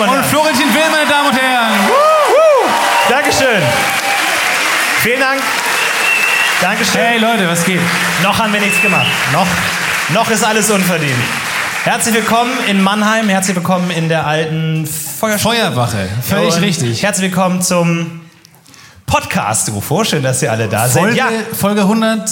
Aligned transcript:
Damen 0.00 0.12
und 0.12 0.16
Und 0.16 0.22
Herren. 0.22 0.24
Florentin 0.30 0.74
Will, 0.74 0.90
meine 0.90 1.10
Damen 1.10 1.28
und 1.28 1.40
Herren! 1.40 1.72
Dankeschön. 3.08 3.62
Vielen 5.02 5.20
Dank. 5.20 5.40
Dankeschön. 6.60 7.00
Hey 7.00 7.18
Leute, 7.18 7.48
was 7.48 7.64
geht? 7.64 7.80
Noch 8.22 8.38
haben 8.38 8.52
wir 8.52 8.60
nichts 8.60 8.80
gemacht. 8.80 9.06
Noch, 9.32 9.46
noch 10.14 10.30
ist 10.30 10.44
alles 10.44 10.70
unverdient. 10.70 11.18
Herzlich 11.84 12.14
willkommen 12.14 12.52
in 12.66 12.82
Mannheim. 12.82 13.28
Herzlich 13.28 13.56
willkommen 13.56 13.90
in 13.90 14.08
der 14.08 14.26
alten 14.26 14.86
Feuerschule. 14.86 15.56
Feuerwache, 15.56 16.08
völlig 16.22 16.54
Und 16.54 16.62
richtig. 16.62 17.02
Herzlich 17.02 17.30
willkommen 17.30 17.62
zum 17.62 18.20
Podcast 19.10 19.68
UFO. 19.70 20.04
Schön, 20.04 20.22
dass 20.22 20.40
ihr 20.40 20.52
alle 20.52 20.68
da 20.68 20.86
seid. 20.86 21.02
Folge, 21.02 21.16
Ja, 21.16 21.28
Folge 21.52 21.80
100, 21.80 22.30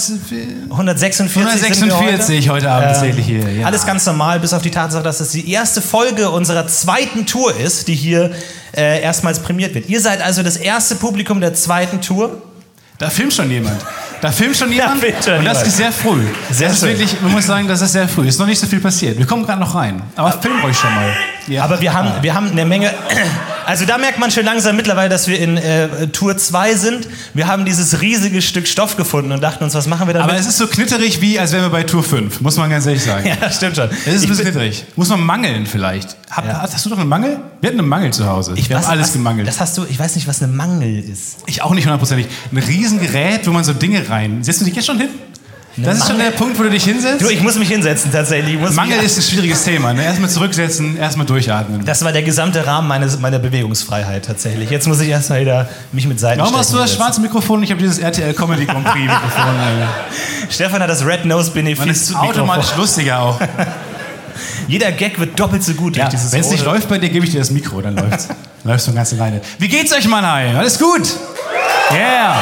146, 0.69 1.17
sind 1.17 1.35
wir 1.35 1.93
146 1.97 2.49
heute, 2.49 2.71
Abend 2.71 2.87
tatsächlich 2.87 3.25
hier. 3.25 3.49
Ja. 3.51 3.65
Alles 3.67 3.85
ganz 3.85 4.05
normal, 4.05 4.39
bis 4.39 4.53
auf 4.53 4.61
die 4.61 4.71
Tatsache, 4.71 5.03
dass 5.03 5.19
es 5.19 5.31
die 5.31 5.51
erste 5.51 5.81
Folge 5.81 6.29
unserer 6.29 6.67
zweiten 6.67 7.25
Tour 7.25 7.53
ist, 7.53 7.89
die 7.89 7.95
hier 7.95 8.31
äh, 8.77 9.01
erstmals 9.01 9.39
prämiert 9.39 9.75
wird. 9.75 9.89
Ihr 9.89 9.99
seid 9.99 10.21
also 10.21 10.41
das 10.41 10.55
erste 10.55 10.95
Publikum 10.95 11.41
der 11.41 11.53
zweiten 11.53 11.99
Tour. 11.99 12.41
Da 12.97 13.09
filmt 13.09 13.33
schon 13.33 13.51
jemand. 13.51 13.81
Da 14.21 14.31
filmt 14.31 14.55
schon 14.55 14.71
jemand. 14.71 15.01
filmt 15.01 15.21
schon 15.23 15.33
und 15.39 15.45
das 15.45 15.57
jemand. 15.57 15.67
ist 15.67 15.77
sehr 15.77 15.91
früh. 15.91 16.23
Sehr 16.49 16.67
das 16.69 16.77
ist 16.77 16.79
schön. 16.81 16.89
wirklich, 16.97 17.21
man 17.21 17.33
muss 17.33 17.45
sagen, 17.45 17.67
das 17.67 17.81
ist 17.81 17.91
sehr 17.91 18.07
früh. 18.07 18.25
Ist 18.25 18.39
noch 18.39 18.47
nicht 18.47 18.59
so 18.59 18.67
viel 18.67 18.79
passiert. 18.79 19.17
Wir 19.17 19.25
kommen 19.25 19.45
gerade 19.45 19.59
noch 19.59 19.75
rein. 19.75 20.01
Aber 20.15 20.31
filmt 20.31 20.63
euch 20.63 20.77
schon 20.77 20.95
mal. 20.95 21.09
Ja. 21.47 21.65
Aber 21.65 21.81
wir 21.81 21.93
haben, 21.93 22.09
wir 22.21 22.33
haben 22.33 22.49
eine 22.51 22.63
Menge. 22.63 22.93
Also 23.69 23.85
da 23.85 23.99
merkt 23.99 24.17
man 24.17 24.31
schon 24.31 24.45
langsam 24.45 24.75
mittlerweile, 24.75 25.09
dass 25.09 25.27
wir 25.27 25.39
in 25.39 25.55
äh, 25.55 26.07
Tour 26.07 26.35
2 26.35 26.73
sind. 26.73 27.07
Wir 27.35 27.45
haben 27.45 27.65
dieses 27.65 28.01
riesige 28.01 28.41
Stück 28.41 28.67
Stoff 28.67 28.97
gefunden 28.97 29.31
und 29.31 29.43
dachten 29.43 29.63
uns, 29.63 29.75
was 29.75 29.85
machen 29.85 30.07
wir 30.07 30.15
damit? 30.15 30.27
Aber 30.27 30.39
es 30.39 30.47
ist 30.47 30.57
so 30.57 30.65
knitterig, 30.65 31.21
wie 31.21 31.37
als 31.37 31.51
wären 31.51 31.65
wir 31.65 31.69
bei 31.69 31.83
Tour 31.83 32.01
5, 32.01 32.41
muss 32.41 32.57
man 32.57 32.71
ganz 32.71 32.87
ehrlich 32.87 33.03
sagen. 33.03 33.27
ja, 33.41 33.51
stimmt 33.51 33.75
schon. 33.75 33.87
Es 34.07 34.15
ist 34.15 34.23
ein 34.23 34.29
bisschen 34.29 34.45
knitterig. 34.45 34.85
Muss 34.95 35.09
man 35.09 35.21
mangeln 35.21 35.67
vielleicht. 35.67 36.17
Hab, 36.31 36.47
Ja. 36.47 36.63
Hast 36.63 36.83
du 36.83 36.89
doch 36.89 36.97
einen 36.97 37.09
Mangel? 37.09 37.37
Wir 37.61 37.69
hatten 37.69 37.77
einen 37.77 37.87
Mangel 37.87 38.11
zu 38.11 38.25
Hause. 38.25 38.53
ich 38.55 38.71
wir 38.71 38.77
weiß, 38.77 38.85
haben 38.85 38.91
alles 38.93 39.09
was, 39.09 39.13
gemangelt. 39.13 39.47
Das 39.47 39.59
hast 39.59 39.77
du, 39.77 39.85
ich 39.87 39.99
weiß 39.99 40.15
nicht, 40.15 40.27
was 40.27 40.41
eine 40.41 40.51
Mangel 40.51 41.07
ist. 41.07 41.37
ich 41.45 41.61
auch 41.61 41.75
nicht 41.75 41.85
hundertprozentig. 41.85 42.25
Ein 42.51 42.57
Riesengerät, 42.57 43.45
wo 43.45 43.51
man 43.51 43.63
so 43.63 43.73
Dinge 43.73 44.09
rein... 44.09 44.43
Setzt 44.43 44.61
du 44.61 44.65
dich 44.65 44.73
jetzt 44.73 44.87
schon 44.87 44.97
hin? 44.97 45.09
Das 45.77 45.99
ist 45.99 46.07
schon 46.07 46.17
der 46.17 46.31
Punkt, 46.31 46.59
wo 46.59 46.63
du 46.63 46.69
dich 46.69 46.83
hinsetzt? 46.83 47.21
Du, 47.21 47.29
ich 47.29 47.41
muss 47.41 47.57
mich 47.57 47.69
hinsetzen 47.69 48.11
tatsächlich. 48.11 48.57
Mangel 48.75 48.99
ist 48.99 49.17
ein 49.17 49.21
schwieriges 49.21 49.63
Thema. 49.63 49.93
Ne? 49.93 50.03
Erstmal 50.03 50.29
zurücksetzen, 50.29 50.97
erstmal 50.97 51.25
durchatmen. 51.25 51.85
Das 51.85 52.03
war 52.03 52.11
der 52.11 52.23
gesamte 52.23 52.65
Rahmen 52.65 52.87
meines, 52.87 53.19
meiner 53.19 53.39
Bewegungsfreiheit 53.39 54.25
tatsächlich. 54.25 54.69
Jetzt 54.69 54.87
muss 54.87 54.99
ich 54.99 55.09
erstmal 55.09 55.41
wieder 55.41 55.69
mich 55.91 56.07
mit 56.07 56.19
Seiten 56.19 56.41
Warum 56.41 56.57
hast 56.57 56.73
du 56.73 56.77
das 56.77 56.93
schwarze 56.93 57.21
Mikrofon? 57.21 57.63
Ich 57.63 57.71
habe 57.71 57.81
dieses 57.81 57.99
RTL 57.99 58.33
Comedy 58.33 58.65
Grand 58.65 58.85
Prix 58.85 59.05
Mikrofon. 59.05 59.55
Stefan 60.49 60.81
hat 60.81 60.89
das 60.89 61.05
Red 61.05 61.25
Nose 61.25 61.51
Man 61.53 61.65
Benefiz 61.65 62.09
ist 62.09 62.15
automatisch 62.15 62.75
lustiger 62.75 63.21
auch. 63.21 63.39
Jeder 64.67 64.91
Gag 64.91 65.19
wird 65.19 65.39
doppelt 65.39 65.63
so 65.63 65.73
gut 65.73 65.97
Ja, 65.97 66.05
durch 66.05 66.15
dieses 66.15 66.31
Wenn 66.31 66.41
es 66.41 66.49
nicht 66.49 66.63
läuft 66.63 66.87
bei 66.87 66.97
dir, 66.97 67.09
gebe 67.09 67.25
ich 67.25 67.31
dir 67.31 67.39
das 67.39 67.51
Mikro, 67.51 67.81
dann 67.81 67.95
läuft's. 67.95 68.27
läufst 68.63 68.87
du 68.87 68.93
ganz 68.93 69.13
alleine. 69.13 69.41
Wie 69.57 69.67
geht's 69.67 69.91
euch, 69.91 70.07
Mannheim? 70.07 70.57
Alles 70.57 70.77
gut? 70.77 71.01
Yeah. 71.91 72.37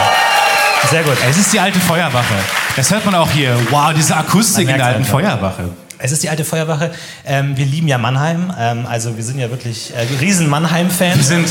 Sehr 0.90 1.04
gut. 1.04 1.18
Es 1.30 1.38
ist 1.38 1.54
die 1.54 1.60
alte 1.60 1.80
Feuerwache. 1.80 2.36
Das 2.78 2.92
hört 2.92 3.06
man 3.06 3.16
auch 3.16 3.32
hier. 3.32 3.58
Wow, 3.72 3.92
diese 3.96 4.16
Akustik 4.16 4.70
in 4.70 4.78
der 4.78 4.86
alten 4.86 5.04
Feuerwache. 5.04 5.70
Es 5.98 6.12
ist 6.12 6.22
die 6.22 6.30
alte 6.30 6.46
Feuerwache. 6.46 6.92
Ähm, 7.26 7.58
wir 7.58 7.66
lieben 7.66 7.88
ja 7.88 7.98
Mannheim. 7.98 8.54
Ähm, 8.56 8.86
also 8.86 9.18
wir 9.18 9.24
sind 9.24 9.40
ja 9.40 9.50
wirklich 9.50 9.92
äh, 9.96 10.02
riesen 10.22 10.46
Wir 10.46 10.52
Mannheim-Fans. 10.52 11.28
sind, 11.28 11.50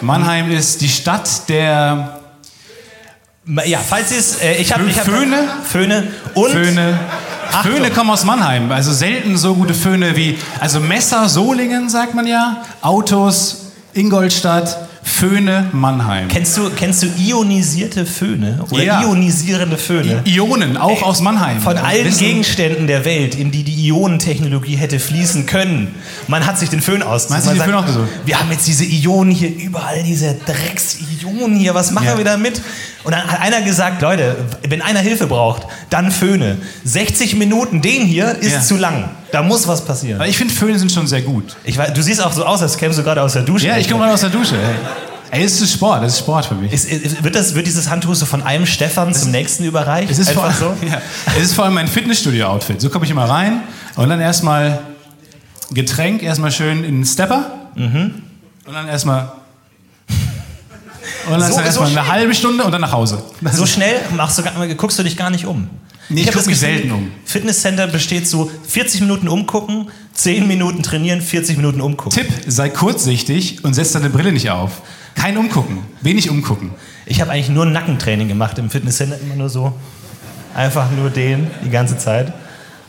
Mannheim 0.00 0.50
ist 0.50 0.80
die 0.80 0.88
Stadt 0.88 1.48
der 1.48 2.18
Ja, 3.66 3.78
falls 3.78 4.10
ihr 4.10 4.18
es... 4.18 4.40
Äh, 4.42 4.54
ich 4.54 4.72
habe... 4.72 4.84
Hab, 4.92 5.04
Föhne? 5.04 5.36
Föhne. 5.62 6.08
Und... 6.34 6.50
Föhne. 6.50 6.98
Achtung. 7.52 7.74
Föhne 7.74 7.90
kommen 7.92 8.10
aus 8.10 8.24
Mannheim. 8.24 8.72
Also 8.72 8.92
selten 8.92 9.36
so 9.36 9.54
gute 9.54 9.74
Föhne 9.74 10.16
wie, 10.16 10.36
also 10.58 10.80
Messer 10.80 11.28
Solingen, 11.28 11.88
sagt 11.88 12.16
man 12.16 12.26
ja. 12.26 12.64
Autos 12.82 13.66
Ingolstadt, 13.92 14.76
Föhne, 15.06 15.68
Mannheim. 15.72 16.28
Kennst 16.28 16.56
du, 16.56 16.70
kennst 16.70 17.02
du 17.02 17.06
ionisierte 17.18 18.06
Föhne 18.06 18.64
oder 18.70 18.82
Ja. 18.82 19.02
ionisierende 19.02 19.76
Föhne? 19.76 20.22
Ionen, 20.24 20.78
auch 20.78 21.02
aus 21.02 21.20
Mannheim. 21.20 21.60
Von 21.60 21.76
allen 21.76 22.06
Wissen- 22.06 22.20
Gegenständen 22.26 22.86
der 22.86 23.04
Welt, 23.04 23.34
in 23.34 23.50
die 23.50 23.64
die 23.64 23.86
Ionentechnologie 23.88 24.76
hätte 24.76 24.98
fließen 24.98 25.44
können. 25.44 25.94
Man 26.26 26.46
hat 26.46 26.58
sich 26.58 26.70
den 26.70 26.80
Föhn 26.80 27.02
ausgesucht. 27.02 27.44
Man 27.46 27.56
Man 27.58 27.66
Föhn 27.66 27.74
sagt, 27.74 27.84
ausgesucht. 27.88 28.08
Wir 28.24 28.40
haben 28.40 28.50
jetzt 28.50 28.66
diese 28.66 28.84
Ionen 28.86 29.30
hier, 29.30 29.54
überall 29.54 30.02
diese 30.02 30.34
Drecks-Ionen 30.46 31.56
hier. 31.56 31.74
Was 31.74 31.90
machen 31.90 32.06
Ja. 32.06 32.16
wir 32.18 32.24
damit? 32.24 32.62
Und 33.04 33.12
dann 33.12 33.24
hat 33.30 33.40
einer 33.42 33.60
gesagt, 33.60 34.00
Leute, 34.00 34.36
wenn 34.66 34.80
einer 34.80 35.00
Hilfe 35.00 35.26
braucht, 35.26 35.66
dann 35.90 36.10
Föhne. 36.10 36.56
60 36.84 37.36
Minuten, 37.36 37.82
den 37.82 38.02
hier 38.06 38.36
ist 38.40 38.52
Ja. 38.52 38.60
zu 38.62 38.76
lang. 38.78 39.10
Da 39.34 39.42
muss 39.42 39.66
was 39.66 39.84
passieren. 39.84 40.22
Ich 40.28 40.38
finde, 40.38 40.54
Föhne 40.54 40.78
sind 40.78 40.92
schon 40.92 41.08
sehr 41.08 41.20
gut. 41.22 41.56
Ich 41.64 41.76
weiß, 41.76 41.92
du 41.92 42.02
siehst 42.02 42.22
auch 42.22 42.32
so 42.32 42.44
aus, 42.44 42.62
als 42.62 42.76
kämst 42.76 42.98
du 42.98 43.02
gerade 43.02 43.20
aus 43.20 43.32
der 43.32 43.42
Dusche. 43.42 43.66
Ja, 43.66 43.76
ich 43.76 43.88
komme 43.88 44.00
gerade 44.02 44.14
aus 44.14 44.20
der 44.20 44.30
Dusche. 44.30 44.54
Ey, 45.32 45.40
ey, 45.40 45.44
es 45.44 45.60
ist 45.60 45.72
Sport, 45.72 46.04
das 46.04 46.12
ist 46.12 46.18
Sport 46.20 46.46
für 46.46 46.54
mich. 46.54 46.72
Ist, 46.72 46.84
ist, 46.84 47.24
wird, 47.24 47.34
das, 47.34 47.52
wird 47.56 47.66
dieses 47.66 47.90
Handtuch 47.90 48.14
so 48.14 48.26
von 48.26 48.44
einem 48.44 48.64
Stefan 48.64 49.12
zum 49.12 49.32
nächsten 49.32 49.64
überreicht? 49.64 50.08
Es 50.08 50.20
ist, 50.20 50.30
vor, 50.30 50.44
Einfach 50.44 50.58
so? 50.60 50.76
ja, 50.86 51.02
es 51.36 51.42
ist 51.46 51.54
vor 51.54 51.64
allem 51.64 51.74
mein 51.74 51.88
Fitnessstudio-Outfit. 51.88 52.80
So 52.80 52.90
komme 52.90 53.06
ich 53.06 53.10
immer 53.10 53.28
rein 53.28 53.62
und 53.96 54.08
dann 54.08 54.20
erstmal 54.20 54.78
Getränk, 55.72 56.22
erstmal 56.22 56.52
schön 56.52 56.84
in 56.84 56.98
den 57.00 57.04
Stepper 57.04 57.50
Mhm. 57.74 58.22
und 58.66 58.72
dann 58.72 58.86
erstmal. 58.86 59.32
Und 61.26 61.32
dann 61.32 61.40
So- 61.40 61.46
dann 61.46 61.52
so 61.54 61.60
erstmal 61.60 61.88
eine 61.88 62.06
halbe 62.06 62.34
Stunde 62.36 62.62
und 62.62 62.70
dann 62.70 62.82
nach 62.82 62.92
Hause. 62.92 63.20
Das 63.40 63.56
So 63.56 63.66
schnell 63.66 63.96
machst 64.14 64.38
du, 64.38 64.42
gar- 64.44 64.52
guckst 64.76 64.96
du 64.98 65.02
dich 65.02 65.16
gar 65.16 65.30
nicht 65.30 65.44
um. 65.46 65.68
Nee, 66.08 66.20
ich 66.20 66.26
hab 66.26 66.34
guck 66.34 66.42
das 66.42 66.46
mich 66.46 66.60
Gefühl, 66.60 66.76
selten 66.76 66.92
um. 66.92 67.12
Fitnesscenter 67.24 67.86
besteht 67.86 68.28
so 68.28 68.50
40 68.68 69.00
Minuten 69.02 69.28
umgucken, 69.28 69.88
10 70.12 70.46
Minuten 70.46 70.82
trainieren, 70.82 71.20
40 71.20 71.56
Minuten 71.56 71.80
umgucken. 71.80 72.10
Tipp, 72.18 72.28
sei 72.46 72.68
kurzsichtig 72.68 73.64
und 73.64 73.74
setz 73.74 73.92
deine 73.92 74.10
Brille 74.10 74.32
nicht 74.32 74.50
auf. 74.50 74.82
Kein 75.14 75.36
Umgucken, 75.36 75.78
wenig 76.00 76.28
Umgucken. 76.28 76.72
Ich 77.06 77.20
habe 77.20 77.30
eigentlich 77.30 77.48
nur 77.48 77.66
Nackentraining 77.66 78.28
gemacht 78.28 78.58
im 78.58 78.70
Fitnesscenter, 78.70 79.18
immer 79.20 79.36
nur 79.36 79.48
so. 79.48 79.72
Einfach 80.54 80.90
nur 80.90 81.10
den, 81.10 81.50
die 81.64 81.70
ganze 81.70 81.96
Zeit. 81.98 82.32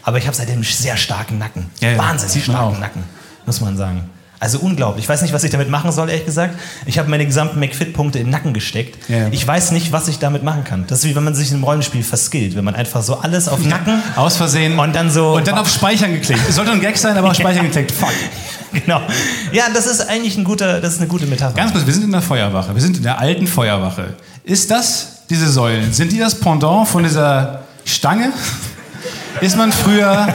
Aber 0.03 0.17
ich 0.17 0.27
habe 0.27 0.35
seitdem 0.35 0.55
einen 0.55 0.63
sehr 0.63 0.97
starken 0.97 1.37
Nacken. 1.37 1.65
Ja, 1.79 1.97
Wahnsinnig 1.97 2.43
starken. 2.43 2.79
Nacken, 2.79 3.03
muss 3.45 3.61
man 3.61 3.75
sagen. 3.77 4.09
Also 4.39 4.59
unglaublich. 4.59 5.05
Ich 5.05 5.09
weiß 5.09 5.21
nicht, 5.21 5.33
was 5.33 5.43
ich 5.43 5.51
damit 5.51 5.69
machen 5.69 5.91
soll, 5.91 6.09
ehrlich 6.09 6.25
gesagt. 6.25 6.55
Ich 6.85 6.99
habe 6.99 7.09
meine 7.09 7.25
gesamten 7.25 7.59
McFit-Punkte 7.59 8.19
in 8.19 8.25
den 8.25 8.31
Nacken 8.31 8.53
gesteckt. 8.53 8.97
Ja, 9.09 9.17
ja. 9.17 9.27
Ich 9.31 9.47
weiß 9.47 9.71
nicht, 9.71 9.91
was 9.91 10.07
ich 10.07 10.19
damit 10.19 10.43
machen 10.43 10.63
kann. 10.63 10.85
Das 10.87 10.99
ist 10.99 11.05
wie 11.05 11.15
wenn 11.15 11.23
man 11.23 11.35
sich 11.35 11.51
im 11.51 11.63
Rollenspiel 11.63 12.03
verskillt. 12.03 12.55
Wenn 12.55 12.65
man 12.65 12.75
einfach 12.75 13.01
so 13.01 13.19
alles 13.19 13.47
auf 13.47 13.63
Nacken 13.63 14.01
Aus 14.15 14.37
Versehen. 14.37 14.77
und 14.77 14.95
dann 14.95 15.09
so... 15.09 15.35
Und 15.35 15.47
dann 15.47 15.57
auf 15.57 15.69
Speichern 15.69 16.13
geklickt. 16.13 16.41
Es 16.47 16.55
sollte 16.55 16.71
ein 16.71 16.81
Gag 16.81 16.97
sein, 16.97 17.17
aber 17.17 17.29
auf 17.29 17.35
Speichern 17.35 17.65
geklickt. 17.65 17.91
Fuck. 17.91 18.09
Genau. 18.73 19.01
Ja, 19.53 19.65
das 19.73 19.87
ist 19.87 20.01
eigentlich 20.01 20.37
ein 20.37 20.43
guter, 20.43 20.81
das 20.81 20.93
ist 20.95 20.99
eine 20.99 21.07
gute 21.07 21.25
Metapher. 21.25 21.55
Ganz 21.55 21.71
kurz, 21.71 21.85
wir 21.85 21.93
sind 21.93 22.03
in 22.03 22.11
der 22.11 22.21
Feuerwache. 22.21 22.73
Wir 22.75 22.81
sind 22.81 22.97
in 22.97 23.03
der 23.03 23.19
alten 23.19 23.47
Feuerwache. 23.47 24.15
Ist 24.43 24.69
das, 24.69 25.23
diese 25.29 25.49
Säulen, 25.49 25.93
sind 25.93 26.11
die 26.11 26.19
das 26.19 26.35
Pendant 26.35 26.87
von 26.87 27.03
dieser 27.03 27.61
Stange? 27.85 28.33
Ist 29.41 29.57
man 29.57 29.71
früher, 29.71 30.27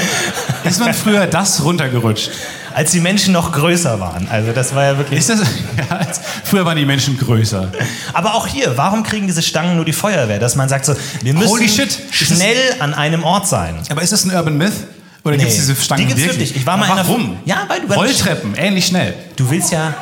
ist 0.68 0.80
man 0.80 0.94
früher 0.94 1.26
das 1.26 1.62
runtergerutscht? 1.64 2.30
Als 2.74 2.92
die 2.92 3.00
Menschen 3.00 3.32
noch 3.32 3.50
größer 3.52 3.98
waren. 3.98 4.28
Also 4.28 4.52
das 4.52 4.74
war 4.74 4.84
ja 4.84 4.98
wirklich. 4.98 5.18
Ist 5.18 5.30
das, 5.30 5.40
ja, 5.90 5.96
als- 5.96 6.20
früher 6.44 6.64
waren 6.64 6.76
die 6.76 6.84
Menschen 6.84 7.18
größer. 7.18 7.72
Aber 8.12 8.34
auch 8.34 8.46
hier, 8.46 8.76
warum 8.76 9.02
kriegen 9.02 9.26
diese 9.26 9.42
Stangen 9.42 9.76
nur 9.76 9.84
die 9.84 9.92
Feuerwehr? 9.92 10.38
Dass 10.38 10.54
man 10.54 10.68
sagt 10.68 10.84
so, 10.84 10.94
wir 11.22 11.34
müssen 11.34 11.68
shit. 11.68 11.98
Schnell 12.12 12.76
an 12.78 12.94
einem 12.94 13.24
Ort 13.24 13.48
sein. 13.48 13.76
Aber 13.90 14.02
ist 14.02 14.12
das 14.12 14.24
ein 14.24 14.30
Urban 14.34 14.56
Myth? 14.58 14.72
Oder 15.24 15.32
Nee. 15.36 15.38
gibt 15.42 15.50
es 15.50 15.56
diese 15.58 15.74
Stangen 15.74 16.02
Die 16.02 16.06
gibt's 16.14 16.22
wirklich. 16.22 16.54
Ich 16.54 16.64
war 16.66 16.76
mal 16.76 16.84
in 16.86 16.92
Aber 16.92 17.00
einer- 17.00 17.08
Warum? 17.08 17.36
Ja, 17.44 17.64
weil 17.66 17.80
du- 17.80 17.92
Rolltreppen, 17.92 18.54
ähnlich 18.54 18.86
schnell. 18.86 19.14
Du 19.36 19.50
willst 19.50 19.72
ja. 19.72 19.94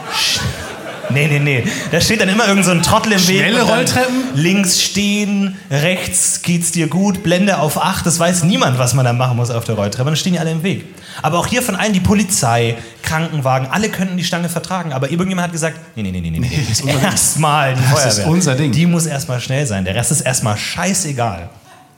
Nee, 1.10 1.26
nee, 1.28 1.38
nee. 1.38 1.64
Da 1.90 2.00
steht 2.00 2.20
dann 2.20 2.28
immer 2.28 2.46
irgend 2.48 2.64
so 2.64 2.70
ein 2.70 2.82
Trottel 2.82 3.12
im 3.12 3.28
Weg. 3.28 3.40
Schnelle 3.40 3.62
Rolltreppen? 3.62 4.22
Links 4.34 4.82
stehen, 4.82 5.56
rechts 5.70 6.42
geht's 6.42 6.72
dir 6.72 6.88
gut, 6.88 7.22
Blende 7.22 7.58
auf 7.58 7.82
8. 7.82 8.04
Das 8.06 8.18
weiß 8.18 8.44
niemand, 8.44 8.78
was 8.78 8.94
man 8.94 9.04
da 9.04 9.12
machen 9.12 9.36
muss 9.36 9.50
auf 9.50 9.64
der 9.64 9.74
Rolltreppe. 9.76 10.06
Dann 10.10 10.16
stehen 10.16 10.32
die 10.34 10.38
alle 10.38 10.50
im 10.50 10.62
Weg. 10.62 10.84
Aber 11.22 11.38
auch 11.38 11.46
hier 11.46 11.62
von 11.62 11.76
allen 11.76 11.92
die 11.92 12.00
Polizei, 12.00 12.76
Krankenwagen, 13.02 13.68
alle 13.70 13.88
könnten 13.88 14.16
die 14.16 14.24
Stange 14.24 14.48
vertragen. 14.48 14.92
Aber 14.92 15.10
irgendjemand 15.10 15.46
hat 15.46 15.52
gesagt: 15.52 15.78
Nee, 15.94 16.02
nee, 16.02 16.10
nee, 16.10 16.20
nee, 16.20 16.30
nee. 16.30 16.38
nee. 16.40 16.66
das 16.68 16.80
ist. 16.80 16.86
Erstmal 17.02 17.74
die 17.74 17.80
Das 17.82 17.90
Feuerwehr. 17.90 18.08
ist 18.10 18.26
unser 18.26 18.54
Ding. 18.54 18.72
Die 18.72 18.86
muss 18.86 19.06
erstmal 19.06 19.40
schnell 19.40 19.66
sein. 19.66 19.84
Der 19.84 19.94
Rest 19.94 20.10
ist 20.10 20.20
erstmal 20.22 20.56
scheißegal. 20.56 21.48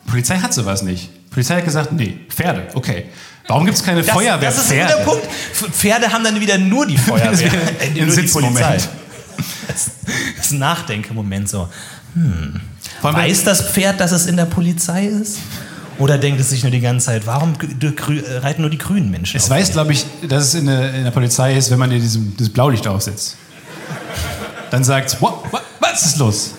Polizei 0.07 0.37
hat 0.39 0.55
sowas 0.55 0.83
nicht. 0.83 1.11
Polizei 1.31 1.57
hat 1.57 1.65
gesagt, 1.65 1.93
nee, 1.93 2.19
Pferde, 2.31 2.69
okay. 2.75 3.05
Warum 3.49 3.65
gibt 3.65 3.77
es 3.79 3.83
keine 3.83 4.03
Das, 4.03 4.11
Feuerwehr? 4.15 4.49
das 4.51 4.59
ist 4.65 4.71
ein 4.73 4.87
guter 4.87 4.99
Punkt. 5.05 5.27
Pferde 5.75 6.13
haben 6.13 6.23
dann 6.23 6.39
wieder 6.41 6.59
nur 6.59 6.87
die 6.87 6.97
Feuerwehr. 6.99 7.39
Wäre 7.53 7.57
äh, 7.97 8.01
ein 8.03 8.11
Sitzmoment. 8.11 8.59
Das, 8.61 8.89
das 10.37 10.47
ist 10.47 10.53
ein 10.53 10.59
Nachdenkemoment 10.59 11.49
so. 11.49 11.69
Allem- 12.15 12.61
Weiß 13.17 13.45
das 13.45 13.63
Pferd, 13.71 14.01
dass 14.01 14.13
es 14.13 14.27
in 14.27 14.37
der 14.37 14.45
Polizei 14.47 15.07
ist? 15.07 15.39
Oder 15.99 16.17
denkt 16.17 16.41
es 16.41 16.51
sich 16.51 16.63
nur 16.63 16.71
die 16.71 16.81
ganze 16.81 17.07
Zeit, 17.07 17.27
warum 17.27 17.55
äh, 17.61 18.37
reiten 18.39 18.61
nur 18.61 18.71
die 18.71 18.79
grünen 18.79 19.11
Menschen? 19.11 19.37
Es 19.37 19.51
weiß, 19.51 19.73
glaube 19.73 19.93
ich, 19.93 20.05
dass 20.29 20.45
es 20.45 20.55
in 20.55 20.67
der, 20.67 20.95
in 20.95 21.05
der 21.05 21.11
Polizei 21.11 21.57
ist, 21.57 21.71
wenn 21.71 21.79
man 21.79 21.91
dir 21.91 21.99
diesem, 21.99 22.37
dieses 22.37 22.53
Blaulicht 22.53 22.87
aufsetzt. 22.87 23.37
Dann 24.71 24.85
sagt 24.85 25.21
"What? 25.21 25.51
What? 25.53 25.63
was 25.81 26.05
ist 26.07 26.19
los? 26.19 26.53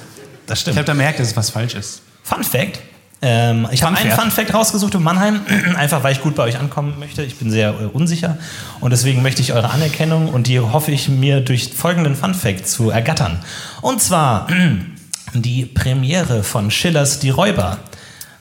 Das 0.47 0.57
Ich 0.57 0.61
stimmt. 0.63 0.77
habe 0.77 0.85
da 0.85 0.93
merkt, 0.93 1.19
dass 1.19 1.27
es 1.29 1.37
was 1.37 1.51
falsch 1.51 1.75
ist. 1.75 2.01
Fun 2.23 2.43
Fact. 2.43 2.79
Ähm, 3.21 3.67
ich 3.71 3.83
habe 3.83 3.97
einen. 3.97 4.11
Fun 4.11 4.31
Fact 4.31 4.53
rausgesucht 4.53 4.95
in 4.95 5.03
Mannheim, 5.03 5.41
einfach 5.75 6.03
weil 6.03 6.13
ich 6.13 6.21
gut 6.21 6.35
bei 6.35 6.43
euch 6.43 6.57
ankommen 6.57 6.95
möchte. 6.99 7.23
Ich 7.23 7.35
bin 7.37 7.51
sehr 7.51 7.69
äh, 7.69 7.85
unsicher 7.85 8.37
und 8.79 8.91
deswegen 8.91 9.21
möchte 9.21 9.41
ich 9.41 9.53
eure 9.53 9.69
Anerkennung 9.71 10.29
und 10.29 10.47
die 10.47 10.59
hoffe 10.59 10.91
ich 10.91 11.09
mir 11.09 11.41
durch 11.41 11.73
folgenden 11.73 12.15
Fun 12.15 12.33
Fact 12.33 12.67
zu 12.67 12.89
ergattern. 12.89 13.39
Und 13.81 14.01
zwar 14.01 14.47
die 15.33 15.65
Premiere 15.65 16.43
von 16.43 16.71
Schillers 16.71 17.19
Die 17.19 17.29
Räuber 17.29 17.79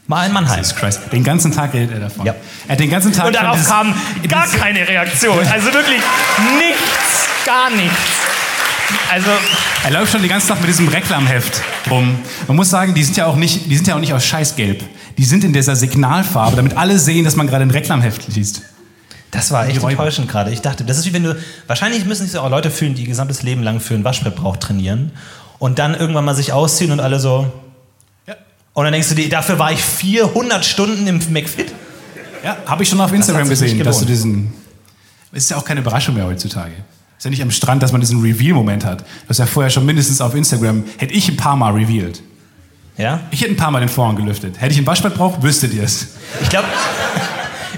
war 0.07 0.25
in 0.25 0.33
Mannheim. 0.33 0.59
Jesus 0.59 0.77
Christ. 0.77 1.01
Den 1.13 1.25
ganzen 1.25 1.53
Tag 1.53 1.75
redet 1.75 1.93
er 1.93 2.01
davon. 2.01 2.25
Ja. 2.25 2.35
Er 2.67 2.73
hat 2.73 2.81
den 2.81 2.91
ganzen 2.91 3.13
Tag 3.13 3.27
Und 3.27 3.35
darauf 3.35 3.63
kam 3.67 3.95
gar 4.29 4.47
keine 4.47 4.87
Reaktion. 4.87 5.39
Also 5.47 5.67
wirklich 5.67 6.01
nichts, 6.59 7.29
gar 7.45 7.71
nichts. 7.71 8.38
Also 9.11 9.31
Er 9.85 9.91
läuft 9.91 10.13
schon 10.13 10.21
den 10.21 10.31
ganzen 10.31 10.49
Tag 10.49 10.61
mit 10.61 10.69
diesem 10.69 10.89
Reklamheft 10.89 11.63
rum. 11.91 12.19
Man 12.47 12.57
muss 12.57 12.71
sagen, 12.71 12.95
die 12.95 13.03
sind 13.03 13.17
ja 13.17 13.27
auch 13.27 13.37
nicht, 13.37 13.71
die 13.71 13.77
sind 13.77 13.87
ja 13.87 13.95
auch 13.95 14.01
nicht 14.01 14.13
aus 14.13 14.25
Scheißgelb. 14.25 14.83
Die 15.17 15.25
sind 15.25 15.45
in 15.45 15.53
dieser 15.53 15.77
Signalfarbe, 15.77 16.57
damit 16.57 16.77
alle 16.77 16.99
sehen, 16.99 17.25
dass 17.25 17.37
man 17.37 17.47
gerade 17.47 17.63
ein 17.63 17.71
Reklamheft 17.71 18.29
liest. 18.35 18.63
Das 19.31 19.51
war 19.51 19.67
echt 19.67 19.83
Die 19.83 19.87
enttäuschend 19.87 20.29
gerade. 20.29 20.51
Ich 20.53 20.63
dachte, 20.63 20.85
das 20.85 20.99
ist 20.99 21.07
wie 21.07 21.13
wenn 21.13 21.23
du. 21.23 21.37
Wahrscheinlich 21.67 22.05
müssen 22.05 22.27
sich 22.27 22.39
auch 22.39 22.49
Leute 22.49 22.71
fühlen, 22.71 22.95
die 22.95 23.03
ihr 23.03 23.09
gesamtes 23.09 23.43
Leben 23.43 23.63
lang 23.63 23.81
für 23.81 23.95
einen 23.95 24.05
Waschbrettbrauch 24.05 24.57
trainieren 24.57 25.13
und 25.59 25.79
dann 25.79 25.95
irgendwann 25.95 26.25
mal 26.25 26.35
sich 26.35 26.53
ausziehen 26.53 26.93
und 26.93 27.01
alle 27.01 27.21
so. 27.21 27.53
Ja. 28.27 28.37
Und 28.73 28.85
dann 28.85 28.93
denkst 28.93 29.09
du 29.09 29.15
dir, 29.15 29.29
dafür 29.29 29.59
war 29.59 29.73
ich 29.73 29.83
400 29.83 30.65
Stunden 30.65 31.07
im 31.07 31.21
McFit. 31.31 31.73
Ja, 32.43 32.57
habe 32.67 32.83
ich 32.83 32.89
schon 32.89 33.01
auf 33.01 33.13
Instagram 33.13 33.49
gesehen, 33.49 33.83
dass 33.83 34.01
du 34.01 34.07
diesen. 34.07 34.53
Ist 35.33 35.51
ja 35.51 35.59
auch 35.59 35.65
keine 35.65 35.81
Überraschung 35.81 36.15
mehr 36.15 36.25
heutzutage. 36.25 36.73
Ist 37.19 37.25
ja 37.25 37.31
nicht 37.31 37.43
am 37.43 37.51
Strand, 37.51 37.83
dass 37.83 37.91
man 37.91 38.01
diesen 38.01 38.23
Reveal-Moment 38.23 38.85
hat. 38.85 39.01
Das 39.27 39.37
ist 39.37 39.39
ja 39.41 39.47
vorher 39.47 39.71
schon 39.71 39.85
mindestens 39.85 40.21
auf 40.21 40.37
Instagram. 40.37 40.85
Hätte 40.99 41.15
ich 41.15 41.29
ein 41.29 41.37
paar 41.37 41.57
Mal 41.57 41.73
revealed. 41.73 42.23
Ja? 42.97 43.21
Ich 43.33 43.41
hätte 43.41 43.53
ein 43.53 43.57
paar 43.57 43.73
Mal 43.73 43.81
den 43.81 43.89
Vorhang 43.89 44.15
gelüftet. 44.15 44.61
Hätte 44.61 44.73
ich 44.73 44.79
ein 44.79 44.87
Waschbett 44.87 45.15
braucht, 45.15 45.43
wüsstet 45.43 45.75
ihr 45.75 45.83
es. 45.83 46.09
Ich 46.41 46.49
glaube. 46.49 46.69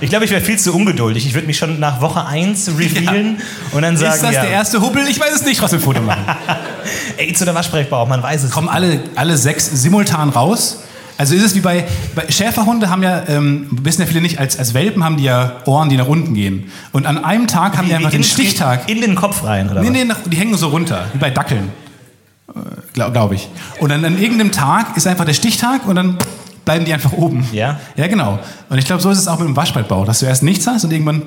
Ich 0.02 0.08
glaube, 0.08 0.24
ich 0.24 0.30
wäre 0.30 0.40
viel 0.40 0.58
zu 0.58 0.74
ungeduldig. 0.74 1.26
Ich 1.26 1.34
würde 1.34 1.46
mich 1.46 1.58
schon 1.58 1.78
nach 1.78 2.00
Woche 2.00 2.24
1 2.24 2.70
revealen 2.78 3.38
und 3.72 3.82
dann 3.82 3.98
sagen, 3.98 4.14
Ist 4.14 4.22
das 4.22 4.34
ja, 4.34 4.42
der 4.42 4.50
erste 4.50 4.80
Hubbel? 4.80 5.06
Ich 5.08 5.20
weiß 5.20 5.34
es 5.34 5.42
nicht. 5.44 5.60
Trotzdem 5.60 5.78
ein 5.80 5.82
Foto 5.82 6.00
machen. 6.00 6.24
AIDS 7.18 7.42
oder 7.42 7.54
Waschbrettbauch, 7.54 8.08
man 8.08 8.22
weiß 8.22 8.44
es. 8.44 8.50
Kommen 8.50 8.68
alle, 8.68 9.00
alle 9.14 9.36
sechs 9.36 9.66
simultan 9.70 10.30
raus? 10.30 10.80
Also 11.20 11.34
ist 11.34 11.42
es 11.42 11.54
wie 11.54 11.60
bei, 11.60 11.84
bei 12.14 12.30
Schäferhunde 12.30 12.88
haben 12.88 13.02
ja, 13.02 13.28
ähm, 13.28 13.66
wissen 13.82 14.00
ja 14.00 14.06
viele 14.06 14.22
nicht, 14.22 14.38
als, 14.38 14.58
als 14.58 14.72
Welpen 14.72 15.04
haben 15.04 15.18
die 15.18 15.24
ja 15.24 15.52
Ohren, 15.66 15.90
die 15.90 15.98
nach 15.98 16.08
unten 16.08 16.32
gehen. 16.32 16.70
Und 16.92 17.04
an 17.04 17.22
einem 17.22 17.46
Tag 17.46 17.76
haben 17.76 17.88
die 17.88 17.94
einfach 17.94 18.10
den 18.10 18.24
Stichtag. 18.24 18.88
In 18.88 19.02
den 19.02 19.16
Kopf 19.16 19.44
rein, 19.44 19.68
oder 19.68 19.82
Nee, 19.82 19.90
nee, 19.90 20.04
nach, 20.04 20.16
die 20.24 20.38
hängen 20.38 20.56
so 20.56 20.68
runter, 20.68 21.04
wie 21.12 21.18
bei 21.18 21.28
Dackeln. 21.28 21.68
Glaube 22.94 23.12
glaub 23.12 23.32
ich. 23.32 23.50
Und 23.80 23.90
dann 23.90 24.02
an 24.02 24.18
irgendeinem 24.18 24.50
Tag 24.50 24.96
ist 24.96 25.06
einfach 25.06 25.26
der 25.26 25.34
Stichtag 25.34 25.86
und 25.86 25.96
dann 25.96 26.16
bleiben 26.64 26.86
die 26.86 26.94
einfach 26.94 27.12
oben. 27.12 27.46
Ja? 27.52 27.78
Ja, 27.96 28.06
genau. 28.06 28.38
Und 28.70 28.78
ich 28.78 28.86
glaube, 28.86 29.02
so 29.02 29.10
ist 29.10 29.18
es 29.18 29.28
auch 29.28 29.38
mit 29.38 29.46
dem 29.46 29.56
Waschbrettbau, 29.56 30.06
dass 30.06 30.20
du 30.20 30.26
erst 30.26 30.42
nichts 30.42 30.66
hast 30.66 30.84
und 30.84 30.90
irgendwann 30.90 31.24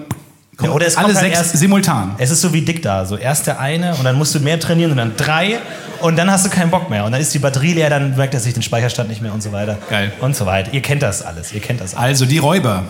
kommen 0.58 0.72
oder 0.72 0.86
es 0.88 0.96
alle 0.98 1.08
halt 1.08 1.18
sechs 1.20 1.38
erst- 1.40 1.58
simultan. 1.58 2.16
Es 2.18 2.30
ist 2.32 2.42
so 2.42 2.54
wie 2.54 2.62
dick 2.62 2.82
da. 2.82 3.06
So 3.06 3.18
erst 3.18 3.48
der 3.48 3.60
eine 3.60 3.96
und 3.96 4.04
dann 4.04 4.18
musst 4.18 4.34
du 4.36 4.40
mehr 4.40 4.60
trainieren 4.60 4.92
und 4.92 4.98
dann 4.98 5.16
drei 5.18 5.60
und 6.02 6.16
dann 6.18 6.30
hast 6.32 6.46
du 6.46 6.50
keinen 6.50 6.70
Bock 6.72 6.90
mehr. 6.90 7.06
Und 7.06 7.12
dann 7.12 7.22
ist 7.22 7.34
die 7.34 7.40
Batterie 7.40 7.74
leer, 7.74 7.90
dann 7.90 8.16
merkt 8.16 8.34
er 8.34 8.40
sich 8.40 8.54
den 8.54 8.64
Speicherstand 8.64 9.10
nicht 9.10 9.22
mehr 9.22 9.34
und 9.34 9.42
so 9.42 9.52
weiter. 9.52 9.78
Geil. 9.90 10.12
Und 10.20 10.36
so 10.36 10.46
weiter. 10.46 10.74
Ihr 10.74 10.82
kennt 10.82 11.02
das 11.02 11.22
alles. 11.22 11.54
Ihr 11.54 11.62
kennt 11.62 11.82
das 11.82 11.94
alles. 11.96 12.06
Also 12.06 12.26
die 12.26 12.38
Räuber. 12.40 12.84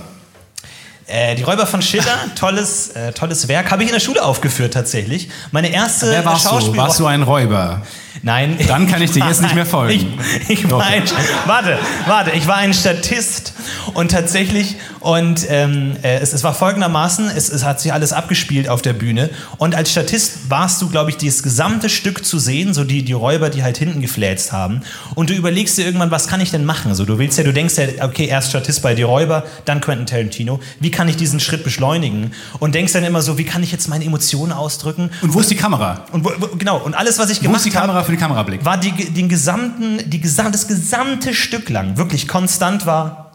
Äh, 1.06 1.36
die 1.36 1.44
Räuber 1.44 1.68
von 1.68 1.82
Schiller, 1.82 2.18
tolles, 2.36 2.90
äh, 2.92 3.12
tolles 3.12 3.48
Werk. 3.50 3.70
Habe 3.72 3.84
ich 3.84 3.90
in 3.90 3.94
der 3.94 4.00
Schule 4.00 4.24
aufgeführt 4.24 4.74
tatsächlich. 4.74 5.30
Meine 5.52 5.68
erste 5.70 6.10
Wer 6.10 6.24
warst 6.24 6.46
du? 6.46 6.50
Schauspiel 6.50 6.78
Warst 6.78 7.00
du 7.00 7.06
ein 7.06 7.24
Räuber? 7.24 7.82
Nein. 8.24 8.58
Dann 8.68 8.88
kann 8.88 9.02
ich 9.02 9.12
dir 9.12 9.26
jetzt 9.26 9.42
nicht 9.42 9.54
mehr 9.54 9.66
folgen. 9.66 10.18
Ich, 10.48 10.64
ich 10.64 10.72
war 10.72 10.82
ein, 10.82 11.04
warte, 11.46 11.78
warte, 12.08 12.32
ich 12.32 12.48
war 12.48 12.56
ein 12.56 12.74
Statist 12.74 13.54
Und 13.94 14.12
tatsächlich, 14.12 14.76
und 15.00 15.46
ähm, 15.50 15.96
äh, 16.04 16.20
es, 16.20 16.34
es 16.34 16.44
war 16.44 16.54
folgendermaßen, 16.54 17.30
es, 17.36 17.50
es 17.50 17.64
hat 17.64 17.80
sich 17.80 17.94
alles 17.94 18.14
abgespielt 18.14 18.70
auf 18.70 18.82
der 18.82 18.94
Bühne. 18.94 19.30
Und 19.58 19.76
als 19.76 19.92
Statist 19.92 20.50
warst 20.50 20.82
du, 20.82 20.90
glaube 20.90 21.10
ich, 21.12 21.18
dieses 21.18 21.44
gesamte 21.44 21.90
Stück 21.90 22.26
zu 22.26 22.40
sehen, 22.40 22.74
so 22.74 22.84
die, 22.84 23.04
die 23.04 23.14
Räuber, 23.14 23.50
die 23.50 23.64
halt 23.64 23.78
hinten 23.78 24.02
gefläzt 24.02 24.52
haben. 24.52 24.82
Und 25.16 25.30
du 25.30 25.34
überlegst 25.34 25.78
dir 25.78 25.86
irgendwann, 25.86 26.12
was 26.12 26.28
kann 26.28 26.42
ich 26.42 26.52
denn 26.52 26.66
machen? 26.66 26.96
So, 26.96 27.06
du 27.06 27.18
willst 27.18 27.38
ja, 27.38 27.44
du 27.44 27.54
denkst 27.54 27.76
ja, 27.78 28.06
okay, 28.06 28.26
erst 28.26 28.50
Statist 28.50 28.82
bei 28.82 28.96
die 28.96 29.04
Räuber, 29.04 29.46
dann 29.66 29.82
Quentin 29.82 30.06
Tarantino. 30.06 30.60
Wie 30.80 30.92
kann 30.92 31.08
ich 31.08 31.18
diesen 31.18 31.40
Schritt 31.40 31.64
beschleunigen? 31.64 32.32
Und 32.60 32.76
denkst 32.76 32.94
dann 32.94 33.04
immer 33.04 33.22
so, 33.22 33.38
wie 33.38 33.46
kann 33.46 33.64
ich 33.64 33.72
jetzt 33.72 33.88
meine 33.88 34.06
Emotionen 34.06 34.52
ausdrücken? 34.52 35.10
Und 35.22 35.34
wo 35.34 35.40
ist 35.40 35.52
die 35.52 35.56
Kamera? 35.56 36.06
Und 36.12 36.24
wo, 36.24 36.32
wo, 36.40 36.48
genau, 36.56 36.78
und 36.78 36.94
alles, 36.94 37.20
was 37.20 37.30
ich 37.30 37.40
Wo 37.40 37.44
gemacht 37.44 37.58
ist 37.58 37.66
die 37.66 37.76
habe, 37.78 37.88
Kamera 37.88 38.04
für 38.04 38.13
den 38.14 38.20
Kamerablick? 38.20 38.64
war 38.66 38.78
die, 38.78 38.92
den 38.92 39.30
gesamten, 39.30 40.10
die 40.10 40.22
das 40.22 40.68
gesamte 40.68 41.34
Stück 41.34 41.70
lang 41.70 41.98
wirklich 41.98 42.28
konstant 42.28 42.86
war. 42.86 43.32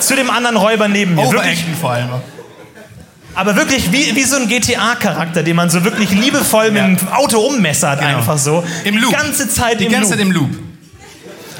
Zu 0.00 0.16
dem 0.16 0.30
anderen 0.30 0.56
Räuber 0.56 0.88
neben 0.88 1.14
mir. 1.14 1.30
Wirklich, 1.30 1.64
vor 1.80 1.90
allem. 1.92 2.08
aber 3.34 3.54
wirklich 3.56 3.92
wie, 3.92 4.14
wie 4.16 4.22
so 4.24 4.36
ein 4.36 4.48
GTA-Charakter, 4.48 5.42
den 5.42 5.56
man 5.56 5.68
so 5.70 5.84
wirklich 5.84 6.10
liebevoll 6.10 6.70
mit 6.70 6.82
dem 6.82 7.08
Auto 7.08 7.38
ummessert, 7.38 8.00
Genau. 8.00 8.18
einfach 8.18 8.38
so. 8.38 8.64
Im 8.84 8.96
Loop. 8.96 9.10
Die 9.10 9.16
ganze 9.16 9.48
Zeit 9.48 9.80
Die 9.80 9.84
im 9.86 9.92
ganze 9.92 10.10
Loop. 10.10 10.18
Zeit 10.18 10.26
im 10.26 10.32
Loop. 10.32 10.50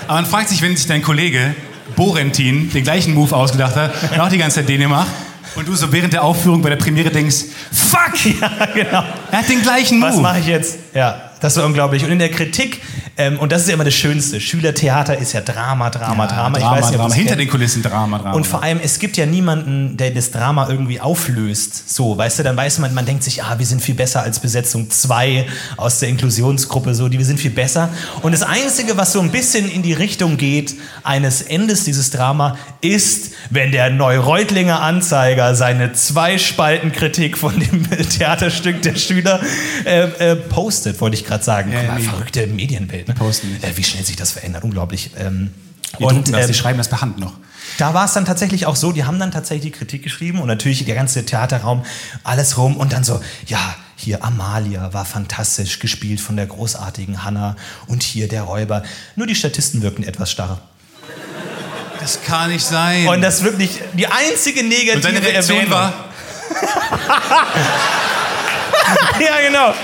Aber 0.06 0.14
man 0.14 0.26
fragt 0.26 0.49
sich, 0.49 0.62
wenn 0.62 0.76
sich 0.76 0.87
dein 0.87 1.02
Kollege 1.02 1.54
Borentin 1.97 2.70
den 2.70 2.82
gleichen 2.82 3.14
Move 3.14 3.35
ausgedacht 3.37 3.76
hat 3.76 3.92
und 4.12 4.18
auch 4.20 4.28
die 4.28 4.38
ganze 4.38 4.56
Zeit 4.61 4.68
den 4.68 4.88
macht 4.88 5.11
und 5.57 5.66
du 5.69 5.75
so 5.75 5.90
während 5.92 6.12
der 6.12 6.23
Aufführung 6.23 6.62
bei 6.62 6.71
der 6.71 6.76
Premiere 6.76 7.11
denkst, 7.11 7.45
fuck, 7.73 8.25
Ja, 8.40 8.66
genau. 8.75 9.04
er 9.30 9.38
hat 9.38 9.49
den 9.49 9.62
gleichen 9.62 9.99
Move. 9.99 10.11
Was 10.11 10.16
mache 10.19 10.38
ich 10.40 10.47
jetzt? 10.47 10.78
Ja, 10.95 11.29
das 11.40 11.56
war 11.56 11.64
unglaublich. 11.64 12.04
Und 12.04 12.11
in 12.11 12.18
der 12.18 12.30
Kritik, 12.30 12.80
ähm, 13.16 13.38
und 13.38 13.52
das 13.52 13.62
ist 13.62 13.68
ja 13.68 13.75
immer 13.75 13.85
das 13.85 13.94
Schönste, 13.94 14.40
Schülertheater 14.40 15.18
ist 15.18 15.32
ja 15.32 15.40
Drama, 15.40 15.90
Drama, 15.90 16.26
Drama. 16.26 16.59
Ich 16.59 16.62
Drama, 16.62 16.76
weiß 16.76 16.90
nicht, 16.90 16.99
Drama. 16.99 17.14
Hinter 17.14 17.37
den 17.37 17.49
Kulissen 17.49 17.82
Drama, 17.82 18.18
Drama. 18.18 18.35
Und 18.35 18.47
vor 18.47 18.62
allem, 18.62 18.80
es 18.82 18.99
gibt 18.99 19.16
ja 19.16 19.26
niemanden, 19.26 19.97
der 19.97 20.11
das 20.11 20.30
Drama 20.30 20.68
irgendwie 20.68 21.00
auflöst. 21.00 21.90
So, 21.90 22.16
weißt 22.16 22.38
du, 22.38 22.42
dann 22.42 22.56
weiß 22.56 22.78
man, 22.78 22.94
man 22.94 23.06
denkt 23.06 23.25
sich, 23.25 23.42
ah, 23.42 23.59
wir 23.59 23.66
sind 23.66 23.82
viel 23.82 23.94
besser 23.94 24.23
als 24.23 24.38
Besetzung 24.38 24.90
2 24.90 25.47
aus 25.76 25.99
der 25.99 26.09
Inklusionsgruppe, 26.09 26.94
so, 26.94 27.09
die 27.09 27.18
wir 27.18 27.26
sind 27.26 27.40
viel 27.40 27.50
besser. 27.50 27.88
Und 28.23 28.32
das 28.32 28.42
Einzige, 28.42 28.97
was 28.97 29.12
so 29.12 29.20
ein 29.20 29.30
bisschen 29.30 29.70
in 29.70 29.82
die 29.82 29.92
Richtung 29.92 30.37
geht, 30.37 30.75
eines 31.02 31.42
Endes 31.42 31.85
dieses 31.85 32.11
Drama, 32.11 32.56
ist, 32.80 33.32
wenn 33.50 33.73
der 33.73 33.90
Neureutlinger 33.90 34.80
Anzeiger 34.80 35.54
seine 35.54 35.92
Zwei-Spalten-Kritik 35.92 37.38
von 37.38 37.59
dem 37.59 37.88
Theaterstück 38.11 38.82
der 38.82 38.94
Schüler 38.97 39.40
äh, 39.85 40.02
äh, 40.02 40.37
postet, 40.37 41.00
wollte 41.00 41.16
ich 41.16 41.25
gerade 41.30 41.44
sagen. 41.44 41.72
Ja, 41.72 41.80
Guck 41.80 41.88
mal, 41.88 42.00
verrückte 42.00 42.46
Medienwelt. 42.46 43.08
Ne? 43.08 43.14
posten 43.14 43.52
nicht. 43.52 43.64
Äh, 43.64 43.76
wie 43.76 43.84
schnell 43.84 44.04
sich 44.04 44.16
das 44.16 44.32
verändert, 44.32 44.64
unglaublich. 44.64 45.10
Ähm, 45.16 45.52
die, 45.99 46.04
drucken 46.04 46.32
das, 46.32 46.42
ähm, 46.42 46.46
die 46.49 46.54
schreiben 46.54 46.78
das 46.78 46.88
per 46.88 47.00
Hand 47.00 47.18
noch. 47.18 47.32
da 47.78 47.94
war 47.94 48.04
es 48.04 48.12
dann 48.12 48.25
tatsächlich 48.25 48.66
auch 48.66 48.76
so, 48.76 48.92
die 48.92 49.04
haben 49.04 49.18
dann 49.18 49.30
tatsächlich 49.30 49.72
die 49.72 49.78
Kritik 49.78 50.02
geschrieben 50.02 50.40
und 50.40 50.49
natürlich 50.49 50.84
der 50.84 50.94
ganze 50.94 51.25
Theaterraum, 51.25 51.84
alles 52.22 52.58
rum 52.58 52.76
und 52.76 52.92
dann 52.92 53.04
so, 53.04 53.20
ja, 53.46 53.75
hier 53.96 54.25
Amalia 54.25 54.92
war 54.94 55.04
fantastisch 55.04 55.78
gespielt 55.78 56.20
von 56.20 56.37
der 56.37 56.46
großartigen 56.46 57.22
Hannah 57.25 57.56
und 57.87 58.02
hier 58.02 58.28
der 58.28 58.42
Räuber. 58.42 58.82
Nur 59.14 59.26
die 59.26 59.34
Statisten 59.34 59.82
wirkten 59.82 60.04
etwas 60.04 60.30
starr. 60.30 60.60
Das 62.00 62.22
kann 62.22 62.50
nicht 62.50 62.64
sein. 62.64 63.06
Und 63.08 63.20
das 63.20 63.42
wirklich 63.42 63.78
die 63.92 64.06
einzige 64.06 64.62
negative 64.62 65.08
Und 65.08 65.16
Reaktion 65.18 65.58
Erwähnung. 65.58 65.78
war, 65.78 65.92
ja, 69.20 69.40
genau. 69.46 69.75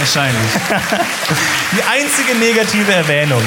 Wahrscheinlich. 0.00 0.50
Die 1.76 1.82
einzige 1.82 2.36
negative 2.38 2.92
Erwähnung 2.92 3.42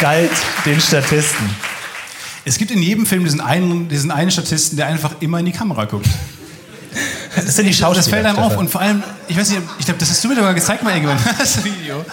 galt 0.00 0.30
den 0.64 0.80
Statisten. 0.80 1.50
Es 2.44 2.56
gibt 2.56 2.70
in 2.70 2.80
jedem 2.80 3.04
Film 3.04 3.24
diesen 3.24 3.40
einen, 3.40 3.88
diesen 3.88 4.10
einen 4.10 4.30
Statisten, 4.30 4.76
der 4.76 4.86
einfach 4.86 5.16
immer 5.20 5.40
in 5.40 5.46
die 5.46 5.52
Kamera 5.52 5.84
guckt. 5.84 6.08
Das 7.44 7.56
sind 7.56 7.66
die 7.66 7.74
Schauspieler. 7.74 7.94
Das 7.96 8.08
fällt 8.08 8.26
einem 8.26 8.38
auf 8.38 8.56
und 8.56 8.70
vor 8.70 8.80
allem, 8.80 9.02
ich 9.28 9.36
weiß 9.36 9.50
nicht, 9.50 9.62
ich 9.78 9.84
glaube, 9.84 10.00
das 10.00 10.10
hast 10.10 10.22
du 10.22 10.28
mir 10.28 10.34
sogar 10.34 10.54
gezeigt 10.54 10.82
mal 10.82 10.94
irgendwann, 10.94 11.18
das 11.38 11.64
Video. 11.64 12.04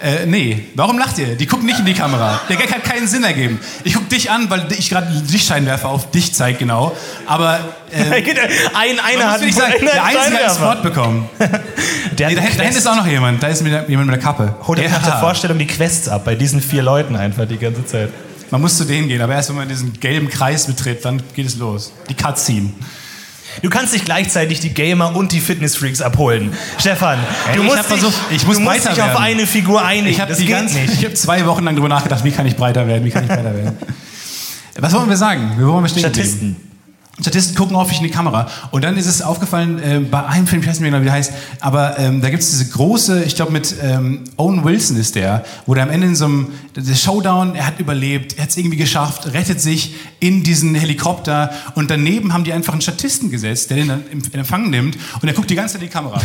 Äh, 0.00 0.26
nee, 0.26 0.68
warum 0.74 0.98
lacht 0.98 1.18
ihr? 1.18 1.36
Die 1.36 1.46
gucken 1.46 1.66
nicht 1.66 1.78
in 1.78 1.84
die 1.84 1.94
Kamera. 1.94 2.40
Der 2.48 2.56
Gag 2.56 2.72
hat 2.74 2.84
keinen 2.84 3.06
Sinn 3.06 3.22
ergeben. 3.22 3.60
Ich 3.84 3.94
guck 3.94 4.08
dich 4.08 4.30
an, 4.30 4.48
weil 4.48 4.66
ich 4.72 4.88
gerade 4.88 5.10
Lichtscheinwerfer 5.28 5.88
auf 5.88 6.10
dich 6.10 6.32
zeige, 6.34 6.58
genau. 6.58 6.96
Aber 7.26 7.58
äh, 7.90 8.00
Ein, 8.74 8.98
einer 9.00 9.30
hat 9.30 9.40
wirklich 9.40 9.56
sagen, 9.56 9.72
einen 9.74 9.84
der 9.86 10.04
Einzige 10.04 10.36
hat 10.36 10.60
einen. 10.60 10.74
Spot 10.74 10.82
bekommen. 10.82 11.28
Der 12.18 12.28
Nee, 12.28 12.34
da, 12.34 12.42
da 12.42 12.62
hinten 12.62 12.78
ist 12.78 12.86
auch 12.86 12.96
noch 12.96 13.06
jemand. 13.06 13.42
Da 13.42 13.48
ist 13.48 13.62
mit 13.62 13.72
der, 13.72 13.88
jemand 13.88 14.08
mit 14.10 14.16
der 14.16 14.22
Kappe. 14.22 14.54
Holt 14.66 14.78
ja. 14.78 14.88
nach 14.88 15.02
der 15.02 15.18
Vorstellung 15.18 15.58
die 15.58 15.66
Quests 15.66 16.08
ab, 16.08 16.24
bei 16.24 16.34
diesen 16.34 16.60
vier 16.60 16.82
Leuten 16.82 17.16
einfach 17.16 17.46
die 17.46 17.56
ganze 17.56 17.84
Zeit. 17.86 18.10
Man 18.50 18.60
muss 18.60 18.76
zu 18.76 18.84
denen 18.84 19.08
gehen, 19.08 19.22
aber 19.22 19.34
erst 19.34 19.48
wenn 19.48 19.56
man 19.56 19.68
diesen 19.68 19.98
gelben 20.00 20.28
Kreis 20.28 20.66
betritt, 20.66 21.04
dann 21.04 21.22
geht 21.34 21.46
es 21.46 21.56
los. 21.56 21.92
Die 22.08 22.14
Cutscene. 22.14 22.70
Du 23.62 23.70
kannst 23.70 23.92
nicht 23.92 24.04
gleichzeitig 24.04 24.60
die 24.60 24.70
Gamer 24.70 25.14
und 25.14 25.32
die 25.32 25.40
Fitnessfreaks 25.40 26.00
abholen. 26.00 26.52
Stefan, 26.78 27.18
Ey, 27.48 27.56
du 27.56 27.62
ich 27.62 27.66
musst, 27.66 27.78
hab 27.78 27.88
dich, 27.88 27.98
versucht, 27.98 28.20
ich 28.30 28.46
muss 28.46 28.56
du 28.56 28.62
musst 28.62 28.88
dich 28.88 29.02
auf 29.02 29.16
eine 29.16 29.46
Figur 29.46 29.84
einigen. 29.84 30.08
Ich 30.08 30.20
habe 30.20 30.34
habe 30.34 31.14
zwei 31.14 31.46
Wochen 31.46 31.64
lang 31.64 31.74
darüber 31.74 31.88
nachgedacht, 31.88 32.24
wie 32.24 32.30
kann 32.30 32.46
ich 32.46 32.56
breiter 32.56 32.86
werden, 32.86 33.04
wie 33.04 33.10
kann 33.10 33.24
ich 33.24 33.28
breiter 33.28 33.54
werden. 33.54 33.76
Was 34.78 34.92
wollen 34.94 35.08
wir 35.08 35.16
sagen? 35.16 35.54
Wir 35.58 35.66
wollen 35.66 35.84
wir 35.84 35.88
stehen? 35.88 36.00
Statisten. 36.00 36.69
Statisten 37.20 37.54
gucken 37.54 37.76
häufig 37.76 37.98
in 37.98 38.04
die 38.04 38.10
Kamera. 38.10 38.48
Und 38.70 38.84
dann 38.84 38.96
ist 38.96 39.06
es 39.06 39.22
aufgefallen, 39.22 39.78
äh, 39.82 40.00
bei 40.00 40.24
einem 40.24 40.46
Film, 40.46 40.62
ich 40.62 40.68
weiß 40.68 40.80
nicht 40.80 40.82
mehr 40.82 40.90
genau, 40.90 41.02
wie 41.02 41.06
der 41.06 41.14
heißt, 41.14 41.32
aber 41.60 41.98
ähm, 41.98 42.20
da 42.20 42.30
gibt 42.30 42.42
es 42.42 42.50
diese 42.50 42.68
große, 42.70 43.24
ich 43.24 43.36
glaube 43.36 43.52
mit 43.52 43.74
ähm, 43.82 44.24
Owen 44.36 44.64
Wilson 44.64 44.96
ist 44.96 45.14
der, 45.14 45.44
wo 45.66 45.74
der 45.74 45.84
am 45.84 45.90
Ende 45.90 46.06
in 46.06 46.16
so 46.16 46.26
einem 46.26 46.48
Showdown, 46.94 47.54
er 47.54 47.66
hat 47.66 47.78
überlebt, 47.78 48.36
er 48.36 48.44
hat 48.44 48.50
es 48.50 48.56
irgendwie 48.56 48.76
geschafft, 48.76 49.32
rettet 49.32 49.60
sich 49.60 49.94
in 50.20 50.42
diesen 50.42 50.74
Helikopter 50.74 51.50
und 51.74 51.90
daneben 51.90 52.32
haben 52.32 52.44
die 52.44 52.52
einfach 52.52 52.72
einen 52.72 52.82
Statisten 52.82 53.30
gesetzt, 53.30 53.70
der 53.70 53.76
den 53.78 53.88
dann 53.88 54.04
in 54.10 54.22
Empfang 54.32 54.70
nimmt 54.70 54.96
und 55.20 55.28
er 55.28 55.34
guckt 55.34 55.50
die 55.50 55.54
ganze 55.54 55.74
Zeit 55.74 55.82
in 55.82 55.88
die 55.88 55.92
Kamera. 55.92 56.20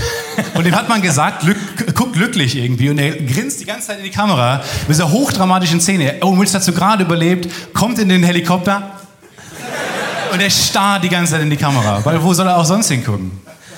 Und 0.54 0.66
dem 0.66 0.76
hat 0.76 0.90
man 0.90 1.02
gesagt, 1.02 1.42
glück, 1.42 1.58
guck 1.94 2.14
glücklich 2.14 2.56
irgendwie 2.56 2.90
und 2.90 2.98
er 2.98 3.12
grinst 3.12 3.60
die 3.60 3.66
ganze 3.66 3.88
Zeit 3.88 3.98
in 3.98 4.04
die 4.04 4.12
Kamera 4.12 4.64
mit 4.88 4.90
dieser 4.90 5.12
hochdramatischen 5.12 5.82
Szene. 5.82 6.16
Owen 6.22 6.40
Wilson 6.40 6.56
hat 6.56 6.64
so 6.64 6.72
gerade 6.72 7.04
überlebt, 7.04 7.50
kommt 7.74 8.00
in 8.00 8.10
den 8.10 8.24
Helikopter, 8.24 8.95
und 10.32 10.40
er 10.40 10.50
starrt 10.50 11.04
die 11.04 11.10
ganze 11.10 11.34
Zeit 11.34 11.42
in 11.42 11.50
die 11.50 11.58
Kamera. 11.58 12.04
Weil 12.04 12.22
wo 12.22 12.34
soll 12.34 12.48
er 12.48 12.58
auch 12.58 12.66
sonst 12.66 12.90
hingucken? 12.90 13.32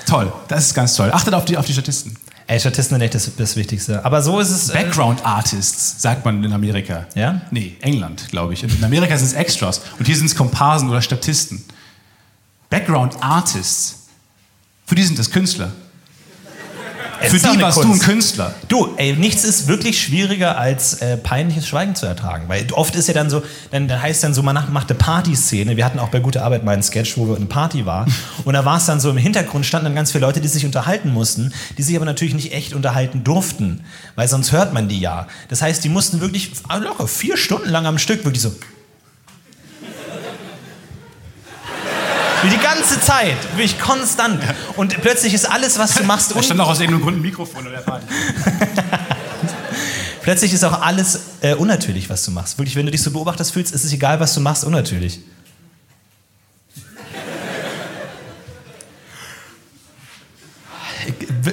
Toll, 0.06 0.32
das 0.48 0.68
ist 0.68 0.74
ganz 0.74 0.96
toll. 0.96 1.12
Achtet 1.12 1.34
auf 1.34 1.46
die, 1.46 1.58
auf 1.58 1.66
die 1.66 1.74
Statisten. 1.74 2.16
Ey, 2.48 2.60
Statisten 2.60 2.96
sind 2.96 3.02
echt 3.02 3.14
das, 3.14 3.30
das 3.36 3.56
Wichtigste. 3.58 4.06
Aber 4.06 4.22
so 4.22 4.40
ist 4.40 4.50
es. 4.50 4.70
Äh, 4.70 4.84
Background 4.84 5.26
Artists, 5.26 6.02
sagt 6.02 6.24
man 6.24 6.42
in 6.44 6.54
Amerika. 6.54 7.06
Ja? 7.14 7.42
Nee, 7.52 7.76
England, 7.82 8.30
glaube 8.30 8.54
ich. 8.54 8.64
In 8.64 8.84
Amerika 8.84 9.18
sind 9.18 9.28
es 9.28 9.34
Extras 9.34 9.82
und 10.00 10.06
hier 10.06 10.16
sind 10.16 10.28
es 10.28 10.36
Komparsen 10.36 10.90
oder 10.90 11.02
Statisten. 11.02 11.64
Background 12.70 13.22
Artists. 13.22 14.08
Für 14.86 14.96
die 14.96 15.04
sind 15.04 15.20
das 15.20 15.30
Künstler. 15.30 15.72
Für 17.22 17.40
die 17.40 17.62
warst 17.62 17.78
du 17.78 17.82
ein 17.84 17.88
Kunst. 17.90 18.06
Künstler. 18.06 18.54
Du, 18.68 18.94
ey, 18.98 19.14
nichts 19.14 19.44
ist 19.44 19.68
wirklich 19.68 20.02
schwieriger 20.02 20.58
als 20.58 20.96
äh, 21.02 21.18
peinliches 21.18 21.68
Schweigen 21.68 21.96
zu 21.96 22.06
ertragen. 22.06 22.46
Weil 22.48 22.68
oft 22.72 22.96
ist 22.96 23.08
ja 23.08 23.14
dann 23.14 23.30
so, 23.30 23.44
dann, 23.72 23.88
dann 23.88 24.02
heißt 24.02 24.24
dann 24.24 24.34
so, 24.34 24.44
man 24.44 24.56
macht 24.56 24.70
macht 24.72 24.90
eine 24.90 24.98
Partyszene. 24.98 25.78
Wir 25.78 25.86
hatten 25.86 26.00
auch 26.00 26.10
bei 26.10 26.20
Gute 26.20 26.44
Arbeit 26.44 26.64
mal 26.64 26.74
einen 26.74 26.84
Sketch, 26.84 27.18
wo 27.18 27.28
wir 27.28 27.36
eine 27.36 27.46
Party 27.46 27.86
war. 27.86 28.06
Und 28.46 28.54
da 28.54 28.66
war 28.66 28.78
es 28.78 28.86
dann 28.86 29.00
so, 29.00 29.10
im 29.10 29.18
Hintergrund 29.18 29.66
standen 29.66 29.86
dann 29.86 29.96
ganz 29.96 30.12
viele 30.12 30.26
Leute, 30.26 30.42
die 30.42 30.48
sich 30.48 30.66
unterhalten 30.66 31.12
mussten, 31.12 31.54
die 31.78 31.84
sich 31.84 31.96
aber 31.96 32.06
natürlich 32.06 32.34
nicht 32.34 32.54
echt 32.54 32.74
unterhalten 32.74 33.24
durften. 33.24 33.82
Weil 34.16 34.28
sonst 34.28 34.52
hört 34.52 34.74
man 34.74 34.88
die 34.88 35.00
ja. 35.00 35.28
Das 35.50 35.62
heißt, 35.62 35.84
die 35.84 35.90
mussten 35.90 36.22
wirklich 36.22 36.52
ah, 36.68 36.78
locker 36.78 37.08
vier 37.08 37.38
Stunden 37.38 37.70
lang 37.70 37.86
am 37.86 37.98
Stück 37.98 38.24
wirklich 38.26 38.42
so. 38.42 38.54
Die 42.44 42.58
ganze 42.58 43.00
Zeit, 43.02 43.38
wirklich 43.56 43.80
konstant. 43.80 44.42
Und 44.76 45.00
plötzlich 45.02 45.34
ist 45.34 45.50
alles, 45.50 45.80
was 45.80 45.96
du 45.96 46.04
machst, 46.04 46.36
Da 46.36 46.44
stand 46.44 46.60
auch 46.60 46.70
aus 46.70 46.80
irgendeinem 46.80 47.04
Grund 47.04 47.18
ein 47.18 47.22
Mikrofon 47.22 47.62
oder 47.62 47.72
der 47.78 47.82
Party. 47.82 48.06
Plötzlich 50.22 50.54
ist 50.54 50.64
auch 50.64 50.82
alles 50.82 51.20
äh, 51.42 51.54
unnatürlich, 51.56 52.10
was 52.10 52.24
du 52.26 52.32
machst. 52.32 52.58
Wirklich, 52.58 52.76
wenn 52.76 52.86
du 52.86 52.92
dich 52.92 53.02
so 53.02 53.12
beobachtest 53.12 53.54
fühlst, 53.54 53.74
ist 53.74 53.86
es 53.86 53.94
egal, 53.94 54.20
was 54.20 54.34
du 54.34 54.42
machst, 54.42 54.66
unnatürlich. 54.66 55.20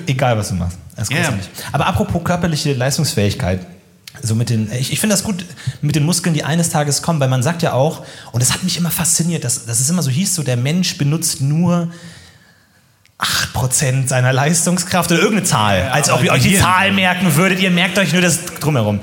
Egal, 0.06 0.36
was 0.36 0.48
du 0.48 0.54
machst. 0.54 0.78
Das 0.96 1.08
ist 1.08 1.12
Ja, 1.12 1.18
ja. 1.18 1.22
großartig. 1.28 1.50
Aber 1.72 1.86
apropos 1.86 2.24
körperliche 2.24 2.72
Leistungsfähigkeit. 2.72 3.66
So 4.26 4.34
mit 4.34 4.50
den, 4.50 4.70
ich, 4.72 4.92
ich 4.92 5.00
finde 5.00 5.14
das 5.14 5.24
gut 5.24 5.44
mit 5.82 5.96
den 5.96 6.04
Muskeln, 6.04 6.34
die 6.34 6.44
eines 6.44 6.70
Tages 6.70 7.02
kommen, 7.02 7.20
weil 7.20 7.28
man 7.28 7.42
sagt 7.42 7.62
ja 7.62 7.72
auch, 7.72 8.04
und 8.32 8.42
das 8.42 8.52
hat 8.52 8.62
mich 8.62 8.76
immer 8.76 8.90
fasziniert, 8.90 9.44
dass, 9.44 9.66
dass 9.66 9.80
es 9.80 9.90
immer 9.90 10.02
so 10.02 10.10
hieß, 10.10 10.34
so 10.34 10.42
der 10.42 10.56
Mensch 10.56 10.98
benutzt 10.98 11.40
nur 11.40 11.88
8% 13.18 14.08
seiner 14.08 14.32
Leistungskraft 14.32 15.10
oder 15.12 15.20
irgendeine 15.20 15.46
Zahl. 15.46 15.78
Ja, 15.78 15.90
als 15.90 16.10
ob 16.10 16.24
ihr 16.24 16.32
euch 16.32 16.42
die. 16.42 16.58
Zahl 16.58 16.92
merken 16.92 17.36
würdet. 17.36 17.60
Ihr 17.60 17.70
merkt 17.70 17.98
euch 17.98 18.12
nur 18.12 18.22
das 18.22 18.44
drumherum. 18.60 19.00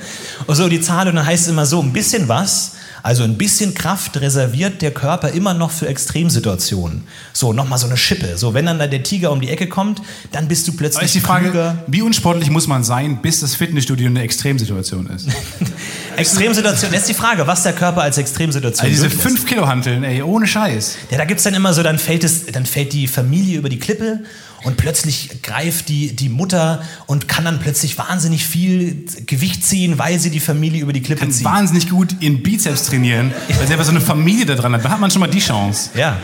Und 0.48 0.56
so 0.56 0.68
die 0.68 0.82
Zahl 0.82 1.08
und 1.08 1.16
dann 1.16 1.26
heißt 1.26 1.44
es 1.44 1.50
immer 1.50 1.66
so, 1.66 1.82
ein 1.82 1.94
bisschen 1.94 2.28
was, 2.28 2.74
also 3.04 3.24
ein 3.24 3.38
bisschen 3.38 3.74
Kraft 3.74 4.20
reserviert 4.22 4.82
der 4.82 4.92
Körper 4.92 5.30
immer 5.30 5.54
noch 5.54 5.72
für 5.72 5.88
Extremsituationen. 5.88 7.04
So, 7.34 7.54
nochmal 7.54 7.80
so 7.80 7.88
eine 7.88 7.98
Schippe. 7.98 8.38
So, 8.38 8.54
wenn 8.54 8.66
dann 8.66 8.80
da 8.80 8.88
der 8.88 9.04
Tiger 9.04 9.32
um 9.32 9.42
die 9.42 9.50
Ecke 9.50 9.68
kommt, 9.68 10.02
dann 10.32 10.48
bist 10.48 10.68
du 10.68 10.72
Aber 10.72 10.80
plötzlich 10.80 11.06
ist 11.06 11.16
die 11.16 11.20
Frage, 11.20 11.46
klüger. 11.46 11.84
wie 11.88 12.02
unsportlich 12.02 12.50
muss 12.50 12.68
man 12.68 12.84
sein, 12.84 13.22
bis 13.22 13.40
das 13.40 13.56
Fitnessstudio 13.56 14.08
eine 14.08 14.22
Extremsituation 14.22 15.08
ist? 15.08 15.28
Extremsituation, 16.16 16.92
jetzt 16.94 17.10
die 17.10 17.14
Frage, 17.14 17.48
was 17.48 17.64
der 17.64 17.74
Körper 17.74 18.02
als 18.02 18.18
Extremsituation 18.18 18.90
Also 18.90 19.04
diese 19.04 19.16
durchlässt. 19.16 19.40
5 19.40 19.50
Kilo 19.50 19.68
Hanteln, 19.68 20.04
ey, 20.04 20.22
ohne 20.22 20.46
Scheiß. 20.48 20.98
Ja, 21.10 21.18
da 21.18 21.26
gibt's 21.26 21.44
dann 21.44 21.54
immer 21.54 21.74
so, 21.74 21.84
dann 21.84 21.98
fällt, 21.98 22.24
es, 22.24 22.46
dann 22.48 22.66
fällt 22.66 22.94
die 22.94 23.08
Familie 23.08 23.58
über 23.58 23.70
die 23.70 23.80
Klippe 23.80 24.20
und 24.64 24.78
plötzlich 24.78 25.42
greift 25.42 25.90
die, 25.90 26.16
die 26.16 26.30
Mutter 26.30 26.84
und 27.08 27.28
kann 27.28 27.46
dann 27.46 27.60
plötzlich 27.60 27.98
wahnsinnig 27.98 28.46
viel 28.46 29.06
Gewicht 29.26 29.66
ziehen, 29.66 29.98
weil 29.98 30.20
sie 30.20 30.30
die 30.30 30.40
Familie 30.40 30.82
über 30.82 30.94
die 30.94 31.02
Klippe 31.02 31.22
Kann 31.22 31.32
zieht. 31.32 31.46
wahnsinnig 31.46 31.90
gut 31.90 32.16
ihren 32.20 32.44
Bizeps 32.44 32.84
trainieren, 32.86 33.34
weil 33.58 33.66
sie 33.68 33.74
einfach 33.74 33.86
so 33.86 33.92
eine 33.92 34.02
Familie 34.02 34.46
da 34.46 34.56
dran 34.56 34.74
hat. 34.74 34.86
Da 34.86 34.90
hat 34.90 35.00
man 35.00 35.10
schon 35.12 35.20
mal 35.22 35.28
die 35.28 35.40
Chance. 35.40 35.90
Ja. 35.96 36.18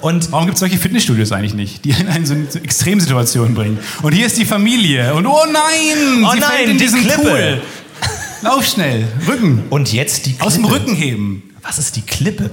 Und 0.00 0.32
Warum 0.32 0.46
gibt 0.46 0.54
es 0.56 0.60
solche 0.60 0.78
Fitnessstudios 0.78 1.30
eigentlich 1.32 1.54
nicht, 1.54 1.84
die 1.84 1.94
einen 1.94 2.26
so 2.26 2.34
in 2.34 2.50
so 2.50 2.58
Extremsituationen 2.58 3.54
bringen? 3.54 3.78
Und 4.02 4.12
hier 4.12 4.26
ist 4.26 4.36
die 4.36 4.44
Familie. 4.44 5.14
Und 5.14 5.26
oh 5.26 5.44
nein, 5.46 6.24
Oh 6.24 6.32
sie 6.32 6.40
nein, 6.40 6.50
fällt 6.50 6.68
in 6.70 6.78
die 6.78 6.84
diesen 6.84 7.02
Klippe. 7.02 7.22
Pool. 7.22 7.62
Lauf 8.42 8.64
schnell, 8.66 9.06
Rücken. 9.28 9.64
Und 9.70 9.92
jetzt 9.92 10.26
die 10.26 10.30
Klippe. 10.30 10.44
Aus 10.46 10.54
dem 10.54 10.64
Rücken 10.64 10.94
heben. 10.94 11.42
Was 11.62 11.78
ist 11.78 11.94
die 11.96 12.00
Klippe? 12.02 12.50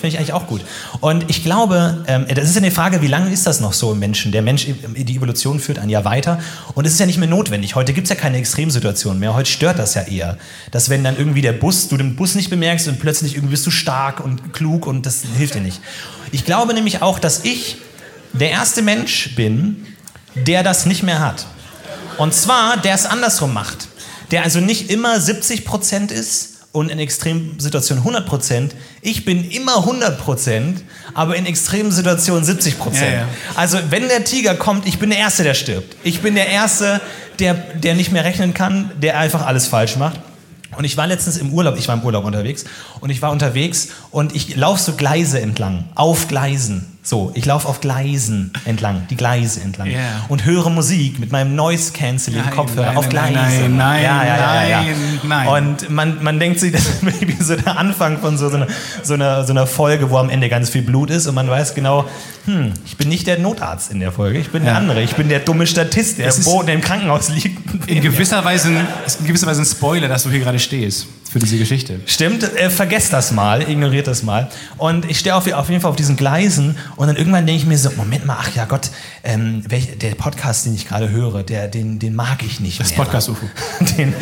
Finde 0.00 0.08
ich 0.08 0.18
eigentlich 0.18 0.32
auch 0.32 0.46
gut. 0.46 0.64
Und 1.00 1.28
ich 1.28 1.42
glaube, 1.42 2.04
ähm, 2.06 2.26
das 2.32 2.48
ist 2.48 2.54
ja 2.54 2.62
eine 2.62 2.70
Frage, 2.70 3.02
wie 3.02 3.08
lange 3.08 3.32
ist 3.32 3.46
das 3.46 3.60
noch 3.60 3.72
so 3.72 3.92
im 3.92 3.98
Menschen? 3.98 4.30
Der 4.30 4.42
Mensch, 4.42 4.66
die 4.66 5.16
Evolution 5.16 5.58
führt 5.58 5.78
ein 5.78 5.88
Jahr 5.88 6.04
weiter 6.04 6.38
und 6.74 6.86
es 6.86 6.92
ist 6.92 7.00
ja 7.00 7.06
nicht 7.06 7.18
mehr 7.18 7.28
notwendig. 7.28 7.74
Heute 7.74 7.92
gibt 7.92 8.04
es 8.04 8.10
ja 8.10 8.16
keine 8.16 8.38
Extremsituation 8.38 9.18
mehr. 9.18 9.34
Heute 9.34 9.50
stört 9.50 9.78
das 9.78 9.94
ja 9.94 10.02
eher. 10.02 10.38
Dass 10.70 10.88
wenn 10.88 11.02
dann 11.02 11.16
irgendwie 11.16 11.42
der 11.42 11.52
Bus, 11.52 11.88
du 11.88 11.96
den 11.96 12.14
Bus 12.14 12.36
nicht 12.36 12.48
bemerkst 12.48 12.86
und 12.86 13.00
plötzlich 13.00 13.34
irgendwie 13.34 13.52
bist 13.52 13.66
du 13.66 13.70
stark 13.70 14.20
und 14.24 14.52
klug 14.52 14.86
und 14.86 15.04
das 15.04 15.22
hilft 15.36 15.54
dir 15.54 15.60
nicht. 15.60 15.80
Ich 16.30 16.44
glaube 16.44 16.74
nämlich 16.74 17.02
auch, 17.02 17.18
dass 17.18 17.44
ich 17.44 17.78
der 18.32 18.50
erste 18.50 18.82
Mensch 18.82 19.34
bin, 19.34 19.84
der 20.34 20.62
das 20.62 20.86
nicht 20.86 21.02
mehr 21.02 21.18
hat. 21.18 21.46
Und 22.18 22.34
zwar, 22.34 22.76
der 22.76 22.94
es 22.94 23.06
andersrum 23.06 23.52
macht. 23.52 23.88
Der 24.30 24.42
also 24.42 24.60
nicht 24.60 24.90
immer 24.90 25.20
70 25.20 25.64
Prozent 25.64 26.12
ist 26.12 26.57
und 26.72 26.90
in 26.90 26.98
extremen 26.98 27.58
Situationen 27.58 28.02
100 28.02 28.26
Prozent. 28.26 28.74
Ich 29.00 29.24
bin 29.24 29.50
immer 29.50 29.78
100 29.78 30.18
Prozent, 30.18 30.84
aber 31.14 31.36
in 31.36 31.46
extremen 31.46 31.90
Situationen 31.90 32.44
70 32.44 32.78
Prozent. 32.78 33.12
Ja, 33.12 33.20
ja. 33.20 33.28
Also 33.54 33.78
wenn 33.90 34.08
der 34.08 34.24
Tiger 34.24 34.54
kommt, 34.54 34.86
ich 34.86 34.98
bin 34.98 35.10
der 35.10 35.18
Erste, 35.18 35.44
der 35.44 35.54
stirbt. 35.54 35.96
Ich 36.04 36.20
bin 36.20 36.34
der 36.34 36.48
Erste, 36.48 37.00
der, 37.38 37.54
der 37.54 37.94
nicht 37.94 38.12
mehr 38.12 38.24
rechnen 38.24 38.54
kann, 38.54 38.90
der 39.00 39.18
einfach 39.18 39.46
alles 39.46 39.66
falsch 39.66 39.96
macht. 39.96 40.20
Und 40.76 40.84
ich 40.84 40.96
war 40.96 41.06
letztens 41.06 41.38
im 41.38 41.52
Urlaub, 41.52 41.76
ich 41.78 41.88
war 41.88 41.96
im 41.96 42.02
Urlaub 42.04 42.24
unterwegs 42.24 42.64
und 43.00 43.10
ich 43.10 43.22
war 43.22 43.32
unterwegs 43.32 43.88
und 44.10 44.36
ich 44.36 44.54
laufe 44.54 44.80
so 44.80 44.92
Gleise 44.92 45.40
entlang, 45.40 45.88
auf 45.94 46.28
Gleisen. 46.28 46.97
So, 47.08 47.32
ich 47.34 47.46
laufe 47.46 47.66
auf 47.66 47.80
Gleisen 47.80 48.52
entlang, 48.66 49.06
die 49.08 49.16
Gleise 49.16 49.62
entlang 49.62 49.90
Ja. 49.90 50.26
und 50.28 50.44
höre 50.44 50.68
Musik 50.68 51.18
mit 51.18 51.32
meinem 51.32 51.56
Noise 51.56 51.94
Cancelling 51.94 52.42
Nein, 52.42 52.50
Kopfhörer 52.54 52.88
nein, 52.88 52.96
auf 52.98 53.08
nein, 53.10 53.32
Gleise. 53.32 53.60
nein, 53.62 53.76
nein, 53.78 54.04
ja, 54.04 54.24
ja, 54.26 54.36
ja, 54.68 54.82
nein, 54.82 55.20
nein. 55.22 55.48
Und 55.48 55.88
man, 55.88 56.22
man 56.22 56.38
denkt 56.38 56.60
sich, 56.60 56.70
das 56.74 56.86
ist 56.86 57.02
wie 57.02 57.42
so 57.42 57.56
der 57.56 57.78
Anfang 57.78 58.18
von 58.18 58.36
so, 58.36 58.50
so, 58.50 58.56
einer, 58.56 58.66
so, 59.02 59.14
einer, 59.14 59.42
so 59.44 59.54
einer 59.54 59.66
Folge, 59.66 60.10
wo 60.10 60.18
am 60.18 60.28
Ende 60.28 60.50
ganz 60.50 60.68
viel 60.68 60.82
Blut 60.82 61.08
ist 61.08 61.26
und 61.26 61.34
man 61.34 61.48
weiß 61.48 61.74
genau, 61.74 62.04
hm, 62.44 62.74
ich 62.84 62.98
bin 62.98 63.08
nicht 63.08 63.26
der 63.26 63.38
Notarzt 63.38 63.90
in 63.90 64.00
der 64.00 64.12
Folge, 64.12 64.38
ich 64.38 64.50
bin 64.50 64.64
der 64.64 64.76
andere, 64.76 65.00
ich 65.00 65.14
bin 65.14 65.30
der 65.30 65.40
dumme 65.40 65.66
Statist, 65.66 66.18
der, 66.18 66.30
wo, 66.44 66.62
der 66.62 66.74
im 66.74 66.82
Krankenhaus 66.82 67.30
liegt. 67.30 67.88
In 67.88 68.02
gewisser 68.02 68.44
Weise, 68.44 68.70
ist 69.06 69.20
in 69.20 69.26
gewisser 69.26 69.46
Weise 69.46 69.62
ein 69.62 69.64
Spoiler, 69.64 70.08
dass 70.08 70.24
du 70.24 70.30
hier 70.30 70.40
gerade 70.40 70.58
stehst 70.58 71.06
für 71.30 71.38
diese 71.38 71.58
Geschichte. 71.58 72.00
Stimmt, 72.06 72.42
äh, 72.42 72.70
vergesst 72.70 73.12
das 73.12 73.32
mal, 73.32 73.68
ignoriert 73.68 74.06
das 74.06 74.22
mal. 74.22 74.48
Und 74.76 75.08
ich 75.10 75.18
stehe 75.18 75.34
auf, 75.34 75.50
auf 75.52 75.68
jeden 75.68 75.80
Fall 75.80 75.90
auf 75.90 75.96
diesen 75.96 76.16
Gleisen 76.16 76.76
und 76.96 77.06
dann 77.06 77.16
irgendwann 77.16 77.46
denke 77.46 77.60
ich 77.60 77.66
mir 77.66 77.76
so, 77.76 77.90
Moment 77.96 78.24
mal, 78.24 78.36
ach 78.40 78.54
ja 78.54 78.64
Gott, 78.64 78.90
ähm, 79.24 79.62
welch, 79.68 79.98
der 79.98 80.14
Podcast, 80.14 80.66
den 80.66 80.74
ich 80.74 80.86
gerade 80.88 81.10
höre, 81.10 81.42
der, 81.42 81.68
den, 81.68 81.98
den 81.98 82.14
mag 82.14 82.42
ich 82.42 82.60
nicht 82.60 82.80
Das 82.80 82.90
mehr. 82.90 82.98
Podcast-UFO. 82.98 83.46
Den, 83.98 84.14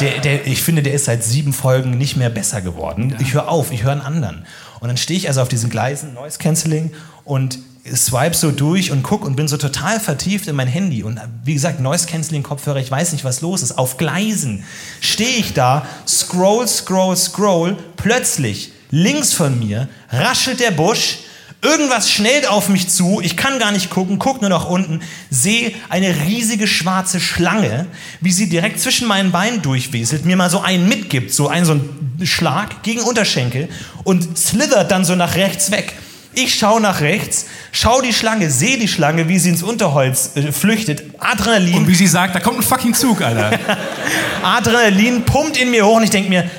der, 0.00 0.20
der, 0.20 0.46
ich 0.46 0.62
finde, 0.62 0.82
der 0.82 0.94
ist 0.94 1.06
seit 1.06 1.24
sieben 1.24 1.52
Folgen 1.52 1.96
nicht 1.96 2.16
mehr 2.16 2.30
besser 2.30 2.60
geworden. 2.60 3.16
Ich 3.20 3.34
höre 3.34 3.48
auf, 3.48 3.72
ich 3.72 3.82
höre 3.82 3.92
einen 3.92 4.00
anderen. 4.00 4.44
Und 4.80 4.88
dann 4.88 4.96
stehe 4.96 5.16
ich 5.18 5.28
also 5.28 5.42
auf 5.42 5.48
diesen 5.48 5.70
Gleisen, 5.70 6.14
Noise 6.14 6.38
Cancelling 6.38 6.92
und 7.24 7.58
swipe 7.90 8.34
so 8.34 8.52
durch 8.52 8.92
und 8.92 9.02
guck 9.02 9.24
und 9.24 9.34
bin 9.34 9.48
so 9.48 9.56
total 9.56 9.98
vertieft 9.98 10.46
in 10.46 10.54
mein 10.54 10.68
Handy. 10.68 11.02
Und 11.02 11.20
wie 11.44 11.54
gesagt, 11.54 11.80
Noise 11.80 12.06
Cancelling 12.06 12.42
Kopfhörer, 12.42 12.78
ich 12.78 12.90
weiß 12.90 13.12
nicht, 13.12 13.24
was 13.24 13.40
los 13.40 13.62
ist. 13.62 13.76
Auf 13.76 13.96
Gleisen 13.96 14.64
stehe 15.00 15.36
ich 15.36 15.52
da, 15.52 15.86
scroll, 16.06 16.68
scroll, 16.68 17.16
scroll. 17.16 17.76
Plötzlich, 17.96 18.72
links 18.90 19.32
von 19.32 19.58
mir, 19.58 19.88
raschelt 20.10 20.60
der 20.60 20.70
Busch. 20.70 21.18
Irgendwas 21.64 22.10
schnellt 22.10 22.48
auf 22.48 22.68
mich 22.68 22.88
zu, 22.88 23.20
ich 23.22 23.36
kann 23.36 23.60
gar 23.60 23.70
nicht 23.70 23.88
gucken, 23.88 24.18
guck 24.18 24.40
nur 24.40 24.50
nach 24.50 24.66
unten, 24.66 25.00
sehe 25.30 25.72
eine 25.88 26.24
riesige 26.26 26.66
schwarze 26.66 27.20
Schlange, 27.20 27.86
wie 28.20 28.32
sie 28.32 28.48
direkt 28.48 28.80
zwischen 28.80 29.06
meinen 29.06 29.30
Beinen 29.30 29.62
durchweselt, 29.62 30.24
mir 30.24 30.36
mal 30.36 30.50
so 30.50 30.60
einen 30.60 30.88
mitgibt, 30.88 31.32
so 31.32 31.46
einen 31.46 31.64
so 31.64 31.72
einen 31.72 32.20
Schlag 32.24 32.82
gegen 32.82 33.02
Unterschenkel 33.02 33.68
und 34.02 34.36
slithert 34.36 34.90
dann 34.90 35.04
so 35.04 35.14
nach 35.14 35.36
rechts 35.36 35.70
weg. 35.70 35.94
Ich 36.34 36.58
schaue 36.58 36.80
nach 36.80 37.00
rechts, 37.00 37.46
schaue 37.72 38.02
die 38.02 38.14
Schlange, 38.14 38.50
sehe 38.50 38.78
die 38.78 38.88
Schlange, 38.88 39.28
wie 39.28 39.38
sie 39.38 39.50
ins 39.50 39.62
Unterholz 39.62 40.30
äh, 40.34 40.50
flüchtet. 40.50 41.02
Adrenalin, 41.18 41.74
Und 41.74 41.88
wie 41.88 41.94
sie 41.94 42.06
sagt, 42.06 42.34
da 42.34 42.40
kommt 42.40 42.58
ein 42.58 42.62
fucking 42.62 42.94
Zug, 42.94 43.20
Alter. 43.20 43.58
Adrenalin 44.42 45.24
pumpt 45.24 45.56
in 45.58 45.70
mir 45.70 45.84
hoch 45.84 45.96
und 45.96 46.04
ich 46.04 46.10
denke 46.10 46.30
mir, 46.30 46.50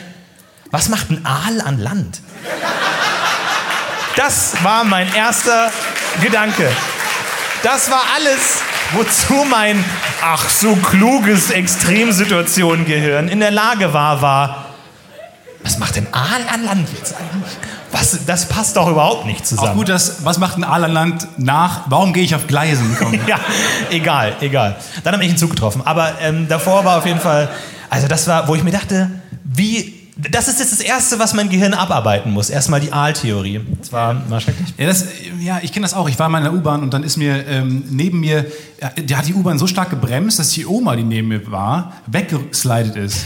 was 0.70 0.90
macht 0.90 1.10
ein 1.10 1.26
Aal 1.26 1.62
an 1.62 1.80
Land? 1.80 2.22
Das 4.16 4.64
war 4.64 4.84
mein 4.84 5.12
erster 5.16 5.72
Gedanke. 6.22 6.70
Das 7.64 7.90
war 7.90 8.04
alles, 8.16 8.60
wozu 8.92 9.46
mein 9.50 9.84
ach 10.22 10.50
so 10.50 10.76
kluges 10.76 11.50
Extremsituation-Gehirn 11.50 13.28
in 13.28 13.40
der 13.40 13.52
Lage 13.52 13.94
war, 13.94 14.22
war, 14.22 14.63
was 15.64 15.80
macht 15.80 15.96
denn 15.96 16.08
Aal 16.12 16.42
an 16.54 16.66
Land 16.66 16.90
jetzt 16.94 17.16
eigentlich? 17.16 17.54
Was, 17.92 18.26
das 18.26 18.50
passt 18.50 18.76
doch 18.76 18.90
überhaupt 18.90 19.26
nicht 19.26 19.48
zusammen. 19.48 19.70
Auch 19.70 19.76
gut, 19.76 19.90
dass, 19.90 20.26
was 20.26 20.38
macht 20.38 20.58
ein 20.58 20.64
Aarland 20.64 21.28
nach? 21.38 21.84
Warum 21.88 22.12
gehe 22.12 22.24
ich 22.24 22.36
auf 22.36 22.48
Gleisen? 22.48 22.96
Ja, 23.28 23.40
egal, 23.90 24.36
egal. 24.42 24.76
Dann 25.04 25.14
habe 25.14 25.24
ich 25.24 25.30
einen 25.30 25.38
Zug 25.38 25.52
getroffen. 25.52 25.82
Aber 25.86 26.20
ähm, 26.20 26.48
davor 26.48 26.84
war 26.84 26.98
auf 26.98 27.06
jeden 27.06 27.20
Fall, 27.20 27.50
also 27.90 28.08
das 28.08 28.28
war, 28.28 28.48
wo 28.48 28.56
ich 28.56 28.64
mir 28.64 28.72
dachte, 28.72 29.10
wie, 29.44 30.03
das 30.16 30.48
ist 30.48 30.60
jetzt 30.60 30.72
das 30.72 30.80
Erste, 30.80 31.18
was 31.18 31.34
mein 31.34 31.50
Gehirn 31.50 31.74
abarbeiten 31.74 32.32
muss. 32.32 32.52
Erstmal 32.52 32.80
die 32.80 32.94
Aal-Theorie. 32.94 33.62
Das 33.80 33.92
war, 33.92 34.30
war 34.30 34.40
schrecklich. 34.40 34.74
Ja, 34.78 34.86
das, 34.86 35.08
ja 35.40 35.60
ich 35.64 35.74
kenne 35.74 35.86
das 35.86 35.96
auch. 35.96 36.08
Ich 36.08 36.20
war 36.20 36.30
mal 36.30 36.38
in 36.38 36.44
der 36.44 36.54
U-Bahn 36.54 36.84
und 36.84 36.94
dann 36.94 37.04
ist 37.04 37.18
mir 37.18 37.48
ähm, 37.48 37.84
neben 37.90 38.20
mir, 38.20 38.46
ja, 38.80 38.90
der 38.90 39.18
hat 39.18 39.28
die 39.28 39.34
U-Bahn 39.34 39.58
so 39.58 39.66
stark 39.66 39.90
gebremst, 39.90 40.38
dass 40.38 40.50
die 40.50 40.68
Oma, 40.68 40.96
die 40.96 41.04
neben 41.04 41.30
mir 41.30 41.52
war, 41.52 41.94
weggeslidet 42.06 42.96
ist. 42.96 43.26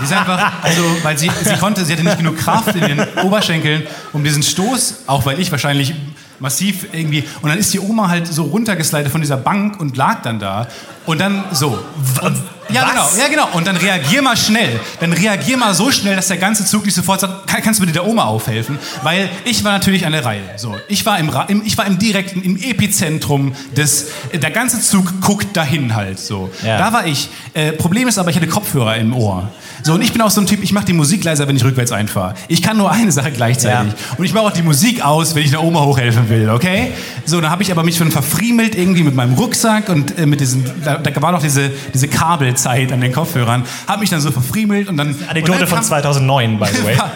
Die 0.00 0.04
ist 0.04 0.12
einfach, 0.12 0.62
also, 0.62 0.82
weil 1.02 1.16
sie, 1.16 1.30
sie 1.44 1.56
konnte, 1.56 1.84
sie 1.84 1.94
hatte 1.94 2.04
nicht 2.04 2.18
genug 2.18 2.36
Kraft 2.36 2.74
in 2.76 2.82
den 2.82 3.00
Oberschenkeln, 3.24 3.84
um 4.12 4.22
diesen 4.22 4.42
Stoß, 4.42 5.04
auch 5.06 5.24
weil 5.24 5.40
ich 5.40 5.50
wahrscheinlich 5.50 5.94
massiv 6.40 6.86
irgendwie, 6.92 7.24
und 7.40 7.48
dann 7.48 7.58
ist 7.58 7.72
die 7.72 7.80
Oma 7.80 8.08
halt 8.08 8.26
so 8.26 8.44
runtergeslidet 8.44 9.10
von 9.10 9.20
dieser 9.20 9.36
Bank 9.38 9.80
und 9.80 9.96
lag 9.96 10.22
dann 10.22 10.38
da 10.38 10.68
und 11.08 11.18
dann 11.18 11.42
so. 11.52 11.78
Und, 12.22 12.36
ja, 12.68 12.82
Was? 12.82 12.90
genau, 12.90 13.08
ja, 13.18 13.28
genau. 13.28 13.48
Und 13.56 13.66
dann 13.66 13.76
reagier 13.76 14.20
mal 14.20 14.36
schnell. 14.36 14.78
Dann 15.00 15.14
reagier 15.14 15.56
mal 15.56 15.72
so 15.72 15.90
schnell, 15.90 16.16
dass 16.16 16.28
der 16.28 16.36
ganze 16.36 16.66
Zug 16.66 16.84
nicht 16.84 16.94
sofort 16.94 17.20
sagt, 17.20 17.46
kann, 17.46 17.62
kannst 17.62 17.80
du 17.80 17.86
bitte 17.86 17.94
der 17.94 18.06
Oma 18.06 18.24
aufhelfen? 18.24 18.78
Weil 19.02 19.30
ich 19.46 19.64
war 19.64 19.72
natürlich 19.72 20.04
an 20.04 20.12
der 20.12 20.26
Reihe. 20.26 20.42
So, 20.56 20.76
ich 20.86 21.06
war 21.06 21.18
im, 21.18 21.30
im, 21.48 21.62
ich 21.64 21.78
war 21.78 21.86
im 21.86 21.98
direkten, 21.98 22.42
im 22.42 22.56
Epizentrum 22.56 23.54
des, 23.74 24.08
der 24.34 24.50
ganze 24.50 24.82
Zug 24.82 25.22
guckt 25.22 25.56
dahin 25.56 25.94
halt 25.94 26.18
so. 26.18 26.50
Ja. 26.62 26.76
Da 26.76 26.92
war 26.92 27.06
ich. 27.06 27.30
Äh, 27.54 27.72
Problem 27.72 28.06
ist 28.06 28.18
aber, 28.18 28.28
ich 28.28 28.36
hatte 28.36 28.46
Kopfhörer 28.46 28.96
im 28.96 29.14
Ohr. 29.14 29.50
So, 29.82 29.94
und 29.94 30.02
ich 30.02 30.12
bin 30.12 30.20
auch 30.20 30.30
so 30.30 30.40
ein 30.40 30.46
Typ, 30.46 30.62
ich 30.62 30.72
mache 30.72 30.84
die 30.84 30.92
Musik 30.92 31.24
leiser, 31.24 31.48
wenn 31.48 31.56
ich 31.56 31.64
rückwärts 31.64 31.92
einfahre. 31.92 32.34
Ich 32.48 32.62
kann 32.62 32.76
nur 32.76 32.90
eine 32.90 33.12
Sache 33.12 33.30
gleichzeitig. 33.32 33.92
Ja. 33.92 34.14
Und 34.18 34.24
ich 34.24 34.34
mache 34.34 34.44
auch 34.44 34.52
die 34.52 34.62
Musik 34.62 35.02
aus, 35.02 35.34
wenn 35.34 35.44
ich 35.44 35.50
der 35.50 35.62
Oma 35.62 35.80
hochhelfen 35.80 36.28
will, 36.28 36.50
okay? 36.50 36.92
So, 37.24 37.40
dann 37.40 37.50
habe 37.50 37.62
ich 37.62 37.70
aber 37.70 37.82
mich 37.82 37.96
schon 37.96 38.10
verfriemelt 38.10 38.74
irgendwie 38.74 39.02
mit 39.02 39.14
meinem 39.14 39.34
Rucksack 39.34 39.88
und 39.88 40.18
äh, 40.18 40.26
mit 40.26 40.40
diesen, 40.40 40.64
da, 41.02 41.22
war 41.22 41.32
noch 41.32 41.42
diese, 41.42 41.70
diese 41.94 42.08
Kabelzeit 42.08 42.92
an 42.92 43.00
den 43.00 43.12
Kopfhörern, 43.12 43.64
habe 43.86 44.00
mich 44.00 44.10
dann 44.10 44.20
so 44.20 44.30
verfriemelt 44.30 44.88
und 44.88 44.96
dann... 44.96 45.08
und 45.14 45.28
Anekdote 45.28 45.66
von 45.66 45.78
kam- 45.78 45.84
2009, 45.86 46.58
by 46.58 46.66
the 46.72 46.84
way. 46.84 46.96
ja, 46.96 47.10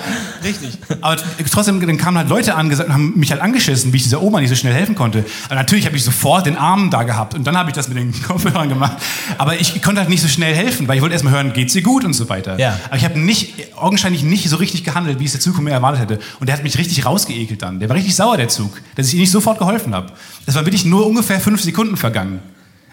richtig. 0.45 0.79
Aber 1.01 1.17
trotzdem, 1.51 1.85
dann 1.87 1.97
kamen 1.97 2.19
halt 2.19 2.29
Leute 2.29 2.55
angesagt 2.55 2.89
und 2.89 2.95
haben 2.95 3.13
mich 3.19 3.31
halt 3.31 3.41
angeschissen, 3.41 3.93
wie 3.93 3.97
ich 3.99 4.03
dieser 4.05 4.23
Oma 4.23 4.41
nicht 4.41 4.51
so 4.51 4.57
schnell 4.57 4.75
helfen 4.75 4.95
konnte. 4.95 5.25
Aber 5.47 5.55
natürlich 5.57 5.87
habe 5.87 5.97
ich 5.97 6.05
sofort 6.05 6.47
den 6.47 6.57
Arm 6.57 6.91
da 6.91 7.03
gehabt 7.03 7.35
und 7.35 7.45
dann 7.47 7.57
habe 7.57 7.71
ich 7.71 7.75
das 7.75 7.89
mit 7.89 7.97
den 7.99 8.13
Kopfhörern 8.27 8.69
gemacht. 8.69 8.97
Aber 9.39 9.61
ich 9.61 9.81
konnte 9.83 10.01
halt 10.01 10.11
nicht 10.11 10.23
so 10.23 10.29
schnell 10.29 10.55
helfen, 10.55 10.89
weil 10.89 10.97
ich 10.97 11.03
wollte 11.03 11.13
erstmal 11.15 11.33
hören, 11.35 11.53
geht's 11.53 11.73
dir 11.73 11.83
gut 11.83 12.05
und 12.05 12.13
so 12.15 12.29
weiter. 12.29 12.59
Ja. 12.59 12.79
Aber 12.89 12.97
ich 12.97 13.05
habe 13.05 13.19
nicht, 13.19 13.77
augenscheinlich 13.77 14.23
nicht 14.23 14.49
so 14.49 14.57
richtig 14.57 14.85
gehandelt, 14.85 15.19
wie 15.21 15.25
es 15.25 15.33
der 15.33 15.41
Zug 15.41 15.55
von 15.55 15.65
mir 15.65 15.71
erwartet 15.71 16.01
hätte. 16.03 16.19
Und 16.41 16.49
der 16.49 16.57
hat 16.57 16.63
mich 16.63 16.79
richtig 16.79 17.05
rausgeekelt 17.07 17.63
dann. 17.63 17.81
Der 17.81 17.89
war 17.89 17.97
richtig 17.97 18.15
sauer, 18.15 18.37
der 18.37 18.49
Zug, 18.49 18.81
dass 18.97 19.09
ich 19.09 19.15
ihm 19.15 19.21
nicht 19.21 19.31
sofort 19.31 19.59
geholfen 19.59 19.95
habe. 19.95 20.13
Das 20.47 20.55
war 20.55 20.65
wirklich 20.67 20.85
nur 20.85 21.07
ungefähr 21.07 21.41
fünf 21.41 21.63
Sekunden 21.63 21.97
vergangen. 21.97 22.41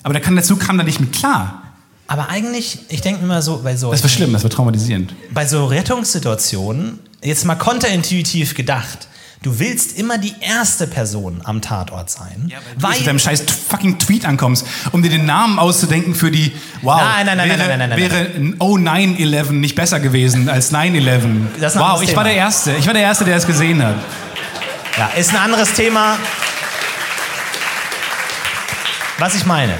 Aber 0.03 0.13
da 0.13 0.19
kann 0.19 0.35
der 0.35 0.43
Zug 0.43 0.59
kam 0.59 0.77
da 0.77 0.83
nicht 0.83 0.99
mit 0.99 1.13
klar. 1.13 1.63
Aber 2.07 2.29
eigentlich, 2.29 2.79
ich 2.89 3.01
denke 3.01 3.21
immer 3.23 3.41
so, 3.41 3.61
bei 3.63 3.75
so, 3.75 3.91
Das 3.91 4.01
war 4.01 4.09
schlimm, 4.09 4.33
das 4.33 4.43
war 4.43 4.49
traumatisierend. 4.49 5.13
bei 5.31 5.45
so 5.45 5.65
Rettungssituationen, 5.65 6.99
jetzt 7.21 7.45
mal 7.45 7.55
konterintuitiv 7.55 8.55
gedacht, 8.55 9.07
Du 9.41 9.57
willst 9.57 9.97
immer 9.97 10.17
die 10.17 10.33
erste 10.41 10.85
Person 10.85 11.39
am 11.45 11.61
Tatort 11.61 12.09
sein, 12.09 12.51
Du 12.77 12.87
mit 12.89 13.07
deinem 13.07 13.19
scheiß 13.19 13.43
fucking 13.69 13.97
Tweet 13.97 14.25
ankommst, 14.25 14.65
um 14.91 15.01
dir 15.01 15.09
den 15.09 15.25
Namen 15.25 15.59
auszudenken 15.59 16.13
für 16.13 16.29
die, 16.29 16.51
wow, 16.81 16.99
Nein, 16.99 17.25
nein, 17.25 17.37
nein, 17.37 17.49
wäre, 17.49 17.59
nein, 17.59 17.69
nein, 17.69 17.79
nein, 17.79 17.89
nein, 17.89 17.99
wäre 17.99 18.17
ein 18.35 18.55
0911 18.59 19.51
nicht 19.51 19.75
besser 19.75 20.01
gewesen 20.01 20.49
als 20.49 20.71
911. 20.71 21.23
Das 21.61 21.73
ist 21.75 21.81
ein 21.81 21.87
Wow, 21.89 22.01
ich 22.01 22.09
war 22.09 22.23
Thema. 22.23 22.23
der 22.25 22.33
Erste, 22.33 22.75
ich 22.77 22.85
war 22.85 22.93
der 22.93 23.03
Erste, 23.03 23.23
der 23.23 23.37
es 23.37 23.47
gesehen 23.47 23.81
hat. 23.81 23.95
Ja, 24.97 25.07
ist 25.17 25.29
ein 25.29 25.37
anderes 25.37 25.71
Thema. 25.71 26.17
Was 29.19 29.35
ich 29.35 29.45
meine, 29.45 29.73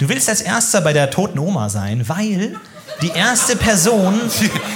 du 0.00 0.08
willst 0.08 0.28
als 0.28 0.40
Erster 0.40 0.80
bei 0.80 0.92
der 0.92 1.08
toten 1.10 1.38
Oma 1.38 1.68
sein, 1.68 2.08
weil 2.08 2.56
die 3.00 3.10
erste 3.10 3.54
Person 3.54 4.20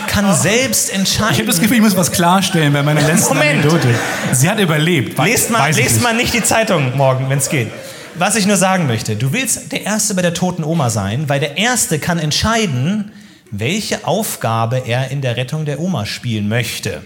kann 0.06 0.32
selbst 0.32 0.92
entscheiden. 0.92 1.32
Ich 1.32 1.38
habe 1.38 1.48
das 1.48 1.60
Gefühl, 1.60 1.78
ich 1.78 1.82
muss 1.82 1.96
was 1.96 2.12
klarstellen 2.12 2.72
bei 2.72 2.84
meiner 2.84 3.02
letzten 3.02 3.34
Moment. 3.34 3.64
Anekdote. 3.64 3.92
Sie 4.32 4.48
hat 4.48 4.60
überlebt. 4.60 5.18
Lest 5.18 5.50
mal, 5.50 5.72
lest 5.72 5.94
nicht. 5.94 6.02
mal 6.02 6.14
nicht 6.14 6.32
die 6.34 6.42
Zeitung 6.44 6.96
morgen, 6.96 7.28
wenn 7.28 7.38
es 7.38 7.48
geht. 7.48 7.70
Was 8.14 8.36
ich 8.36 8.46
nur 8.46 8.56
sagen 8.56 8.86
möchte, 8.86 9.16
du 9.16 9.32
willst 9.32 9.72
der 9.72 9.82
Erste 9.82 10.14
bei 10.14 10.22
der 10.22 10.34
toten 10.34 10.62
Oma 10.62 10.88
sein, 10.88 11.28
weil 11.28 11.40
der 11.40 11.58
Erste 11.58 11.98
kann 11.98 12.18
entscheiden, 12.20 13.10
welche 13.50 14.06
Aufgabe 14.06 14.82
er 14.86 15.10
in 15.10 15.20
der 15.20 15.36
Rettung 15.36 15.64
der 15.64 15.80
Oma 15.80 16.06
spielen 16.06 16.48
möchte. 16.48 17.02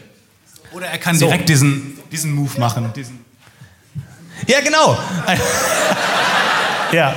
Oder 0.73 0.87
er 0.87 0.99
kann 0.99 1.17
So. 1.19 1.27
direkt 1.27 1.49
diesen, 1.49 1.99
diesen 2.13 2.33
Move 2.33 2.61
machen. 2.61 2.93
Diesen 2.95 3.25
Ja, 4.47 4.61
genau. 4.61 4.99
Ja. 6.93 7.15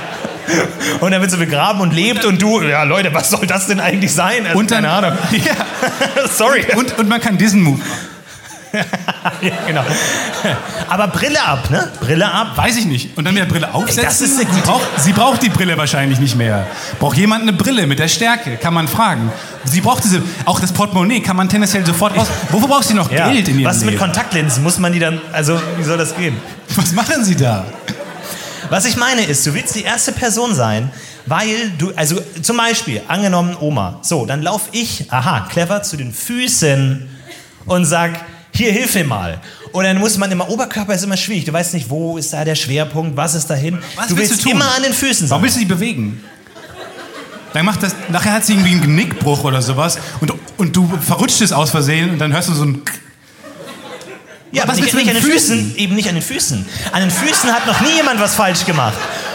Und 1.00 1.10
dann 1.10 1.20
wird 1.22 1.30
sie 1.30 1.38
begraben 1.38 1.80
und 1.80 1.94
lebt 1.94 2.24
und 2.26 2.40
du, 2.42 2.60
ja 2.60 2.82
Leute, 2.82 3.12
was 3.14 3.30
soll 3.30 3.46
das 3.46 3.66
denn 3.66 3.80
eigentlich 3.80 4.12
sein? 4.12 4.44
Also, 4.46 4.58
Und 4.58 4.70
dann- 4.70 4.84
keine 4.84 4.92
Ahnung. 5.06 5.18
ja. 5.32 6.26
Sorry. 6.28 6.64
und, 6.76 6.98
und 6.98 7.08
man 7.08 7.20
kann 7.20 7.38
diesen 7.38 7.62
Move 7.62 7.78
machen. 7.78 8.08
ja, 9.40 9.52
genau. 9.68 9.84
Aber 10.88 11.06
Brille 11.06 11.40
ab, 11.40 11.70
ne? 11.70 11.92
Brille 12.00 12.28
ab. 12.30 12.56
Weiß 12.56 12.76
ich 12.76 12.86
nicht. 12.86 13.16
Und 13.16 13.24
dann 13.24 13.34
wieder 13.36 13.46
Brille 13.46 13.72
aufsetzen. 13.72 14.02
das 14.02 14.20
ist 14.20 14.40
eine 14.40 14.52
sie, 14.52 14.60
braucht, 14.62 14.82
sie 14.98 15.12
braucht 15.12 15.42
die 15.42 15.48
Brille 15.48 15.78
wahrscheinlich 15.78 16.18
nicht 16.18 16.34
mehr. 16.34 16.66
Braucht 16.98 17.16
jemand 17.16 17.42
eine 17.42 17.52
Brille 17.52 17.86
mit 17.86 18.00
der 18.00 18.08
Stärke? 18.08 18.56
Kann 18.56 18.74
man 18.74 18.88
fragen. 18.88 19.30
Sie 19.64 19.80
braucht 19.80 20.02
diese, 20.02 20.22
auch 20.44 20.58
das 20.58 20.72
Portemonnaie 20.72 21.20
kann 21.20 21.36
man 21.36 21.48
tendenziell 21.48 21.86
sofort 21.86 22.16
raus. 22.16 22.26
Wofür 22.50 22.66
braucht 22.66 22.84
sie 22.84 22.94
noch 22.94 23.10
Ja. 23.12 23.28
Geld 23.30 23.48
in 23.48 23.60
ihrem 23.60 23.70
Was 23.70 23.84
mit? 23.84 23.96
Kontaktlinsen? 23.96 24.62
Muss 24.64 24.78
man 24.80 24.92
die 24.92 24.98
dann, 24.98 25.20
also 25.32 25.60
wie 25.78 25.84
soll 25.84 25.96
das 25.96 26.16
gehen? 26.16 26.36
Was 26.74 26.90
machen 26.92 27.24
sie 27.24 27.36
da? 27.36 27.64
Was 28.70 28.84
ich 28.84 28.96
meine 28.96 29.22
ist, 29.22 29.46
du 29.46 29.54
willst 29.54 29.74
die 29.74 29.82
erste 29.82 30.12
Person 30.12 30.54
sein, 30.54 30.90
weil 31.26 31.70
du, 31.78 31.92
also 31.96 32.20
zum 32.42 32.56
Beispiel, 32.56 33.02
angenommen 33.08 33.56
Oma, 33.60 34.00
so, 34.02 34.26
dann 34.26 34.42
lauf 34.42 34.68
ich, 34.72 35.10
aha, 35.12 35.46
clever, 35.50 35.82
zu 35.82 35.96
den 35.96 36.12
Füßen 36.12 37.08
und 37.66 37.84
sag, 37.84 38.20
hier, 38.52 38.72
hilf 38.72 38.94
mir 38.94 39.04
mal. 39.04 39.40
Und 39.72 39.84
dann 39.84 39.98
muss 39.98 40.16
man 40.18 40.30
immer, 40.30 40.48
Oberkörper 40.48 40.94
ist 40.94 41.02
immer 41.02 41.16
schwierig, 41.16 41.44
du 41.44 41.52
weißt 41.52 41.74
nicht, 41.74 41.90
wo 41.90 42.16
ist 42.16 42.32
da 42.32 42.44
der 42.44 42.54
Schwerpunkt, 42.54 43.16
was 43.16 43.34
ist 43.34 43.48
dahin. 43.48 43.78
Was 43.96 44.08
du 44.08 44.16
willst 44.16 44.30
willst 44.30 44.44
du 44.44 44.50
immer 44.50 44.74
an 44.74 44.82
den 44.82 44.92
Füßen 44.92 45.26
sein. 45.26 45.30
Warum 45.30 45.42
willst 45.42 45.56
du 45.56 45.60
die 45.60 45.66
bewegen? 45.66 46.22
Dann 47.52 47.64
macht 47.64 47.82
das, 47.82 47.94
nachher 48.08 48.32
hat 48.32 48.44
sie 48.44 48.54
irgendwie 48.54 48.72
einen 48.72 48.80
Genickbruch 48.82 49.44
oder 49.44 49.62
sowas 49.62 49.98
und, 50.20 50.32
und 50.56 50.74
du 50.74 50.88
verrutscht 51.00 51.40
es 51.40 51.52
aus 51.52 51.70
Versehen 51.70 52.10
und 52.10 52.18
dann 52.18 52.32
hörst 52.32 52.48
du 52.48 52.54
so 52.54 52.64
ein. 52.64 52.82
Ja, 54.54 54.62
Was 54.64 54.70
aber 54.78 54.80
nicht, 54.80 54.84
willst 54.84 54.94
du 54.94 54.98
nicht 54.98 55.08
an 55.08 55.14
den 55.14 55.22
den 55.24 55.32
Füßen? 55.32 55.76
Eben 55.76 55.94
nicht 55.94 56.08
an 56.08 56.14
den 56.14 56.22
Füßen. 56.22 56.66
An 56.92 57.00
den 57.00 57.10
Füßen 57.10 57.52
hat 57.52 57.66
noch 57.66 57.80
nie 57.80 57.94
jemand 57.96 58.20
was 58.20 58.34
falsch 58.34 58.64
gemacht. 58.64 58.94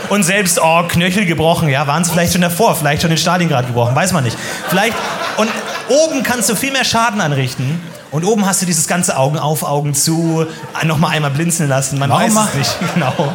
Und 0.09 0.23
selbst, 0.23 0.59
oh, 0.63 0.83
Knöchel 0.87 1.25
gebrochen, 1.25 1.69
ja, 1.69 1.85
waren 1.85 2.01
es 2.01 2.09
vielleicht 2.09 2.31
schon 2.33 2.41
davor, 2.41 2.75
vielleicht 2.75 3.01
schon 3.03 3.11
in 3.11 3.17
Stalingrad 3.17 3.67
gebrochen, 3.67 3.95
weiß 3.95 4.11
man 4.13 4.23
nicht. 4.23 4.37
Vielleicht, 4.69 4.95
und 5.37 5.49
oben 5.89 6.23
kannst 6.23 6.49
du 6.49 6.55
viel 6.55 6.71
mehr 6.71 6.83
Schaden 6.85 7.21
anrichten. 7.21 7.79
Und 8.11 8.23
oben 8.23 8.45
hast 8.47 8.61
du 8.61 8.65
dieses 8.65 8.87
ganze 8.87 9.17
Augen 9.17 9.37
auf, 9.37 9.61
Augen 9.63 9.93
zu, 9.93 10.47
nochmal 10.83 11.11
einmal 11.11 11.29
blinzeln 11.29 11.69
lassen, 11.69 11.99
man 11.99 12.09
Warum 12.09 12.35
weiß 12.35 12.47
es 12.49 12.55
nicht 12.55 12.75
genau. 12.95 13.33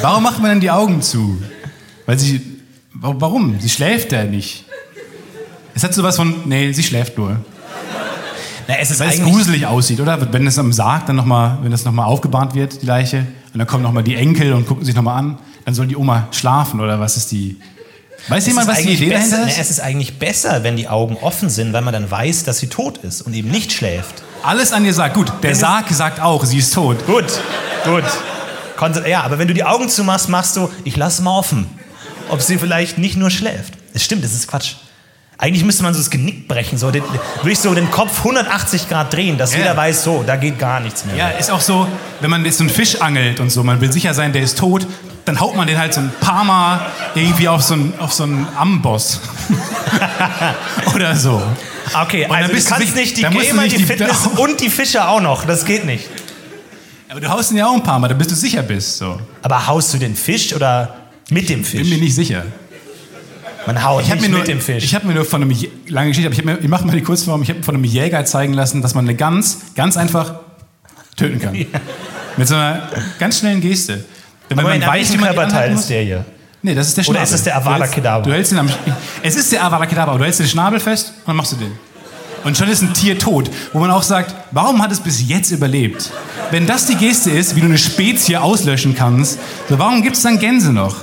Warum 0.00 0.22
macht 0.22 0.38
man 0.40 0.52
denn 0.52 0.60
die 0.60 0.70
Augen 0.70 1.02
zu? 1.02 1.42
Weil 2.06 2.18
sie. 2.18 2.40
wa- 2.94 3.14
Warum? 3.18 3.60
Sie 3.60 3.68
schläft 3.68 4.12
ja 4.12 4.24
nicht. 4.24 4.64
Es 5.74 5.82
hat 5.84 5.92
sowas 5.92 6.16
von. 6.16 6.34
Nee, 6.46 6.72
sie 6.72 6.82
schläft 6.82 7.18
nur. 7.18 7.36
Na, 8.68 8.74
es 8.80 8.90
ist 8.90 9.00
Weil 9.00 9.10
es 9.10 9.22
gruselig 9.22 9.66
aussieht, 9.66 10.00
oder? 10.00 10.32
Wenn 10.32 10.46
es 10.46 10.58
am 10.58 10.72
Sarg 10.72 11.06
dann 11.06 11.16
nochmal, 11.16 11.58
wenn 11.62 11.70
das 11.70 11.84
nochmal 11.84 12.06
aufgebahrt 12.06 12.54
wird, 12.54 12.82
die 12.82 12.86
Leiche, 12.86 13.26
und 13.52 13.58
dann 13.58 13.66
kommen 13.66 13.82
nochmal 13.82 14.02
die 14.02 14.16
Enkel 14.16 14.52
und 14.52 14.66
gucken 14.66 14.84
sich 14.84 14.94
nochmal 14.94 15.18
an, 15.18 15.38
dann 15.64 15.74
soll 15.74 15.86
die 15.86 15.96
Oma 15.96 16.28
schlafen, 16.32 16.80
oder 16.80 16.98
was 17.00 17.16
ist 17.16 17.30
die. 17.32 17.58
Weiß 18.28 18.42
es 18.42 18.48
jemand, 18.48 18.66
was 18.68 18.78
die 18.78 18.94
Idee 18.94 19.10
besser, 19.10 19.36
dahinter 19.36 19.48
ist? 19.52 19.58
es 19.60 19.70
ist 19.70 19.80
eigentlich 19.80 20.18
besser, 20.18 20.64
wenn 20.64 20.76
die 20.76 20.88
Augen 20.88 21.16
offen 21.20 21.48
sind, 21.48 21.72
weil 21.72 21.82
man 21.82 21.92
dann 21.92 22.10
weiß, 22.10 22.44
dass 22.44 22.58
sie 22.58 22.66
tot 22.66 22.98
ist 22.98 23.22
und 23.22 23.34
eben 23.34 23.50
nicht 23.50 23.72
schläft. 23.72 24.22
Alles 24.42 24.72
an 24.72 24.84
ihr 24.84 24.94
sagt, 24.94 25.14
gut, 25.14 25.32
der 25.42 25.52
es- 25.52 25.60
Sarg 25.60 25.88
sagt 25.90 26.20
auch, 26.20 26.44
sie 26.44 26.58
ist 26.58 26.74
tot. 26.74 27.06
Gut, 27.06 27.24
gut. 27.84 28.04
Ja, 29.08 29.22
aber 29.22 29.38
wenn 29.38 29.48
du 29.48 29.54
die 29.54 29.64
Augen 29.64 29.88
zumachst, 29.88 30.28
machst 30.28 30.56
du, 30.56 30.68
ich 30.84 30.96
lasse 30.96 31.22
mal 31.22 31.38
offen, 31.38 31.66
ob 32.28 32.42
sie 32.42 32.58
vielleicht 32.58 32.98
nicht 32.98 33.16
nur 33.16 33.30
schläft. 33.30 33.74
Es 33.94 34.04
stimmt, 34.04 34.24
das 34.24 34.32
ist 34.34 34.48
Quatsch. 34.48 34.74
Eigentlich 35.38 35.64
müsste 35.64 35.82
man 35.82 35.92
so 35.92 36.00
das 36.00 36.08
Genick 36.08 36.48
brechen, 36.48 36.78
so 36.78 36.90
den, 36.90 37.02
wirklich 37.42 37.58
so 37.58 37.74
den 37.74 37.90
Kopf 37.90 38.18
180 38.20 38.88
Grad 38.88 39.12
drehen, 39.12 39.36
dass 39.36 39.52
Ja. 39.52 39.58
jeder 39.58 39.76
weiß, 39.76 40.02
so, 40.02 40.24
da 40.26 40.36
geht 40.36 40.58
gar 40.58 40.80
nichts 40.80 41.04
mehr. 41.04 41.14
Ja, 41.14 41.28
ist 41.28 41.50
auch 41.50 41.60
so, 41.60 41.86
wenn 42.20 42.30
man 42.30 42.44
jetzt 42.46 42.56
so 42.58 42.64
einen 42.64 42.70
Fisch 42.70 43.00
angelt 43.02 43.38
und 43.40 43.50
so, 43.50 43.62
man 43.62 43.80
will 43.82 43.92
sicher 43.92 44.14
sein, 44.14 44.32
der 44.32 44.42
ist 44.42 44.56
tot, 44.58 44.86
dann 45.26 45.38
haut 45.38 45.54
man 45.54 45.66
den 45.66 45.76
halt 45.78 45.92
so 45.92 46.00
ein 46.00 46.10
paar 46.20 46.42
Mal 46.44 46.86
irgendwie 47.14 47.48
auf 47.48 47.62
so 47.62 47.74
einen, 47.74 47.92
auf 47.98 48.12
so 48.14 48.22
einen 48.22 48.46
Amboss. 48.56 49.20
Oder 50.94 51.14
so. 51.16 51.42
Okay, 52.02 52.24
also 52.26 52.48
du 52.48 52.54
bist 52.54 52.66
du 52.70 52.74
kannst 52.74 52.86
sich- 52.88 52.96
nicht 52.96 53.16
die 53.18 53.22
du 53.22 53.30
Gamer, 53.30 53.62
nicht 53.62 53.74
die 53.74 53.78
die- 53.78 53.84
Fitness 53.84 54.26
und 54.36 54.60
die 54.60 54.70
Fische 54.70 55.06
auch 55.06 55.20
noch, 55.20 55.44
das 55.44 55.64
geht 55.64 55.84
nicht. 55.84 56.08
Aber 57.08 57.20
du 57.20 57.28
haust 57.28 57.50
ihn 57.52 57.58
ja 57.58 57.66
auch 57.66 57.74
ein 57.74 57.82
paar 57.82 57.98
Mal, 57.98 58.08
damit 58.08 58.30
du 58.30 58.34
sicher 58.34 58.62
bist. 58.62 58.98
So. 58.98 59.20
Aber 59.42 59.66
haust 59.66 59.92
du 59.94 59.98
den 59.98 60.16
Fisch 60.16 60.54
oder 60.54 60.94
mit 61.30 61.48
dem 61.48 61.62
Bin 61.62 61.80
mir 61.80 61.84
Fisch? 61.86 62.00
nicht 62.00 62.14
sicher. 62.14 62.44
Man 63.66 63.82
haut 63.84 64.02
Ich 64.04 64.10
habe 64.10 64.20
nicht 64.20 64.28
mir, 64.28 64.36
nur- 64.36 64.40
mit 64.40 64.48
dem 64.48 64.60
Fisch. 64.60 64.84
ich 64.84 64.94
hab 64.94 65.04
mir 65.04 65.14
nur 65.14 65.24
von 65.24 65.42
einem, 65.42 65.56
lange 65.88 66.08
Geschichte, 66.08 66.28
aber 66.28 66.38
ich, 66.38 66.44
mir, 66.44 66.58
ich 66.60 66.68
mache 66.68 66.86
mal 66.86 66.92
die 66.94 67.02
Kurzform, 67.02 67.42
ich 67.42 67.50
habe 67.50 67.62
von 67.62 67.74
einem 67.74 67.84
Jäger 67.84 68.24
zeigen 68.24 68.52
lassen, 68.52 68.80
dass 68.82 68.94
man 68.94 69.04
eine 69.04 69.14
Gans 69.16 69.58
ganz 69.74 69.96
einfach 69.96 70.36
töten 71.16 71.40
kann. 71.40 71.54
Mit 72.36 72.46
so 72.48 72.54
einer 72.54 72.88
ganz 73.18 73.38
schnellen 73.38 73.60
Geste. 73.60 74.04
Wenn 74.48 74.58
aber 74.58 74.68
man 74.68 74.80
in 74.80 74.86
weiß, 74.86 75.12
wie 75.12 75.16
man 75.16 75.34
Körperteil 75.34 75.72
ist 75.72 75.88
der 75.88 76.02
hier? 76.02 76.24
Nee, 76.62 76.74
das 76.74 76.88
ist 76.88 76.96
der 76.96 77.02
Oder 77.04 77.20
Schnabel. 77.20 77.24
ist 77.24 77.34
es 77.34 77.42
der 77.44 77.54
Du 77.54 77.60
Avada 77.60 77.86
Kedavra? 77.86 78.22
Du 78.22 78.32
hältst 78.32 78.52
ihn 78.52 78.58
am, 78.58 78.68
es 79.22 79.36
ist 79.36 79.52
der 79.52 79.64
Avada 79.64 79.86
Kedavra, 79.86 80.10
aber 80.10 80.18
du 80.18 80.24
hältst 80.24 80.40
den 80.40 80.46
Schnabel 80.48 80.78
fest 80.80 81.08
und 81.18 81.28
dann 81.28 81.36
machst 81.36 81.52
du 81.52 81.56
den. 81.56 81.72
Und 82.44 82.56
schon 82.56 82.68
ist 82.68 82.82
ein 82.82 82.92
Tier 82.94 83.18
tot, 83.18 83.50
wo 83.72 83.80
man 83.80 83.90
auch 83.90 84.02
sagt, 84.04 84.34
warum 84.52 84.80
hat 84.82 84.92
es 84.92 85.00
bis 85.00 85.28
jetzt 85.28 85.50
überlebt? 85.50 86.10
Wenn 86.52 86.66
das 86.66 86.86
die 86.86 86.94
Geste 86.94 87.30
ist, 87.30 87.56
wie 87.56 87.60
du 87.60 87.66
eine 87.66 87.78
Spezie 87.78 88.36
auslöschen 88.36 88.94
kannst, 88.94 89.38
so 89.68 89.78
warum 89.78 90.02
gibt 90.02 90.16
es 90.16 90.22
dann 90.22 90.38
Gänse 90.38 90.72
noch? 90.72 90.96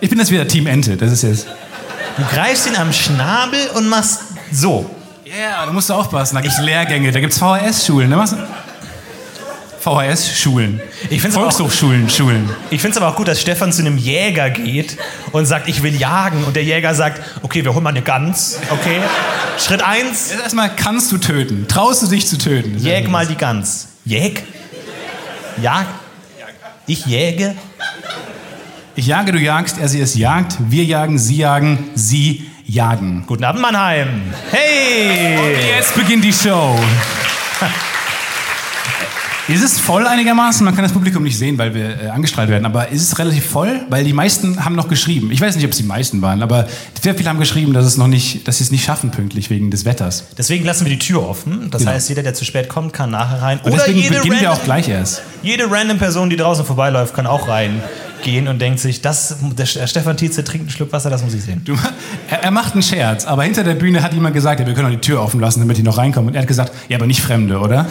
Ich 0.00 0.10
bin 0.10 0.18
jetzt 0.18 0.30
wieder 0.30 0.46
Team 0.46 0.66
Ente, 0.66 0.96
das 0.96 1.12
ist 1.12 1.22
jetzt... 1.22 1.46
Du 2.16 2.24
greifst 2.34 2.66
ihn 2.66 2.76
am 2.76 2.92
Schnabel 2.92 3.60
und 3.74 3.88
machst 3.88 4.20
so. 4.52 4.88
Ja, 5.24 5.66
da 5.66 5.72
musst 5.72 5.90
du 5.90 5.94
aufpassen, 5.94 6.34
da 6.36 6.40
gibt 6.40 6.54
es 6.54 6.60
Lehrgänge, 6.60 7.10
da 7.12 7.20
gibt 7.20 7.32
es 7.32 7.38
VHS-Schulen. 7.38 8.08
Ne? 8.08 8.24
VHS-Schulen. 9.80 10.80
Volkshochschulen, 11.30 12.08
Schulen. 12.10 12.48
Ich 12.70 12.80
finde 12.80 12.96
es 12.96 13.02
aber 13.02 13.12
auch 13.12 13.16
gut, 13.16 13.28
dass 13.28 13.40
Stefan 13.40 13.72
zu 13.72 13.82
einem 13.82 13.98
Jäger 13.98 14.50
geht 14.50 14.96
und 15.32 15.46
sagt, 15.46 15.68
ich 15.68 15.82
will 15.82 15.94
jagen. 15.94 16.44
Und 16.44 16.56
der 16.56 16.64
Jäger 16.64 16.94
sagt, 16.94 17.20
okay, 17.42 17.64
wir 17.64 17.72
holen 17.72 17.84
mal 17.84 17.90
eine 17.90 18.02
Gans. 18.02 18.58
Okay. 18.70 19.00
Schritt 19.58 19.82
eins, 19.82 20.30
Jetzt 20.30 20.42
erstmal 20.42 20.74
kannst 20.74 21.12
du 21.12 21.18
töten. 21.18 21.66
Traust 21.68 22.02
du 22.02 22.06
dich 22.08 22.26
zu 22.26 22.38
töten? 22.38 22.78
jäg 22.78 23.08
mal 23.08 23.26
die 23.26 23.36
Gans. 23.36 23.88
Jäg? 24.04 24.42
Jag? 25.62 25.86
Ich 26.86 27.06
jäge? 27.06 27.54
Ich 28.98 29.06
jage, 29.06 29.32
du 29.32 29.38
jagst, 29.38 29.78
er 29.78 29.88
sie 29.88 30.00
es 30.00 30.14
jagt, 30.14 30.56
wir 30.70 30.84
jagen, 30.84 31.18
sie 31.18 31.36
jagen, 31.36 31.90
sie 31.94 32.46
jagen. 32.66 33.24
Guten 33.26 33.44
Abend, 33.44 33.60
Mannheim. 33.60 34.08
Hey! 34.50 35.36
Jetzt 35.76 35.94
beginnt 35.94 36.24
die 36.24 36.32
Show. 36.32 36.78
Ist 39.48 39.62
es 39.62 39.78
voll 39.78 40.04
einigermaßen? 40.08 40.64
Man 40.64 40.74
kann 40.74 40.82
das 40.82 40.92
Publikum 40.92 41.22
nicht 41.22 41.38
sehen, 41.38 41.56
weil 41.56 41.72
wir 41.72 42.02
äh, 42.02 42.08
angestrahlt 42.08 42.48
werden, 42.48 42.64
aber 42.66 42.88
ist 42.88 43.02
es 43.02 43.16
relativ 43.16 43.44
voll? 43.48 43.80
Weil 43.90 44.02
die 44.02 44.12
meisten 44.12 44.64
haben 44.64 44.74
noch 44.74 44.88
geschrieben. 44.88 45.30
Ich 45.30 45.40
weiß 45.40 45.54
nicht, 45.54 45.64
ob 45.64 45.70
es 45.70 45.76
die 45.76 45.84
meisten 45.84 46.20
waren, 46.20 46.42
aber 46.42 46.66
sehr 47.00 47.14
viele 47.14 47.28
haben 47.28 47.38
geschrieben, 47.38 47.72
dass, 47.72 47.84
es 47.84 47.96
noch 47.96 48.08
nicht, 48.08 48.48
dass 48.48 48.58
sie 48.58 48.64
es 48.64 48.72
nicht 48.72 48.84
schaffen 48.84 49.12
pünktlich 49.12 49.48
wegen 49.48 49.70
des 49.70 49.84
Wetters. 49.84 50.24
Deswegen 50.36 50.64
lassen 50.64 50.84
wir 50.84 50.90
die 50.90 50.98
Tür 50.98 51.28
offen. 51.28 51.70
Das 51.70 51.82
Genau. 51.82 51.92
heißt, 51.92 52.08
jeder, 52.08 52.24
der 52.24 52.34
zu 52.34 52.44
spät 52.44 52.68
kommt, 52.68 52.92
kann 52.92 53.10
nachher 53.12 53.40
rein. 53.40 53.60
Und 53.60 53.66
Oder 53.70 53.82
deswegen 53.84 54.00
jede 54.00 54.16
beginnen 54.16 54.40
wir 54.40 54.48
random, 54.48 54.60
auch 54.62 54.64
gleich 54.64 54.88
erst. 54.88 55.22
jede 55.44 55.70
random 55.70 55.98
Person, 55.98 56.28
die 56.28 56.36
draußen 56.36 56.64
vorbeiläuft, 56.66 57.14
kann 57.14 57.28
auch 57.28 57.46
reingehen 58.16 58.48
und 58.48 58.60
denkt 58.60 58.80
sich, 58.80 59.00
das, 59.00 59.36
der 59.40 59.66
Stefan 59.66 60.16
Tietze 60.16 60.44
trinkt 60.44 60.66
einen 60.66 60.70
Schluck 60.70 60.92
Wasser, 60.92 61.10
das 61.10 61.22
muss 61.22 61.34
ich 61.34 61.42
sehen. 61.42 61.62
Du, 61.64 61.76
er, 62.30 62.42
er 62.42 62.50
macht 62.50 62.74
einen 62.74 62.82
Scherz, 62.82 63.24
aber 63.24 63.44
hinter 63.44 63.64
der 63.64 63.74
Bühne 63.74 64.02
hat 64.02 64.12
jemand 64.12 64.34
gesagt, 64.34 64.60
ja, 64.60 64.66
wir 64.66 64.74
können 64.74 64.88
doch 64.88 64.94
die 64.94 65.00
Tür 65.00 65.22
offen 65.22 65.40
lassen, 65.40 65.60
damit 65.60 65.76
die 65.76 65.82
noch 65.82 65.98
reinkommen. 65.98 66.28
Und 66.28 66.34
er 66.34 66.42
hat 66.42 66.48
gesagt, 66.48 66.72
ja, 66.88 66.96
aber 66.96 67.06
nicht 67.06 67.20
Fremde, 67.20 67.58
oder? 67.58 67.86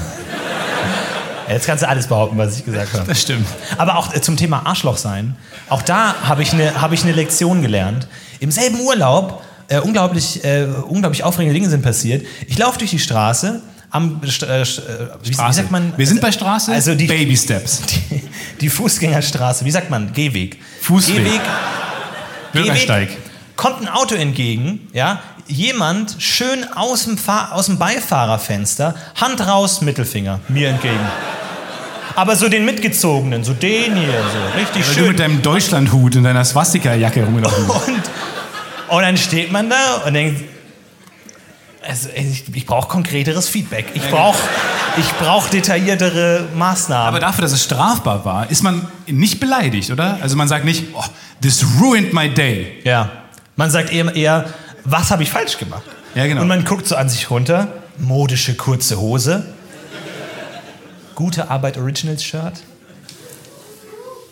Jetzt 1.48 1.68
kannst 1.68 1.84
du 1.84 1.88
alles 1.88 2.08
behaupten, 2.08 2.38
was 2.38 2.58
ich 2.58 2.66
gesagt 2.66 2.94
habe. 2.94 3.06
Das 3.08 3.22
stimmt. 3.22 3.46
Aber 3.78 3.98
auch 3.98 4.14
äh, 4.14 4.22
zum 4.22 4.36
Thema 4.36 4.66
Arschloch 4.66 4.98
sein. 4.98 5.36
Auch 5.70 5.84
da 5.84 6.16
habe 6.24 6.42
ich 6.42 6.54
eine 6.54 6.82
hab 6.82 6.92
ich 6.92 7.04
eine 7.04 7.12
Lektion 7.12 7.62
gelernt. 7.62 8.08
Im 8.40 8.50
selben 8.50 8.80
Urlaub 8.82 9.44
äh, 9.68 9.80
unglaublich, 9.80 10.44
äh, 10.44 10.66
unglaublich 10.88 11.24
aufregende 11.24 11.54
Dinge 11.54 11.70
sind 11.70 11.84
passiert. 11.84 12.26
Ich 12.48 12.58
laufe 12.58 12.80
durch 12.80 12.90
die 12.90 13.00
Straße, 13.00 13.62
am 13.96 14.22
äh, 14.24 14.28
äh, 14.28 14.62
äh, 14.62 14.66
wie, 15.24 15.30
wie 15.30 15.34
Straße. 15.34 15.58
sagt 15.62 15.72
man? 15.72 15.94
Wir 15.96 16.08
sind 16.08 16.22
bei 16.22 16.32
Straße. 16.32 16.72
Also 16.72 16.96
die, 16.96 17.08
Baby 17.08 17.38
Steps. 17.38 17.82
die, 18.10 18.22
die 18.62 18.70
Fußgängerstraße, 18.70 19.64
wie 19.66 19.72
sagt 19.72 19.90
man? 19.90 20.12
Gehweg. 20.14 20.60
Fußweg. 20.82 21.18
Gehweg. 21.18 21.42
Bürgersteig. 22.52 23.10
Gehweg. 23.10 23.22
Kommt 23.56 23.82
ein 23.82 23.88
Auto 23.88 24.16
entgegen, 24.16 24.90
ja, 24.92 25.22
jemand 25.48 26.18
schön 26.20 26.66
aus 26.76 27.06
dem, 27.06 27.18
Fahr 27.18 27.54
aus 27.54 27.68
dem 27.68 27.78
Beifahrerfenster, 27.78 28.96
Hand 29.16 29.40
raus, 29.48 29.80
Mittelfinger, 29.80 30.42
mir 30.50 30.70
entgegen. 30.70 31.00
Aber 32.16 32.36
so 32.36 32.50
den 32.50 32.66
mitgezogenen, 32.66 33.46
so 33.46 33.54
den 33.54 33.96
hier, 33.96 34.08
so 34.10 34.60
richtig 34.60 34.88
Weil 34.88 34.94
du 34.94 35.00
schön. 35.00 35.08
mit 35.08 35.20
deinem 35.20 35.42
Deutschlandhut 35.42 36.18
und 36.18 36.24
deiner 36.24 36.44
Swastika-Jacke 36.44 37.24
rumgelaufen. 37.24 37.66
Und, 37.70 38.98
und 38.98 39.02
dann 39.02 39.18
steht 39.18 39.52
man 39.52 39.68
da 39.70 40.04
und 40.06 40.14
denkt, 40.14 40.44
also 41.88 42.10
ich, 42.16 42.44
ich 42.54 42.66
brauche 42.66 42.88
konkreteres 42.88 43.48
Feedback. 43.50 43.88
Ich 43.94 44.10
brauche 44.10 44.38
ich 44.98 45.12
brauch 45.14 45.50
detailliertere 45.50 46.48
Maßnahmen. 46.56 47.08
Aber 47.08 47.20
dafür, 47.20 47.42
dass 47.44 47.52
es 47.52 47.64
strafbar 47.64 48.24
war, 48.26 48.50
ist 48.50 48.64
man 48.64 48.88
nicht 49.08 49.40
beleidigt, 49.40 49.92
oder? 49.92 50.20
Also 50.22 50.36
man 50.36 50.48
sagt 50.48 50.66
nicht, 50.66 50.86
oh, 50.94 51.04
this 51.42 51.66
ruined 51.82 52.14
my 52.14 52.30
day. 52.30 52.80
ja, 52.84 53.12
man 53.56 53.70
sagt 53.70 53.92
eher, 53.92 54.16
eher 54.16 54.46
was 54.84 55.12
habe 55.12 55.24
ich 55.24 55.30
falsch 55.30 55.58
gemacht? 55.58 55.84
Ja, 56.14 56.28
genau. 56.28 56.42
Und 56.42 56.48
man 56.48 56.64
guckt 56.64 56.88
so 56.88 56.96
an 56.96 57.10
sich 57.10 57.30
runter, 57.30 57.68
modische 57.98 58.56
kurze 58.56 59.00
Hose, 59.00 59.46
gute 61.16 61.50
Arbeit 61.50 61.78
Originals 61.78 62.24
Shirt. 62.24 62.62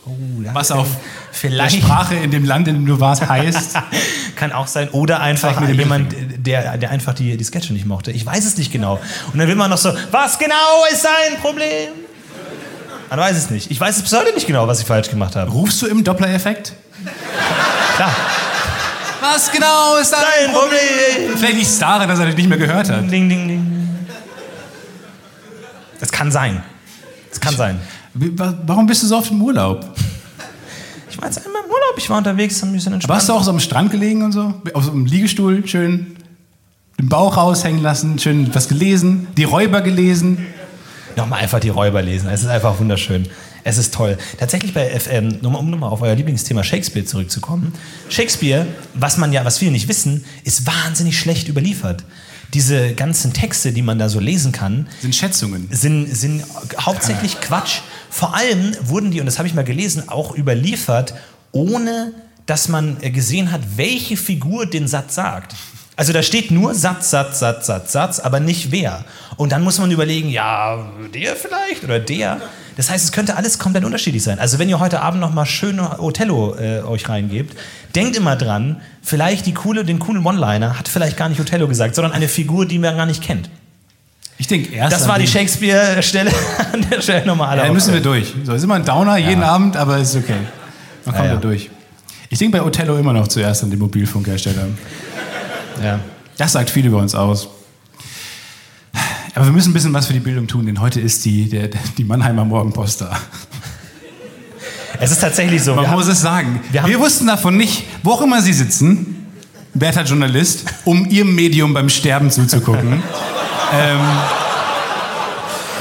Oh, 0.05 0.11
Was 0.51 0.71
auf 0.71 0.87
der 0.87 0.99
vielleicht 1.31 1.77
Sprache 1.77 2.15
in 2.15 2.29
dem 2.29 2.43
Land, 2.43 2.67
in 2.67 2.75
dem 2.75 2.85
du 2.85 2.99
warst, 2.99 3.27
heißt. 3.27 3.77
Kann 4.35 4.51
auch 4.51 4.67
sein. 4.67 4.89
Oder 4.89 5.21
einfach 5.21 5.65
jemand, 5.69 6.13
der, 6.45 6.77
der 6.77 6.89
einfach 6.89 7.13
die, 7.13 7.37
die 7.37 7.43
Sketche 7.43 7.71
nicht 7.71 7.85
mochte. 7.85 8.11
Ich 8.11 8.25
weiß 8.25 8.45
es 8.45 8.57
nicht 8.57 8.71
genau. 8.71 8.99
Und 9.31 9.39
dann 9.39 9.47
will 9.47 9.55
man 9.55 9.69
noch 9.69 9.77
so, 9.77 9.93
was 10.11 10.37
genau 10.37 10.83
ist 10.91 11.03
sein 11.03 11.39
Problem? 11.41 11.89
Man 13.09 13.19
weiß 13.19 13.37
es 13.37 13.49
nicht. 13.49 13.71
Ich 13.71 13.79
weiß 13.79 13.95
es 13.95 14.03
bis 14.03 14.11
heute 14.13 14.33
nicht 14.33 14.47
genau, 14.47 14.67
was 14.67 14.81
ich 14.81 14.87
falsch 14.87 15.09
gemacht 15.09 15.35
habe. 15.35 15.51
Rufst 15.51 15.81
du 15.81 15.87
im 15.87 16.03
Doppler-Effekt? 16.03 16.73
Klar. 17.95 18.15
Was 19.21 19.51
genau 19.51 19.97
ist 20.01 20.11
Dein 20.11 20.51
Problem. 20.51 21.37
Vielleicht 21.37 21.55
liegt 21.55 21.67
es 21.67 21.79
daran, 21.79 22.09
dass 22.09 22.19
er 22.19 22.25
dich 22.25 22.35
nicht 22.35 22.49
mehr 22.49 22.57
gehört 22.57 22.89
hat. 22.89 23.03
Ding, 23.03 23.29
ding, 23.29 23.47
ding. 23.47 24.07
Das 25.99 26.11
kann 26.11 26.29
sein. 26.29 26.61
Das 27.29 27.39
kann 27.39 27.55
sein. 27.55 27.79
Warum 28.13 28.85
bist 28.87 29.03
du 29.03 29.07
so 29.07 29.17
oft 29.17 29.31
im 29.31 29.41
Urlaub? 29.41 29.85
Ich 31.09 31.17
war 31.19 31.27
jetzt 31.27 31.37
einmal 31.45 31.61
im 31.63 31.69
Urlaub, 31.69 31.95
ich 31.97 32.09
war 32.09 32.17
unterwegs, 32.17 32.61
ein 32.63 32.71
bisschen 32.71 32.93
entspannt. 32.93 33.11
Aber 33.11 33.19
hast 33.19 33.29
du 33.29 33.33
auch 33.33 33.43
so 33.43 33.51
am 33.51 33.59
Strand 33.59 33.91
gelegen 33.91 34.23
und 34.23 34.31
so? 34.31 34.53
Auf 34.73 34.85
so 34.85 34.91
einem 34.91 35.05
Liegestuhl, 35.05 35.67
schön 35.67 36.15
den 36.99 37.09
Bauch 37.09 37.37
raushängen 37.37 37.81
lassen, 37.81 38.19
schön 38.19 38.53
was 38.53 38.67
gelesen, 38.67 39.27
die 39.35 39.43
Räuber 39.43 39.81
gelesen. 39.81 40.45
Nochmal 41.15 41.41
einfach 41.41 41.59
die 41.59 41.69
Räuber 41.69 42.01
lesen. 42.01 42.29
Es 42.29 42.41
ist 42.41 42.47
einfach 42.47 42.79
wunderschön. 42.79 43.27
Es 43.63 43.77
ist 43.77 43.93
toll. 43.93 44.17
Tatsächlich 44.39 44.73
bei 44.73 44.87
FM, 44.99 45.37
um 45.43 45.69
nochmal 45.69 45.89
auf 45.89 46.01
euer 46.01 46.15
Lieblingsthema 46.15 46.63
Shakespeare 46.63 47.05
zurückzukommen. 47.05 47.73
Shakespeare, 48.09 48.65
was 48.93 49.17
man 49.17 49.31
ja, 49.31 49.45
was 49.45 49.57
viele 49.57 49.71
nicht 49.71 49.87
wissen, 49.87 50.25
ist 50.43 50.65
wahnsinnig 50.65 51.17
schlecht 51.17 51.47
überliefert. 51.47 52.03
Diese 52.53 52.93
ganzen 52.93 53.33
Texte, 53.33 53.71
die 53.71 53.81
man 53.81 53.97
da 53.99 54.09
so 54.09 54.19
lesen 54.19 54.51
kann, 54.51 54.87
Sind 55.01 55.15
Schätzungen. 55.15 55.67
sind, 55.71 56.07
sind 56.15 56.43
hauptsächlich 56.79 57.41
Quatsch. 57.41 57.79
Vor 58.13 58.35
allem 58.35 58.75
wurden 58.83 59.09
die, 59.09 59.21
und 59.21 59.25
das 59.25 59.39
habe 59.39 59.47
ich 59.47 59.55
mal 59.55 59.63
gelesen, 59.63 60.07
auch 60.07 60.37
überliefert, 60.37 61.15
ohne 61.51 62.13
dass 62.45 62.69
man 62.69 62.97
äh, 63.01 63.09
gesehen 63.09 63.51
hat, 63.51 63.61
welche 63.75 64.17
Figur 64.17 64.67
den 64.67 64.87
Satz 64.87 65.15
sagt. 65.15 65.55
Also 65.95 66.13
da 66.13 66.21
steht 66.21 66.51
nur 66.51 66.75
Satz, 66.75 67.09
Satz, 67.09 67.39
Satz, 67.39 67.65
Satz, 67.65 67.91
Satz, 67.91 68.19
aber 68.19 68.39
nicht 68.39 68.71
wer. 68.71 69.03
Und 69.35 69.51
dann 69.51 69.63
muss 69.63 69.79
man 69.79 69.89
überlegen, 69.89 70.29
ja, 70.29 70.91
der 71.11 71.35
vielleicht 71.35 71.83
oder 71.83 71.99
der. 71.99 72.39
Das 72.77 72.91
heißt, 72.91 73.03
es 73.03 73.11
könnte 73.11 73.35
alles 73.35 73.57
komplett 73.57 73.83
unterschiedlich 73.83 74.21
sein. 74.21 74.37
Also 74.37 74.59
wenn 74.59 74.69
ihr 74.69 74.79
heute 74.79 75.01
Abend 75.01 75.19
noch 75.19 75.33
mal 75.33 75.47
schön 75.47 75.79
Othello 75.79 76.55
äh, 76.55 76.81
euch 76.81 77.09
reingebt, 77.09 77.57
denkt 77.95 78.15
immer 78.15 78.35
dran, 78.35 78.79
vielleicht 79.01 79.47
die 79.47 79.55
coole, 79.55 79.85
den 79.85 79.97
coolen 79.97 80.23
One-Liner 80.23 80.77
hat 80.77 80.87
vielleicht 80.87 81.17
gar 81.17 81.29
nicht 81.29 81.41
Othello 81.41 81.67
gesagt, 81.67 81.95
sondern 81.95 82.13
eine 82.13 82.27
Figur, 82.27 82.67
die 82.67 82.77
man 82.77 82.95
gar 82.95 83.07
nicht 83.07 83.23
kennt. 83.23 83.49
Ich 84.37 84.47
denke 84.47 84.73
erst. 84.73 84.93
Das 84.93 85.07
war 85.07 85.19
die 85.19 85.27
Shakespeare-Stelle. 85.27 86.31
An 86.73 86.85
der 86.89 87.01
Stelle 87.01 87.25
nochmal 87.25 87.57
Ja, 87.57 87.65
da 87.67 87.73
müssen 87.73 87.93
wir 87.93 88.01
durch. 88.01 88.33
So, 88.43 88.53
ist 88.53 88.63
immer 88.63 88.75
ein 88.75 88.85
Downer 88.85 89.17
jeden 89.17 89.43
Abend, 89.43 89.77
aber 89.77 89.97
ist 89.99 90.15
okay. 90.15 90.33
Man 91.05 91.15
kommt 91.15 91.17
Ja, 91.27 91.33
ja. 91.33 91.35
da 91.35 91.41
durch. 91.41 91.69
Ich 92.29 92.39
denke 92.39 92.57
bei 92.57 92.63
Othello 92.63 92.97
immer 92.97 93.13
noch 93.13 93.27
zuerst 93.27 93.63
an 93.63 93.69
den 93.69 93.79
Mobilfunkhersteller. 93.79 94.67
Ja. 95.83 95.99
Das 96.37 96.53
sagt 96.53 96.69
viel 96.69 96.85
über 96.85 96.97
uns 96.97 97.13
aus. 97.13 97.47
Aber 99.35 99.45
wir 99.45 99.51
müssen 99.51 99.71
ein 99.71 99.73
bisschen 99.73 99.93
was 99.93 100.07
für 100.07 100.13
die 100.13 100.19
Bildung 100.19 100.47
tun, 100.47 100.65
denn 100.65 100.79
heute 100.79 100.99
ist 100.99 101.25
die, 101.25 101.49
der, 101.49 101.69
die 101.97 102.03
Mannheimer 102.03 102.45
Morgenpost 102.45 103.01
da. 103.01 103.17
Es 104.99 105.11
ist 105.11 105.21
tatsächlich 105.21 105.63
so. 105.63 105.73
Man 105.75 105.89
muss 105.91 106.03
haben, 106.03 106.11
es 106.11 106.21
sagen. 106.21 106.61
wir 106.71 106.85
Wir, 106.85 106.99
wussten 106.99 107.27
davon 107.27 107.57
nicht, 107.57 107.83
wo 108.03 108.11
auch 108.11 108.21
immer 108.21 108.41
Sie 108.41 108.53
sitzen, 108.53 109.27
Bertha 109.73 110.03
Journalist, 110.03 110.65
um 110.85 111.09
Ihrem 111.09 111.33
Medium 111.33 111.73
beim 111.73 111.89
Sterben 111.89 112.29
zuzugucken. 112.29 113.01
Ähm, 113.73 113.99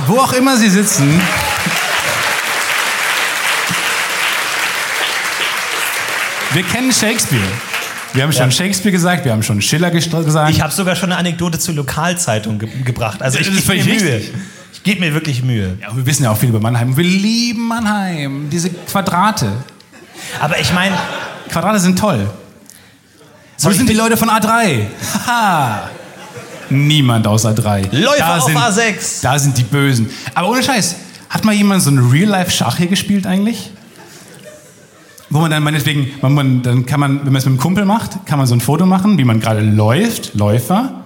wo 0.07 0.19
auch 0.19 0.33
immer 0.33 0.57
Sie 0.57 0.69
sitzen. 0.71 1.21
Wir 6.53 6.63
kennen 6.65 6.93
Shakespeare. 6.93 7.43
Wir 8.13 8.25
haben 8.25 8.33
schon 8.33 8.47
Ja. 8.47 8.51
Shakespeare 8.51 8.93
gesagt, 8.93 9.25
wir 9.25 9.33
haben 9.33 9.43
schon 9.43 9.63
Schiller 9.63 9.91
gesagt. 9.91 10.51
ich 10.51 10.61
habe 10.61 10.73
sogar 10.73 10.97
schon 10.97 11.11
eine 11.11 11.19
Anekdote 11.19 11.59
zur 11.59 11.75
Lokalzeitung 11.75 12.59
ge 12.59 12.69
gebracht. 12.85 13.23
Also 13.23 13.39
ich 13.39 13.47
Das 13.47 13.55
ist 13.57 13.67
gebe 13.67 13.77
mir 13.79 13.83
völlig 13.85 14.03
Mühe. 14.03 14.15
richtig. 14.17 14.35
Ich 14.75 14.83
gebe 14.83 15.01
mir 15.01 15.15
wirklich 15.15 15.43
Mühe. 15.43 15.79
ja, 15.81 15.97
wir 15.97 16.05
wissen 16.05 16.25
ja 16.25 16.31
auch 16.31 16.37
viel 16.37 16.51
über 16.51 16.61
Mannheim. 16.61 16.95
Wir 16.97 17.05
lieben 17.05 17.69
Mannheim. 17.69 18.49
Diese 18.51 18.69
Quadrate. 18.71 19.51
Aber 20.41 20.59
ich 20.61 20.73
meine, 20.75 20.97
Quadrate 21.51 21.79
sind 21.81 21.99
toll. 21.99 22.29
Wo 23.61 23.71
ich 23.71 23.77
sind 23.77 23.89
die 23.89 23.95
Leute 23.95 24.17
von 24.17 24.29
A3? 24.29 24.87
Haha. 25.27 25.89
Niemand 26.73 27.27
aus 27.27 27.45
A3. 27.45 27.95
Läufer 27.97 28.17
da 28.19 28.39
auf 28.39 28.45
sind, 28.45 28.59
A6. 28.59 29.23
Da 29.23 29.39
sind 29.39 29.59
die 29.59 29.63
Bösen. 29.63 30.11
Aber 30.35 30.49
ohne 30.51 30.63
Scheiß, 30.63 30.97
hat 31.31 31.45
mal 31.45 31.55
jemand 31.55 31.83
so 31.83 31.91
ein 31.91 31.99
Real-Life-Schach 31.99 32.77
hier 32.77 32.89
gespielt 32.89 33.27
eigentlich? 33.27 33.71
Wo 35.31 35.41
man 35.41 35.51
dann 35.51 35.63
meinetwegen, 35.63 36.11
man, 36.21 36.63
dann 36.63 36.85
kann 36.85 37.01
man, 37.01 37.25
wenn 37.25 37.33
man 37.33 37.37
es 37.37 37.45
mit 37.45 37.53
einem 37.53 37.59
Kumpel 37.59 37.85
macht, 37.85 38.27
kann 38.27 38.39
man 38.39 38.47
so 38.47 38.55
ein 38.55 38.61
Foto 38.61 38.85
machen, 38.85 39.17
wie 39.17 39.25
man 39.25 39.41
gerade 39.41 39.63
läuft, 39.63 40.35
Läufer, 40.35 41.05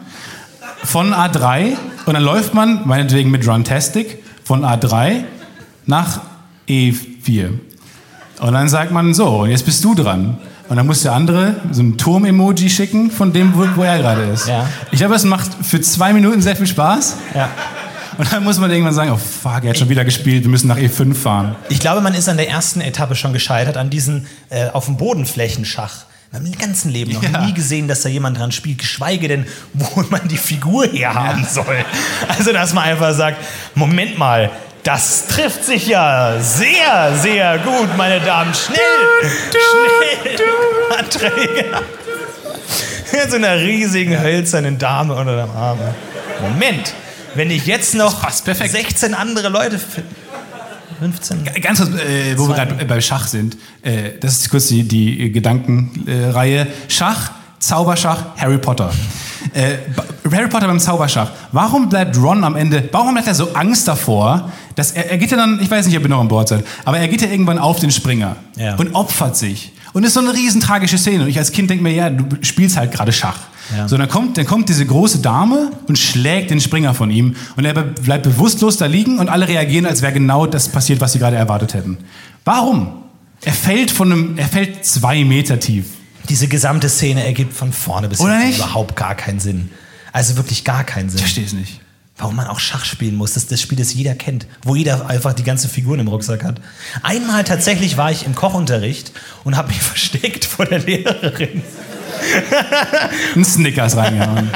von 0.83 1.13
A3 1.13 1.77
und 2.07 2.15
dann 2.15 2.23
läuft 2.23 2.55
man, 2.55 2.87
meinetwegen 2.87 3.31
mit 3.31 3.47
Runtastic, 3.47 4.23
von 4.43 4.65
A3 4.65 5.25
nach 5.87 6.21
E4. 6.69 7.51
Und 8.41 8.53
dann 8.53 8.69
sagt 8.69 8.93
man 8.93 9.15
so, 9.15 9.43
und 9.43 9.51
jetzt 9.51 9.65
bist 9.65 9.83
du 9.85 9.95
dran. 9.95 10.39
Und 10.69 10.77
dann 10.77 10.87
muss 10.87 11.03
der 11.03 11.13
andere 11.13 11.57
so 11.71 11.83
ein 11.83 11.97
Turm-Emoji 11.97 12.69
schicken 12.71 13.11
von 13.11 13.33
dem, 13.33 13.55
wo, 13.55 13.67
wo 13.77 13.83
er 13.85 13.99
gerade 13.99 14.23
ist. 14.25 14.49
Ja. 14.49 14.69
Ich 14.91 14.99
glaube, 14.99 15.15
es 15.15 15.25
macht 15.25 15.51
für 15.63 15.81
zwei 15.81 16.13
Minuten 16.13 16.43
sehr 16.43 16.57
viel 16.57 16.67
Spaß. 16.67 17.17
ja. 17.35 17.49
Und 18.19 18.33
dann 18.33 18.43
muss 18.45 18.59
man 18.59 18.71
irgendwann 18.71 18.95
sagen, 18.95 19.11
oh 19.11 19.19
fuck, 19.19 19.63
er 19.65 19.71
hat 19.71 19.79
schon 19.79 19.91
wieder 19.91 20.03
gespielt, 20.03 20.43
wir 20.43 20.49
müssen 20.51 20.69
nach 20.69 20.79
E5 20.79 21.15
fahren. 21.15 21.55
ich 21.69 21.81
glaube, 21.81 22.01
man 22.01 22.15
ist 22.15 22.31
an 22.31 22.39
der 22.39 22.49
ersten 22.49 22.81
Etappe 22.81 23.15
schon 23.15 23.35
gescheitert, 23.35 23.77
an 23.77 23.91
diesen 23.91 24.27
äh, 24.49 24.71
auf 24.71 24.87
dem 24.87 24.97
Bodenflächenschach. 24.97 26.07
Wir 26.31 26.39
haben 26.41 26.47
im 26.47 26.57
ganzen 26.59 26.91
Leben 26.91 27.13
noch 27.13 27.23
Ja. 27.23 27.45
nie 27.45 27.53
gesehen, 27.53 27.89
dass 27.89 28.01
da 28.03 28.09
jemand 28.09 28.39
dran 28.39 28.53
spielt, 28.53 28.79
geschweige 28.79 29.29
denn, 29.29 29.45
wo 29.75 30.03
man 30.11 30.27
die 30.29 30.39
Figur 30.39 30.87
herhaben 30.87 31.47
soll. 31.51 31.85
Also, 32.27 32.55
dass 32.55 32.73
man 32.73 32.85
einfach 32.85 33.15
sagt, 33.15 33.37
Moment 33.75 34.17
mal, 34.19 34.51
das 34.87 35.27
trifft 35.27 35.65
sich 35.65 35.89
ja 35.89 36.41
sehr, 36.41 37.17
sehr 37.17 37.59
gut, 37.59 37.97
meine 37.97 38.21
Damen. 38.21 38.55
Schnell, 38.55 38.79
schnell, 39.51 40.39
Anträge. 40.97 41.65
Mit 43.13 43.31
so 43.31 43.37
einer 43.37 43.57
riesigen 43.57 44.21
hölzernen 44.21 44.79
Dame 44.79 45.15
unter 45.15 45.45
dem 45.45 45.51
Arm. 45.51 45.79
Moment, 46.41 46.95
wenn 47.35 47.51
ich 47.51 47.67
jetzt 47.67 47.97
noch 47.97 48.21
passt 48.23 48.45
perfekt. 48.45 48.71
16 48.71 49.15
andere 49.15 49.49
Leute 49.49 49.79
finde. 49.79 50.09
15. 51.01 51.45
Ganz 51.61 51.81
kurz, 51.81 51.91
äh, 51.91 52.39
wo 52.39 52.49
wir 52.49 52.55
gerade 52.55 52.85
bei 52.85 53.01
Schach 53.01 53.27
sind, 53.27 53.57
äh, 53.83 54.13
das 54.21 54.39
ist 54.39 54.51
kurz 54.51 54.69
die, 54.69 54.85
die 54.85 55.33
Gedankenreihe. 55.33 56.69
Schach, 56.89 57.33
Zauberschach, 57.59 58.37
Harry 58.37 58.59
Potter. 58.59 58.91
Äh, 59.53 59.79
Harry 60.31 60.49
Potter 60.49 60.67
beim 60.67 60.81
Zauberschach. 60.81 61.31
Warum 61.53 61.89
bleibt 61.89 62.17
Ron 62.17 62.45
am 62.45 62.57
Ende, 62.57 62.89
warum 62.93 63.17
hat 63.17 63.27
er 63.27 63.35
so 63.35 63.53
Angst 63.55 63.89
davor, 63.89 64.51
dass 64.77 64.93
er, 64.93 65.11
er 65.11 65.19
geht 65.19 65.31
ja 65.33 65.37
dann, 65.37 65.59
ich 65.61 65.71
weiß 65.71 65.87
nicht, 65.87 65.97
ob 65.97 66.05
ihr 66.05 66.09
noch 66.09 66.21
an 66.21 66.29
Bord 66.29 66.49
seid, 66.49 66.65
aber 66.85 66.99
er 66.99 67.09
geht 67.09 67.21
ja 67.23 67.29
irgendwann 67.29 67.59
auf 67.59 67.81
den 67.81 67.91
Springer 67.91 68.37
Ja. 68.57 68.77
und 68.77 68.95
opfert 68.95 69.37
sich. 69.37 69.73
Und 69.93 70.03
das 70.03 70.11
ist 70.11 70.15
so 70.15 70.21
eine 70.21 70.35
riesen 70.35 70.61
tragische 70.61 70.99
Szene. 70.99 71.25
Und 71.25 71.31
ich 71.31 71.39
als 71.39 71.51
Kind 71.53 71.71
denke 71.71 71.83
mir, 71.83 71.93
ja, 71.93 72.11
du 72.11 72.25
spielst 72.43 72.77
halt 72.77 72.93
gerade 72.93 73.13
Schach. 73.13 73.39
Ja. 73.77 73.89
So, 73.89 73.97
dann 73.97 74.09
kommt, 74.09 74.37
dann 74.37 74.45
kommt 74.47 74.69
diese 74.69 74.85
große 74.85 75.19
Dame 75.21 75.71
und 75.89 75.99
schlägt 75.99 76.51
den 76.51 76.61
Springer 76.61 76.93
von 76.95 77.11
ihm. 77.11 77.35
Und 77.57 77.65
er 77.65 77.73
be- 77.75 77.83
bleibt 78.03 78.25
bewusstlos 78.25 78.77
da 78.77 78.85
liegen 78.87 79.19
und 79.19 79.29
alle 79.31 79.49
reagieren, 79.49 79.87
als 79.87 80.03
wäre 80.03 80.13
genau 80.13 80.47
das 80.47 80.69
passiert, 80.69 81.01
was 81.01 81.13
sie 81.15 81.19
gerade 81.19 81.37
erwartet 81.37 81.73
hätten. 81.75 81.97
Warum? 82.45 82.93
Er 83.43 83.55
fällt 83.55 83.91
von 83.91 84.13
einem, 84.13 84.39
er 84.39 84.47
fällt 84.49 84.85
zwei 84.85 85.25
Meter 85.25 85.59
tief. 85.59 85.87
Diese 86.29 86.47
gesamte 86.49 86.89
Szene 86.91 87.25
ergibt 87.25 87.55
von 87.55 87.73
vorne 87.73 88.09
bis 88.09 88.19
hinten 88.19 88.55
überhaupt 88.57 88.97
gar 88.97 89.15
keinen 89.15 89.41
Sinn. 89.41 89.71
Also 90.13 90.37
wirklich 90.37 90.63
gar 90.65 90.85
keinen 90.85 91.09
Sinn. 91.09 91.17
Ich 91.19 91.23
verstehe 91.23 91.47
es 91.47 91.53
nicht. 91.55 91.81
Warum 92.19 92.37
man 92.37 92.47
auch 92.47 92.61
Schach 92.61 92.85
spielen 92.85 93.15
muss. 93.15 93.35
Das 93.35 93.45
ist 93.45 93.53
das 93.53 93.61
Spiel, 93.61 93.79
das 93.79 93.93
jeder 93.95 94.15
kennt, 94.15 94.47
wo 94.63 94.75
jeder 94.75 95.07
einfach 95.09 95.33
die 95.35 95.43
ganze 95.43 95.69
Figuren 95.69 96.01
im 96.01 96.09
Rucksack 96.09 96.45
hat. 96.45 96.61
Einmal 97.03 97.45
tatsächlich 97.45 97.97
war 97.97 98.11
ich 98.11 98.25
im 98.25 98.35
Kochunterricht 98.35 99.13
und 99.45 99.57
habe 99.57 99.69
mich 99.69 99.81
versteckt 99.83 100.45
vor 100.45 100.67
der 100.67 100.79
Lehrerin. 100.81 101.63
Ein 103.35 103.45
Snickers 103.45 103.97
reingehauen. 103.97 104.51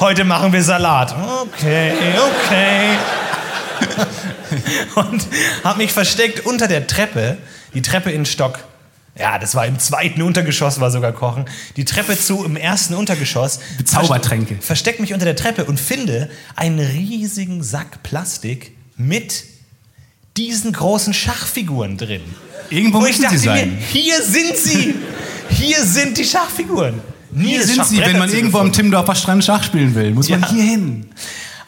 Heute 0.00 0.24
machen 0.24 0.52
wir 0.52 0.62
Salat. 0.62 1.14
Okay, 1.42 1.92
okay. 2.16 2.98
und 4.94 5.26
habe 5.64 5.78
mich 5.78 5.92
versteckt 5.92 6.44
unter 6.44 6.68
der 6.68 6.86
Treppe, 6.86 7.38
die 7.74 7.82
Treppe 7.82 8.10
in 8.10 8.26
Stock. 8.26 8.58
Ja, 9.18 9.38
das 9.38 9.54
war 9.54 9.66
im 9.66 9.78
zweiten 9.78 10.22
Untergeschoss, 10.22 10.80
war 10.80 10.90
sogar 10.90 11.12
Kochen. 11.12 11.44
Die 11.76 11.84
Treppe 11.84 12.18
zu 12.18 12.44
im 12.44 12.56
ersten 12.56 12.94
Untergeschoss. 12.94 13.60
Zaubertränke. 13.84 14.56
Versteck 14.60 15.00
mich 15.00 15.12
unter 15.12 15.26
der 15.26 15.36
Treppe 15.36 15.66
und 15.66 15.78
finde 15.78 16.30
einen 16.56 16.78
riesigen 16.78 17.62
Sack 17.62 18.02
Plastik 18.02 18.72
mit 18.96 19.44
diesen 20.38 20.72
großen 20.72 21.12
Schachfiguren 21.12 21.98
drin. 21.98 22.22
Irgendwo 22.70 23.00
Wo 23.00 23.04
ich 23.04 23.10
müssen 23.18 23.22
dachte 23.24 23.38
sie 23.38 23.44
sein. 23.44 23.70
mir, 23.74 23.76
hier 23.82 24.22
sind 24.22 24.56
sie. 24.56 24.94
Hier 25.50 25.84
sind 25.84 26.16
die 26.16 26.24
Schachfiguren. 26.24 27.02
Nie 27.30 27.48
Hier 27.48 27.66
sind 27.66 27.84
sie, 27.84 27.98
wenn 27.98 28.18
man 28.18 28.30
irgendwo 28.30 28.56
am 28.58 28.64
gefunden. 28.68 28.72
Timmendorfer 28.72 29.14
Strand 29.14 29.44
Schach 29.44 29.62
spielen 29.62 29.94
will. 29.94 30.12
Muss 30.12 30.30
man 30.30 30.40
Ja. 30.40 30.48
hier 30.50 30.64
hin. 30.64 31.10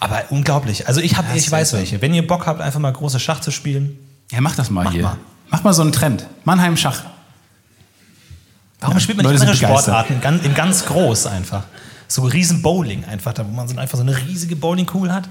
Aber 0.00 0.24
unglaublich. 0.30 0.88
Also 0.88 1.02
ich, 1.02 1.18
hab, 1.18 1.28
Das 1.28 1.36
ich 1.36 1.50
weiß 1.52 1.74
welche. 1.74 2.00
Wenn 2.00 2.14
ihr 2.14 2.26
Bock 2.26 2.46
habt, 2.46 2.62
einfach 2.62 2.80
mal 2.80 2.90
große 2.92 3.20
Schach 3.20 3.40
zu 3.40 3.50
spielen. 3.50 3.98
Ja, 4.32 4.40
mach 4.40 4.56
das 4.56 4.70
mal 4.70 4.84
Mach 4.84 4.92
hier. 4.92 5.02
mal. 5.02 5.16
Mach 5.50 5.62
mal 5.64 5.74
so 5.74 5.82
einen 5.82 5.92
Trend. 5.92 6.26
Mannheim 6.44 6.78
Schach. 6.78 7.02
Warum 8.84 8.96
Ja, 8.96 9.00
spielt 9.00 9.16
man 9.22 9.26
nicht 9.32 9.40
Leute 9.40 9.50
andere. 9.50 9.56
Sportarten 9.56 10.20
ganz, 10.20 10.44
in 10.44 10.54
ganz 10.54 10.84
groß 10.84 11.26
einfach? 11.26 11.64
So 12.06 12.22
riesen 12.22 12.60
Bowling 12.62 13.04
einfach, 13.06 13.32
da 13.32 13.44
wo 13.46 13.50
man 13.50 13.66
so 13.66 13.76
einfach 13.76 13.96
so 13.96 14.02
eine 14.04 14.16
riesige 14.16 14.56
Bowlingkugel 14.56 15.12
hat. 15.12 15.28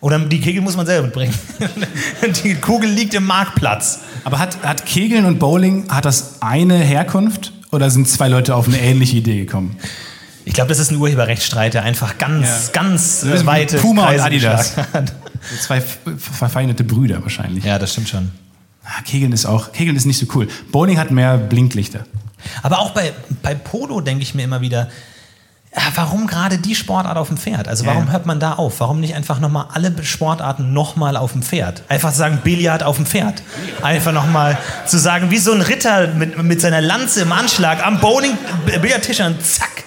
Oder 0.00 0.18
die 0.20 0.40
Kegel 0.40 0.62
muss 0.62 0.76
man 0.76 0.86
selber 0.86 1.04
mitbringen. 1.06 1.34
die 2.44 2.54
Kugel 2.56 2.90
liegt 2.90 3.14
im 3.14 3.24
Marktplatz. 3.24 4.00
Aber 4.22 4.38
hat, 4.38 4.62
hat 4.62 4.86
Kegeln 4.86 5.24
und 5.24 5.38
Bowling, 5.38 5.90
hat 5.90 6.04
das 6.04 6.42
eine 6.42 6.76
Herkunft? 6.76 7.52
Oder 7.72 7.90
sind 7.90 8.08
zwei 8.08 8.28
Leute 8.28 8.54
auf 8.54 8.68
eine 8.68 8.78
ähnliche 8.80 9.16
Idee 9.16 9.40
gekommen? 9.46 9.76
Ich 10.44 10.52
glaube, 10.52 10.68
das 10.68 10.78
ist 10.78 10.90
ein 10.92 10.96
Urheberrechtsstreit, 10.98 11.74
der 11.74 11.82
einfach 11.84 12.18
ganz, 12.18 12.46
Ja. 12.72 12.82
ganz 12.82 13.22
äh, 13.24 13.44
weite 13.46 13.78
Puma 13.78 14.02
und 14.02 14.08
Kreise 14.08 14.24
Adidas. 14.24 14.76
hat. 14.92 15.12
So 15.50 15.56
Zwei 15.58 15.82
verfeindete 15.82 16.84
Brüder 16.84 17.22
wahrscheinlich. 17.22 17.64
Ja, 17.64 17.78
das 17.78 17.92
stimmt 17.92 18.08
schon. 18.08 18.30
Ah, 18.82 19.02
Kegeln 19.04 19.30
ist 19.32 19.44
auch, 19.44 19.72
Kegeln 19.72 19.94
ist 19.94 20.06
nicht 20.06 20.18
so 20.18 20.24
cool. 20.34 20.48
Bowling 20.72 20.98
hat 20.98 21.10
mehr 21.10 21.36
Blinklichter. 21.36 22.06
Aber 22.62 22.80
auch 22.80 22.90
bei, 22.90 23.12
bei 23.42 23.54
Polo 23.54 24.00
denke 24.00 24.22
ich 24.22 24.34
mir 24.34 24.42
immer 24.42 24.60
wieder, 24.60 24.88
warum 25.94 26.26
gerade 26.26 26.58
die 26.58 26.74
Sportart 26.74 27.16
auf 27.16 27.28
dem 27.28 27.36
Pferd? 27.36 27.66
Also 27.66 27.84
warum 27.86 28.06
ja. 28.06 28.12
hört 28.12 28.26
man 28.26 28.38
da 28.38 28.54
auf? 28.54 28.78
Warum 28.80 29.00
nicht 29.00 29.14
einfach 29.14 29.40
nochmal 29.40 29.66
alle 29.72 29.92
Sportarten 30.04 30.72
nochmal 30.72 31.16
auf 31.16 31.32
dem 31.32 31.42
Pferd? 31.42 31.82
Einfach 31.88 32.12
sagen, 32.12 32.40
Billard 32.44 32.82
auf 32.82 32.96
dem 32.96 33.06
Pferd. 33.06 33.42
Einfach 33.82 34.12
nochmal 34.12 34.56
zu 34.86 34.98
sagen, 34.98 35.30
wie 35.30 35.38
so 35.38 35.52
ein 35.52 35.62
Ritter 35.62 36.08
mit, 36.08 36.40
mit 36.42 36.60
seiner 36.60 36.80
Lanze 36.80 37.22
im 37.22 37.32
Anschlag 37.32 37.84
am 37.84 37.98
Bowling, 38.00 38.36
Billardtisch 38.66 39.20
und 39.20 39.44
zack. 39.44 39.84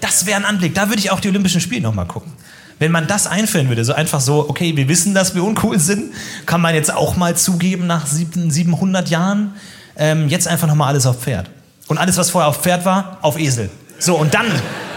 Das 0.00 0.26
wäre 0.26 0.38
ein 0.38 0.44
Anblick. 0.44 0.74
Da 0.74 0.88
würde 0.88 0.98
ich 0.98 1.10
auch 1.10 1.20
die 1.20 1.28
Olympischen 1.28 1.60
Spiele 1.60 1.82
nochmal 1.82 2.06
gucken. 2.06 2.32
Wenn 2.78 2.90
man 2.90 3.06
das 3.06 3.26
einführen 3.26 3.68
würde, 3.68 3.84
so 3.84 3.94
einfach 3.94 4.20
so, 4.20 4.48
okay, 4.48 4.76
wir 4.76 4.88
wissen, 4.88 5.14
dass 5.14 5.34
wir 5.34 5.44
uncool 5.44 5.78
sind, 5.78 6.12
kann 6.46 6.60
man 6.60 6.74
jetzt 6.74 6.92
auch 6.92 7.16
mal 7.16 7.36
zugeben 7.36 7.86
nach 7.86 8.06
sieben- 8.06 8.50
700 8.50 9.08
Jahren, 9.08 9.54
ähm, 9.96 10.28
jetzt 10.28 10.48
einfach 10.48 10.66
nochmal 10.66 10.88
alles 10.88 11.06
auf 11.06 11.22
Pferd. 11.22 11.48
Und 11.88 11.98
alles, 11.98 12.16
was 12.16 12.30
vorher 12.30 12.48
auf 12.48 12.62
Pferd 12.62 12.84
war, 12.84 13.18
auf 13.22 13.38
Esel. 13.38 13.70
So, 13.98 14.16
und 14.16 14.34
dann, 14.34 14.46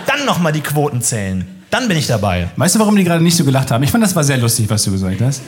dann 0.07 0.25
nochmal 0.25 0.51
die 0.51 0.61
Quoten 0.61 1.01
zählen. 1.01 1.45
Dann 1.69 1.87
bin 1.87 1.97
ich 1.97 2.07
dabei. 2.07 2.49
Weißt 2.55 2.75
du, 2.75 2.79
warum 2.79 2.95
die 2.95 3.03
gerade 3.03 3.23
nicht 3.23 3.35
so 3.35 3.43
gelacht 3.43 3.71
haben? 3.71 3.83
Ich 3.83 3.91
fand, 3.91 4.03
das 4.03 4.15
war 4.15 4.23
sehr 4.23 4.37
lustig, 4.37 4.69
was 4.69 4.83
du 4.83 4.91
gesagt 4.91 5.21
hast. 5.21 5.41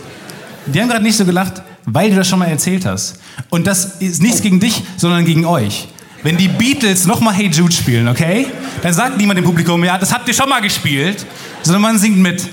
Die 0.65 0.81
haben 0.81 0.89
gerade 0.89 1.03
nicht 1.03 1.15
so 1.15 1.25
gelacht, 1.25 1.61
weil 1.85 2.09
du 2.09 2.17
das 2.17 2.27
schon 2.27 2.39
mal 2.39 2.47
erzählt 2.47 2.85
hast. 2.85 3.19
Und 3.49 3.65
das 3.65 3.95
ist 3.99 4.21
nichts 4.21 4.41
gegen 4.41 4.59
dich, 4.59 4.83
sondern 4.97 5.23
gegen 5.25 5.45
euch. 5.45 5.87
Wenn 6.23 6.35
die 6.35 6.49
Beatles 6.49 7.05
nochmal 7.05 7.33
Hey 7.33 7.47
Jude 7.47 7.71
spielen, 7.71 8.07
okay? 8.07 8.47
Dann 8.81 8.93
sagt 8.93 9.17
niemand 9.17 9.39
im 9.39 9.45
Publikum, 9.45 9.83
ja, 9.83 9.97
das 9.97 10.11
habt 10.11 10.27
ihr 10.27 10.33
schon 10.33 10.49
mal 10.49 10.59
gespielt, 10.59 11.25
sondern 11.61 11.81
man 11.81 11.99
singt 11.99 12.17
mit. 12.17 12.47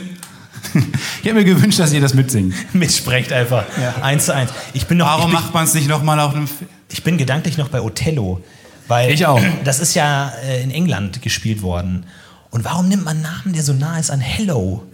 Ich 1.21 1.31
hätte 1.31 1.37
mir 1.37 1.45
gewünscht, 1.45 1.79
dass 1.79 1.93
ihr 1.93 2.03
das 2.03 2.13
mitsingt. 2.13 2.55
Mitsprecht 2.75 3.33
einfach. 3.33 3.65
Ja. 3.81 4.03
Eins 4.03 4.27
zu 4.27 4.35
eins. 4.35 4.51
Ich 4.75 4.87
bin 4.87 4.99
noch, 4.99 5.07
Warum 5.07 5.31
bin, 5.31 5.33
macht 5.33 5.55
man 5.55 5.65
es 5.65 5.73
nicht 5.73 5.89
nochmal 5.89 6.21
auf 6.21 6.35
einem... 6.35 6.45
F 6.45 6.51
ich 6.91 7.03
bin 7.03 7.17
gedanklich 7.17 7.57
noch 7.57 7.71
bei 7.71 7.81
Othello. 7.81 8.43
Weil 8.89 9.13
Ich 9.13 9.27
auch. 9.27 9.41
Das 9.65 9.81
ist 9.81 9.95
ja 9.95 10.33
äh, 10.45 10.63
in 10.63 10.71
England 10.71 11.23
gespielt 11.23 11.63
worden. 11.63 12.07
Und 12.51 12.65
warum 12.65 12.89
nimmt 12.89 13.05
man 13.05 13.17
einen 13.17 13.23
Namen, 13.23 13.53
der 13.55 13.63
so 13.63 13.73
nah 13.73 13.99
ist 13.99 14.11
an 14.11 14.21
Hello? 14.21 14.85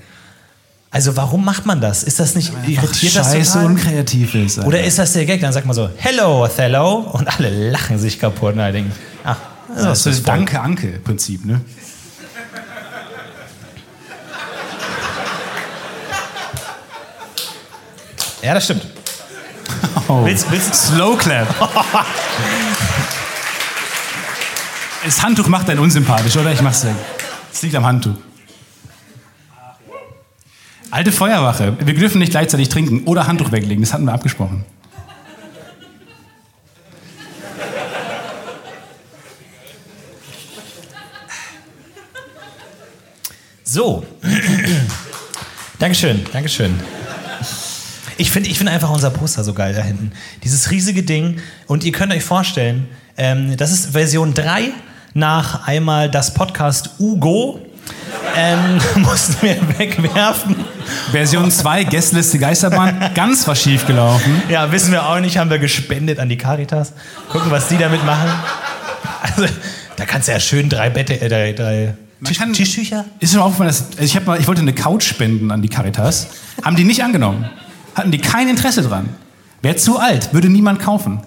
Also 0.92 1.16
warum 1.16 1.44
macht 1.44 1.66
man 1.66 1.80
das? 1.80 2.02
Ist 2.02 2.18
das 2.18 2.34
nicht 2.34 2.52
irritiert 2.66 3.14
das 3.14 3.32
scheiße 3.32 3.60
unkreativ 3.60 4.34
ist. 4.34 4.58
Alter. 4.58 4.68
Oder 4.68 4.82
ist 4.82 4.98
das 4.98 5.12
der 5.12 5.24
Gag? 5.24 5.40
Dann 5.40 5.52
sagt 5.52 5.66
man 5.66 5.74
so, 5.74 5.88
Hello 5.96 6.44
Othello 6.44 7.10
und 7.12 7.28
alle 7.28 7.70
lachen 7.70 7.98
sich 7.98 8.18
kaputt. 8.18 8.54
Und 8.54 8.60
alle 8.60 8.72
denken, 8.72 8.92
ach, 9.22 9.36
das 9.68 9.76
das 9.76 9.98
ist 9.98 10.06
das 10.06 10.14
ist 10.16 10.26
voll. 10.26 10.36
Danke-Anke-Prinzip, 10.36 11.44
ne? 11.44 11.60
Ja, 18.42 18.54
das 18.54 18.64
stimmt. 18.64 18.86
Oh. 20.08 20.24
Willst, 20.24 20.50
willst, 20.50 20.74
Slow 20.74 21.16
Clap. 21.16 21.46
Das 25.04 25.22
Handtuch 25.22 25.48
macht 25.48 25.70
einen 25.70 25.80
unsympathisch, 25.80 26.36
oder? 26.36 26.52
Ich 26.52 26.60
mach's. 26.60 26.86
Es 27.52 27.62
liegt 27.62 27.74
am 27.74 27.86
Handtuch. 27.86 28.16
Alte 30.90 31.12
Feuerwache. 31.12 31.76
Wir 31.80 31.94
dürfen 31.94 32.18
nicht 32.18 32.32
gleichzeitig 32.32 32.68
trinken 32.68 33.04
oder 33.04 33.26
Handtuch 33.26 33.52
weglegen. 33.52 33.82
Das 33.82 33.94
hatten 33.94 34.04
wir 34.04 34.12
abgesprochen. 34.12 34.64
So. 43.64 44.04
Dankeschön, 45.78 46.26
Dankeschön. 46.32 46.74
Ich 48.18 48.30
finde 48.30 48.50
ich 48.50 48.58
find 48.58 48.68
einfach 48.68 48.90
unser 48.90 49.10
Poster 49.10 49.44
so 49.44 49.54
geil 49.54 49.72
da 49.72 49.80
hinten. 49.80 50.12
Dieses 50.42 50.70
riesige 50.70 51.04
Ding. 51.04 51.40
Und 51.68 51.84
ihr 51.84 51.92
könnt 51.92 52.12
euch 52.12 52.24
vorstellen, 52.24 52.88
ähm, 53.16 53.56
das 53.56 53.72
ist 53.72 53.92
Version 53.92 54.34
3 54.34 54.72
nach 55.14 55.66
einmal 55.66 56.10
das 56.10 56.32
Podcast 56.34 56.90
Ugo. 56.98 57.60
Ähm, 58.36 58.78
mussten 59.02 59.36
wir 59.42 59.56
wegwerfen. 59.78 60.54
Version 61.10 61.50
2, 61.50 61.84
Gästeliste 61.84 62.38
Geisterbahn. 62.38 63.10
Ganz 63.14 63.46
was 63.48 63.60
schief 63.62 63.86
gelaufen. 63.86 64.42
Ja, 64.48 64.70
wissen 64.70 64.92
wir 64.92 65.06
auch 65.08 65.18
nicht, 65.20 65.38
haben 65.38 65.50
wir 65.50 65.58
gespendet 65.58 66.18
an 66.20 66.28
die 66.28 66.36
Caritas. 66.36 66.92
Gucken, 67.30 67.50
was 67.50 67.68
die 67.68 67.78
damit 67.78 68.04
machen. 68.04 68.30
Also, 69.22 69.46
da 69.96 70.04
kannst 70.04 70.28
du 70.28 70.32
ja 70.32 70.40
schön 70.40 70.68
drei 70.68 70.90
Bette, 70.90 71.20
äh, 71.20 71.28
drei, 71.28 71.52
drei 71.52 71.94
Tisch, 72.24 72.38
kann- 72.38 72.52
Tischtücher. 72.52 73.04
Ist 73.18 73.32
schon 73.32 73.40
aufgefallen, 73.42 73.68
dass 73.68 73.86
also 73.92 74.02
ich, 74.04 74.14
hab 74.16 74.26
mal, 74.26 74.38
ich 74.38 74.46
wollte 74.46 74.60
eine 74.60 74.72
Couch 74.74 75.04
spenden 75.04 75.50
an 75.50 75.62
die 75.62 75.68
Caritas. 75.68 76.28
Haben 76.62 76.76
die 76.76 76.84
nicht 76.84 77.02
angenommen. 77.02 77.50
Hatten 77.94 78.10
die 78.10 78.18
kein 78.18 78.48
Interesse 78.48 78.82
dran. 78.82 79.08
Wäre 79.62 79.76
zu 79.76 79.98
alt, 79.98 80.32
würde 80.32 80.48
niemand 80.48 80.80
kaufen. 80.80 81.20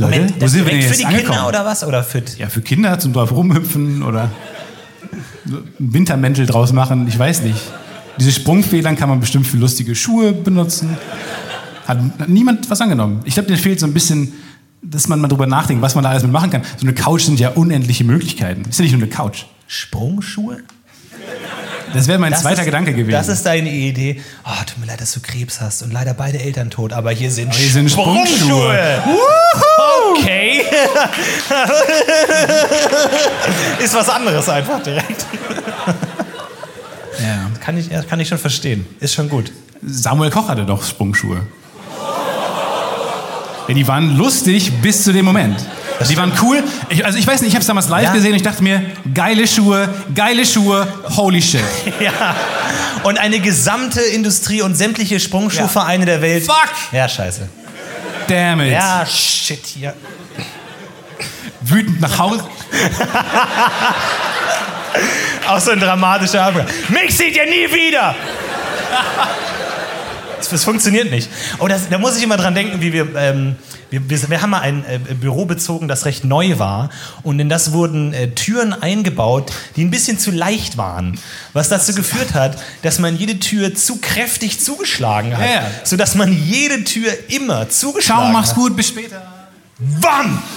Leute, 0.00 0.18
Moment, 0.20 0.40
wo 0.40 0.46
sind 0.46 0.64
wir 0.64 0.72
denn 0.72 0.80
jetzt 0.80 0.90
für 0.92 0.96
die 0.96 1.04
angekommen? 1.04 1.32
Kinder 1.32 1.48
oder 1.48 1.64
was? 1.64 1.84
Oder 1.84 2.02
für 2.02 2.22
Ja, 2.38 2.48
für 2.48 2.62
Kinder 2.62 2.98
zum 2.98 3.12
drauf 3.12 3.32
rumhüpfen 3.32 4.02
oder 4.02 4.30
Wintermäntel 5.78 6.46
draus 6.46 6.72
machen, 6.72 7.06
ich 7.08 7.18
weiß 7.18 7.42
nicht. 7.42 7.60
Diese 8.18 8.32
Sprungfedern 8.32 8.96
kann 8.96 9.08
man 9.08 9.20
bestimmt 9.20 9.46
für 9.46 9.56
lustige 9.56 9.94
Schuhe 9.94 10.32
benutzen. 10.32 10.96
Hat, 11.86 11.98
hat 12.18 12.28
niemand 12.28 12.70
was 12.70 12.80
angenommen. 12.80 13.20
Ich 13.24 13.34
glaube, 13.34 13.48
dir 13.48 13.58
fehlt 13.58 13.80
so 13.80 13.86
ein 13.86 13.94
bisschen, 13.94 14.32
dass 14.82 15.08
man 15.08 15.20
mal 15.20 15.28
drüber 15.28 15.46
nachdenkt, 15.46 15.82
was 15.82 15.94
man 15.94 16.04
da 16.04 16.10
alles 16.10 16.22
mit 16.22 16.32
machen 16.32 16.50
kann. 16.50 16.62
So 16.76 16.86
eine 16.86 16.94
Couch 16.94 17.22
sind 17.22 17.40
ja 17.40 17.50
unendliche 17.50 18.04
Möglichkeiten. 18.04 18.62
Ist 18.68 18.78
ja 18.78 18.82
nicht 18.82 18.92
nur 18.92 19.02
eine 19.02 19.10
Couch. 19.10 19.44
Sprungschuhe? 19.66 20.58
Das 21.92 22.06
wäre 22.06 22.18
mein 22.18 22.30
Das 22.30 22.42
zweiter 22.42 22.60
ist, 22.60 22.66
Gedanke 22.66 22.92
gewesen. 22.92 23.10
Das 23.10 23.28
ist 23.28 23.44
deine 23.44 23.70
Idee. 23.70 24.20
Oh, 24.44 24.50
tut 24.64 24.78
mir 24.78 24.86
leid, 24.86 25.00
dass 25.00 25.12
du 25.12 25.20
Krebs 25.20 25.60
hast 25.60 25.82
und 25.82 25.92
leider 25.92 26.14
beide 26.14 26.38
Eltern 26.38 26.70
tot, 26.70 26.92
aber 26.92 27.10
hier 27.10 27.30
sind, 27.30 27.54
hier 27.54 27.70
sind 27.70 27.90
Sprungschuhe. 27.90 29.02
Okay. 30.16 30.64
ist 33.84 33.94
was 33.94 34.08
anderes 34.08 34.48
einfach 34.48 34.82
direkt. 34.82 35.24
ja. 37.20 37.50
Kann 37.60 37.76
ich, 37.78 37.88
ja, 37.88 38.02
kann 38.02 38.20
ich 38.20 38.28
schon 38.28 38.38
verstehen. 38.38 38.86
Ist 39.00 39.14
schon 39.14 39.28
gut. 39.28 39.52
Samuel 39.82 40.30
Koch 40.30 40.48
hatte 40.48 40.64
doch 40.64 40.82
Sprungschuhe. 40.84 41.40
Ja, 43.68 43.74
die 43.74 43.86
waren 43.86 44.16
lustig 44.16 44.72
bis 44.82 45.04
zu 45.04 45.12
dem 45.12 45.24
Moment. 45.24 45.64
Die 46.08 46.16
waren 46.16 46.32
cool. 46.42 46.62
Ich, 46.88 47.04
also 47.04 47.18
ich 47.18 47.26
weiß 47.26 47.42
nicht, 47.42 47.48
ich 47.50 47.54
habe 47.54 47.60
es 47.60 47.66
damals 47.66 47.88
live 47.88 48.04
Ja. 48.04 48.12
gesehen 48.12 48.30
und 48.30 48.36
ich 48.36 48.42
dachte 48.42 48.62
mir, 48.62 48.82
geile 49.14 49.46
Schuhe, 49.46 49.88
geile 50.14 50.46
Schuhe, 50.46 50.86
holy 51.16 51.42
shit. 51.42 51.60
Ja. 52.00 52.34
Und 53.02 53.18
eine 53.18 53.38
gesamte 53.40 54.00
Industrie 54.00 54.60
und 54.62 54.74
sämtliche 54.74 55.20
Sprungschuhvereine 55.20 56.04
der 56.06 56.20
Welt. 56.22 56.44
Fuck! 56.44 56.70
Ja, 56.92 57.08
scheiße. 57.08 57.48
Damn 58.30 58.60
it. 58.60 58.70
Ja, 58.70 59.04
shit 59.04 59.66
hier. 59.66 59.92
Wütend 61.62 62.00
nach 62.00 62.16
Hause. 62.16 62.44
Auch 65.48 65.58
so 65.58 65.72
ein 65.72 65.80
dramatischer 65.80 66.44
Abgang. 66.44 66.66
Mich 66.90 67.16
seht 67.16 67.34
ihr 67.34 67.46
nie 67.46 67.68
wieder! 67.72 68.14
Das, 70.48 70.64
funktioniert 70.64 71.10
nicht. 71.10 71.28
Oh, 71.58 71.68
das, 71.68 71.88
da 71.88 71.98
muss 71.98 72.16
ich 72.16 72.22
immer 72.22 72.36
dran 72.36 72.54
denken, 72.54 72.80
wie 72.80 72.92
wir, 72.92 73.14
ähm, 73.16 73.56
wir, 73.90 74.08
wir, 74.08 74.30
wir 74.30 74.42
haben 74.42 74.50
mal 74.50 74.60
ein 74.60 74.84
äh, 74.88 74.98
Büro 75.14 75.44
bezogen, 75.44 75.88
das 75.88 76.04
recht 76.04 76.24
neu 76.24 76.58
war. 76.58 76.90
Und 77.22 77.38
in 77.40 77.48
das 77.48 77.72
wurden 77.72 78.12
äh, 78.14 78.28
Türen 78.30 78.72
eingebaut, 78.72 79.52
die 79.76 79.84
ein 79.84 79.90
bisschen 79.90 80.18
zu 80.18 80.30
leicht 80.30 80.76
waren. 80.76 81.18
Was 81.52 81.68
dazu 81.68 81.94
geführt 81.94 82.34
hat, 82.34 82.56
dass 82.82 82.98
man 82.98 83.16
jede 83.16 83.38
Tür 83.38 83.74
zu 83.74 83.96
kräftig 84.00 84.60
zugeschlagen 84.60 85.36
hat. 85.36 85.44
Ja. 85.46 85.62
Sodass 85.84 86.14
man 86.14 86.32
jede 86.32 86.84
Tür 86.84 87.12
immer 87.28 87.68
zugeschlagen 87.68 88.22
Ciao, 88.22 88.32
mach's 88.32 88.50
hat. 88.50 88.56
gut, 88.56 88.76
bis 88.76 88.88
später. 88.88 89.22
Wann? 89.78 90.42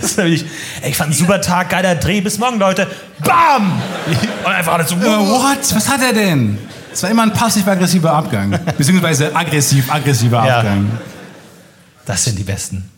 Das 0.00 0.10
ist 0.10 0.18
nämlich- 0.18 0.44
Ey, 0.82 0.90
ich 0.90 0.96
fand 0.96 1.10
einen 1.10 1.18
super 1.18 1.40
Tag, 1.40 1.70
geiler 1.70 1.94
Dreh. 1.94 2.20
Bis 2.20 2.38
morgen, 2.38 2.58
Leute. 2.58 2.88
Bam! 3.24 3.80
Und 4.44 4.50
einfach 4.52 4.72
alles 4.74 4.88
so. 4.88 4.96
Äh, 4.96 5.00
what? 5.00 5.58
Was 5.74 5.88
hat 5.88 6.00
er 6.02 6.12
denn? 6.12 6.58
Es 6.96 7.02
war 7.02 7.10
immer 7.10 7.24
ein 7.24 7.32
passiv-aggressiver 7.34 8.10
Abgang. 8.10 8.58
Beziehungsweise 8.78 9.36
aggressiv-aggressiver 9.36 10.46
Ja. 10.46 10.58
Abgang. 10.60 10.86
Das 12.06 12.24
sind 12.24 12.38
die 12.38 12.42
Besten. 12.42 12.88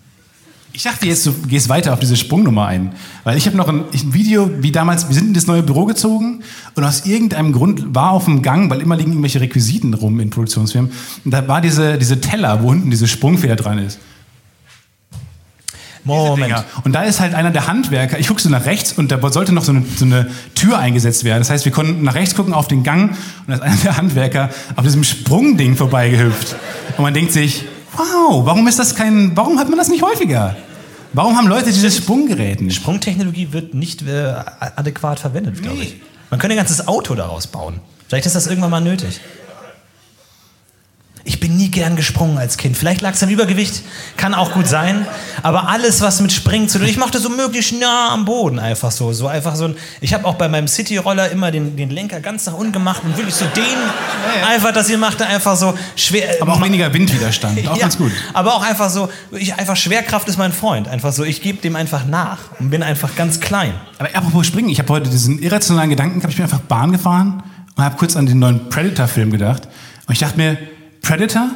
Ich 0.73 0.85
dachte 0.85 1.07
jetzt, 1.07 1.27
du 1.27 1.33
gehst 1.33 1.69
weiter 1.69 1.93
auf 1.93 1.99
diese 1.99 2.15
Sprungnummer 2.15 2.67
ein. 2.67 2.93
Weil 3.25 3.37
ich 3.37 3.47
habe 3.47 3.57
noch 3.57 3.67
ein, 3.67 3.87
ein 3.93 4.15
Video, 4.15 4.49
wie 4.63 4.71
damals, 4.71 5.09
wir 5.09 5.17
sind 5.17 5.27
in 5.27 5.35
das 5.35 5.49
neue 5.49 5.65
Büro 5.65 5.85
gezogen 5.85 6.45
und 6.77 6.85
aus 6.85 7.07
irgendeinem 7.07 7.51
Grund 7.51 7.93
war 7.93 8.13
auf 8.13 8.27
dem 8.27 8.41
Gang, 8.43 8.71
weil 8.71 8.83
immer 8.83 8.95
liegen 8.97 9.11
irgendwelche 9.11 9.41
Requisiten 9.41 9.93
rum 9.95 10.21
in 10.21 10.31
Produktionsfirmen, 10.31 10.93
und 11.25 11.31
da 11.33 11.49
war 11.49 11.61
diese, 11.61 11.99
diese 11.99 12.21
Teller, 12.21 12.63
wo 12.63 12.69
unten 12.69 12.91
diese 12.91 13.09
Sprungfeder 13.09 13.57
dran 13.57 13.79
ist. 13.79 13.99
Moment. 16.09 16.65
Und 16.85 16.93
da 16.93 17.03
ist 17.03 17.21
halt 17.21 17.35
einer 17.35 17.51
der 17.51 17.67
Handwerker, 17.67 18.19
ich 18.19 18.29
gucke 18.29 18.41
so 18.41 18.49
nach 18.49 18.67
rechts 18.67 18.93
und 18.93 19.13
da 19.13 19.31
sollte 19.31 19.53
noch 19.53 19.65
so 19.65 19.73
eine, 19.73 19.85
so 19.97 20.05
eine 20.05 20.31
Tür 20.55 20.79
eingesetzt 20.79 21.25
werden. 21.25 21.41
Das 21.41 21.51
heißt, 21.51 21.65
wir 21.65 21.73
konnten 21.73 22.03
nach 22.03 22.15
rechts 22.15 22.35
gucken 22.35 22.55
auf 22.55 22.69
den 22.69 22.83
Gang 22.83 23.11
und 23.11 23.17
da 23.49 23.55
ist 23.55 23.63
einer 23.63 23.77
der 23.77 23.97
Handwerker 23.97 24.51
auf 24.77 24.85
diesem 24.85 25.05
Sprungding 25.05 25.77
vorbeigehüpft. 25.77 26.57
Und 26.97 27.03
man 27.03 27.15
denkt 27.15 27.33
sich, 27.33 27.65
wow, 27.97 28.45
warum 28.45 28.67
ist 28.67 28.79
das 28.79 28.95
kein, 28.95 29.37
warum 29.37 29.59
hat 29.59 29.69
man 29.69 29.79
das 29.79 29.89
nicht 29.89 30.03
häufiger? 30.03 30.57
Warum 31.13 31.37
haben 31.37 31.49
Leute 31.49 31.73
dieses 31.73 31.97
Sprunggerät 31.97 32.61
nicht? 32.61 32.77
Sprungtechnologie 32.77 33.53
wird 33.53 33.75
nicht 33.75 34.03
äh, 34.07 34.35
adäquat 34.77 35.21
verwendet, 35.21 35.63
glaube 35.63 35.83
ich. 35.83 35.97
Man 36.31 36.39
könnte 36.39 36.55
ein 36.55 36.59
ganzes 36.59 36.87
Auto 36.87 37.15
daraus 37.15 37.47
bauen. 37.47 37.81
Vielleicht 38.09 38.27
ist 38.27 38.37
das 38.37 38.47
irgendwann 38.47 38.71
mal 38.71 38.81
nötig. 38.81 39.21
Ich 41.29 41.41
bin 41.41 41.59
nie 41.59 41.71
gern 41.71 41.95
gesprungen 41.95 42.39
als 42.39 42.57
Kind. 42.57 42.75
Vielleicht 42.75 43.03
lag 43.03 43.13
es 43.13 43.23
am 43.23 43.29
Übergewicht, 43.29 43.83
kann 44.17 44.33
auch 44.33 44.53
gut 44.53 44.67
sein. 44.67 45.07
Aber 45.43 45.69
alles, 45.69 46.01
was 46.01 46.23
mit 46.23 46.33
Springen 46.33 46.71
zu 46.71 46.79
tun, 46.79 46.89
ich 46.89 46.97
mochte 46.97 47.19
so 47.19 47.29
möglichst 47.29 47.79
nah 47.79 48.15
am 48.15 48.25
Boden 48.25 48.59
einfach 48.59 48.91
so. 48.91 49.13
so 49.13 49.27
einfach 49.27 49.55
so 49.55 49.67
ein, 49.67 49.77
ich 50.01 50.15
habe 50.15 50.25
auch 50.25 50.37
bei 50.37 50.49
meinem 50.49 50.67
City-Roller 50.67 51.31
immer 51.31 51.51
den, 51.51 51.77
den 51.77 51.91
Lenker 51.91 52.21
ganz 52.21 52.47
nach 52.47 52.55
unten 52.55 52.73
gemacht 52.73 53.03
und 53.05 53.15
wirklich 53.19 53.35
so 53.35 53.45
den 53.45 53.63
einfach, 54.49 54.73
dass 54.73 54.89
ihr 54.89 54.97
machte 54.97 55.27
einfach 55.27 55.55
so 55.55 55.75
schwer. 55.97 56.31
Aber 56.41 56.55
auch 56.55 56.63
weniger 56.63 56.91
Windwiderstand, 56.95 57.59
auch 57.69 57.77
Ja, 57.77 57.83
ganz 57.83 57.99
gut. 57.99 58.13
Aber 58.33 58.55
auch 58.55 58.63
einfach 58.63 58.89
so, 58.89 59.11
ich, 59.33 59.55
einfach 59.55 59.77
Schwerkraft 59.77 60.27
ist 60.29 60.39
mein 60.39 60.55
Freund. 60.55 60.89
Einfach 60.89 61.13
so, 61.13 61.25
ich 61.25 61.43
gebe 61.43 61.61
dem 61.61 61.77
einfach 61.77 62.07
nach 62.07 62.39
und 62.59 62.71
bin 62.71 62.83
einfach 62.83 63.15
ganz 63.17 63.39
klein. 63.39 63.75
Aber 63.99 64.09
apropos 64.15 64.47
Springen, 64.47 64.71
ich 64.71 64.79
habe 64.79 64.91
heute 64.95 65.11
diesen 65.11 65.39
irrationalen 65.41 65.91
Gedanken, 65.91 66.21
gehabt, 66.21 66.33
ich 66.33 66.39
bin 66.39 66.45
einfach 66.45 66.61
Bahn 66.61 66.91
gefahren 66.91 67.43
und 67.77 67.85
habe 67.85 67.97
kurz 67.99 68.17
an 68.17 68.25
den 68.25 68.39
neuen 68.39 68.71
Predator-Film 68.71 69.31
gedacht. 69.31 69.69
Und 70.07 70.15
ich 70.15 70.21
dachte 70.21 70.39
mir, 70.39 70.57
Predator, 71.09 71.49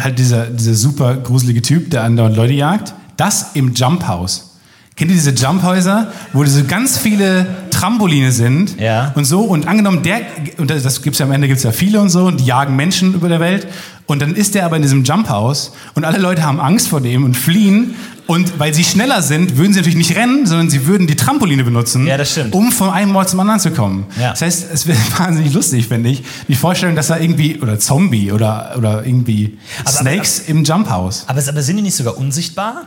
halt 0.00 0.18
dieser, 0.18 0.44
dieser 0.44 0.74
super 0.74 1.16
gruselige 1.16 1.62
Typ, 1.62 1.90
der 1.90 2.04
andauernd 2.04 2.36
Leute 2.36 2.52
jagt, 2.52 2.92
das 3.16 3.52
im 3.54 3.72
Jump 3.72 4.06
House. 4.06 4.58
Kennt 4.96 5.10
ihr 5.10 5.16
diese 5.16 5.30
Jumphäuser, 5.30 6.12
wo 6.34 6.44
diese 6.44 6.64
ganz 6.64 6.98
viele 6.98 7.46
Trampoline 7.84 8.32
sind 8.32 8.80
Ja. 8.80 9.12
und 9.14 9.26
so 9.26 9.42
und 9.42 9.68
angenommen 9.68 10.02
der 10.02 10.22
und 10.56 10.70
das, 10.70 10.82
das 10.82 11.02
gibt's 11.02 11.18
ja 11.18 11.26
am 11.26 11.32
Ende 11.32 11.48
gibt's 11.48 11.64
ja 11.64 11.70
viele 11.72 12.00
und 12.00 12.08
so 12.08 12.24
und 12.24 12.40
die 12.40 12.46
jagen 12.46 12.76
Menschen 12.76 13.12
über 13.12 13.28
der 13.28 13.40
Welt 13.40 13.66
und 14.06 14.22
dann 14.22 14.34
ist 14.34 14.54
der 14.54 14.64
aber 14.64 14.76
in 14.76 14.82
diesem 14.82 15.04
Jumphaus 15.04 15.72
und 15.94 16.04
alle 16.06 16.16
Leute 16.18 16.42
haben 16.44 16.60
Angst 16.60 16.88
vor 16.88 17.02
dem 17.02 17.24
und 17.24 17.34
fliehen 17.36 17.94
und 18.26 18.58
weil 18.58 18.72
sie 18.72 18.84
schneller 18.84 19.20
sind, 19.20 19.58
würden 19.58 19.74
sie 19.74 19.80
natürlich 19.80 19.98
nicht 19.98 20.16
rennen, 20.16 20.46
sondern 20.46 20.70
sie 20.70 20.86
würden 20.86 21.06
die 21.06 21.14
Trampoline 21.14 21.62
benutzen, 21.62 22.06
Ja, 22.06 22.16
um 22.52 22.72
von 22.72 22.88
einem 22.88 23.14
Ort 23.16 23.28
zum 23.28 23.40
anderen 23.40 23.60
zu 23.60 23.70
kommen. 23.70 24.06
Ja. 24.18 24.30
Das 24.30 24.40
heißt, 24.40 24.68
es 24.72 24.86
wäre 24.86 24.96
wahnsinnig 25.18 25.52
lustig, 25.52 25.88
finde 25.88 26.08
ich, 26.08 26.22
die 26.48 26.54
Vorstellung, 26.54 26.96
dass 26.96 27.08
da 27.08 27.18
irgendwie 27.18 27.60
oder 27.60 27.78
Zombie 27.78 28.32
oder 28.32 28.76
oder 28.78 29.04
irgendwie 29.04 29.58
Aber- 29.80 29.90
Snakes 29.90 30.38
im 30.46 30.64
Jumphaus. 30.64 31.24
Aber, 31.26 31.42
aber 31.46 31.60
sind 31.62 31.76
die 31.76 31.82
nicht 31.82 31.96
sogar 31.96 32.16
unsichtbar? 32.16 32.86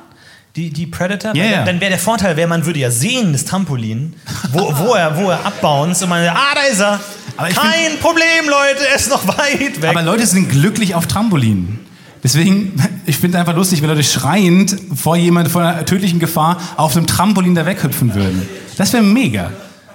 Die, 0.58 0.72
die 0.72 0.88
Predator? 0.88 1.36
Ja, 1.36 1.45
ja. 1.45 1.64
Dann 1.66 1.80
wäre 1.80 1.91
der 1.91 1.99
Vorteil, 1.99 2.36
wäre, 2.36 2.47
man 2.47 2.66
würde 2.66 2.80
ja 2.80 2.89
sehen, 2.89 3.32
das 3.32 3.45
Trampolin, 3.45 4.14
wo, 4.51 4.74
wo 4.80 4.93
er, 4.95 5.16
wo 5.16 5.30
er 5.30 5.45
abbounce 5.45 6.01
und 6.03 6.10
man, 6.10 6.28
ah, 6.28 6.36
da 6.55 6.62
ist 6.62 6.80
er. 6.82 6.99
Kein 7.38 7.99
Problem, 8.01 8.49
Leute, 8.49 8.88
er 8.89 8.95
ist 8.95 9.10
noch 9.12 9.28
weit 9.28 9.80
weg. 9.82 9.89
Aber 9.91 10.01
Leute 10.01 10.26
sind 10.26 10.49
glücklich 10.49 10.95
auf 10.95 11.05
Trampolinen. 11.05 11.80
Deswegen, 12.24 12.74
ich 13.05 13.18
finde 13.18 13.38
es 13.38 13.39
einfach 13.39 13.55
lustig, 13.55 13.84
wenn 13.84 13.89
Leute 13.89 14.03
schreiend 14.03 14.76
vor 14.95 15.16
jemand 15.16 15.49
vor 15.49 15.62
einer 15.62 15.86
tödlichen 15.86 16.18
Gefahr 16.20 16.60
auf 16.76 16.97
einem 16.97 17.05
Trampolin 17.05 17.53
da 17.53 17.66
weghüpfen 17.68 18.16
würden. 18.16 18.41
Das 18.78 18.91
wäre 18.93 19.03
mega. 19.03 19.51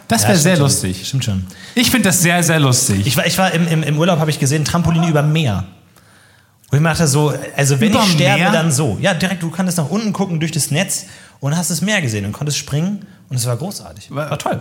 Das 0.06 0.22
Ja, 0.22 0.28
wäre 0.28 0.38
stimmt 0.38 0.42
sehr 0.42 0.56
schon. 0.56 0.62
lustig. 0.62 1.06
Stimmt 1.08 1.24
schon. 1.24 1.44
Ich 1.74 1.90
finde 1.90 2.08
das 2.10 2.22
sehr, 2.22 2.40
sehr 2.44 2.60
lustig. 2.60 3.04
Ich 3.06 3.16
war, 3.16 3.26
ich 3.26 3.36
war 3.36 3.52
im, 3.52 3.66
im, 3.66 3.82
im 3.82 3.98
Urlaub, 3.98 4.20
habe 4.20 4.30
ich 4.30 4.38
gesehen, 4.38 4.64
Trampolin 4.64 5.08
über 5.08 5.22
Meer. 5.22 5.64
Und 6.72 6.78
ich 6.78 6.82
mir 6.82 6.88
dachte 6.88 7.06
so, 7.06 7.34
also 7.54 7.78
wenn 7.80 7.90
Über 7.90 8.00
ich 8.00 8.12
sterbe, 8.12 8.40
Meer? 8.40 8.50
dann 8.50 8.72
so. 8.72 8.96
Ja, 8.98 9.12
direkt, 9.12 9.42
du 9.42 9.50
konntest 9.50 9.76
nach 9.76 9.90
unten 9.90 10.14
gucken 10.14 10.40
durch 10.40 10.52
das 10.52 10.70
Netz 10.70 11.04
und 11.38 11.54
hast 11.54 11.70
das 11.70 11.82
Meer 11.82 12.00
gesehen 12.00 12.24
und 12.24 12.32
konntest 12.32 12.56
springen 12.56 13.04
und 13.28 13.36
es 13.36 13.44
war 13.44 13.58
großartig. 13.58 14.10
War 14.10 14.38
toll. 14.38 14.58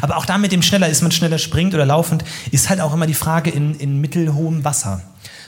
Aber 0.00 0.16
auch 0.16 0.26
da 0.26 0.38
mit 0.38 0.50
dem 0.50 0.60
schneller 0.62 0.88
ist 0.88 1.02
man 1.02 1.12
schneller 1.12 1.38
springt 1.38 1.72
oder 1.72 1.86
laufend, 1.86 2.24
ist 2.50 2.68
halt 2.68 2.80
auch 2.80 2.92
immer 2.92 3.06
die 3.06 3.14
Frage 3.14 3.50
in, 3.50 3.76
in 3.76 4.00
mittelhohem 4.00 4.64
Wasser. 4.64 5.02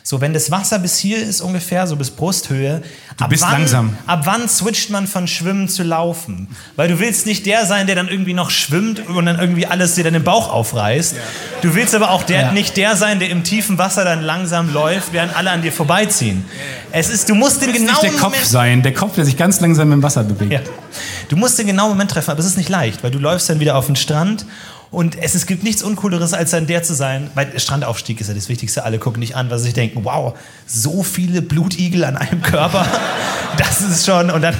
So, 0.07 0.21
wenn 0.21 0.35
das 0.35 0.51
Wasser 0.51 0.79
bis 0.81 0.99
hier 0.99 1.17
ist 1.17 1.41
ungefähr, 1.41 1.87
so 1.87 1.97
bis 1.97 2.11
Brusthöhe, 2.11 2.83
ab 3.19 3.31
bist 3.31 3.43
wann, 3.43 3.53
langsam. 3.53 3.97
ab 4.07 4.21
wann 4.27 4.51
switcht 4.51 4.91
man 4.91 5.07
von 5.07 5.27
Schwimmen 5.27 5.67
zu 5.67 5.83
Laufen? 5.83 6.49
Weil 6.77 6.89
du 6.89 6.99
willst 7.01 7.25
nicht 7.25 7.47
der 7.47 7.65
sein, 7.65 7.87
der 7.87 7.97
dann 7.97 8.09
irgendwie 8.09 8.35
noch 8.35 8.51
schwimmt 8.51 9.09
und 9.09 9.25
dann 9.25 9.39
irgendwie 9.39 9.67
alles 9.67 9.95
dir 9.95 10.05
dann 10.05 10.13
den 10.13 10.23
Bauch 10.23 10.51
aufreißt. 10.53 11.15
Du 11.63 11.75
willst 11.75 11.95
aber 11.95 12.11
auch 12.11 12.23
der, 12.23 12.41
Ja. 12.43 12.53
nicht 12.53 12.77
der 12.77 12.97
sein, 12.97 13.19
der 13.19 13.31
im 13.31 13.45
tiefen 13.45 13.79
Wasser 13.79 14.05
dann 14.05 14.21
langsam 14.21 14.75
läuft, 14.75 15.15
während 15.15 15.35
alle 15.35 15.51
an 15.51 15.63
dir 15.63 15.73
vorbeiziehen. 15.73 16.45
Es 16.93 17.09
ist, 17.09 17.31
du 17.31 17.35
musst 17.35 17.63
den 17.63 17.71
nicht 17.71 17.81
genauen 17.81 17.99
der 18.03 18.11
Kopf 18.11 18.23
Moment 18.33 18.45
sein, 18.47 18.83
der 18.83 18.93
Kopf, 18.93 19.15
der 19.15 19.25
sich 19.25 19.39
ganz 19.39 19.61
langsam 19.61 19.91
im 19.91 20.03
Wasser 20.03 20.23
bewegt. 20.23 20.53
ja. 20.53 20.61
Du 21.31 21.37
musst 21.37 21.59
den 21.59 21.67
genauen 21.67 21.89
Moment 21.89 22.11
treffen, 22.11 22.31
aber 22.31 22.41
es 22.41 22.47
ist 22.47 22.59
nicht 22.59 22.69
leicht, 22.69 23.03
weil 23.03 23.11
du 23.11 23.19
läufst 23.19 23.49
dann 23.49 23.59
wieder 23.59 23.75
auf 23.77 23.87
den 23.87 23.97
Strand 23.97 24.45
und 24.95 25.17
es, 25.21 25.35
es 25.35 25.47
gibt 25.47 25.65
nichts 25.65 25.83
Uncooleres, 25.83 26.33
als 26.33 26.51
dann 26.53 26.67
der 26.67 26.83
zu 26.83 26.95
sein. 26.95 27.31
Weil 27.35 27.59
Strandaufstieg 27.59 28.21
ist 28.21 28.29
ja 28.29 28.35
das 28.35 28.49
Wichtigste. 28.49 28.85
Alle 28.85 28.99
gucken 28.99 29.21
dich 29.21 29.37
an, 29.37 29.51
weil 29.51 29.59
sie 29.59 29.65
sich 29.65 29.75
denken, 29.75 30.05
wow, 30.05 30.39
so 30.67 31.03
viele 31.03 31.43
Blutigel 31.43 32.05
an 32.05 32.17
einem 32.17 32.43
Körper, 32.43 32.87
das 33.59 33.81
ist 33.83 34.07
schon, 34.07 34.31
und 34.31 34.43
dann, 34.43 34.55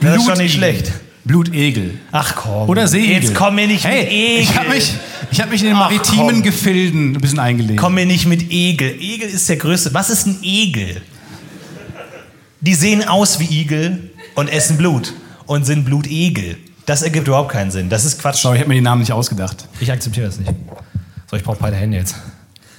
das 0.00 0.16
ist 0.16 0.24
schon 0.24 0.38
nicht 0.38 0.54
schlecht. 0.54 0.92
Blutegel. 1.24 1.98
Ach 2.10 2.34
komm. 2.34 2.68
Oder 2.70 2.88
Seeigel. 2.88 3.22
Jetzt 3.22 3.34
komm 3.34 3.56
mir 3.56 3.66
nicht 3.66 3.84
hey, 3.84 4.04
mit 4.04 4.12
Egel. 4.12 4.42
Ich 4.42 4.56
habe 4.56 4.68
mich, 4.70 4.94
ich 5.30 5.40
hab 5.40 5.50
mich 5.50 5.60
in 5.60 5.66
den 5.68 5.76
Ach, 5.76 5.90
maritimen 5.90 6.28
komm. 6.36 6.42
Gefilden 6.42 7.12
ein 7.12 7.20
bisschen 7.20 7.38
eingelegt. 7.38 7.78
Komm 7.78 7.94
mir 7.94 8.06
nicht 8.06 8.26
mit 8.26 8.50
Egel. 8.50 8.90
Egel 8.98 9.28
ist 9.28 9.46
der 9.48 9.56
größte. 9.56 9.92
Was 9.92 10.08
ist 10.08 10.26
ein 10.26 10.38
Egel? 10.42 11.02
Die 12.60 12.74
sehen 12.74 13.06
aus 13.06 13.38
wie 13.40 13.60
Igel 13.60 14.10
und 14.34 14.48
essen 14.48 14.78
Blut 14.78 15.12
und 15.46 15.66
sind 15.66 15.84
Blutegel. 15.84 16.56
Das 16.88 17.02
ergibt 17.02 17.28
überhaupt 17.28 17.52
keinen 17.52 17.70
Sinn. 17.70 17.90
Das 17.90 18.06
ist 18.06 18.18
Quatsch. 18.18 18.38
Schau, 18.40 18.54
ich 18.54 18.60
habe 18.60 18.68
mir 18.70 18.74
den 18.76 18.84
Namen 18.84 19.00
nicht 19.02 19.12
ausgedacht. 19.12 19.68
Ich 19.78 19.92
akzeptiere 19.92 20.24
das 20.26 20.38
nicht. 20.38 20.50
So, 21.30 21.36
ich 21.36 21.42
brauche 21.44 21.58
beide 21.60 21.76
Hände 21.76 21.98
jetzt. 21.98 22.14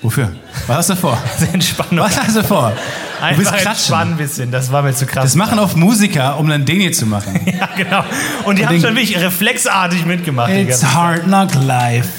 Wofür? 0.01 0.32
Was 0.66 0.78
hast 0.78 0.89
du 0.89 0.95
vor? 0.95 1.16
Entspannung. 1.53 2.05
Was 2.05 2.20
hast 2.20 2.36
du 2.36 2.43
vor? 2.43 2.72
Du 2.72 3.38
willst 3.38 3.51
Einfach 3.51 3.51
klatschen. 3.51 3.68
entspannen 3.72 4.14
ein 4.14 4.18
bisschen. 4.18 4.51
Das 4.51 4.72
war 4.72 4.82
mir 4.82 4.95
zu 4.95 5.05
krass. 5.05 5.26
Das 5.26 5.36
machen 5.36 5.60
auch 5.60 5.76
Musiker, 5.76 6.39
um 6.39 6.49
dann 6.49 6.66
hier 6.66 6.91
zu 6.91 7.05
machen. 7.05 7.39
ja, 7.60 7.70
genau. 7.78 8.03
Und 8.45 8.57
die 8.57 8.66
haben 8.66 8.74
den- 8.78 8.82
schon 8.82 8.95
wirklich 8.95 9.16
reflexartig 9.20 10.03
mitgemacht. 10.05 10.49
die 10.49 10.62
It's 10.62 10.84
hard 10.84 11.26
knock 11.26 11.53
life. 11.53 12.10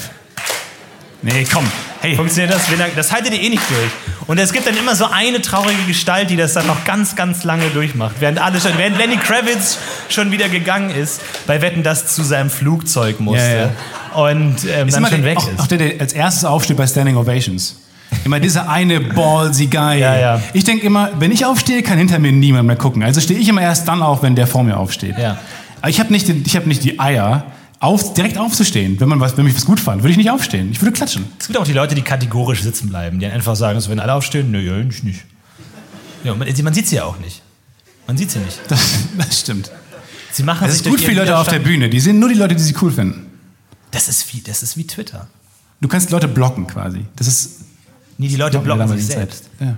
Nee, 1.23 1.45
komm. 1.51 1.67
Hey, 1.99 2.15
Funktioniert 2.15 2.53
das? 2.53 2.61
Das 2.95 3.11
haltet 3.11 3.33
ihr 3.33 3.41
eh 3.41 3.49
nicht 3.49 3.69
durch. 3.69 3.91
Und 4.27 4.37
es 4.37 4.53
gibt 4.53 4.67
dann 4.67 4.77
immer 4.77 4.95
so 4.95 5.05
eine 5.05 5.41
traurige 5.41 5.83
Gestalt, 5.87 6.29
die 6.29 6.35
das 6.37 6.53
dann 6.53 6.67
noch 6.67 6.83
ganz, 6.85 7.15
ganz 7.15 7.43
lange 7.43 7.65
durchmacht. 7.73 8.15
Während, 8.19 8.39
alle 8.39 8.59
schon, 8.61 8.71
während 8.77 8.97
Lenny 8.97 9.17
Kravitz 9.17 9.77
schon 10.09 10.31
wieder 10.31 10.47
gegangen 10.49 10.89
ist, 10.91 11.21
bei 11.47 11.61
Wetten, 11.61 11.83
das 11.83 12.07
zu 12.15 12.23
seinem 12.23 12.49
Flugzeug 12.49 13.19
musste. 13.19 13.71
Ja, 14.15 14.21
Und 14.21 14.57
ähm, 14.73 14.87
ist 14.87 14.95
dann 14.95 15.05
schon 15.07 15.21
der, 15.21 15.23
weg 15.23 15.37
auch, 15.37 15.47
ist. 15.51 15.59
auch 15.59 15.67
der, 15.67 15.77
der 15.79 15.99
als 16.01 16.13
erstes 16.13 16.45
aufsteht 16.45 16.77
bei 16.77 16.87
Standing 16.87 17.17
Ovations. 17.17 17.77
Immer 18.25 18.39
dieser 18.39 18.69
eine 18.69 18.99
ballsy 18.99 19.67
Guy. 19.67 19.99
Ja, 19.99 20.17
ja. 20.17 20.41
Ich 20.53 20.65
denke 20.65 20.85
immer, 20.85 21.09
wenn 21.17 21.31
ich 21.31 21.45
aufstehe, 21.45 21.81
kann 21.81 21.97
hinter 21.97 22.19
mir 22.19 22.31
niemand 22.31 22.67
mehr 22.67 22.75
gucken. 22.75 23.03
Also 23.03 23.21
stehe 23.21 23.39
ich 23.39 23.47
immer 23.47 23.61
erst 23.61 23.87
dann 23.87 24.03
auf, 24.03 24.21
wenn 24.21 24.35
der 24.35 24.47
vor 24.47 24.63
mir 24.63 24.77
aufsteht. 24.77 25.17
Ja. 25.17 25.37
Aber 25.81 25.89
ich 25.89 25.99
habe 25.99 26.11
nicht, 26.11 26.27
den- 26.27 26.43
ich 26.45 26.55
hab 26.55 26.65
nicht 26.67 26.83
die 26.83 26.99
Eier, 26.99 27.45
auf, 27.81 28.13
direkt 28.13 28.37
aufzustehen. 28.37 28.99
Wenn, 28.99 29.09
man 29.09 29.19
was, 29.19 29.35
wenn 29.35 29.43
mich 29.43 29.55
was 29.55 29.65
gut 29.65 29.79
fand, 29.79 30.03
würde 30.03 30.11
ich 30.11 30.17
nicht 30.17 30.29
aufstehen. 30.29 30.71
Ich 30.71 30.81
würde 30.81 30.93
klatschen. 30.93 31.25
Es 31.39 31.47
gibt 31.47 31.59
auch 31.59 31.65
die 31.65 31.73
Leute, 31.73 31.95
die 31.95 32.01
kategorisch 32.01 32.61
sitzen 32.61 32.89
bleiben, 32.89 33.19
die 33.19 33.25
einfach 33.25 33.55
sagen, 33.55 33.79
so, 33.81 33.89
wenn 33.89 33.99
alle 33.99 34.13
aufstehen, 34.13 34.51
nö, 34.51 34.59
ja, 34.59 34.77
ich 34.87 35.03
nicht. 35.03 35.25
Ja, 36.23 36.33
man, 36.35 36.47
man 36.63 36.73
sieht 36.73 36.87
sie 36.87 36.95
ja 36.97 37.03
auch 37.03 37.19
nicht. 37.19 37.41
Man 38.07 38.17
sieht 38.17 38.31
sie 38.31 38.39
nicht. 38.39 38.59
Das, 38.69 38.79
das 39.17 39.39
stimmt. 39.39 39.71
Sie 40.31 40.43
machen 40.43 40.67
Es 40.67 40.77
sich 40.77 40.85
ist 40.85 40.89
gut 40.89 41.01
für 41.01 41.11
die 41.11 41.17
Leute 41.17 41.37
auf 41.37 41.47
der 41.49 41.59
Bühne. 41.59 41.89
Die 41.89 41.99
sehen 41.99 42.19
nur 42.19 42.29
die 42.29 42.35
Leute, 42.35 42.55
die 42.55 42.63
sie 42.63 42.75
cool 42.81 42.91
finden. 42.91 43.25
Das 43.89 44.07
ist 44.07 44.33
wie, 44.33 44.41
das 44.41 44.63
ist 44.63 44.77
wie 44.77 44.87
Twitter. 44.87 45.27
Du 45.81 45.87
kannst 45.89 46.11
Leute 46.11 46.27
blocken 46.29 46.67
quasi. 46.67 47.05
Das 47.17 47.27
ist 47.27 47.61
Nee, 48.17 48.27
die 48.27 48.35
Leute 48.35 48.59
blocken 48.59 48.87
sich 48.87 49.07
selbst. 49.07 49.49
Ja, 49.59 49.77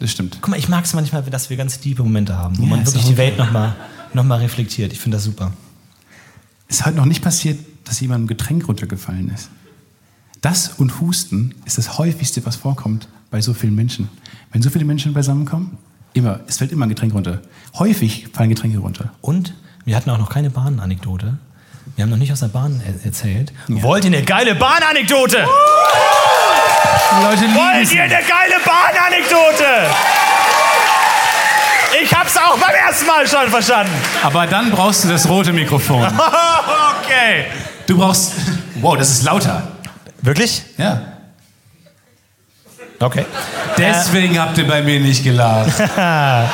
das 0.00 0.10
stimmt. 0.10 0.38
Guck 0.40 0.48
mal, 0.48 0.58
ich 0.58 0.70
mag 0.70 0.86
es 0.86 0.94
manchmal, 0.94 1.22
dass 1.24 1.50
wir 1.50 1.56
ganz 1.58 1.78
tiefe 1.78 2.02
Momente 2.02 2.34
haben, 2.34 2.56
wo 2.56 2.62
Ja, 2.62 2.68
man 2.70 2.86
wirklich 2.86 3.04
die. 3.04 3.16
Welt 3.18 3.36
nochmal 3.36 3.76
noch 4.14 4.24
mal 4.24 4.38
reflektiert. 4.38 4.90
Ich 4.94 5.00
finde 5.00 5.18
das 5.18 5.24
super. 5.24 5.52
Es 6.68 6.84
hat 6.84 6.94
noch 6.94 7.06
nicht 7.06 7.22
passiert, 7.22 7.58
dass 7.84 8.00
jemandem 8.00 8.24
ein 8.24 8.28
Getränk 8.28 8.68
runtergefallen 8.68 9.30
ist. 9.30 9.48
Das 10.42 10.68
und 10.76 11.00
Husten 11.00 11.54
ist 11.64 11.78
das 11.78 11.98
häufigste, 11.98 12.44
was 12.46 12.56
vorkommt 12.56 13.08
bei 13.30 13.40
so 13.40 13.54
vielen 13.54 13.74
Menschen. 13.74 14.08
Wenn 14.52 14.62
so 14.62 14.70
viele 14.70 14.84
Menschen 14.84 15.14
beisammenkommen, 15.14 15.78
immer, 16.12 16.40
es 16.46 16.58
fällt 16.58 16.70
immer 16.70 16.86
ein 16.86 16.90
Getränk 16.90 17.14
runter. 17.14 17.40
Häufig 17.78 18.28
fallen 18.32 18.50
Getränke 18.50 18.78
runter. 18.78 19.12
Und 19.22 19.54
wir 19.84 19.96
hatten 19.96 20.10
auch 20.10 20.18
noch 20.18 20.28
keine 20.30 20.50
Bahnanekdote. 20.50 21.38
Wir 21.96 22.02
haben 22.02 22.10
noch 22.10 22.18
nicht 22.18 22.32
aus 22.32 22.40
der 22.40 22.48
Bahn 22.48 22.82
er 22.86 23.04
erzählt. 23.04 23.52
Wollt 23.68 24.04
ihr 24.04 24.12
eine 24.12 24.22
geile 24.22 24.54
Bahnanekdote? 24.54 25.38
Leute 27.22 27.40
lieben 27.40 27.54
Wollt 27.54 27.92
ihr 27.92 28.02
eine 28.02 28.12
geile 28.12 28.60
Bahnanekdote? 28.64 30.17
Ich 32.02 32.14
hab's 32.14 32.36
auch 32.36 32.58
beim 32.58 32.74
ersten 32.74 33.06
Mal 33.06 33.26
schon 33.26 33.48
verstanden. 33.50 33.92
Aber 34.22 34.46
dann 34.46 34.70
brauchst 34.70 35.04
du 35.04 35.08
das 35.08 35.28
rote 35.28 35.52
Mikrofon. 35.52 36.02
okay. 37.02 37.46
Du 37.86 37.96
brauchst. 37.96 38.32
Wow, 38.76 38.96
das 38.96 39.10
ist 39.10 39.22
lauter. 39.24 39.68
Wirklich? 40.22 40.62
Ja. 40.76 41.00
Okay. 43.00 43.24
Deswegen 43.76 44.38
habt 44.38 44.58
ihr 44.58 44.66
bei 44.66 44.82
mir 44.82 45.00
nicht 45.00 45.24
gelacht. 45.24 45.72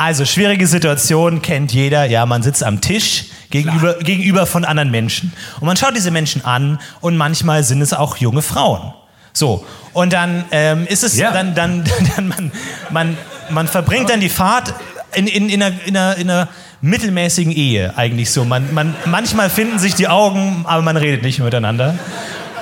Also, 0.00 0.24
schwierige 0.24 0.68
Situation 0.68 1.42
kennt 1.42 1.72
jeder. 1.72 2.04
Ja, 2.04 2.24
man 2.24 2.44
sitzt 2.44 2.62
am 2.62 2.80
Tisch 2.80 3.24
gegenüber, 3.50 3.94
gegenüber 3.94 4.46
von 4.46 4.64
anderen 4.64 4.92
Menschen. 4.92 5.32
Und 5.58 5.66
man 5.66 5.76
schaut 5.76 5.96
diese 5.96 6.12
Menschen 6.12 6.44
an 6.44 6.78
und 7.00 7.16
manchmal 7.16 7.64
sind 7.64 7.82
es 7.82 7.92
auch 7.92 8.16
junge 8.16 8.42
Frauen. 8.42 8.94
So, 9.38 9.64
und 9.92 10.12
dann 10.12 10.44
ähm, 10.50 10.86
ist 10.86 11.04
es, 11.04 11.16
Ja. 11.16 11.30
dann, 11.32 11.54
dann, 11.54 11.84
dann 12.16 12.28
man, 12.28 12.52
man, 12.90 13.18
man 13.50 13.68
verbringt 13.68 14.10
dann 14.10 14.20
die 14.20 14.28
Fahrt 14.28 14.74
in, 15.14 15.26
in, 15.26 15.48
in, 15.48 15.62
einer, 15.62 15.76
in, 15.86 15.96
einer, 15.96 16.16
in 16.16 16.30
einer 16.30 16.48
mittelmäßigen 16.80 17.52
Ehe 17.52 17.96
eigentlich 17.96 18.30
so. 18.30 18.44
Man, 18.44 18.74
man, 18.74 18.94
manchmal 19.06 19.48
finden 19.50 19.78
sich 19.78 19.94
die 19.94 20.08
Augen, 20.08 20.64
aber 20.66 20.82
man 20.82 20.96
redet 20.96 21.22
nicht 21.22 21.38
miteinander. 21.38 21.96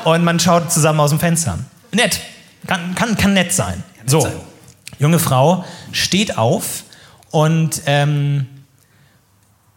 Und 0.04 0.22
man 0.22 0.38
schaut 0.38 0.70
zusammen 0.70 1.00
aus 1.00 1.10
dem 1.10 1.18
Fenster. 1.18 1.58
Nett. 1.92 2.20
Kann, 2.66 2.94
kann, 2.94 3.16
kann 3.16 3.32
nett 3.34 3.52
sein. 3.52 3.82
so, 4.06 4.20
sein. 4.20 4.32
junge 4.98 5.18
Frau 5.18 5.64
steht 5.92 6.36
auf 6.38 6.84
und 7.30 7.82
ähm, 7.86 8.46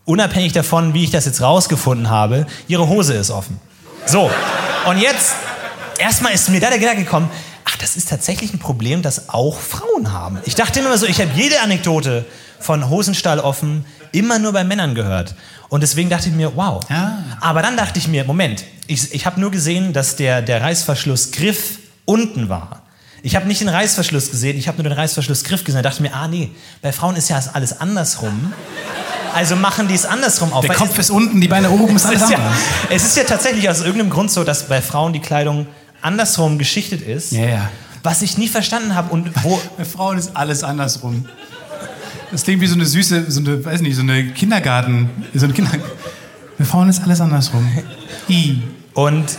unabhängig 0.05 0.53
davon, 0.53 0.93
wie 0.93 1.03
ich 1.03 1.11
das 1.11 1.25
jetzt 1.25 1.41
rausgefunden 1.41 2.09
habe, 2.09 2.45
ihre 2.67 2.87
Hose 2.87 3.13
ist 3.13 3.31
offen. 3.31 3.59
So, 4.05 4.29
und 4.87 4.97
jetzt, 4.99 5.33
erstmal 5.99 6.33
ist 6.33 6.49
mir 6.49 6.59
da 6.59 6.69
der 6.69 6.79
Gedanke 6.79 7.03
gekommen, 7.03 7.29
ach, 7.65 7.77
das 7.77 7.95
ist 7.95 8.09
tatsächlich 8.09 8.53
ein 8.53 8.59
Problem, 8.59 9.01
das 9.01 9.29
auch 9.29 9.59
Frauen 9.59 10.11
haben. 10.11 10.39
Ich 10.45 10.55
dachte 10.55 10.79
immer 10.79 10.97
so, 10.97 11.05
ich 11.05 11.21
habe 11.21 11.31
jede 11.35 11.61
Anekdote 11.61 12.25
von 12.59 12.89
Hosenstall 12.89 13.39
offen 13.39 13.85
immer 14.11 14.39
nur 14.39 14.53
bei 14.53 14.63
Männern 14.63 14.95
gehört. 14.95 15.35
Und 15.69 15.81
deswegen 15.81 16.09
dachte 16.09 16.29
ich 16.29 16.35
mir, 16.35 16.55
wow. 16.55 16.83
Ja. 16.89 17.23
Aber 17.41 17.61
dann 17.61 17.77
dachte 17.77 17.99
ich 17.99 18.07
mir, 18.07 18.23
Moment, 18.23 18.63
ich, 18.87 19.13
ich 19.13 19.25
habe 19.25 19.39
nur 19.39 19.51
gesehen, 19.51 19.93
dass 19.93 20.15
der, 20.15 20.41
der 20.41 20.61
Reißverschlussgriff 20.61 21.77
unten 22.05 22.49
war. 22.49 22.81
Ich 23.21 23.35
habe 23.35 23.47
nicht 23.47 23.61
den 23.61 23.69
Reißverschluss 23.69 24.31
gesehen, 24.31 24.57
ich 24.57 24.67
habe 24.67 24.81
nur 24.81 24.89
den 24.89 24.97
Reißverschlussgriff 24.97 25.63
gesehen. 25.63 25.83
Da 25.83 25.89
dachte 25.89 26.03
ich 26.03 26.09
mir, 26.09 26.15
ah 26.15 26.27
nee, 26.27 26.51
bei 26.81 26.91
Frauen 26.91 27.15
ist 27.15 27.29
ja 27.29 27.39
alles 27.53 27.79
andersrum. 27.79 28.53
Also 29.33 29.55
machen 29.55 29.87
die 29.87 29.93
es 29.93 30.05
andersrum 30.05 30.53
auf. 30.53 30.65
Der 30.65 30.73
Kopf 30.73 30.97
ist 30.97 31.11
unten, 31.11 31.39
die 31.39 31.47
Beine 31.47 31.69
oben, 31.69 31.95
ist 31.95 32.05
es, 32.05 32.09
alles 32.09 32.21
ist 32.23 32.31
ja, 32.31 32.39
es 32.89 33.05
ist 33.05 33.17
ja 33.17 33.23
tatsächlich 33.25 33.69
aus 33.69 33.81
irgendeinem 33.81 34.09
Grund 34.09 34.31
so, 34.31 34.43
dass 34.43 34.67
bei 34.67 34.81
Frauen 34.81 35.13
die 35.13 35.19
Kleidung 35.19 35.67
andersrum 36.01 36.57
geschichtet 36.57 37.01
ist. 37.01 37.31
Ja. 37.31 37.69
Was 38.03 38.21
ich 38.21 38.37
nie 38.37 38.47
verstanden 38.47 38.95
habe 38.95 39.11
und 39.11 39.31
wo. 39.43 39.59
Bei 39.77 39.85
Frauen 39.85 40.17
ist 40.17 40.35
alles 40.35 40.63
andersrum. 40.63 41.25
Das 42.31 42.43
klingt 42.43 42.61
wie 42.61 42.67
so 42.67 42.75
eine 42.75 42.85
süße, 42.85 43.29
so 43.29 43.39
eine, 43.39 43.63
weiß 43.63 43.81
nicht, 43.81 43.95
so 43.95 44.01
eine 44.01 44.27
Kindergarten, 44.27 45.09
so 45.33 45.45
ein 45.45 45.53
Kinder. 45.53 45.71
Bei 46.57 46.65
Frauen 46.65 46.89
ist 46.89 47.01
alles 47.01 47.21
andersrum. 47.21 47.67
I. 48.29 48.61
Und 48.93 49.37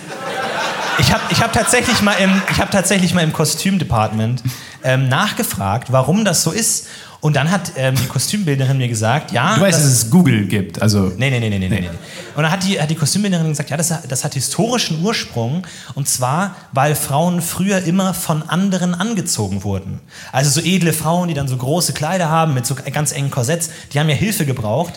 ich 0.99 1.13
habe 1.13 1.23
ich 1.31 1.41
hab 1.41 1.53
tatsächlich 1.53 2.03
mal 2.03 2.15
im, 2.15 2.31
ich 2.51 2.61
hab 2.61 2.71
tatsächlich 2.71 3.15
mal 3.15 3.23
im 3.23 3.33
Kostümdepartment 3.33 4.43
ähm, 4.85 5.09
nachgefragt, 5.09 5.93
warum 5.93 6.25
das 6.25 6.43
so 6.43 6.51
ist. 6.51 6.87
Und 7.23 7.37
dann 7.37 7.51
hat 7.51 7.73
ähm, 7.77 7.95
die 7.97 8.07
Kostümbildnerin 8.07 8.79
mir 8.79 8.89
gesagt, 8.89 9.31
ja. 9.33 9.55
Du 9.55 9.61
weißt, 9.61 9.77
das, 9.79 9.85
dass 9.85 9.93
es 9.93 10.11
Google 10.11 10.47
gibt, 10.47 10.81
also. 10.81 11.13
Nee, 11.19 11.29
nee, 11.29 11.39
nee, 11.39 11.51
nee, 11.51 11.59
nee, 11.59 11.69
nee. 11.69 11.81
nee. 11.83 11.89
Und 12.35 12.43
dann 12.45 12.51
hat 12.51 12.65
die, 12.65 12.81
hat 12.81 12.89
die 12.89 12.95
Kostümbildnerin 12.95 13.49
gesagt, 13.49 13.69
ja, 13.69 13.77
das, 13.77 13.91
hat- 13.91 14.11
das 14.11 14.25
hat 14.25 14.33
historischen 14.33 15.03
Ursprung. 15.05 15.67
Und 15.95 16.09
zwar, 16.09 16.55
weil 16.73 16.95
Frauen 16.95 17.43
früher 17.43 17.83
immer 17.85 18.15
von 18.15 18.43
anderen 18.49 18.95
angezogen 18.95 19.65
wurden. 19.65 20.01
Also 20.33 20.49
so 20.49 20.67
edle 20.67 20.95
Frauen, 20.95 21.29
die 21.29 21.35
dann 21.35 21.47
so 21.47 21.59
große 21.59 21.93
Kleider 21.93 22.31
haben 22.31 22.55
mit 22.55 22.65
so 22.65 22.75
ganz 22.75 23.13
engen 23.13 23.31
Korsetts, 23.31 23.69
die 23.93 24.01
haben 24.01 24.09
ja 24.09 24.15
Hilfe 24.17 24.47
gebraucht. 24.47 24.95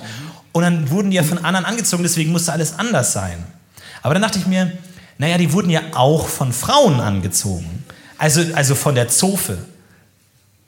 Und 0.53 0.63
dann 0.63 0.89
wurden 0.91 1.09
die 1.11 1.17
ja 1.17 1.23
von 1.23 1.39
anderen 1.39 1.65
angezogen, 1.65 2.03
deswegen 2.03 2.31
musste 2.31 2.53
alles 2.53 2.79
anders 2.79 3.11
sein. 3.11 3.43
Aber 4.01 4.13
dann 4.13 4.23
dachte 4.23 4.39
ich 4.39 4.45
mir, 4.47 4.71
naja, 5.17 5.37
die 5.37 5.51
wurden 5.51 5.69
ja 5.69 5.81
auch 5.93 6.27
von 6.27 6.53
Frauen 6.53 7.01
angezogen. 7.01 7.83
Also, 8.17 8.41
also 8.55 8.75
von 8.75 8.95
der 8.95 9.09
Zofe. 9.09 9.57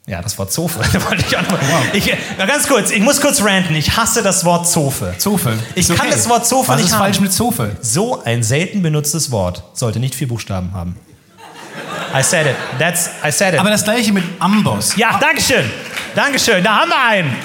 Ja, 0.08 0.22
das 0.22 0.38
Wort 0.38 0.52
Zofe. 0.52 0.80
ich 1.92 2.12
na, 2.38 2.46
ganz 2.46 2.68
kurz, 2.68 2.92
ich 2.92 3.00
muss 3.00 3.20
kurz 3.20 3.42
ranten. 3.42 3.74
Ich 3.74 3.96
hasse 3.96 4.22
das 4.22 4.44
Wort 4.44 4.68
Zofe. 4.68 5.14
Zofe. 5.18 5.58
Ich 5.74 5.88
Ist 5.88 5.96
kann 5.96 6.06
okay. 6.06 6.16
das 6.16 6.28
Wort 6.28 6.46
Zofe 6.46 6.68
Was 6.68 6.76
nicht 6.76 6.86
ist 6.86 6.92
haben. 6.94 7.00
falsch 7.00 7.18
mit 7.20 7.32
Zofe? 7.32 7.76
So 7.80 8.22
ein 8.22 8.44
selten 8.44 8.82
benutztes 8.82 9.32
Wort 9.32 9.64
sollte 9.72 9.98
nicht 9.98 10.14
vier 10.14 10.28
Buchstaben 10.28 10.72
haben. 10.72 10.96
I 12.14 12.22
said 12.22 12.46
it. 12.46 12.54
That's, 12.78 13.10
I 13.26 13.32
said 13.32 13.54
it. 13.54 13.60
Aber 13.60 13.70
das 13.70 13.82
gleiche 13.82 14.12
mit 14.12 14.22
Amboss. 14.38 14.94
ja, 14.96 15.18
Dankeschön. 15.18 15.68
Dankeschön. 16.14 16.62
Da 16.62 16.82
haben 16.82 16.90
wir 16.90 17.04
einen. 17.04 17.36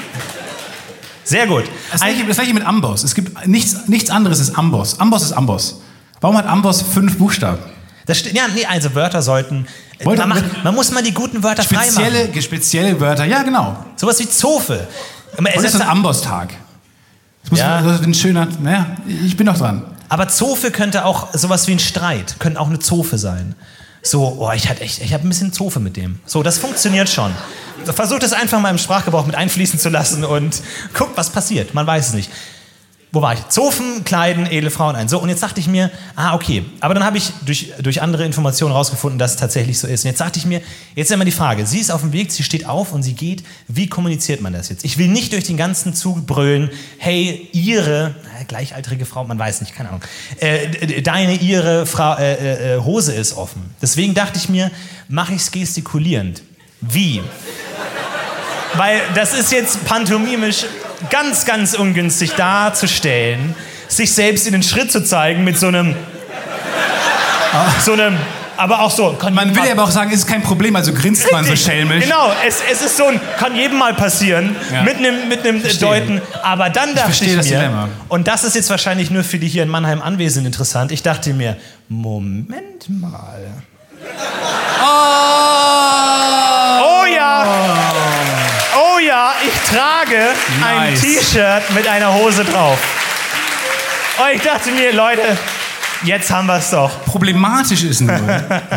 Sehr 1.24 1.48
gut. 1.48 1.64
Das 1.92 2.02
gleiche, 2.02 2.24
das 2.26 2.38
gleiche 2.38 2.54
mit 2.54 2.64
Amboss. 2.66 3.04
Es 3.04 3.16
gibt 3.16 3.48
nichts, 3.48 3.88
nichts 3.88 4.12
anderes 4.12 4.40
ist 4.40 4.56
Amboss. 4.56 5.00
Amboss 5.00 5.24
ist 5.24 5.34
Amboss. 5.34 5.82
Warum 6.20 6.38
hat 6.38 6.46
Amboss 6.46 6.84
fünf 6.84 7.18
Buchstaben? 7.18 7.58
Das, 8.06 8.24
ja, 8.32 8.44
nee, 8.54 8.66
also 8.66 8.94
Wörter 8.96 9.22
sollten. 9.22 9.68
Wollte- 10.04 10.26
man, 10.26 10.30
macht, 10.44 10.64
man 10.64 10.76
muss 10.76 10.92
mal 10.92 11.04
die 11.04 11.14
guten 11.14 11.44
Wörter 11.44 11.64
freimachen. 11.64 11.92
Spezielle, 11.92 12.42
spezielle 12.42 13.00
Wörter. 13.00 13.26
Ja, 13.26 13.44
genau. 13.44 13.78
Sowas 13.96 14.20
wie 14.20 14.28
Zofe. 14.30 14.88
Es 15.54 15.64
ist, 15.64 15.76
ein 15.76 15.88
Amboss-Tag. 15.88 16.54
Das 17.44 17.52
muss 17.52 17.60
Ja. 17.60 17.82
das 17.82 18.02
ist 18.02 18.06
ein 18.08 18.14
schöner. 18.14 18.48
Naja, 18.62 18.98
ich 19.26 19.38
bin 19.38 19.46
doch 19.48 19.58
dran. 19.58 19.84
aber 20.10 20.28
Zofe 20.28 20.72
könnte 20.72 21.06
auch 21.06 21.34
sowas 21.34 21.68
wie 21.68 21.72
ein 21.74 21.80
Streit, 21.80 22.36
könnte 22.40 22.60
auch 22.60 22.68
eine 22.68 22.80
Zofe 22.80 23.18
sein. 23.18 23.56
So, 24.04 24.38
oh, 24.40 24.52
ich 24.54 24.68
hatte 24.68 24.82
echt, 24.82 25.02
ich 25.02 25.14
habe 25.14 25.26
ein 25.26 25.30
bisschen 25.30 25.54
Zofe 25.54 25.80
mit 25.80 25.96
dem. 25.96 26.20
So, 26.26 26.42
das 26.44 26.58
funktioniert 26.58 27.08
schon. 27.08 27.32
Versucht 27.86 28.24
es 28.24 28.34
einfach 28.34 28.60
mal 28.60 28.70
im 28.72 28.78
Sprachgebrauch 28.80 29.26
mit 29.28 29.36
einfließen 29.36 29.80
zu 29.80 29.90
lassen 29.90 30.24
und 30.24 30.62
guckt, 30.96 31.16
was 31.16 31.30
passiert. 31.30 31.74
Man 31.76 31.86
weiß 31.88 32.08
es 32.10 32.14
nicht. 32.14 32.30
Wo 33.14 33.22
war 33.22 33.34
ich? 33.34 33.46
Zofen 33.50 34.06
kleiden 34.06 34.46
edle 34.46 34.72
Frauen 34.72 34.96
ein. 34.96 35.10
So, 35.10 35.20
und 35.20 35.28
jetzt 35.28 35.44
dachte 35.44 35.60
ich 35.60 35.68
mir, 35.68 35.92
ah, 36.16 36.34
okay. 36.34 36.64
Aber 36.80 36.94
dann 36.94 37.04
habe 37.04 37.18
ich 37.18 37.32
durch, 37.46 37.74
durch 37.82 38.02
andere 38.02 38.26
Informationen 38.26 38.74
rausgefunden, 38.74 39.20
dass 39.20 39.32
es 39.32 39.38
tatsächlich 39.38 39.80
so 39.80 39.88
ist. 39.88 40.06
Und 40.06 40.12
jetzt 40.12 40.22
dachte 40.22 40.40
ich 40.40 40.46
mir, 40.46 40.62
jetzt 40.96 41.10
ist 41.10 41.16
immer 41.16 41.26
die 41.26 41.34
Frage, 41.34 41.66
sie 41.66 41.80
ist 41.80 41.92
auf 41.92 42.02
dem 42.02 42.14
Weg, 42.14 42.32
sie 42.32 42.44
steht 42.44 42.66
auf 42.66 42.94
und 42.94 43.04
sie 43.04 43.14
geht. 43.14 43.44
Wie 43.68 43.88
kommuniziert 43.88 44.40
man 44.40 44.54
das 44.54 44.70
jetzt? 44.70 44.86
Ich 44.86 44.98
will 44.98 45.10
nicht 45.10 45.34
durch 45.34 45.44
den 45.44 45.58
ganzen 45.58 45.94
Zug 45.94 46.26
brüllen, 46.26 46.70
hey, 47.00 47.50
ihre, 47.52 48.16
äh, 48.40 48.46
gleichaltrige 48.46 49.06
Frau, 49.06 49.26
man 49.26 49.38
weiß 49.38 49.60
nicht, 49.60 49.76
keine 49.76 49.90
Ahnung, 49.90 50.04
äh, 50.40 51.02
deine, 51.02 51.36
ihre 51.36 51.86
Frau, 51.86 52.16
äh, 52.16 52.34
äh, 52.34 52.76
äh, 52.76 52.80
Hose 52.80 53.14
ist 53.14 53.36
offen. 53.36 53.76
Deswegen 53.82 54.14
dachte 54.14 54.38
ich 54.38 54.48
mir, 54.48 54.72
mache 55.10 55.34
ich 55.34 55.42
es 55.42 55.52
gestikulierend. 55.52 56.44
Wie? 56.80 57.22
Weil 58.76 59.02
das 59.16 59.34
ist 59.34 59.52
jetzt 59.52 59.84
pantomimisch 59.84 60.66
ganz, 61.10 61.46
ganz 61.46 61.74
ungünstig 61.74 62.34
darzustellen, 62.36 63.56
sich 63.88 64.14
selbst 64.14 64.46
in 64.48 64.54
den 64.54 64.64
Schritt 64.64 64.92
zu 64.92 65.04
zeigen 65.04 65.44
mit 65.44 65.60
so 65.60 65.68
einem. 65.68 65.96
So 67.84 67.94
einem. 67.94 68.18
Aber 68.58 68.82
auch 68.82 68.92
so. 68.92 69.14
Kann 69.14 69.34
Man 69.34 69.56
will 69.56 69.66
ja 69.66 69.72
aber 69.72 69.84
auch 69.86 69.90
sagen, 69.92 70.12
es 70.12 70.20
ist 70.20 70.28
kein 70.28 70.44
Problem, 70.44 70.76
also 70.76 70.94
grinst 70.94 71.32
man 71.32 71.44
so 71.44 71.56
schelmisch. 71.56 72.04
Genau, 72.04 72.32
es, 72.48 72.60
es 72.72 72.82
ist 72.84 72.96
so 72.98 73.08
ein, 73.08 73.20
kann 73.40 73.56
jedem 73.56 73.80
mal 73.80 73.96
passieren, 73.96 74.56
Ja. 74.72 74.84
mit 74.84 74.98
einem 74.98 75.28
mit 75.28 75.44
einem 75.46 75.62
Verstehe. 75.62 75.90
Deuten. 75.90 76.22
Aber 76.44 76.70
dann 76.70 76.90
dachte 76.94 77.10
ich, 77.10 77.16
verstehe 77.18 77.38
das 77.38 77.50
mir, 77.50 77.58
Dilemma. 77.58 77.90
und 78.08 78.28
das 78.28 78.44
ist 78.44 78.56
jetzt 78.56 78.70
wahrscheinlich 78.70 79.10
nur 79.10 79.24
für 79.24 79.40
die 79.40 79.48
hier 79.48 79.64
in 79.64 79.70
Mannheim 79.70 80.00
Anwesenden 80.02 80.46
interessant, 80.48 80.92
ich 80.92 81.02
dachte 81.02 81.34
mir, 81.34 81.58
Moment 81.90 82.88
mal. 82.88 83.40
Oh 84.80 84.84
ja, 86.84 86.84
oh 86.84 87.06
ja, 87.16 87.46
ich 89.46 89.76
trage 89.76 90.30
ein 90.66 90.92
Nice. 90.94 91.02
T-Shirt 91.02 91.64
mit 91.76 91.88
einer 91.88 92.14
Hose 92.14 92.44
drauf. 92.44 92.78
Und 94.20 94.36
ich 94.36 94.42
dachte 94.42 94.72
mir, 94.72 94.94
Leute, 94.94 95.22
jetzt 96.04 96.30
haben 96.30 96.48
wir 96.48 96.58
es 96.58 96.70
doch. 96.70 96.92
Problematisch 97.06 97.84
ist 97.84 98.02
nur, 98.02 98.18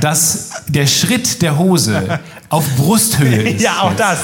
dass 0.01 0.51
der 0.67 0.87
Schritt 0.87 1.43
der 1.43 1.59
Hose 1.59 2.21
auf 2.49 2.65
Brusthöhe 2.77 3.43
ist. 3.51 3.63
Ja, 3.63 3.81
auch 3.81 3.95
das. 3.95 4.19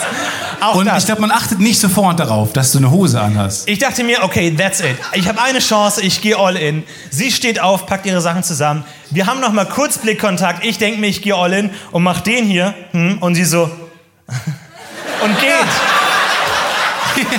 Auch 0.61 0.75
Und 0.77 0.87
das. 0.87 0.99
ich 0.99 1.07
glaube, 1.07 1.23
man 1.23 1.31
achtet 1.31 1.59
nicht 1.59 1.81
sofort 1.81 2.21
darauf, 2.21 2.53
dass 2.53 2.73
du 2.73 2.79
eine 2.79 2.91
Hose 2.91 3.21
anhast. 3.21 3.69
Ich 3.69 3.79
dachte 3.79 4.05
mir, 4.05 4.23
okay, 4.23 4.55
that's 4.55 4.81
it. 4.81 4.97
Ich 5.15 5.27
habe 5.29 5.41
eine 5.43 5.59
Chance, 5.59 6.03
ich 6.03 6.21
gehe 6.21 6.37
all 6.39 6.57
in. 6.57 6.85
Sie 7.11 7.31
steht 7.33 7.61
auf, 7.61 7.87
packt 7.87 8.07
ihre 8.07 8.21
Sachen 8.21 8.43
zusammen. 8.43 8.85
Wir 9.11 9.27
haben 9.27 9.41
noch 9.41 9.53
mal 9.53 9.67
kurz 9.67 9.99
Blickkontakt. 9.99 10.65
Ich 10.65 10.79
denke 10.79 11.01
mir, 11.01 11.07
ich 11.09 11.23
gehe 11.23 11.35
all 11.35 11.53
in 11.53 11.71
und 11.93 12.03
mach 12.03 12.21
den 12.21 12.45
hier. 12.45 12.75
Hm, 12.93 13.19
und 13.19 13.35
sie 13.35 13.45
so. 13.45 13.63
und 15.23 15.41
geht. 15.41 16.00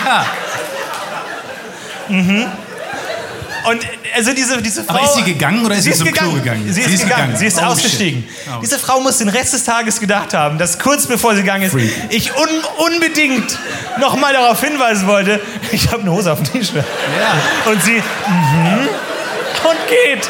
Ja. 0.06 0.26
Und 3.70 3.80
also 4.16 4.34
diese, 4.34 4.62
diese 4.62 4.84
Frau. 4.84 4.96
Aber 4.96 5.06
ist 5.06 5.16
sie 5.16 5.24
gegangen 5.24 5.66
oder 5.66 5.76
ist 5.76 5.84
sie, 5.84 5.92
ist 5.92 6.00
zum 6.00 6.08
gegangen. 6.08 6.32
Klo 6.32 6.42
gegangen? 6.42 6.74
Sie 6.74 6.82
ist, 6.82 7.04
gegangen. 7.04 7.38
Sie 7.38 7.46
ist 7.46 7.60
Oh, 7.62 7.66
ausgestiegen. 7.66 8.28
Oh. 8.48 8.60
Diese 8.62 8.80
Frau 8.80 9.00
muss 9.00 9.20
den 9.20 9.30
Rest 9.30 9.54
des 9.54 9.64
Tages 9.64 10.00
gedacht 10.00 10.34
haben, 10.34 10.58
dass 10.58 10.80
kurz 10.80 11.06
bevor 11.06 11.36
sie 11.36 11.42
gegangen 11.42 11.64
ist, 11.64 11.72
Freak. 11.72 11.92
ich 12.10 12.36
un 12.36 12.50
unbedingt 12.78 13.58
noch 14.00 14.16
mal 14.18 14.34
darauf 14.34 14.62
hinweisen 14.62 15.08
wollte, 15.08 15.40
ich 15.72 15.92
habe 15.92 16.02
eine 16.02 16.12
Hose 16.12 16.32
auf 16.32 16.42
dem 16.42 16.52
T-Shirt. 16.52 16.84
Ja. 16.84 17.72
Und 17.72 17.84
sie, 17.84 17.98
mhm, 17.98 18.90
und 19.64 19.78
geht. 19.88 20.30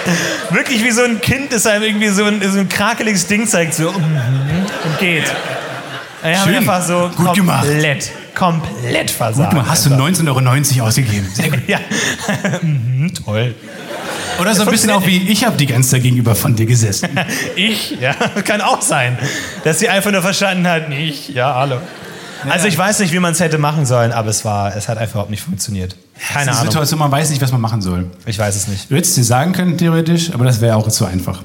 Wirklich 0.49 0.84
wie 0.84 0.91
so 0.91 1.04
ein 1.04 1.22
Kind, 1.22 1.54
das 1.54 1.66
einem 1.66 1.84
irgendwie 1.84 2.10
so 2.10 2.26
ein, 2.26 2.41
so 2.52 2.60
ein 2.60 2.70
krakeliges 2.70 3.28
Ding 3.28 3.47
zeigt, 3.47 3.74
so, 3.76 3.91
mhm, 3.91 4.22
und 4.84 4.99
geht. 4.99 5.24
Wir 6.22 6.39
haben 6.39 6.47
Schön. 6.49 6.58
einfach 6.58 6.86
so 6.86 7.10
Gut 7.16 7.34
gemacht. 7.34 7.66
Komplett, 8.42 9.12
versagt. 9.12 9.52
Guck 9.52 9.62
mal, 9.62 9.70
hast 9.70 9.86
du 9.86 9.92
19,90 9.92 10.78
Euro 10.78 10.88
ausgegeben. 10.88 11.28
Sehr 11.34 11.50
gut. 11.50 11.60
Ja, 11.68 11.80
mhm, 12.62 13.12
toll. 13.14 13.54
Oder 14.39 14.56
so 14.56 14.64
ein 14.64 14.70
bisschen 14.72 14.89
auch 14.89 15.06
wie, 15.06 15.18
ich 15.30 15.46
habe 15.46 15.56
die 15.56 15.68
ganze 15.68 15.92
Zeit 15.92 16.02
gegenüber 16.02 16.34
von 16.34 16.56
dir 16.56 16.66
gesessen. 16.66 17.10
Ich? 17.56 18.00
Ja, 18.02 18.14
kann 18.46 18.62
auch 18.62 18.82
sein. 18.82 19.18
Dass 19.64 19.80
sie 19.80 19.89
einfach 19.89 20.12
nur 20.12 20.24
verstanden 20.24 20.68
hat, 20.68 20.89
nicht. 20.89 21.30
Ja, 21.30 21.54
hallo. 21.54 21.78
Also 22.50 22.68
ich 22.68 22.76
weiß 22.76 23.00
nicht, 23.00 23.14
wie 23.14 23.20
man 23.20 23.34
es 23.34 23.39
hätte 23.39 23.60
machen 23.60 23.86
sollen, 23.86 24.12
aber 24.12 24.30
es 24.30 24.44
war, 24.44 24.76
es 24.76 24.89
hat 24.89 24.98
einfach 24.98 25.14
überhaupt 25.14 25.30
nicht 25.30 25.44
funktioniert. 25.44 25.96
Keine 26.34 26.48
Das 26.48 26.56
ist 26.56 26.62
Ahnung. 26.62 26.72
Situation, 26.72 27.00
man 27.00 27.12
weiß 27.12 27.30
nicht, 27.30 27.42
was 27.44 27.52
man 27.52 27.62
machen 27.62 27.84
soll. 27.84 28.10
Ich 28.26 28.39
weiß 28.39 28.56
es 28.56 28.68
nicht. 28.68 28.89
Du 28.89 28.96
hättest 28.96 29.16
dir 29.16 29.24
sagen 29.24 29.54
können, 29.54 29.78
theoretisch, 29.78 30.34
aber 30.34 30.46
das 30.46 30.60
wäre 30.60 30.76
auch 30.76 30.88
zu 30.88 31.06
einfach. 31.06 31.44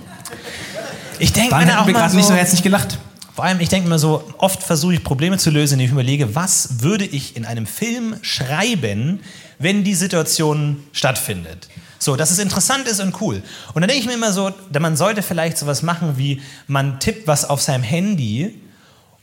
Ich 1.18 1.34
denke 1.34 1.50
Dann 1.50 1.68
hätten 1.68 1.86
wir 1.86 1.92
gerade 1.92 2.10
so, 2.10 2.16
nicht 2.16 2.26
so 2.26 2.34
herzlich 2.34 2.62
gelacht. 2.62 2.96
Vor 3.36 3.44
allem, 3.44 3.60
ich 3.60 3.68
denke 3.68 3.86
mir 3.86 3.98
so, 3.98 4.24
oft 4.38 4.62
versuche 4.62 4.94
ich 4.94 5.04
Probleme 5.04 5.36
zu 5.36 5.50
lösen, 5.50 5.74
indem 5.74 5.84
ich 5.84 5.92
überlege, 5.92 6.34
was 6.34 6.80
würde 6.80 7.04
ich 7.04 7.36
in 7.36 7.44
einem 7.44 7.66
Film 7.66 8.16
schreiben, 8.22 9.20
wenn 9.58 9.84
die 9.84 9.94
Situation 9.94 10.82
stattfindet. 10.92 11.68
So, 11.98 12.16
dass 12.16 12.30
es 12.30 12.38
interessant 12.38 12.88
ist 12.88 12.98
und 12.98 13.20
cool. 13.20 13.42
Und 13.74 13.82
dann 13.82 13.88
denke 13.88 14.00
ich 14.00 14.06
mir 14.06 14.14
immer 14.14 14.32
so, 14.32 14.52
man 14.78 14.96
sollte 14.96 15.20
vielleicht 15.20 15.58
sowas 15.58 15.82
machen 15.82 16.14
wie, 16.16 16.40
man 16.66 16.98
tippt 16.98 17.26
was 17.26 17.44
auf 17.44 17.60
seinem 17.60 17.82
Handy 17.82 18.54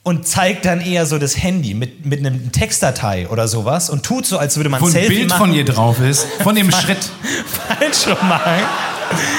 und 0.04 0.28
zeigt 0.28 0.66
dann 0.66 0.80
eher 0.80 1.08
so 1.08 1.18
das 1.18 1.42
Handy 1.42 1.74
mit, 1.74 2.06
mit 2.06 2.20
einem 2.20 2.52
Textdatei 2.52 3.28
oder 3.30 3.48
sowas 3.48 3.90
und 3.90 4.04
tut 4.04 4.28
so, 4.28 4.38
als 4.38 4.58
würde 4.58 4.70
man 4.70 4.80
Wo 4.80 4.86
ein 4.86 4.92
Selfie 4.92 5.16
Bild 5.16 5.30
machen. 5.30 5.40
von 5.40 5.54
ihr 5.56 5.66
drauf 5.66 6.00
ist, 6.00 6.28
von 6.44 6.54
dem 6.54 6.70
Schritt. 6.82 7.10
falsch 7.80 8.06
rum 8.06 8.30
machen. 8.30 8.62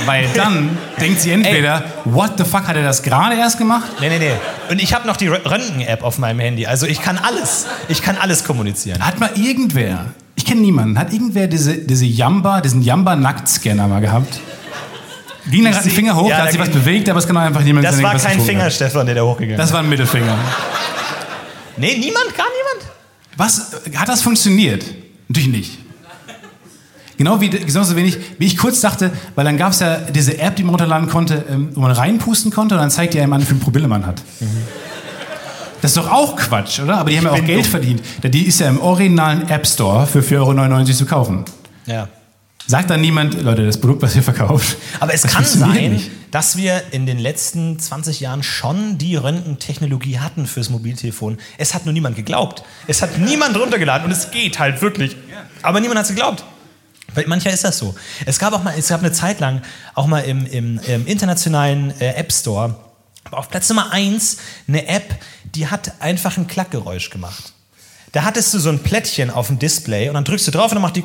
Weil 0.07 0.29
dann 0.35 0.77
denkt 1.01 1.21
sie 1.21 1.31
entweder, 1.33 1.85
what 2.05 2.33
the 2.39 2.45
fuck, 2.45 2.67
hat 2.67 2.77
er 2.77 2.83
das 2.83 3.03
gerade 3.03 3.37
erst 3.37 3.59
gemacht? 3.59 3.91
Nee, 4.01 4.09
nee, 4.09 4.19
nee. 4.19 4.33
Und 4.71 4.83
ich 4.83 4.95
habe 4.95 5.07
noch 5.07 5.17
die 5.17 5.29
Rö- 5.31 5.45
Röntgen-App 5.49 6.03
auf 6.03 6.19
meinem 6.19 6.41
Handy. 6.41 6.67
Also 6.67 6.87
ich 6.87 7.01
kann 7.01 7.19
alles. 7.19 7.67
Ich 7.89 8.03
kann 8.03 8.17
alles 8.17 8.45
kommunizieren. 8.45 9.05
Hat 9.05 9.21
mal 9.21 9.31
irgendwer, 9.37 10.07
ich 10.37 10.45
kenne 10.45 10.61
niemanden, 10.61 10.99
hat 10.99 11.13
irgendwer 11.13 11.47
diese, 11.47 11.75
diese 11.79 12.05
Jamba, 12.07 12.61
diesen 12.61 12.83
Jamba-Nacktscanner 12.83 13.87
mal 13.89 14.01
gehabt? 14.01 14.41
Ging 15.51 15.63
da 15.65 15.71
gerade 15.73 15.85
ein 15.85 15.91
Finger 15.91 16.17
hoch, 16.17 16.29
ja, 16.31 16.39
da 16.39 16.43
hat 16.45 16.53
sich 16.53 16.61
was 16.61 16.71
bewegt, 16.71 17.07
aber 17.09 17.19
es 17.19 17.27
kann 17.27 17.37
auch 17.37 17.43
einfach 17.43 17.61
niemand 17.63 17.85
Das 17.87 18.03
war 18.03 18.15
kein 18.17 18.41
Finger, 18.41 18.65
hat. 18.65 18.73
Stefan, 18.73 19.05
der 19.05 19.15
da 19.17 19.23
hochgegangen 19.23 19.57
ist. 19.57 19.63
Das 19.63 19.73
war 19.73 19.81
ein 19.81 19.89
Mittelfinger. 19.91 20.35
Nee, 21.77 21.97
niemand? 21.99 22.35
Gar 22.37 22.47
niemand? 22.47 22.93
Was, 23.37 23.73
hat 23.97 24.09
das 24.09 24.23
funktioniert? 24.23 24.85
Natürlich 25.29 25.49
nicht. 25.51 25.79
Genau 27.17 27.41
wie, 27.41 27.49
genauso 27.49 27.97
wenig, 27.97 28.19
wie 28.39 28.47
ich 28.47 28.57
kurz 28.57 28.81
dachte, 28.81 29.13
weil 29.35 29.45
dann 29.45 29.57
gab 29.57 29.73
es 29.73 29.81
ja 29.81 29.97
diese 29.97 30.39
App, 30.39 30.57
die 30.57 30.63
man 30.63 30.71
runterladen 30.71 31.09
konnte, 31.09 31.45
ähm, 31.49 31.71
wo 31.75 31.81
man 31.81 31.93
reinpusten 31.93 32.51
konnte 32.51 32.75
und 32.75 32.81
dann 32.81 32.91
zeigt 32.91 33.15
die 33.15 33.21
einem 33.21 33.33
an, 33.33 33.43
wie 33.43 33.47
viele 33.47 33.61
Promille 33.61 33.89
man 33.89 34.05
hat. 34.05 34.23
Das 35.81 35.91
ist 35.91 35.97
doch 35.97 36.11
auch 36.11 36.35
Quatsch, 36.37 36.81
oder? 36.81 36.97
Aber 36.97 37.11
die 37.11 37.19
haben 37.19 37.25
ja 37.27 37.33
auch 37.33 37.45
Geld 37.45 37.65
dumm. 37.67 37.71
verdient. 37.71 38.03
Die 38.23 38.47
ist 38.47 38.59
ja 38.61 38.69
im 38.69 38.81
originalen 38.81 39.49
App 39.51 39.67
Store 39.67 40.07
für 40.07 40.21
4,99 40.21 40.71
Euro 40.73 40.85
zu 40.85 41.07
kaufen. 41.07 41.45
Ja. 41.87 42.09
Sagt 42.67 42.89
dann 42.89 43.03
niemand, 43.03 43.43
Leute, 43.43 43.67
das 43.67 43.79
Produkt, 43.79 44.01
was 44.01 44.17
ihr 44.17 44.23
verkauft. 44.23 44.79
Aber 44.99 45.13
es 45.13 45.25
kann 45.25 45.45
sein, 45.45 46.01
dass 46.31 46.57
wir 46.57 46.83
in 46.93 47.05
den 47.05 47.19
letzten 47.19 47.79
20 47.79 48.21
Jahren 48.21 48.43
schon 48.43 48.97
die 48.97 49.17
Röntgentechnologie 49.17 50.19
hatten 50.19 50.47
fürs 50.47 50.71
Mobiltelefon. 50.71 51.37
Es 51.59 51.75
hat 51.75 51.85
nur 51.85 51.93
niemand 51.93 52.17
geglaubt. 52.17 52.65
Es 52.87 53.03
hat 53.03 53.19
niemand 53.19 53.55
runtergeladen 53.59 54.07
und 54.07 54.13
es 54.13 54.31
geht 54.31 54.59
halt 54.59 54.81
wirklich. 54.81 55.15
Aber 55.61 55.81
niemand 55.81 55.99
hat 55.99 56.07
es 56.07 56.11
geglaubt. 56.13 56.43
Weil 57.13 57.27
manchmal 57.27 57.55
ist 57.55 57.65
das 57.65 57.79
so. 57.79 57.95
Es 58.25 58.39
gab 58.39 58.53
auch 58.53 58.63
mal, 58.63 58.75
es 58.79 58.89
gab 58.89 59.01
eine 59.01 59.13
Zeit 59.13 59.41
lang 59.41 59.63
auch 59.95 60.07
mal 60.07 60.21
im, 60.21 60.47
im, 60.47 60.79
im 60.81 61.07
internationalen 61.07 61.93
äh, 62.01 62.15
App 62.15 62.33
Store 62.33 62.77
auf 63.31 63.49
Platz 63.49 63.69
Nummer 63.69 63.91
1 63.91 64.39
eine 64.69 64.87
App, 64.87 65.17
die 65.55 65.67
hat 65.67 66.01
einfach 66.01 66.37
ein 66.37 66.47
Klackgeräusch 66.47 67.11
gemacht. 67.11 67.53
Da 68.13 68.23
hattest 68.23 68.55
du 68.55 68.59
so 68.59 68.71
ein 68.71 68.81
Plättchen 68.81 69.31
auf 69.31 69.49
dem 69.49 69.59
Display 69.59 70.09
und 70.09 70.15
dann 70.15 70.25
drückst 70.25 70.47
du 70.47 70.51
drauf 70.51 70.71
und 70.71 70.77
dann 70.77 70.83
macht 70.83 70.97
die. 70.97 71.05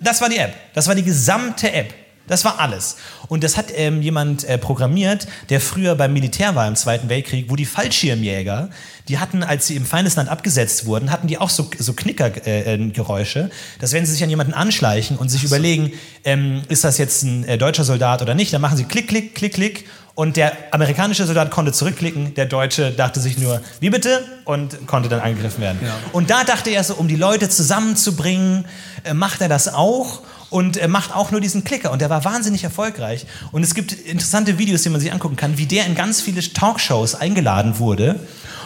Das 0.00 0.20
war 0.20 0.28
die 0.28 0.38
App. 0.38 0.54
Das 0.74 0.86
war 0.86 0.94
die 0.94 1.02
gesamte 1.02 1.72
App. 1.72 1.92
Das 2.28 2.44
war 2.44 2.60
alles. 2.60 2.96
Und 3.28 3.42
das 3.42 3.56
hat 3.56 3.66
ähm, 3.74 4.02
jemand 4.02 4.44
äh, 4.44 4.58
programmiert, 4.58 5.26
der 5.48 5.60
früher 5.60 5.94
beim 5.94 6.12
Militär 6.12 6.54
war 6.54 6.68
im 6.68 6.76
Zweiten 6.76 7.08
Weltkrieg, 7.08 7.46
wo 7.50 7.56
die 7.56 7.64
Fallschirmjäger, 7.64 8.68
die 9.08 9.18
hatten, 9.18 9.42
als 9.42 9.66
sie 9.66 9.76
im 9.76 9.86
Feindesland 9.86 10.28
abgesetzt 10.28 10.86
wurden, 10.86 11.10
hatten 11.10 11.26
die 11.26 11.38
auch 11.38 11.50
so, 11.50 11.68
so 11.78 11.94
Knickergeräusche, 11.94 13.50
dass 13.80 13.92
wenn 13.92 14.06
sie 14.06 14.12
sich 14.12 14.22
an 14.22 14.30
jemanden 14.30 14.54
anschleichen 14.54 15.16
und 15.16 15.30
sich 15.30 15.44
überlegen, 15.44 15.92
ähm, 16.24 16.62
ist 16.68 16.84
das 16.84 16.98
jetzt 16.98 17.22
ein 17.22 17.44
äh, 17.44 17.58
deutscher 17.58 17.84
Soldat 17.84 18.22
oder 18.22 18.34
nicht, 18.34 18.52
dann 18.52 18.60
machen 18.60 18.76
sie 18.76 18.84
klick, 18.84 19.08
klick, 19.08 19.34
klick, 19.34 19.54
klick. 19.54 19.84
Und 20.14 20.36
der 20.36 20.52
amerikanische 20.72 21.24
Soldat 21.26 21.52
konnte 21.52 21.70
zurückklicken, 21.70 22.34
der 22.34 22.46
Deutsche 22.46 22.90
dachte 22.90 23.20
sich 23.20 23.38
nur, 23.38 23.60
wie 23.78 23.88
bitte? 23.88 24.24
Und 24.44 24.88
konnte 24.88 25.08
dann 25.08 25.20
angegriffen 25.20 25.62
werden. 25.62 25.78
Und 26.10 26.28
da 26.28 26.42
dachte 26.42 26.70
er 26.70 26.82
so, 26.82 26.94
um 26.94 27.06
die 27.06 27.14
Leute 27.14 27.48
zusammenzubringen, 27.48 28.64
äh, 29.04 29.14
macht 29.14 29.40
er 29.40 29.48
das 29.48 29.72
auch 29.72 30.22
und 30.50 30.86
macht 30.88 31.14
auch 31.14 31.30
nur 31.30 31.40
diesen 31.40 31.64
Klicker. 31.64 31.92
Und 31.92 32.00
der 32.00 32.10
war 32.10 32.24
wahnsinnig 32.24 32.64
erfolgreich. 32.64 33.26
Und 33.52 33.62
es 33.62 33.74
gibt 33.74 33.92
interessante 33.92 34.58
Videos, 34.58 34.82
die 34.82 34.88
man 34.88 35.00
sich 35.00 35.12
angucken 35.12 35.36
kann, 35.36 35.58
wie 35.58 35.66
der 35.66 35.86
in 35.86 35.94
ganz 35.94 36.20
viele 36.20 36.40
Talkshows 36.40 37.14
eingeladen 37.14 37.78
wurde. 37.78 38.20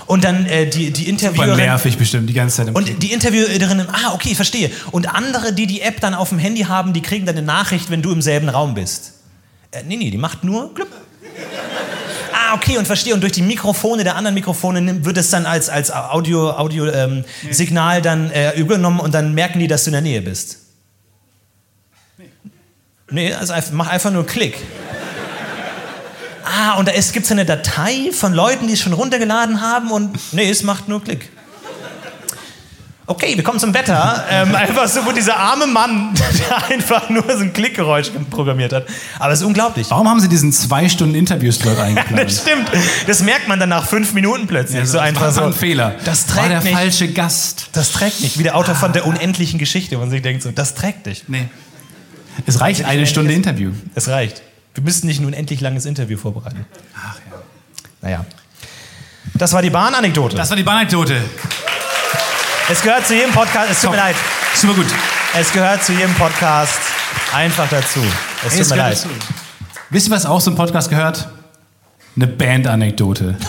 Und 0.06 0.24
dann 0.24 0.46
äh, 0.46 0.68
die, 0.68 0.90
die 0.90 1.02
Super 1.02 1.10
Interviewerin... 1.10 1.56
nervig 1.56 1.96
bestimmt, 1.96 2.28
die 2.28 2.34
ganze 2.34 2.56
Zeit. 2.56 2.68
Im 2.68 2.74
Und 2.74 3.02
die 3.02 3.12
Interviewerinnen, 3.12 3.88
ah, 3.90 4.12
okay, 4.14 4.34
verstehe. 4.34 4.70
Und 4.90 5.12
andere, 5.12 5.52
die 5.52 5.66
die 5.66 5.80
App 5.80 6.00
dann 6.00 6.14
auf 6.14 6.28
dem 6.30 6.38
Handy 6.38 6.62
haben, 6.62 6.92
die 6.92 7.02
kriegen 7.02 7.26
dann 7.26 7.36
eine 7.36 7.46
Nachricht, 7.46 7.90
wenn 7.90 8.02
du 8.02 8.12
im 8.12 8.22
selben 8.22 8.48
Raum 8.48 8.74
bist. 8.74 9.14
Äh, 9.70 9.82
nee, 9.86 9.96
nee, 9.96 10.10
die 10.10 10.18
macht 10.18 10.44
nur 10.44 10.74
Glück. 10.74 10.88
Ah, 12.32 12.54
okay, 12.54 12.78
und 12.78 12.86
verstehe. 12.86 13.14
Und 13.14 13.22
durch 13.22 13.32
die 13.32 13.42
Mikrofone 13.42 14.04
der 14.04 14.16
anderen 14.16 14.34
Mikrofone 14.34 15.04
wird 15.04 15.16
es 15.16 15.30
dann 15.30 15.46
als, 15.46 15.68
als 15.68 15.90
Audio, 15.90 16.50
Audio, 16.50 16.86
ähm, 16.86 17.24
Signal 17.50 18.02
dann 18.02 18.30
äh, 18.30 18.58
übernommen 18.58 19.00
und 19.00 19.14
dann 19.14 19.34
merken 19.34 19.60
die, 19.60 19.68
dass 19.68 19.84
du 19.84 19.88
in 19.88 19.92
der 19.92 20.02
Nähe 20.02 20.22
bist. 20.22 20.61
Nee, 23.12 23.32
also 23.34 23.54
mach 23.72 23.88
einfach 23.88 24.10
nur 24.10 24.26
Klick. 24.26 24.56
Ah, 26.44 26.74
und 26.74 26.88
da 26.88 26.92
gibt 26.92 27.24
es 27.24 27.30
eine 27.30 27.44
Datei 27.44 28.10
von 28.12 28.32
Leuten, 28.34 28.66
die 28.66 28.72
es 28.72 28.80
schon 28.80 28.92
runtergeladen 28.92 29.60
haben 29.60 29.90
und 29.90 30.18
nee, 30.32 30.50
es 30.50 30.62
macht 30.62 30.88
nur 30.88 31.02
Klick. 31.02 31.30
Okay, 33.06 33.36
wir 33.36 33.44
kommen 33.44 33.58
zum 33.58 33.74
Wetter. 33.74 34.24
Ähm, 34.30 34.54
einfach 34.54 34.88
so, 34.88 35.04
wo 35.04 35.12
dieser 35.12 35.36
arme 35.36 35.66
Mann, 35.66 36.14
der 36.48 36.70
einfach 36.70 37.10
nur 37.10 37.24
so 37.24 37.40
ein 37.42 37.52
Klickgeräusch 37.52 38.10
programmiert 38.30 38.72
hat. 38.72 38.86
Aber 39.18 39.32
es 39.32 39.40
ist 39.40 39.46
unglaublich. 39.46 39.90
Warum 39.90 40.08
haben 40.08 40.20
sie 40.20 40.28
diesen 40.28 40.52
zwei 40.52 40.88
Stunden 40.88 41.14
Interviewslot 41.14 41.74
Das 41.76 41.84
eingeplant? 41.84 42.32
stimmt. 42.32 42.68
Das 43.06 43.20
merkt 43.22 43.48
man 43.48 43.58
dann 43.58 43.68
nach 43.68 43.86
fünf 43.86 44.12
Minuten 44.14 44.46
plötzlich. 44.46 44.88
so 44.88 44.98
einfach 44.98 45.26
das 45.26 45.34
so. 45.34 45.42
ein 45.42 45.52
Fehler. 45.52 45.94
Das 46.04 46.34
war 46.34 46.48
der 46.48 46.60
trägt 46.60 46.64
nicht. 46.64 46.74
falsche 46.74 47.08
Gast. 47.12 47.66
Das 47.72 47.92
trägt 47.92 48.20
nicht. 48.20 48.38
Wie 48.38 48.44
der 48.44 48.56
Autor 48.56 48.74
von 48.74 48.92
der 48.92 49.06
unendlichen 49.06 49.58
Geschichte, 49.58 49.96
wo 49.96 50.00
man 50.00 50.10
sich 50.10 50.22
denkt, 50.22 50.42
so, 50.42 50.50
das 50.50 50.74
trägt 50.74 51.06
nicht. 51.06 51.28
Nee. 51.28 51.48
Es 52.46 52.60
reicht 52.60 52.84
eine 52.84 53.06
Stunde 53.06 53.32
Interview. 53.32 53.72
Es 53.94 54.08
reicht. 54.08 54.42
Wir 54.74 54.82
müssen 54.84 55.06
nicht 55.06 55.20
ein 55.20 55.26
unendlich 55.26 55.60
langes 55.60 55.84
Interview 55.84 56.16
vorbereiten. 56.16 56.64
Ach 56.96 57.16
ja. 57.30 57.38
Naja. 58.00 58.26
Das 59.34 59.52
war 59.52 59.62
die 59.62 59.70
Bahnanekdote. 59.70 60.36
Das 60.36 60.48
war 60.50 60.56
die 60.56 60.62
Bahnanekdote. 60.62 61.20
Es 62.68 62.80
gehört 62.82 63.06
zu 63.06 63.14
jedem 63.14 63.32
Podcast. 63.32 63.70
Es 63.70 63.80
tut 63.80 63.90
mir 63.90 63.96
leid. 63.96 64.16
Super 64.54 64.74
gut. 64.74 64.86
Es 65.38 65.52
gehört 65.52 65.82
zu 65.84 65.92
jedem 65.92 66.14
Podcast 66.14 66.78
einfach 67.34 67.68
dazu. 67.68 68.00
Es 68.46 68.52
tut 68.52 68.60
Es 68.62 68.70
mir 68.70 68.76
leid. 68.76 68.92
dazu. 68.94 69.08
Wisst 69.90 70.08
ihr, 70.08 70.14
was 70.14 70.26
auch 70.26 70.40
so 70.40 70.50
ein 70.50 70.56
Podcast 70.56 70.88
gehört? 70.88 71.28
Eine 72.16 72.26
Bandanekdote. 72.26 73.36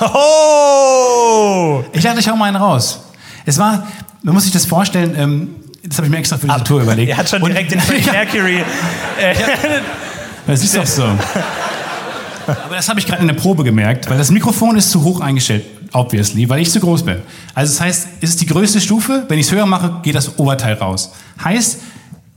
Oh! 1.36 1.84
Ich 1.94 2.04
lade 2.04 2.20
euch 2.20 2.30
auch 2.30 2.36
mal 2.36 2.46
einen 2.46 2.58
raus. 2.58 3.02
Es 3.46 3.58
war, 3.58 3.88
man 4.22 4.34
muss 4.36 4.44
sich 4.44 4.52
das 4.54 4.66
vorstellen, 4.66 5.16
ähm, 5.18 5.56
das 5.84 5.98
habe 5.98 6.08
ich 6.08 6.12
mir 6.12 6.18
extra 6.18 6.38
für 6.38 6.48
diese 6.48 6.64
Tour 6.64 6.82
überlegt. 6.82 7.10
Er 7.12 7.18
hat 7.18 7.30
schon 7.30 7.44
direkt 7.44 7.72
den 7.72 7.80
Freddie 7.82 8.10
Mercury. 8.10 8.64
Das 10.48 10.64
ist 10.64 10.76
doch 10.76 10.86
so. 10.86 11.04
Aber 11.04 12.76
das 12.76 12.90
habe 12.90 13.00
ich 13.00 13.06
gerade 13.06 13.22
in 13.22 13.28
der 13.28 13.36
Probe 13.36 13.64
gemerkt, 13.64 14.10
weil 14.10 14.18
das 14.18 14.32
Mikrofon 14.32 14.76
ist 14.78 14.92
zu 14.92 15.04
hoch 15.04 15.22
eingestellt. 15.22 15.64
obviously, 15.94 16.50
weil 16.50 16.62
ich 16.62 16.72
zu 16.72 16.80
groß 16.80 17.04
bin. 17.04 17.18
Also 17.54 17.72
das 17.74 17.82
heißt, 17.82 18.08
es 18.22 18.30
ist 18.32 18.42
die 18.42 18.46
größte 18.46 18.82
Stufe. 18.82 19.26
Wenn 19.30 19.40
ich 19.40 19.46
es 19.46 19.52
höher 19.52 19.66
mache, 19.66 20.00
geht 20.04 20.16
das 20.16 20.38
Oberteil 20.40 20.74
raus. 20.74 21.14
Heißt, 21.44 21.80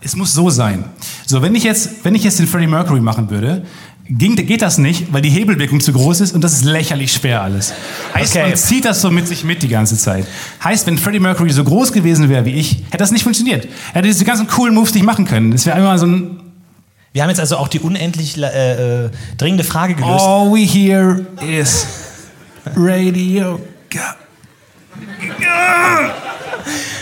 es 0.01 0.15
muss 0.15 0.33
so 0.33 0.51
sein. 0.51 0.85
So, 1.27 1.43
wenn 1.43 1.55
ich 1.55 1.65
jetzt, 1.65 2.05
wenn 2.05 2.15
ich 2.15 2.23
jetzt 2.23 2.39
den 2.39 2.47
Freddie 2.47 2.67
Mercury 2.69 3.01
machen 3.01 3.31
würde, 3.31 3.65
ging, 4.09 4.37
geht 4.37 4.63
das 4.63 4.79
nicht, 4.79 5.13
weil 5.13 5.23
die 5.23 5.31
Hebelwirkung 5.31 5.81
zu 5.81 5.93
groß 5.93 6.21
ist 6.21 6.35
und 6.35 6.43
das 6.43 6.53
ist 6.53 6.65
lächerlich 6.65 7.13
schwer 7.13 7.43
alles. 7.43 7.73
Heißt, 8.15 8.37
Okay. 8.37 8.49
man 8.49 8.57
zieht 8.57 8.85
das 8.85 9.01
so 9.01 9.11
mit 9.11 9.27
sich 9.29 9.45
mit 9.45 9.63
die 9.63 9.69
ganze 9.69 9.97
Zeit. 9.97 10.27
Heißt, 10.63 10.87
wenn 10.87 10.99
Freddie 10.99 11.21
Mercury 11.21 11.51
so 11.51 11.65
groß 11.65 11.93
gewesen 11.93 12.29
wäre 12.29 12.45
wie 12.45 12.53
ich, 12.53 12.77
hätte 12.87 12.99
das 12.99 13.11
nicht 13.11 13.23
funktioniert. 13.23 13.65
Er 13.93 13.97
hätte 13.97 14.09
diese 14.09 14.25
ganzen 14.25 14.47
coolen 14.47 14.75
Moves 14.75 14.95
nicht 14.95 15.05
machen 15.05 15.25
können. 15.25 15.51
Das 15.53 15.67
wäre 15.67 15.79
immer 15.79 15.99
so 15.99 16.07
ein 16.07 16.41
Wir 17.13 17.23
haben 17.23 17.31
jetzt 17.31 17.41
also 17.41 17.57
auch 17.57 17.69
die 17.69 17.81
unendlich 17.81 18.37
äh, 18.37 19.05
äh, 19.07 19.11
dringende 19.39 19.65
Frage 19.65 19.95
gelöst. 19.95 20.21
All 20.25 20.51
we 20.53 20.61
hear 20.67 21.21
is 21.47 21.87
radio. 22.77 23.59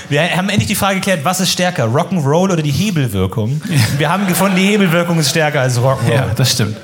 Wir 0.09 0.37
haben 0.37 0.49
endlich 0.51 0.69
die 0.69 0.75
Frage 0.75 0.97
geklärt, 0.97 1.21
was 1.25 1.41
ist 1.41 1.51
stärker, 1.51 1.87
Rock'n'Roll 1.87 2.53
oder 2.53 2.63
die 2.63 2.71
Hebelwirkung? 2.71 3.61
Wir 3.99 4.11
haben 4.11 4.27
gefunden, 4.27 4.57
die 4.57 4.67
Hebelwirkung 4.67 5.19
ist 5.19 5.31
stärker 5.31 5.63
als 5.63 5.79
Rock'n'Roll. 5.79 6.15
Ja, 6.15 6.27
das 6.37 6.53
stimmt. 6.53 6.77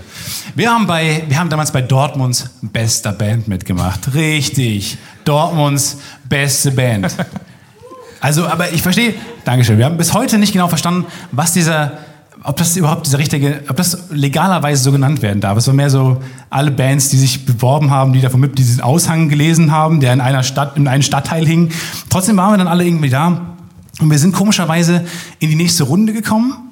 Wir 0.55 0.71
haben, 0.71 0.87
bei, 0.87 1.23
wir 1.29 1.39
haben 1.39 1.49
damals 1.49 1.73
bei 1.73 1.83
Dortmunds 1.83 2.51
bester 2.63 3.13
Band 3.13 3.49
mitgemacht. 3.49 4.15
Richtig. 4.15 4.99
Dortmunds 5.25 5.99
beste 6.29 6.73
Band. 6.73 7.15
Also, 8.21 8.47
aber 8.47 8.73
ich 8.73 8.83
verstehe, 8.83 9.15
Dankeschön, 9.45 9.79
wir 9.79 9.87
haben 9.87 9.97
bis 9.97 10.13
heute 10.13 10.37
nicht 10.37 10.53
genau 10.53 10.69
verstanden, 10.69 11.07
was 11.33 11.53
dieser, 11.53 11.93
ob 12.43 12.57
das 12.59 12.77
überhaupt 12.77 13.07
dieser 13.07 13.19
richtige, 13.19 13.63
ob 13.69 13.77
das 13.77 14.11
legalerweise 14.11 14.83
so 14.83 14.93
genannt 14.93 15.23
werden 15.23 15.41
darf. 15.41 15.57
Es 15.57 15.67
war 15.67 15.75
mehr 15.75 15.89
so 15.89 16.23
alle 16.51 16.71
Bands, 16.71 17.09
die 17.09 17.17
sich 17.17 17.47
beworben 17.47 17.91
haben, 17.91 18.13
die 18.13 18.21
davon 18.21 18.41
mit 18.41 18.59
diesen 18.59 18.83
Aushang 18.83 19.31
gelesen 19.31 19.73
haben, 19.73 20.01
der 20.01 20.13
in 20.13 20.21
einer 20.21 20.43
Stadt, 20.43 20.77
in 20.77 20.87
einem 20.87 21.03
Stadtteil 21.03 21.47
hing. 21.47 21.71
Trotzdem 22.11 22.37
waren 22.37 22.53
wir 22.53 22.59
dann 22.59 22.69
alle 22.69 22.85
irgendwie 22.85 23.09
da. 23.09 23.57
Und 24.01 24.11
wir 24.11 24.19
sind 24.19 24.35
komischerweise 24.35 25.05
in 25.39 25.49
die 25.49 25.57
nächste 25.57 25.85
Runde 25.85 26.13
gekommen. 26.13 26.70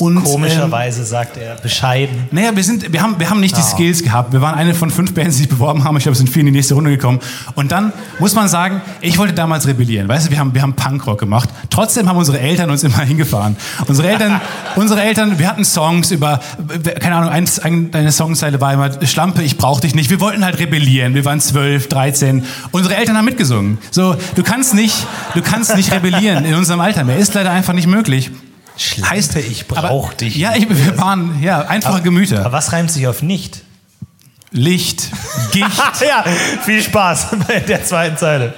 Und, 0.00 0.16
ähm, 0.16 0.24
Komischerweise 0.24 1.04
sagt 1.04 1.36
er 1.36 1.54
bescheiden. 1.54 2.26
naja, 2.32 2.54
wir, 2.54 2.64
sind, 2.64 2.92
wir, 2.92 3.00
haben, 3.00 3.14
wir 3.20 3.30
haben 3.30 3.38
nicht 3.38 3.56
die 3.56 3.62
Skills 3.62 4.02
gehabt. 4.02 4.32
Wir 4.32 4.40
waren 4.40 4.56
eine 4.56 4.74
von 4.74 4.90
fünf 4.90 5.14
Bands, 5.14 5.36
die 5.36 5.42
sich 5.42 5.48
beworben 5.48 5.84
haben. 5.84 5.96
Ich 5.96 6.02
glaube, 6.02 6.14
es 6.14 6.18
sind 6.18 6.28
vier 6.28 6.40
in 6.40 6.46
die 6.46 6.52
nächste 6.52 6.74
Runde 6.74 6.90
gekommen. 6.90 7.20
Und 7.54 7.70
dann 7.70 7.92
muss 8.18 8.34
man 8.34 8.48
sagen, 8.48 8.82
ich 9.00 9.18
wollte 9.18 9.34
damals 9.34 9.68
rebellieren. 9.68 10.08
Weißt 10.08 10.26
du, 10.26 10.30
wir 10.32 10.40
haben, 10.40 10.52
wir 10.52 10.62
haben 10.62 10.74
Punkrock 10.74 11.20
gemacht. 11.20 11.48
Trotzdem 11.70 12.08
haben 12.08 12.16
unsere 12.16 12.40
Eltern 12.40 12.70
uns 12.70 12.82
immer 12.82 13.00
hingefahren. 13.02 13.56
Unsere 13.86 14.08
Eltern, 14.08 14.40
unsere 14.74 15.00
Eltern, 15.00 15.38
wir 15.38 15.48
hatten 15.48 15.64
Songs 15.64 16.10
über, 16.10 16.40
keine 16.98 17.14
Ahnung, 17.14 17.30
eins, 17.30 17.60
eine 17.60 18.10
Songzeile 18.10 18.60
war 18.60 18.72
immer, 18.72 19.06
Schlampe, 19.06 19.42
ich 19.44 19.58
brauch 19.58 19.78
dich 19.80 19.94
nicht. 19.94 20.10
Wir 20.10 20.18
wollten 20.18 20.44
halt 20.44 20.58
rebellieren. 20.58 21.14
Wir 21.14 21.24
waren 21.24 21.40
zwölf, 21.40 21.88
dreizehn. 21.88 22.44
Unsere 22.72 22.96
Eltern 22.96 23.16
haben 23.16 23.26
mitgesungen. 23.26 23.78
So, 23.92 24.16
du 24.34 24.42
kannst 24.42 24.74
nicht, 24.74 25.06
du 25.34 25.40
kannst 25.40 25.76
nicht 25.76 25.92
rebellieren 25.92 26.44
in 26.44 26.54
unserem 26.54 26.80
Alter 26.80 27.04
mehr. 27.04 27.16
Ist 27.16 27.34
leider 27.34 27.52
einfach 27.52 27.74
nicht 27.74 27.86
möglich. 27.86 28.32
Schlampe, 28.76 29.40
ich 29.40 29.68
brauch 29.68 30.08
aber, 30.08 30.16
dich. 30.16 30.36
Ja, 30.36 30.54
ich, 30.56 30.68
wir 30.68 30.98
waren 30.98 31.40
ja 31.42 31.62
einfache 31.62 32.02
Gemüter. 32.02 32.40
Aber 32.40 32.52
was 32.52 32.72
reimt 32.72 32.90
sich 32.90 33.06
auf 33.06 33.22
nicht? 33.22 33.62
Licht, 34.50 35.10
Gicht. 35.52 36.00
ja, 36.00 36.24
viel 36.62 36.82
Spaß 36.82 37.26
bei 37.48 37.60
der 37.60 37.84
zweiten 37.84 38.16
Zeile. 38.16 38.54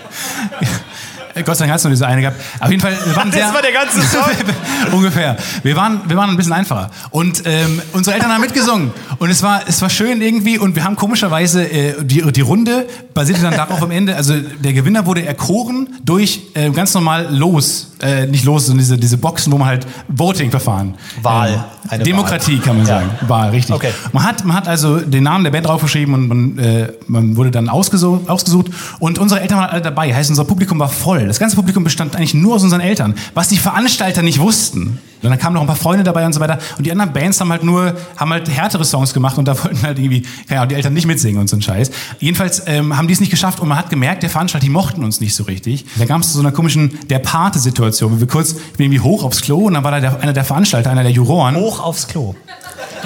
Gott 1.45 1.57
sei 1.57 1.65
Dank 1.65 1.73
hast 1.75 1.85
du 1.85 1.89
nur 1.89 1.95
diese 1.95 2.07
eine 2.07 2.21
gehabt. 2.21 2.41
Auf 2.61 2.71
jeden 2.71 2.81
Fall, 2.81 2.97
wir 3.05 3.17
waren 3.17 3.31
Das 3.31 3.41
sehr, 3.41 3.55
war 3.55 3.63
der 3.63 3.73
ganze 3.73 4.01
Song. 4.03 4.23
ungefähr. 4.93 5.37
Wir 5.63 5.77
waren, 5.77 6.01
wir 6.07 6.17
waren 6.17 6.31
ein 6.31 6.37
bisschen 6.37 6.53
einfacher. 6.53 6.91
Und 7.11 7.43
ähm, 7.45 7.81
unsere 7.93 8.15
Eltern 8.17 8.33
haben 8.33 8.41
mitgesungen. 8.41 8.91
Und 9.19 9.31
es 9.31 9.43
war, 9.43 9.61
es 9.67 9.81
war 9.83 9.91
schön 9.91 10.23
irgendwie. 10.23 10.59
Und 10.59 10.77
wir 10.77 10.85
haben 10.85 10.97
komischerweise 10.97 11.65
äh, 11.65 11.95
die, 12.05 12.23
die 12.33 12.41
Runde 12.41 12.87
basierte 13.15 13.43
dann 13.43 13.55
darauf 13.55 13.83
am 13.83 13.91
Ende. 13.91 14.17
Also 14.17 14.35
der 14.39 14.73
Gewinner 14.73 15.07
wurde 15.07 15.25
erkoren 15.25 15.89
durch 16.05 16.41
äh, 16.55 16.71
ganz 16.71 16.95
normal 16.95 17.29
los, 17.31 17.93
äh, 18.01 18.27
nicht 18.27 18.45
los, 18.45 18.67
sondern 18.67 18.79
diese, 18.81 18.97
diese 18.99 19.17
Boxen, 19.19 19.53
wo 19.53 19.59
man 19.59 19.69
halt 19.69 19.87
Voting-Verfahren. 20.09 20.95
Wahl. 21.23 21.51
Ähm, 21.51 21.61
Eine 21.91 22.05
Demokratie 22.05 22.59
kann 22.59 22.77
man 22.79 22.87
Ja. 22.87 22.99
sagen. 23.01 23.11
Wahl, 23.29 23.51
richtig. 23.51 23.75
Okay. 23.75 23.91
Man 24.13 24.25
hat, 24.25 24.45
man 24.45 24.57
hat 24.57 24.69
also 24.69 24.99
den 25.01 25.23
Namen 25.25 25.45
der 25.45 25.51
Band 25.51 25.67
draufgeschrieben 25.67 26.15
und 26.15 26.29
man, 26.29 26.59
äh, 26.59 26.89
man 27.07 27.37
wurde 27.37 27.51
dann 27.51 27.69
ausgesucht, 27.69 28.29
ausgesucht. 28.29 28.67
Und 28.99 29.19
unsere 29.19 29.41
Eltern 29.41 29.59
waren 29.59 29.71
alle 29.71 29.83
dabei. 29.83 30.15
Heißt, 30.15 30.31
unser 30.31 30.45
Publikum 30.45 30.79
war 30.79 30.89
voll. 30.89 31.26
Das 31.29 31.39
ganze 31.39 31.57
Publikum 31.57 31.85
bestand 31.85 32.17
eigentlich 32.17 32.35
nur 32.35 32.55
aus 32.57 32.63
unseren 32.63 32.81
Eltern, 32.81 33.15
was 33.35 33.49
die 33.49 33.59
Veranstalter 33.59 34.23
nicht 34.23 34.39
wussten. 34.41 34.99
Und 35.23 35.31
dann 35.31 35.39
kamen 35.39 35.55
noch 35.55 35.61
ein 35.63 35.67
paar 35.67 35.77
Freunde 35.77 36.05
dabei 36.05 36.25
und 36.27 36.33
so 36.33 36.41
weiter. 36.41 36.59
Und 36.79 36.87
die 36.87 36.93
anderen 36.93 37.13
Bands 37.13 37.41
haben 37.41 37.51
halt 37.51 37.65
nur, 37.65 37.97
haben 38.17 38.31
halt 38.31 38.49
härtere 38.49 38.85
Songs 38.85 39.13
gemacht 39.13 39.39
und 39.39 39.47
da 39.47 39.57
wollten 39.65 39.83
halt 39.83 39.99
irgendwie, 39.99 40.23
keine 40.47 40.61
Ahnung, 40.61 40.69
die 40.71 40.75
Eltern 40.77 40.93
nicht 40.93 41.07
mitsingen 41.07 41.41
und 41.41 41.49
so 41.49 41.57
ein 41.57 41.63
Scheiß. 41.63 41.91
Jedenfalls 42.21 42.63
ähm, 42.67 42.97
haben 42.97 43.09
die 43.09 43.15
es 43.15 43.21
nicht 43.21 43.31
geschafft 43.31 43.61
und 43.61 43.69
man 43.69 43.79
hat 43.79 43.91
gemerkt, 43.91 44.23
der 44.23 44.31
Veranstalter, 44.31 44.65
die 44.65 44.71
mochten 44.71 45.03
uns 45.03 45.21
nicht 45.21 45.35
so 45.35 45.45
richtig. 45.45 45.87
Da 45.97 46.07
kam 46.07 46.21
es 46.21 46.29
zu 46.29 46.35
so 46.35 46.41
einer 46.41 46.53
komischen 46.53 46.99
der 47.09 47.19
Pate-Situation, 47.19 48.13
wo 48.13 48.21
wir 48.21 48.27
kurz, 48.27 48.53
ich 48.53 48.77
bin 48.77 48.87
irgendwie 48.87 49.01
hoch 49.01 49.25
aufs 49.25 49.41
Klo 49.41 49.67
und 49.67 49.75
dann 49.75 49.85
war 49.85 49.91
da 49.91 50.01
der, 50.01 50.21
einer 50.21 50.33
der 50.33 50.45
Veranstalter, 50.45 50.91
einer 50.91 51.03
der 51.03 51.13
Juroren. 51.13 51.57
Hoch 51.57 51.81
aufs 51.81 52.07
Klo. 52.07 52.35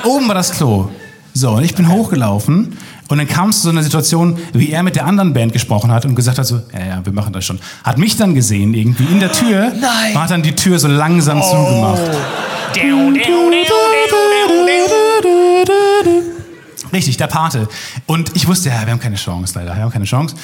Oben 0.05 0.29
war 0.29 0.35
das 0.35 0.53
Klo. 0.53 0.91
So, 1.33 1.53
und 1.53 1.65
ich 1.65 1.75
bin 1.75 1.89
hochgelaufen 1.89 2.77
und 3.11 3.19
dann 3.19 3.27
kam 3.27 3.51
es 3.51 3.57
zu 3.57 3.63
so 3.65 3.71
einer 3.71 3.83
Situation, 3.83 4.39
wie 4.53 4.71
er 4.71 4.85
mit 4.85 4.95
der 4.95 5.05
anderen 5.05 5.33
Band 5.33 5.53
gesprochen 5.53 5.91
hat 5.91 6.05
und 6.05 6.15
gesagt 6.15 6.39
hat 6.39 6.47
so, 6.47 6.63
ja, 6.73 6.87
ja, 6.87 7.01
wir 7.05 7.13
machen 7.13 7.33
das 7.33 7.45
schon. 7.45 7.59
Hat 7.83 7.99
mich 7.99 8.17
dann 8.17 8.37
gesehen 8.37 8.73
irgendwie 8.73 9.05
in 9.05 9.19
der 9.19 9.33
Tür 9.33 9.73
Nein. 9.81 10.15
und 10.15 10.23
hat 10.23 10.31
dann 10.31 10.43
die 10.43 10.55
Tür 10.55 10.79
so 10.79 10.87
langsam 10.87 11.43
zugemacht. 11.43 12.01
Richtig, 16.93 17.17
der 17.17 17.27
Pate. 17.27 17.69
Und 18.07 18.35
ich 18.35 18.49
wusste, 18.49 18.69
ja, 18.69 18.81
wir 18.85 18.93
haben 18.93 19.01
keine 19.01 19.17
Chance, 19.17 19.55
leider. 19.57 19.75
Wir 19.75 19.83
haben 19.83 19.91
keine 19.91 20.05
Chance. 20.05 20.35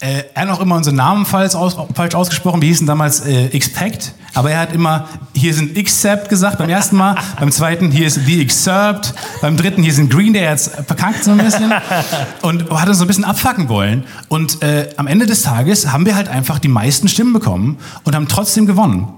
Äh, 0.00 0.24
er 0.34 0.42
hat 0.42 0.50
auch 0.50 0.60
immer 0.60 0.76
unseren 0.76 0.96
Namen 0.96 1.26
falsch, 1.26 1.54
aus, 1.54 1.76
falsch 1.94 2.14
ausgesprochen. 2.14 2.60
Wir 2.60 2.68
hießen 2.68 2.86
damals 2.86 3.20
äh, 3.20 3.46
Expect. 3.46 4.14
Aber 4.34 4.50
er 4.50 4.60
hat 4.60 4.72
immer, 4.72 5.08
hier 5.34 5.52
sind 5.54 5.76
Except 5.76 6.28
gesagt 6.28 6.58
beim 6.58 6.70
ersten 6.70 6.96
Mal. 6.96 7.16
beim 7.38 7.52
zweiten, 7.52 7.90
hier 7.90 8.06
ist 8.06 8.20
The 8.24 8.40
Excerpt. 8.40 9.14
Beim 9.40 9.56
dritten, 9.56 9.82
hier 9.82 9.92
sind 9.92 10.10
Green 10.10 10.32
Day. 10.32 10.42
Er 10.42 10.52
hat's 10.52 10.70
verkackt 10.86 11.24
so 11.24 11.32
ein 11.32 11.38
bisschen. 11.38 11.72
Und 12.42 12.70
hat 12.70 12.88
uns 12.88 12.98
so 12.98 13.04
ein 13.04 13.08
bisschen 13.08 13.24
abfacken 13.24 13.68
wollen. 13.68 14.04
Und 14.28 14.62
äh, 14.62 14.90
am 14.96 15.06
Ende 15.06 15.26
des 15.26 15.42
Tages 15.42 15.92
haben 15.92 16.06
wir 16.06 16.16
halt 16.16 16.28
einfach 16.28 16.58
die 16.58 16.68
meisten 16.68 17.08
Stimmen 17.08 17.32
bekommen 17.32 17.78
und 18.04 18.14
haben 18.14 18.28
trotzdem 18.28 18.66
gewonnen. 18.66 19.08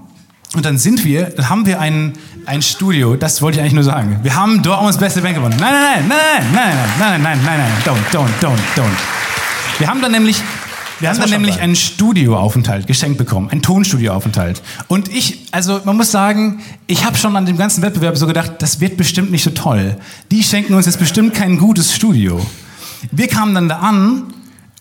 Und 0.55 0.65
dann 0.65 0.77
sind 0.77 1.03
wir, 1.03 1.25
dann 1.25 1.49
haben 1.49 1.65
wir 1.65 1.81
ein, 1.81 2.13
ein 2.45 2.61
Studio, 2.61 3.17
das 3.17 3.41
wollte 3.41 3.57
ich 3.57 3.61
eigentlich 3.61 3.73
nur 3.73 3.83
sagen. 3.83 4.19
Wir 4.23 4.35
haben 4.35 4.63
Dortmunds 4.63 4.97
beste 4.97 5.21
Band 5.21 5.35
gewonnen. 5.35 5.57
Nein, 5.59 5.73
nein, 5.73 6.07
nein, 6.07 6.53
nein, 6.53 6.77
nein, 6.97 7.21
nein, 7.21 7.21
nein, 7.21 7.39
nein, 7.43 7.45
nein, 7.45 7.59
nein, 7.59 7.71
don't, 7.83 8.17
don't, 8.17 8.29
don't, 8.41 8.57
don't. 8.77 9.79
Wir 9.79 9.89
haben 9.89 10.01
dann 10.01 10.13
nämlich, 10.13 10.41
wir 11.01 11.09
haben 11.09 11.17
muss 11.17 11.29
dann 11.29 11.41
nämlich 11.41 11.59
einen 11.59 11.75
Studioaufenthalt 11.75 12.87
geschenkt 12.87 13.17
bekommen, 13.17 13.49
einen 13.49 13.61
Tonstudioaufenthalt. 13.61 14.61
Und 14.87 15.09
ich, 15.09 15.47
also 15.51 15.81
man 15.83 15.97
muss 15.97 16.11
sagen, 16.11 16.61
ich 16.87 17.03
habe 17.03 17.17
schon 17.17 17.35
an 17.35 17.45
dem 17.45 17.57
ganzen 17.57 17.81
Wettbewerb 17.81 18.15
so 18.15 18.25
gedacht, 18.25 18.53
das 18.59 18.79
wird 18.79 18.95
bestimmt 18.95 19.31
nicht 19.31 19.43
so 19.43 19.49
toll. 19.49 19.97
Die 20.31 20.41
schenken 20.41 20.73
uns 20.73 20.85
jetzt 20.85 20.99
bestimmt 20.99 21.33
kein 21.33 21.57
gutes 21.57 21.93
Studio. 21.93 22.39
Wir 23.11 23.27
kamen 23.27 23.53
dann 23.53 23.67
da 23.67 23.79
an 23.79 24.33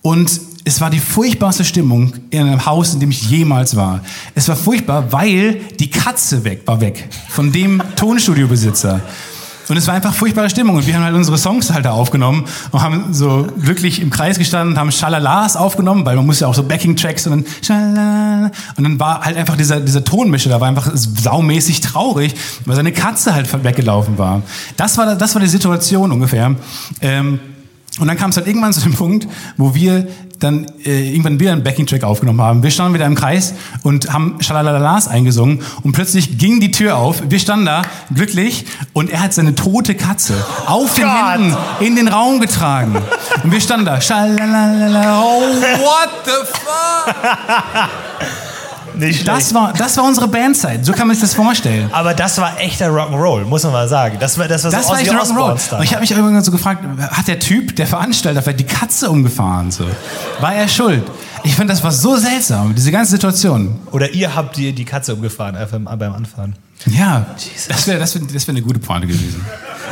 und 0.03 0.41
es 0.65 0.81
war 0.81 0.89
die 0.89 0.99
furchtbarste 0.99 1.65
Stimmung 1.65 2.15
in 2.31 2.41
einem 2.41 2.65
Haus, 2.65 2.95
in 2.95 3.01
dem 3.01 3.11
ich 3.11 3.29
jemals 3.29 3.77
war. 3.77 4.01
Es 4.35 4.49
war 4.49 4.57
furchtbar, 4.57 5.12
weil 5.12 5.61
die 5.79 5.91
Katze 5.91 6.45
weg 6.45 6.62
war 6.65 6.81
weg 6.81 7.09
von 7.29 7.53
dem 7.53 7.83
Tonstudiobesitzer. 7.97 9.03
Und 9.69 9.79
es 9.79 9.87
war 9.87 9.95
einfach 9.95 10.15
furchtbare 10.15 10.51
Stimmung. 10.51 10.77
Und 10.77 10.87
wir 10.87 10.95
haben 10.95 11.05
halt 11.05 11.15
unsere 11.15 11.39
Songs 11.39 11.73
halt 11.73 11.87
da 11.87 11.93
aufgenommen 11.93 12.45
und 12.71 12.83
haben 12.83 13.15
so 13.15 13.47
glücklich 13.62 14.01
im 14.01 14.11
Kreis 14.11 14.39
gestanden, 14.39 14.79
haben 14.79 14.93
Schalalas 14.93 15.57
aufgenommen, 15.57 16.05
weil 16.05 16.17
man 16.17 16.27
muss 16.27 16.41
ja 16.41 16.49
auch 16.49 16.55
so 16.55 16.62
Backing-Tracks 16.62 17.27
und 17.27 17.31
dann 17.33 17.47
Schalala. 17.62 18.51
Und 18.77 18.85
dann 18.85 19.01
war 19.01 19.23
halt 19.23 19.37
einfach 19.37 19.57
dieser, 19.57 19.81
dieser 19.81 20.05
Tonmischer, 20.05 20.51
da 20.51 20.61
war 20.61 20.69
einfach 20.69 20.91
saumäßig 20.95 21.81
traurig, 21.81 22.35
weil 22.67 22.77
seine 22.77 22.93
Katze 22.93 23.35
halt 23.35 23.65
weggelaufen 23.65 24.19
war. 24.19 24.43
Das 24.77 24.99
war, 24.99 25.15
das 25.15 25.35
war 25.35 25.41
die 25.41 25.49
Situation 25.49 26.12
ungefähr. 26.12 26.55
Ähm, 27.01 27.41
und 28.01 28.09
dann 28.09 28.17
kam 28.17 28.31
es 28.31 28.37
halt 28.37 28.47
irgendwann 28.47 28.73
zu 28.73 28.81
dem 28.81 28.95
Punkt, 28.95 29.29
wo 29.57 29.75
wir 29.75 30.09
dann 30.39 30.66
äh, 30.85 31.11
irgendwann 31.11 31.41
wieder 31.41 31.53
einen 31.53 31.62
Backing-Track 31.62 32.05
aufgenommen 32.05 32.41
haben. 32.41 32.62
Wir 32.62 32.70
standen 32.70 32.95
wieder 32.95 33.07
im 33.07 33.14
Kreis 33.14 33.55
und 33.82 34.12
haben 34.12 34.37
Schalalalas 34.41 35.09
eingesungen 35.09 35.61
und 35.82 35.93
plötzlich 35.93 36.39
ging 36.39 36.61
die 36.61 36.70
Tür 36.70 36.97
auf. 36.97 37.22
Wir 37.28 37.39
standen 37.39 37.66
da 37.66 37.82
glücklich 38.14 38.66
und 38.93 39.11
er 39.11 39.22
hat 39.22 39.32
seine 39.32 39.55
tote 39.55 39.95
Katze 39.95 40.35
auf 40.66 40.95
den 40.95 41.05
Gott. 41.05 41.32
Händen 41.32 41.57
in 41.80 41.97
den 41.97 42.09
Raum 42.09 42.41
getragen. 42.41 42.97
Und 43.43 43.53
wir 43.53 43.61
standen 43.61 43.87
da. 43.87 44.01
Schalalala, 44.01 45.22
oh, 45.22 45.41
what 45.80 46.11
the 46.24 46.30
fuck? 46.47 47.14
Nicht 48.97 49.23
schlecht. 49.23 49.29
Das 49.29 49.55
war, 49.55 49.73
das 49.73 49.97
war 49.97 50.05
unsere 50.05 50.29
Bandzeit. 50.29 50.85
So 50.85 50.93
kann 50.93 51.07
man 51.07 51.17
sich 51.17 51.23
das 51.23 51.35
vorstellen. 51.35 51.89
Aber 51.93 52.15
das 52.15 52.39
war 52.39 52.61
echter 52.61 52.89
Rock'n'Roll, 52.89 53.45
muss 53.45 53.65
man 53.65 53.73
mal 53.73 53.89
sagen. 53.89 54.17
Das 54.21 54.39
war, 54.39 54.49
das 54.49 54.65
war 54.65 54.71
Das 54.71 54.87
so 54.87 54.93
war 54.93 55.01
echt 55.01 55.13
Rock'n'Roll. 55.13 55.77
Und 55.79 55.85
ich 55.85 55.93
habe 55.93 56.01
mich 56.01 56.11
irgendwann 56.11 56.43
so 56.43 56.51
gefragt, 56.51 56.85
hat 57.11 57.29
der 57.29 57.39
Typ, 57.39 57.77
der 57.77 57.87
Veranstalter, 57.87 58.43
vielleicht 58.43 58.61
die 58.61 58.65
Katze 58.65 59.11
umgefahren? 59.11 59.71
So? 59.71 59.85
War 60.41 60.55
er 60.55 60.69
schuld? 60.69 61.03
Ich 61.45 61.57
finde, 61.57 61.73
das 61.73 61.85
war 61.85 61.93
so 61.93 62.17
seltsam, 62.17 62.75
diese 62.75 62.91
ganze 62.91 63.13
Situation. 63.13 63.79
Oder 63.93 64.11
ihr 64.13 64.35
habt 64.35 64.57
die, 64.57 64.73
die 64.73 64.87
Katze 64.87 65.15
umgefahren, 65.15 65.57
einfach 65.57 65.79
beim 65.79 66.13
Anfahren. 66.13 66.57
Ja, 66.87 67.27
das 67.69 67.87
wäre 67.87 67.99
das 67.99 68.15
wär, 68.15 68.23
das 68.33 68.49
wär 68.49 68.53
eine 68.53 68.63
gute 68.63 68.79
Pointe 68.79 69.07
gewesen. 69.07 69.45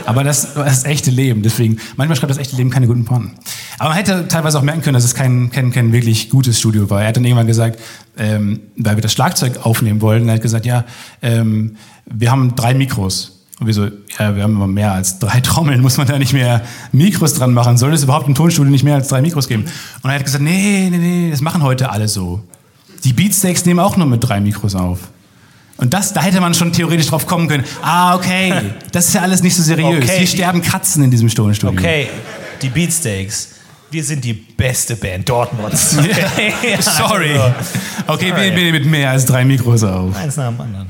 Aber 0.06 0.24
das 0.24 0.56
war 0.56 0.64
das 0.64 0.84
echte 0.84 1.10
Leben. 1.10 1.42
Deswegen, 1.42 1.78
manchmal 1.96 2.16
schreibt 2.16 2.30
das 2.30 2.38
echte 2.38 2.56
Leben 2.56 2.70
keine 2.70 2.86
guten 2.86 3.04
Porten. 3.04 3.32
Aber 3.78 3.90
man 3.90 3.98
hätte 3.98 4.26
teilweise 4.28 4.58
auch 4.58 4.62
merken 4.62 4.80
können, 4.80 4.94
dass 4.94 5.04
es 5.04 5.14
kein, 5.14 5.50
kein, 5.50 5.72
kein 5.72 5.92
wirklich 5.92 6.30
gutes 6.30 6.58
Studio 6.58 6.88
war. 6.88 7.02
Er 7.02 7.08
hat 7.08 7.16
dann 7.16 7.24
irgendwann 7.24 7.46
gesagt, 7.46 7.78
ähm, 8.16 8.60
weil 8.76 8.96
wir 8.96 9.02
das 9.02 9.12
Schlagzeug 9.12 9.64
aufnehmen 9.64 10.00
wollten, 10.00 10.28
er 10.28 10.36
hat 10.36 10.42
gesagt, 10.42 10.66
ja, 10.66 10.84
ähm, 11.20 11.76
wir 12.06 12.30
haben 12.30 12.56
drei 12.56 12.74
Mikros. 12.74 13.31
Und 13.62 13.68
wir 13.68 13.74
so, 13.74 13.84
ja, 14.18 14.34
wir 14.34 14.42
haben 14.42 14.56
immer 14.56 14.66
mehr 14.66 14.92
als 14.92 15.20
drei 15.20 15.40
Trommeln, 15.42 15.80
muss 15.80 15.96
man 15.98 16.06
da 16.08 16.18
nicht 16.18 16.32
mehr 16.32 16.62
Mikros 16.90 17.34
dran 17.34 17.52
machen? 17.54 17.78
Soll 17.78 17.92
es 17.92 18.02
überhaupt 18.02 18.26
im 18.26 18.34
Tonstudio 18.34 18.70
nicht 18.72 18.82
mehr 18.82 18.96
als 18.96 19.06
drei 19.06 19.22
Mikros 19.22 19.46
geben? 19.46 19.66
Und 20.02 20.10
er 20.10 20.16
hat 20.16 20.24
gesagt, 20.24 20.42
nee, 20.42 20.88
nee, 20.90 20.98
nee, 20.98 21.30
das 21.30 21.40
machen 21.40 21.62
heute 21.62 21.90
alle 21.90 22.08
so. 22.08 22.42
Die 23.04 23.12
Beatsteaks 23.12 23.64
nehmen 23.64 23.78
auch 23.78 23.96
nur 23.96 24.06
mit 24.08 24.22
drei 24.26 24.40
Mikros 24.40 24.74
auf. 24.74 24.98
Und 25.76 25.94
das, 25.94 26.12
da 26.12 26.22
hätte 26.22 26.40
man 26.40 26.54
schon 26.54 26.72
theoretisch 26.72 27.06
drauf 27.06 27.26
kommen 27.26 27.46
können. 27.46 27.62
Ah, 27.82 28.16
okay, 28.16 28.52
das 28.90 29.06
ist 29.08 29.14
ja 29.14 29.20
alles 29.22 29.42
nicht 29.42 29.54
so 29.54 29.62
seriös. 29.62 30.04
Okay. 30.04 30.18
Hier 30.18 30.26
sterben 30.26 30.60
Katzen 30.60 31.04
in 31.04 31.10
diesem 31.12 31.28
Tonstudio. 31.28 31.78
Okay, 31.78 32.08
die 32.60 32.68
Beatsteaks. 32.68 33.48
Wir 33.92 34.02
sind 34.02 34.24
die 34.24 34.32
beste 34.32 34.96
Band 34.96 35.28
Dortmunds. 35.28 35.96
Okay. 35.98 36.52
Sorry. 36.80 37.32
Also, 37.38 37.54
Okay, 38.08 38.30
Sorry. 38.30 38.42
wir 38.42 38.52
nehmen 38.52 38.72
mit 38.72 38.86
mehr 38.86 39.10
als 39.10 39.24
drei 39.24 39.44
Mikros 39.44 39.84
auf. 39.84 40.16
eins 40.16 40.36
nach 40.36 40.48
dem 40.48 40.60
anderen. 40.60 40.86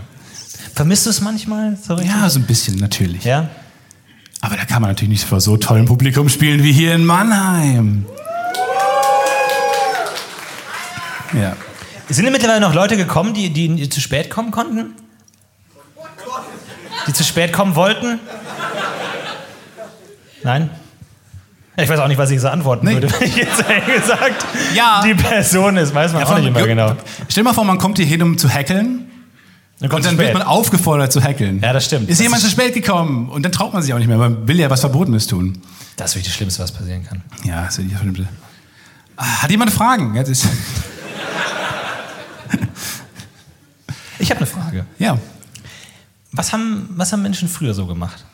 Vermisst 0.74 1.06
du 1.06 1.10
es 1.10 1.20
manchmal 1.20 1.76
so? 1.76 1.98
Ja, 1.98 2.28
so 2.30 2.38
ein 2.38 2.46
bisschen, 2.46 2.76
natürlich. 2.76 3.24
Ja? 3.24 3.48
Aber 4.40 4.56
da 4.56 4.64
kann 4.64 4.80
man 4.82 4.90
natürlich 4.90 5.10
nicht 5.10 5.24
vor 5.24 5.40
so 5.40 5.56
tollem 5.56 5.86
Publikum 5.86 6.28
spielen 6.28 6.62
wie 6.62 6.72
hier 6.72 6.94
in 6.94 7.04
Mannheim. 7.04 8.06
Ja. 11.34 11.56
Sind 12.08 12.24
denn 12.24 12.32
mittlerweile 12.32 12.60
noch 12.60 12.74
Leute 12.74 12.96
gekommen, 12.96 13.32
die, 13.34 13.50
die 13.50 13.88
zu 13.88 14.00
spät 14.00 14.30
kommen 14.30 14.50
konnten? 14.50 14.94
Die 17.06 17.12
zu 17.12 17.24
spät 17.24 17.52
kommen 17.52 17.74
wollten? 17.74 18.18
Nein? 20.42 20.70
Ich 21.76 21.88
weiß 21.88 22.00
auch 22.00 22.08
nicht, 22.08 22.18
was 22.18 22.30
ich 22.30 22.40
so 22.40 22.48
antworten 22.48 22.86
Nee. 22.86 22.94
würde, 22.94 23.10
wenn 23.20 23.28
ich 23.28 23.36
jetzt 23.36 23.64
ehrlich 23.66 23.86
gesagt 24.02 24.44
Ja. 24.74 25.02
die 25.04 25.14
Person 25.14 25.76
ist. 25.76 25.94
Weiß 25.94 26.12
man 26.12 26.24
auch 26.24 26.36
nicht 26.38 26.48
immer 26.48 26.66
genau. 26.66 26.96
Stell 27.28 27.44
dir 27.44 27.48
mal 27.48 27.54
vor, 27.54 27.64
man 27.64 27.78
kommt 27.78 27.96
hier 27.98 28.06
hin, 28.06 28.22
um 28.22 28.36
zu 28.36 28.48
hackeln. 28.52 29.06
Dann 29.82 29.90
kommt 29.90 30.06
Und 30.06 30.12
dann 30.12 30.18
wird 30.18 30.32
man 30.32 30.42
aufgefordert 30.42 31.12
zu 31.12 31.22
hackeln. 31.22 31.60
Ja, 31.60 31.72
das 31.72 31.84
stimmt. 31.84 32.08
Ist 32.08 32.18
Das 32.18 32.22
jemand 32.24 32.42
ist- 32.42 32.48
zu 32.48 32.52
spät 32.52 32.72
gekommen? 32.72 33.28
Und 33.28 33.42
dann 33.42 33.50
traut 33.52 33.72
man 33.74 33.82
sich 33.82 33.92
auch 33.92 33.98
nicht 33.98 34.06
mehr. 34.08 34.16
Man 34.16 34.46
will 34.48 34.58
ja 34.58 34.70
was 34.70 34.80
Verbotenes 34.80 35.26
tun. 35.26 35.60
Das 35.96 36.10
ist 36.12 36.14
wirklich 36.14 36.28
das 36.28 36.34
Schlimmste, 36.36 36.62
was 36.62 36.72
passieren 36.72 37.04
kann. 37.04 37.20
Ja, 37.44 37.64
das 37.64 37.76
ist 37.78 37.84
ja 37.84 37.90
die 37.90 37.96
Schlimmste. 37.96 38.28
Ah, 39.16 39.42
Hat 39.42 39.50
jemand 39.50 39.70
Fragen? 39.72 40.14
Ja, 40.14 40.22
das 40.22 40.46
Ich 44.18 44.30
habe 44.30 44.38
eine 44.38 44.46
Frage. 44.46 44.86
ja. 44.98 45.18
Was 46.34 46.52
haben, 46.52 46.88
was 46.96 47.12
haben 47.12 47.20
Menschen 47.22 47.46
früher 47.48 47.74
so 47.74 47.86
gemacht? 47.86 48.24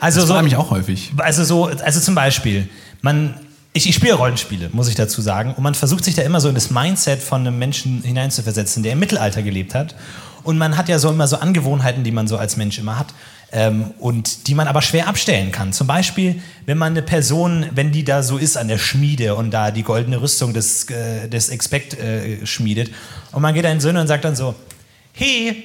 Also 0.00 0.20
Das 0.20 0.28
so, 0.28 0.42
mich 0.42 0.56
auch 0.56 0.70
häufig. 0.70 1.12
Also 1.18 1.44
so, 1.44 1.66
also 1.66 2.00
zum 2.00 2.14
Beispiel, 2.16 2.68
man, 3.02 3.34
ich, 3.72 3.88
ich 3.88 3.94
spiele 3.94 4.14
Rollenspiele, 4.14 4.70
muss 4.72 4.88
ich 4.88 4.94
dazu 4.94 5.22
sagen, 5.22 5.54
und 5.54 5.62
man 5.62 5.74
versucht 5.74 6.04
sich 6.04 6.14
da 6.14 6.22
immer 6.22 6.40
so 6.40 6.48
in 6.48 6.54
das 6.54 6.70
Mindset 6.70 7.22
von 7.22 7.46
einem 7.46 7.58
Menschen 7.58 8.02
hineinzuversetzen, 8.02 8.82
der 8.82 8.92
im 8.92 8.98
Mittelalter 8.98 9.42
gelebt 9.42 9.74
hat. 9.74 9.94
Und 10.42 10.58
man 10.58 10.76
hat 10.76 10.88
ja 10.88 10.98
so 10.98 11.10
immer 11.10 11.28
so 11.28 11.36
Angewohnheiten, 11.36 12.02
die 12.02 12.10
man 12.10 12.26
so 12.26 12.36
als 12.36 12.56
Mensch 12.56 12.78
immer 12.78 12.98
hat. 12.98 13.08
Ähm, 13.52 13.94
und 13.98 14.46
die 14.46 14.54
man 14.54 14.68
aber 14.68 14.80
schwer 14.80 15.08
abstellen 15.08 15.50
kann. 15.50 15.72
Zum 15.72 15.88
Beispiel, 15.88 16.40
wenn 16.66 16.78
man 16.78 16.92
eine 16.92 17.02
Person, 17.02 17.66
wenn 17.74 17.90
die 17.90 18.04
da 18.04 18.22
so 18.22 18.38
ist 18.38 18.56
an 18.56 18.68
der 18.68 18.78
Schmiede 18.78 19.34
und 19.34 19.50
da 19.50 19.72
die 19.72 19.82
goldene 19.82 20.22
Rüstung 20.22 20.54
des, 20.54 20.88
äh, 20.88 21.28
des 21.28 21.48
Expect 21.48 21.94
äh, 21.94 22.46
schmiedet, 22.46 22.92
und 23.32 23.42
man 23.42 23.52
geht 23.52 23.64
da 23.64 23.70
in 23.70 23.80
Söhne 23.80 24.00
und 24.00 24.06
sagt 24.06 24.24
dann 24.24 24.36
so, 24.36 24.54
hey, 25.12 25.64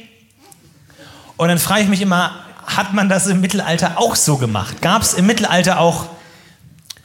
und 1.38 1.48
dann 1.48 1.60
frage 1.60 1.84
ich 1.84 1.88
mich 1.88 2.02
immer, 2.02 2.32
hat 2.66 2.94
man 2.94 3.08
das 3.08 3.28
im 3.28 3.40
Mittelalter 3.40 4.00
auch 4.00 4.16
so 4.16 4.38
gemacht? 4.38 4.82
Gab 4.82 5.04
es 5.04 5.14
im 5.14 5.28
Mittelalter 5.28 5.80
auch, 5.80 6.08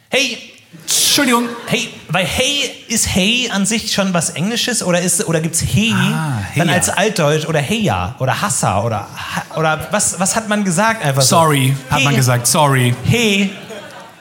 hey, 0.08 0.38
Entschuldigung. 0.72 1.48
hey, 1.66 1.88
weil 2.08 2.24
hey, 2.24 2.70
ist 2.88 3.14
hey 3.14 3.50
an 3.52 3.66
sich 3.66 3.92
schon 3.92 4.14
was 4.14 4.30
Englisches 4.30 4.82
oder, 4.82 5.00
ist, 5.00 5.26
oder 5.26 5.40
gibt 5.40 5.54
es 5.56 5.62
hey 5.62 5.92
Ah, 5.94 6.42
dann 6.56 6.68
als 6.70 6.88
Altdeutsch 6.88 7.46
oder 7.46 7.60
heya 7.60 8.14
oder 8.20 8.40
hassa 8.40 8.82
oder, 8.82 9.08
oder 9.56 9.88
was, 9.90 10.18
was 10.20 10.36
hat 10.36 10.48
man 10.48 10.64
gesagt 10.64 11.04
einfach 11.04 11.22
so? 11.22 11.36
Sorry, 11.36 11.74
hat 11.90 11.98
Hey, 11.98 12.04
man 12.04 12.14
gesagt. 12.14 12.46
Sorry. 12.46 12.94
Hey, 13.04 13.50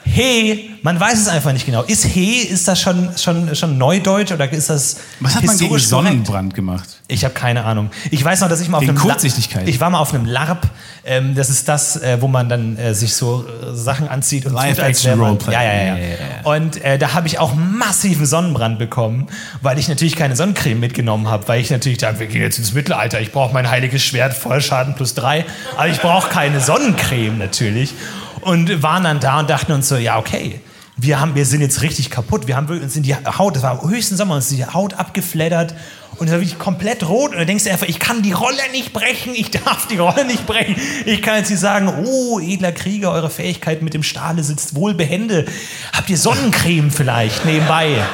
hey, 0.04 0.69
man 0.82 0.98
weiß 0.98 1.18
es 1.20 1.28
einfach 1.28 1.52
nicht 1.52 1.66
genau. 1.66 1.82
Ist 1.82 2.04
hey, 2.06 2.38
ist 2.42 2.66
das 2.68 2.80
schon, 2.80 3.10
schon, 3.18 3.54
schon 3.54 3.76
Neudeutsch 3.78 4.32
oder 4.32 4.50
ist 4.50 4.70
das 4.70 4.96
Was 5.20 5.34
hat 5.34 5.44
man 5.44 5.56
gegen 5.58 5.68
korrekt? 5.68 5.86
Sonnenbrand 5.86 6.54
gemacht? 6.54 6.88
Ich 7.08 7.24
habe 7.24 7.34
keine 7.34 7.64
Ahnung. 7.64 7.90
Ich 8.10 8.24
weiß 8.24 8.40
noch, 8.40 8.48
dass 8.48 8.60
ich 8.60 8.68
mal 8.68 8.78
auf 8.78 8.82
Wegen 8.82 8.92
einem 8.96 9.06
La- 9.06 9.12
Kurzsichtigkeit. 9.14 9.68
Ich 9.68 9.80
war 9.80 9.90
mal 9.90 9.98
auf 9.98 10.14
einem 10.14 10.24
LARP. 10.26 10.68
Ähm, 11.04 11.34
das 11.34 11.50
ist 11.50 11.68
das, 11.68 11.96
äh, 11.96 12.18
wo 12.20 12.28
man 12.28 12.48
dann 12.48 12.76
äh, 12.76 12.94
sich 12.94 13.14
so 13.14 13.44
äh, 13.44 13.74
Sachen 13.74 14.08
anzieht 14.08 14.46
und 14.46 14.52
Live 14.54 14.76
tut, 14.76 14.84
als 14.84 15.04
Action. 15.04 15.20
Roleplay. 15.20 15.52
Ja, 15.52 15.62
ja, 15.62 15.72
ja. 15.72 15.84
Ja, 15.84 15.96
ja, 15.96 16.08
ja. 16.44 16.52
Und 16.54 16.82
äh, 16.84 16.98
da 16.98 17.14
habe 17.14 17.26
ich 17.26 17.38
auch 17.38 17.54
massiven 17.54 18.26
Sonnenbrand 18.26 18.78
bekommen, 18.78 19.26
weil 19.62 19.78
ich 19.78 19.88
natürlich 19.88 20.16
keine 20.16 20.36
Sonnencreme 20.36 20.78
mitgenommen 20.78 21.28
habe, 21.28 21.48
weil 21.48 21.60
ich 21.60 21.70
natürlich 21.70 21.98
dachte, 21.98 22.20
wir 22.20 22.26
gehen 22.26 22.42
jetzt 22.42 22.58
ins 22.58 22.72
Mittelalter. 22.74 23.20
Ich 23.20 23.32
brauche 23.32 23.52
mein 23.52 23.68
heiliges 23.68 24.02
Schwert, 24.02 24.34
Vollschaden 24.34 24.94
plus 24.94 25.14
drei, 25.14 25.44
aber 25.76 25.88
ich 25.88 26.00
brauche 26.00 26.28
keine 26.30 26.60
Sonnencreme 26.60 27.38
natürlich. 27.38 27.94
Und 28.42 28.82
waren 28.82 29.04
dann 29.04 29.20
da 29.20 29.40
und 29.40 29.50
dachten 29.50 29.72
uns 29.72 29.88
so, 29.88 29.96
ja 29.96 30.18
okay. 30.18 30.60
Wir, 31.02 31.18
haben, 31.18 31.34
wir 31.34 31.46
sind 31.46 31.62
jetzt 31.62 31.80
richtig 31.80 32.10
kaputt. 32.10 32.46
Wir 32.46 32.56
haben 32.56 32.66
uns 32.66 32.94
in 32.94 33.02
die 33.02 33.14
Haut, 33.14 33.56
das 33.56 33.62
war 33.62 33.82
höchsten 33.82 34.18
Sommer, 34.18 34.34
uns 34.34 34.48
die 34.48 34.66
Haut 34.66 34.92
abgefleddert 34.92 35.74
und 36.18 36.26
es 36.26 36.32
war 36.32 36.40
wirklich 36.40 36.58
komplett 36.58 37.08
rot. 37.08 37.30
Und 37.30 37.38
dann 37.38 37.46
denkst 37.46 37.64
du 37.64 37.70
einfach, 37.70 37.88
ich 37.88 37.98
kann 37.98 38.20
die 38.20 38.32
Rolle 38.32 38.60
nicht 38.72 38.92
brechen, 38.92 39.32
ich 39.34 39.50
darf 39.50 39.86
die 39.86 39.96
Rolle 39.96 40.26
nicht 40.26 40.46
brechen. 40.46 40.76
Ich 41.06 41.22
kann 41.22 41.38
jetzt 41.38 41.48
nicht 41.48 41.60
sagen, 41.60 42.04
oh, 42.04 42.38
edler 42.38 42.72
Krieger, 42.72 43.12
eure 43.12 43.30
Fähigkeit 43.30 43.80
mit 43.80 43.94
dem 43.94 44.02
Stahle 44.02 44.44
sitzt 44.44 44.74
wohl 44.74 44.92
behende. 44.92 45.46
Habt 45.94 46.10
ihr 46.10 46.18
Sonnencreme 46.18 46.90
vielleicht 46.90 47.46
nebenbei? 47.46 48.04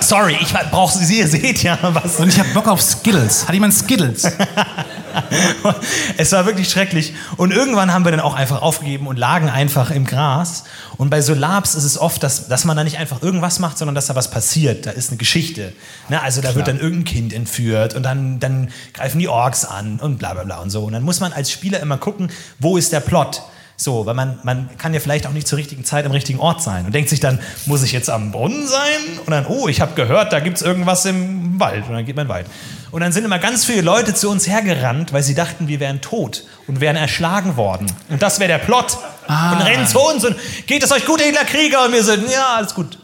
Sorry, 0.00 0.36
ich 0.40 0.52
brauche 0.52 0.98
sie, 0.98 1.20
ihr 1.20 1.28
seht 1.28 1.62
ja 1.62 1.78
was. 1.80 2.18
Und 2.18 2.28
ich 2.28 2.40
habe 2.40 2.48
Bock 2.54 2.66
auf 2.66 2.82
Skittles. 2.82 3.46
Hat 3.46 3.54
jemand 3.54 3.72
Skittles? 3.72 4.24
es 6.16 6.32
war 6.32 6.46
wirklich 6.46 6.70
schrecklich. 6.70 7.14
Und 7.36 7.52
irgendwann 7.52 7.92
haben 7.92 8.04
wir 8.04 8.10
dann 8.10 8.20
auch 8.20 8.34
einfach 8.34 8.62
aufgegeben 8.62 9.06
und 9.06 9.18
lagen 9.18 9.48
einfach 9.48 9.90
im 9.90 10.04
Gras. 10.04 10.64
Und 10.96 11.10
bei 11.10 11.20
so 11.20 11.34
Labs 11.34 11.74
ist 11.74 11.84
es 11.84 11.98
oft, 11.98 12.22
dass, 12.22 12.48
dass 12.48 12.64
man 12.64 12.76
da 12.76 12.84
nicht 12.84 12.98
einfach 12.98 13.22
irgendwas 13.22 13.58
macht, 13.58 13.78
sondern 13.78 13.94
dass 13.94 14.06
da 14.06 14.14
was 14.14 14.30
passiert. 14.30 14.86
Da 14.86 14.90
ist 14.90 15.10
eine 15.10 15.18
Geschichte. 15.18 15.72
Ne? 16.08 16.20
Also 16.20 16.40
da 16.40 16.54
wird 16.54 16.68
dann 16.68 16.78
irgendein 16.78 17.04
Kind 17.04 17.32
entführt 17.32 17.94
und 17.94 18.02
dann, 18.02 18.40
dann 18.40 18.70
greifen 18.94 19.18
die 19.18 19.28
Orks 19.28 19.64
an 19.64 19.98
und 20.00 20.18
bla 20.18 20.34
bla 20.34 20.44
bla 20.44 20.60
und 20.60 20.70
so. 20.70 20.84
Und 20.84 20.92
dann 20.92 21.02
muss 21.02 21.20
man 21.20 21.32
als 21.32 21.50
Spieler 21.50 21.80
immer 21.80 21.98
gucken, 21.98 22.30
wo 22.58 22.76
ist 22.76 22.92
der 22.92 23.00
Plot. 23.00 23.42
So, 23.82 24.06
weil 24.06 24.14
man, 24.14 24.38
man 24.44 24.70
kann 24.78 24.94
ja 24.94 25.00
vielleicht 25.00 25.26
auch 25.26 25.32
nicht 25.32 25.48
zur 25.48 25.58
richtigen 25.58 25.84
Zeit 25.84 26.06
am 26.06 26.12
richtigen 26.12 26.38
Ort 26.38 26.62
sein 26.62 26.86
und 26.86 26.94
denkt 26.94 27.10
sich 27.10 27.18
dann, 27.18 27.40
muss 27.66 27.82
ich 27.82 27.90
jetzt 27.90 28.08
am 28.08 28.30
Brunnen 28.30 28.68
sein? 28.68 29.18
Und 29.26 29.32
dann, 29.32 29.44
oh, 29.46 29.66
ich 29.66 29.80
habe 29.80 29.94
gehört, 29.94 30.32
da 30.32 30.38
gibt 30.38 30.58
es 30.58 30.62
irgendwas 30.62 31.04
im 31.04 31.58
Wald. 31.58 31.88
Und 31.88 31.94
dann 31.94 32.06
geht 32.06 32.14
man 32.14 32.26
in 32.26 32.28
den 32.28 32.34
Wald. 32.34 32.46
Und 32.92 33.00
dann 33.00 33.10
sind 33.10 33.24
immer 33.24 33.40
ganz 33.40 33.64
viele 33.64 33.82
Leute 33.82 34.14
zu 34.14 34.30
uns 34.30 34.46
hergerannt, 34.46 35.12
weil 35.12 35.24
sie 35.24 35.34
dachten, 35.34 35.66
wir 35.66 35.80
wären 35.80 36.00
tot 36.00 36.44
und 36.68 36.80
wären 36.80 36.94
erschlagen 36.94 37.56
worden. 37.56 37.90
Und 38.08 38.22
das 38.22 38.38
wäre 38.38 38.52
der 38.52 38.58
Plot. 38.58 38.98
Und 39.26 39.62
rennen 39.62 39.88
zu 39.88 39.98
uns 39.98 40.24
und 40.24 40.36
geht 40.66 40.84
es 40.84 40.92
euch 40.92 41.04
gut, 41.04 41.20
edler 41.20 41.44
Krieger? 41.44 41.84
Und 41.84 41.92
wir 41.92 42.04
sind, 42.04 42.30
ja, 42.30 42.54
alles 42.58 42.74
gut. 42.74 42.98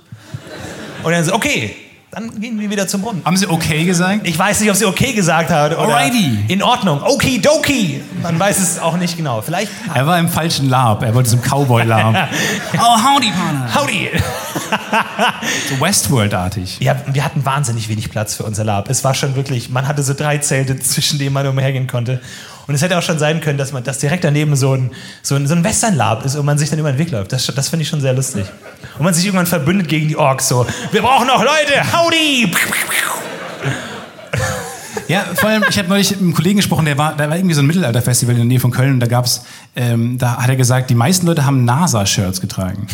Und 1.03 1.11
dann 1.11 1.25
so, 1.25 1.35
okay, 1.35 1.75
dann 2.11 2.41
gehen 2.41 2.59
wir 2.59 2.71
wieder 2.71 2.89
zum 2.89 3.03
Brunnen. 3.03 3.23
Haben 3.25 3.37
sie 3.37 3.47
okay 3.47 3.85
gesagt? 3.85 4.27
Ich 4.27 4.39
weiß 4.39 4.61
nicht, 4.61 4.71
ob 4.71 4.77
sie 4.77 4.87
okay 4.87 5.13
gesagt 5.13 5.51
hat 5.51 5.73
oder 5.73 5.95
Alrighty. 5.95 6.45
in 6.49 6.63
Ordnung. 6.63 7.03
Okidoki. 7.03 8.01
Man 8.23 8.39
weiß 8.39 8.59
es 8.59 8.79
auch 8.79 8.97
nicht 8.97 9.17
genau. 9.17 9.43
Vielleicht 9.43 9.71
Er 9.95 10.07
war 10.07 10.19
im 10.19 10.29
falschen 10.29 10.71
Lab. 10.71 11.03
Er 11.03 11.15
wollte 11.15 11.29
zum 11.29 11.43
Cowboy-Lab. 11.43 12.15
oh, 12.79 12.79
howdy, 12.79 13.31
Partner. 13.31 13.75
Howdy! 13.75 14.11
So 15.69 15.81
Westworld-artig. 15.85 16.79
Ja, 16.81 16.97
wir 17.13 17.25
hatten 17.25 17.45
wahnsinnig 17.45 17.89
wenig 17.91 18.09
Platz 18.11 18.35
für 18.35 18.45
unser 18.45 18.65
Lab. 18.65 18.89
Es 18.89 19.05
war 19.05 19.15
schon 19.15 19.37
wirklich, 19.37 19.69
man 19.69 19.87
hatte 19.87 20.03
so 20.03 20.15
drei 20.15 20.39
Zelte, 20.39 20.79
zwischen 20.79 21.19
denen 21.19 21.35
man 21.35 21.47
umhergehen 21.47 21.87
konnte. 21.87 22.21
Und 22.69 22.75
es 22.75 22.83
hätte 22.83 22.99
auch 22.99 23.03
schon 23.03 23.19
sein 23.19 23.41
können, 23.41 23.57
dass 23.59 23.73
man 23.73 23.83
das 23.83 23.99
direkt 23.99 24.25
daneben 24.25 24.55
so 24.55 24.75
ein, 24.75 24.91
so 25.23 25.35
ein, 25.37 25.47
so 25.47 25.55
ein 25.55 25.65
Western-Lab 25.65 26.25
ist 26.27 26.37
und 26.37 26.45
man 26.45 26.59
sich 26.59 26.69
dann 26.69 26.79
über 26.79 26.93
den 26.93 26.99
Weg 26.99 27.11
läuft. 27.11 27.33
Das, 27.33 27.47
das 27.47 27.69
finde 27.71 27.83
ich 27.83 27.89
schon 27.89 28.03
sehr 28.03 28.13
lustig. 28.13 28.45
Und 28.99 29.05
man 29.05 29.15
sich 29.15 29.25
irgendwann 29.25 29.47
verbündet 29.47 29.89
gegen 29.89 30.07
die 30.07 30.17
Orks 30.17 30.49
so. 30.49 30.67
Wir 30.93 31.01
brauchen 31.03 31.27
noch 31.27 31.41
Leute! 31.43 31.81
Howdy! 31.93 32.53
Ja, 35.09 35.25
vor 35.37 35.49
allem, 35.49 35.65
ich 35.71 35.79
habe 35.79 35.89
neulich 35.89 36.11
mit 36.11 36.21
einem 36.21 36.35
Kollegen 36.35 36.59
gesprochen, 36.59 36.85
der 36.85 36.99
war, 36.99 37.17
da 37.17 37.31
war 37.31 37.37
irgendwie 37.37 37.55
so 37.55 37.63
ein 37.63 37.67
Mittelalterfestival 37.67 38.33
in 38.35 38.41
der 38.41 38.47
Nähe 38.47 38.61
von 38.61 38.71
Köln 38.71 38.93
und 38.95 39.01
da 39.01 39.07
gab's, 39.07 39.43
ähm, 39.75 40.19
da 40.19 40.37
hat 40.37 40.51
er 40.51 40.57
gesagt, 40.57 40.91
die 40.91 40.95
meisten 40.95 41.27
Leute 41.27 41.47
haben 41.47 41.65
NASA-Shirts 41.65 42.43
getragen. 42.43 42.87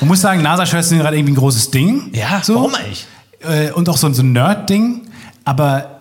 Man 0.00 0.08
muss 0.08 0.22
sagen, 0.22 0.40
NASA-Shirts 0.40 0.88
sind 0.88 1.00
gerade 1.00 1.18
irgendwie 1.18 1.32
ein 1.34 1.36
großes 1.36 1.70
Ding. 1.70 2.08
Ja, 2.14 2.40
so. 2.42 2.54
warum 2.54 2.74
eigentlich? 2.74 3.06
Äh, 3.40 3.70
und 3.72 3.90
auch 3.90 3.98
so, 3.98 4.06
ein- 4.06 4.14
so 4.14 4.22
ein 4.22 4.32
Nerd-Ding. 4.32 5.02
Aber 5.44 6.00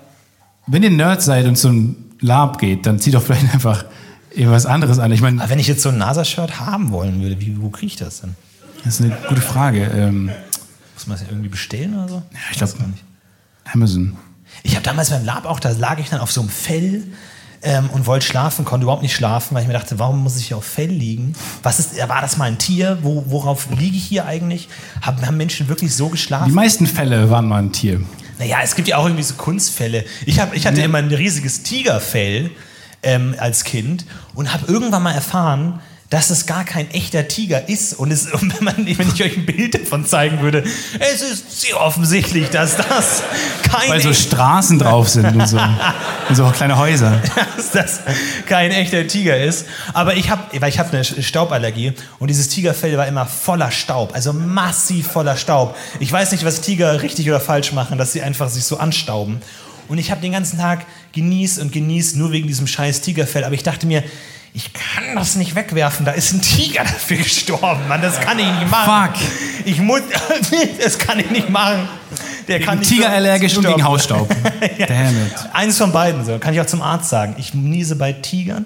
wenn 0.68 0.82
ihr 0.84 0.92
Nerd 0.92 1.22
seid 1.22 1.46
und 1.46 1.58
so 1.58 1.68
ein 1.68 2.11
Lab 2.22 2.58
geht, 2.60 2.86
dann 2.86 3.00
zieht 3.00 3.14
doch 3.16 3.24
vielleicht 3.24 3.54
einfach 3.54 3.86
irgendwas 4.34 4.66
anderes 4.66 5.00
an. 5.00 5.12
Ich 5.12 5.22
meine, 5.22 5.48
wenn 5.50 5.60
ich 5.60 5.68
jetzt 5.68 5.82
so 5.82 5.90
ein 5.90 5.98
NASA-Shirt 5.98 6.60
haben 6.60 6.92
wollen 6.92 7.22
würde, 7.22 7.40
wie, 7.42 7.62
wo 7.62 7.70
kriege 7.70 7.88
ich 7.88 7.96
das 7.98 8.22
denn? 8.22 8.36
das 8.84 9.00
ist 9.00 9.06
eine 9.06 9.16
gute 9.28 9.42
Frage. 9.42 9.84
Ähm, 9.94 10.32
Muss 10.96 11.08
man 11.08 11.18
das 11.18 11.28
irgendwie 11.28 11.50
bestellen 11.50 11.94
oder 11.96 12.08
so? 12.08 12.16
Ja, 12.32 12.40
ich 12.52 12.58
glaub- 12.58 12.78
gar 12.78 12.88
nicht. 12.88 13.04
Amazon. 13.74 14.16
Ich 14.64 14.76
habe 14.76 14.84
damals 14.84 15.10
beim 15.10 15.24
Lab 15.26 15.46
auch, 15.46 15.60
da 15.60 15.70
lag 15.72 16.00
ich 16.00 16.10
dann 16.10 16.20
auf 16.20 16.32
so 16.32 16.42
einem 16.42 16.50
Fell 16.50 17.04
ähm, 17.64 17.90
und 17.92 18.06
wollte 18.08 18.26
schlafen, 18.26 18.66
konnte 18.66 18.84
überhaupt 18.84 19.04
nicht 19.04 19.16
schlafen, 19.16 19.54
weil 19.56 19.62
ich 19.62 19.68
mir 19.68 19.74
dachte, 19.74 19.98
warum 20.00 20.22
muss 20.24 20.38
ich 20.38 20.48
hier 20.48 20.58
auf 20.58 20.66
Fell 20.66 20.90
liegen? 20.90 21.34
Was 21.64 21.80
ist, 21.80 21.98
war 22.10 22.22
das 22.22 22.38
mal 22.38 22.46
ein 22.46 22.58
Tier? 22.58 22.98
Wo, 23.02 23.24
worauf 23.28 23.68
liege 23.78 23.96
ich 23.98 24.04
hier 24.04 24.26
eigentlich? 24.26 24.68
Haben, 25.02 25.26
haben 25.26 25.38
Menschen 25.38 25.68
wirklich 25.70 25.96
so 25.96 26.06
Die 26.06 26.12
geschlafen? 26.12 26.54
meisten 26.54 26.88
Fälle 26.88 27.30
waren 27.30 27.48
mal 27.48 27.62
ein 27.62 27.72
Tier. 27.72 28.02
Naja, 28.42 28.58
es 28.64 28.74
gibt 28.74 28.88
ja 28.88 28.98
auch 28.98 29.06
irgendwie 29.06 29.22
so 29.22 29.36
Kunstfälle. 29.36 30.04
Ich, 30.26 30.40
hab, 30.40 30.56
ich 30.56 30.66
hatte 30.66 30.82
immer 30.82 30.98
ein 30.98 31.14
riesiges 31.14 31.62
Tigerfell 31.62 32.50
ähm, 33.04 33.36
als 33.38 33.64
Kind 33.64 34.08
und 34.34 34.52
habe 34.52 34.66
irgendwann 34.66 35.04
mal 35.04 35.14
erfahren, 35.14 35.80
dass 36.12 36.30
es 36.30 36.46
gar 36.46 36.66
kein 36.66 36.92
echter 36.92 37.28
Tiger 37.30 37.70
ist. 37.70 37.94
Und, 37.94 38.12
es, 38.12 38.28
und 38.34 38.56
wenn, 38.56 38.64
man, 38.64 38.76
wenn 38.78 39.08
ich 39.08 39.24
euch 39.24 39.38
ein 39.38 39.46
Bild 39.46 39.74
davon 39.74 40.06
zeigen 40.06 40.42
würde, 40.42 40.64
es 41.00 41.22
ist 41.22 41.62
sehr 41.62 41.82
offensichtlich, 41.82 42.50
dass 42.50 42.76
das 42.78 43.24
kein, 43.64 43.90
Weil 43.90 44.02
so 44.02 44.10
echt- 44.10 44.22
Straßen 44.22 44.78
drauf 44.78 45.10
sind 45.10 45.34
und 45.36 45.48
so. 45.48 45.58
Und 46.30 46.36
so 46.36 46.46
kleine 46.52 46.78
Häuser. 46.78 47.22
dass 47.56 47.72
das 47.72 48.00
kein 48.46 48.72
echter 48.72 49.06
Tiger 49.08 49.38
ist. 49.38 49.66
Aber 49.94 50.16
ich 50.16 50.30
habe, 50.30 50.44
weil 50.62 50.70
ich 50.70 50.80
habe 50.80 50.92
eine 50.92 51.04
Stauballergie 51.04 51.94
und 52.20 52.30
dieses 52.30 52.48
Tigerfell 52.48 52.96
war 52.98 53.08
immer 53.08 53.26
voller 53.26 53.72
Staub, 53.72 54.14
also 54.14 54.32
massiv 54.32 55.08
voller 55.08 55.36
Staub. 55.36 55.76
Ich 56.00 56.10
weiß 56.12 56.32
nicht, 56.32 56.46
was 56.46 56.62
Tiger 56.62 57.02
richtig 57.02 57.28
oder 57.28 57.40
falsch 57.42 57.74
machen, 57.74 57.98
dass 57.98 58.14
sie 58.14 58.22
einfach 58.22 58.50
sich 58.50 58.64
so 58.64 58.78
anstauben. 58.78 59.42
Und 59.90 59.98
ich 59.98 60.12
habe 60.12 60.22
den 60.22 60.32
ganzen 60.32 60.58
Tag 60.58 60.86
genießt 61.12 61.60
und 61.60 61.74
genießt, 61.74 62.16
nur 62.16 62.32
wegen 62.32 62.48
diesem 62.48 62.68
scheiß 62.68 63.02
Tigerfell. 63.02 63.44
Aber 63.44 63.56
ich 63.56 63.64
dachte 63.64 63.88
mir, 63.88 64.04
ich 64.54 64.74
kann 64.74 65.16
das 65.16 65.36
nicht 65.36 65.56
wegwerfen. 65.56 66.06
Da 66.06 66.12
ist 66.12 66.34
ein 66.34 66.42
Tiger 66.42 66.84
dafür 66.84 67.18
gestorben, 67.18 67.88
Mann. 67.88 68.02
Das 68.02 68.20
kann 68.20 68.38
ich 68.40 68.46
nicht 68.46 68.70
machen. 68.70 69.14
Fuck. 69.14 69.66
Ich 69.66 69.80
muss, 69.80 70.02
das 70.84 70.98
kann 70.98 71.20
ich 71.20 71.30
nicht 71.30 71.50
machen. 71.50 71.88
Der 72.48 72.60
kann 72.60 72.80
nicht 72.80 72.90
Tiger 72.90 73.10
allergisch 73.10 73.56
und 73.56 73.66
gegen. 73.66 73.84
Hausstaub. 73.84 74.28
Damn 74.88 75.26
it. 75.26 75.34
Eins 75.54 75.78
von 75.78 75.92
beiden, 75.92 76.26
so. 76.26 76.38
kann 76.40 76.54
ich 76.54 76.60
auch 76.60 76.66
zum 76.66 76.82
Arzt 76.82 77.10
sagen. 77.10 77.36
Ich 77.38 77.54
niese 77.54 77.96
bei 77.96 78.12
Tigern 78.12 78.66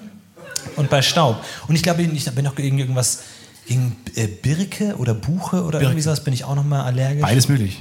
und 0.76 0.90
bei 0.90 1.02
Staub. 1.02 1.44
Und 1.68 1.76
ich 1.76 1.82
glaube, 1.82 2.02
ich 2.02 2.24
bin 2.32 2.44
noch 2.44 2.56
gegen 2.56 2.78
irgendwas, 2.78 3.20
gegen 3.66 3.96
äh, 4.16 4.26
Birke 4.26 4.96
oder 4.96 5.14
Buche 5.14 5.62
oder 5.62 5.80
irgendwie 5.80 6.02
sowas 6.02 6.24
bin 6.24 6.34
ich 6.34 6.44
auch 6.44 6.56
noch 6.56 6.64
mal 6.64 6.84
allergisch. 6.84 7.22
Beides 7.22 7.48
möglich. 7.48 7.80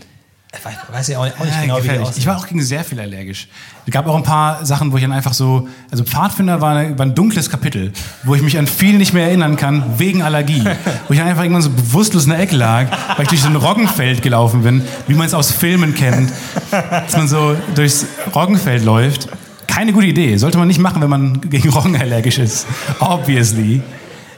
Ich 0.58 0.94
weiß, 0.94 1.10
ich 1.10 1.18
auch 1.18 1.26
nicht, 1.26 1.40
auch 1.40 1.46
nicht 1.46 1.54
Ja, 1.56 1.62
genau, 1.62 1.78
wie 1.78 1.82
die 1.82 1.88
gefährlich. 1.88 2.18
ich 2.18 2.28
war 2.28 2.38
auch 2.38 2.48
gegen 2.48 2.62
sehr 2.62 2.84
viel 2.84 3.00
allergisch. 3.00 3.48
Es 3.86 3.92
gab 3.94 4.08
auch 4.08 4.16
ein 4.16 4.24
paar 4.24 4.66
Sachen, 4.66 4.92
wo 4.92 4.98
ich 4.98 5.04
dann 5.04 5.12
einfach 5.12 5.34
so, 5.34 5.68
also 5.92 6.04
Pfadfinder 6.04 6.62
war, 6.62 6.76
eine, 6.76 6.98
war 6.98 7.06
ein 7.06 7.14
dunkles 7.16 7.50
Kapitel, 7.50 7.92
wo 8.24 8.36
ich 8.36 8.42
mich 8.42 8.58
an 8.58 8.68
viel 8.68 8.98
nicht 8.98 9.14
mehr 9.14 9.26
erinnern 9.28 9.56
kann, 9.58 9.84
wegen 9.98 10.22
Allergie. 10.24 10.64
wo 11.08 11.14
ich 11.14 11.20
dann 11.20 11.28
einfach 11.28 11.44
irgendwann 11.44 11.62
so 11.62 11.70
bewusstlos 11.70 12.26
in 12.26 12.32
der 12.32 12.40
Ecke 12.40 12.56
lag, 12.56 12.88
weil 13.16 13.24
ich 13.24 13.30
durch 13.30 13.42
so 13.42 13.48
ein 13.48 13.56
Roggenfeld 13.56 14.22
gelaufen 14.22 14.64
bin, 14.64 14.82
wie 15.08 15.14
man 15.14 15.28
es 15.28 15.34
aus 15.34 15.52
Filmen 15.52 15.94
kennt, 15.94 16.32
dass 16.72 17.16
man 17.16 17.28
so 17.28 17.56
durchs 17.76 18.06
Roggenfeld 18.34 18.84
läuft. 18.84 19.28
Keine 19.68 19.92
gute 19.92 20.08
Idee. 20.08 20.38
Sollte 20.38 20.58
man 20.58 20.68
nicht 20.68 20.80
machen, 20.80 21.02
wenn 21.02 21.10
man 21.10 21.42
gegen 21.42 21.70
Roggen 21.70 21.96
allergisch 21.98 22.38
ist. 22.40 22.66
Obviously. 23.00 23.82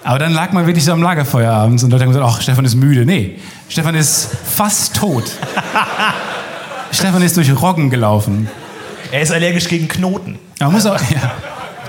Aber 0.04 0.20
dann 0.20 0.34
lag 0.34 0.52
man 0.54 0.66
wirklich 0.68 0.86
so 0.86 0.94
am 0.94 1.02
Lagerfeuer 1.02 1.52
abends 1.52 1.84
und 1.84 1.92
Leute 1.92 2.04
haben 2.04 2.12
gesagt, 2.12 2.26
ach, 2.28 2.42
Stefan 2.42 2.66
ist 2.66 2.76
müde. 2.76 3.06
Nee, 3.06 3.40
Stefan 3.70 3.96
ist 3.96 4.30
fast 4.46 4.96
tot. 4.96 5.26
Stefan 6.92 7.22
ist 7.22 7.36
durch 7.36 7.52
Roggen 7.62 7.90
gelaufen. 7.90 8.48
Er 9.12 9.22
ist 9.22 9.32
allergisch 9.32 9.68
gegen 9.68 9.88
Knoten. 9.88 10.40
Aber 10.60 10.72
muss 10.72 10.86
auch. 10.86 11.00
Ja. 11.10 11.32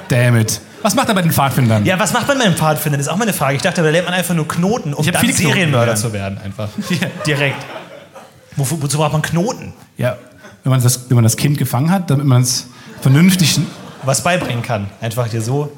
Damn 0.09 0.37
it. 0.37 0.61
Was 0.83 0.95
macht 0.95 1.09
er 1.09 1.15
bei 1.15 1.23
den 1.23 1.33
Pfadfindern? 1.33 1.85
Ja, 1.85 1.99
was 1.99 2.13
macht 2.13 2.29
man 2.29 2.39
mit 2.39 2.47
einem 2.47 2.57
Pfadfinder? 2.57 2.97
Das 2.97 3.09
ist 3.09 3.13
auch 3.13 3.17
meine 3.19 3.33
Frage. 3.33 3.57
Ich 3.57 3.63
dachte, 3.63 3.83
da 3.83 3.91
lernt 3.91 4.07
man 4.07 4.15
einfach 4.15 4.35
nur 4.35 4.47
Knoten, 4.49 4.95
um 4.95 5.05
dann 5.05 5.33
Serienmörder 5.33 5.97
zu 5.97 6.13
werden. 6.13 6.39
Einfach. 6.43 6.69
Ja. 6.89 7.09
Direkt. 7.27 7.65
Wofür, 8.57 8.81
wozu 8.81 8.99
braucht 8.99 9.13
man 9.13 9.23
Knoten? 9.23 9.75
Ja, 9.99 10.17
wenn 10.65 10.71
man 10.71 10.83
das, 10.83 11.11
wenn 11.11 11.17
man 11.17 11.25
das 11.25 11.37
Kind 11.37 11.59
gefangen 11.59 11.91
hat, 11.91 12.11
damit 12.11 12.27
man 12.27 12.43
es 12.43 12.69
vernünftig. 13.03 13.61
Was 14.05 14.23
beibringen 14.23 14.63
kann. 14.63 14.89
Einfach 15.01 15.29
dir 15.29 15.43
so. 15.43 15.71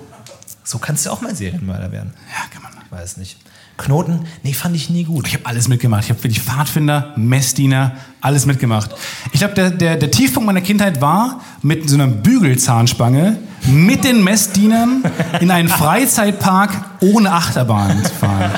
So 0.65 0.79
kannst 0.79 1.07
du 1.07 1.11
auch 1.11 1.21
mal 1.21 1.35
Serienmörder 1.35 1.93
werden. 1.93 2.13
Ja, 2.29 2.49
kann 2.53 2.63
man. 2.63 2.73
Ich 2.85 2.93
weiß 2.93 3.17
nicht. 3.17 3.37
Knoten? 3.77 4.27
Nee, 4.43 4.53
fand 4.53 4.77
ich 4.77 4.91
nie 4.91 5.05
gut. 5.05 5.27
Ich 5.27 5.35
habe 5.35 5.47
alles 5.47 5.67
mitgemacht. 5.67 6.05
Ich 6.05 6.11
habe 6.11 6.23
wirklich 6.23 6.43
Pfadfinder, 6.43 7.15
Messdiener, 7.17 7.97
alles 8.21 8.45
mitgemacht. 8.45 8.91
Ich 9.33 9.41
glaube, 9.41 9.55
der, 9.55 9.71
der, 9.71 9.97
der 9.97 10.11
Tiefpunkt 10.11 10.47
meiner 10.47 10.61
Kindheit 10.61 11.01
war, 11.01 11.41
mit 11.63 11.89
so 11.89 11.95
einer 11.95 12.07
Bügelzahnspange 12.07 13.39
mit 13.67 14.05
den 14.05 14.25
Messdienern 14.25 15.05
in 15.41 15.51
einen 15.51 15.69
Freizeitpark 15.69 16.71
ohne 17.01 17.33
Achterbahn 17.33 18.05
zu 18.05 18.15
fahren. 18.15 18.51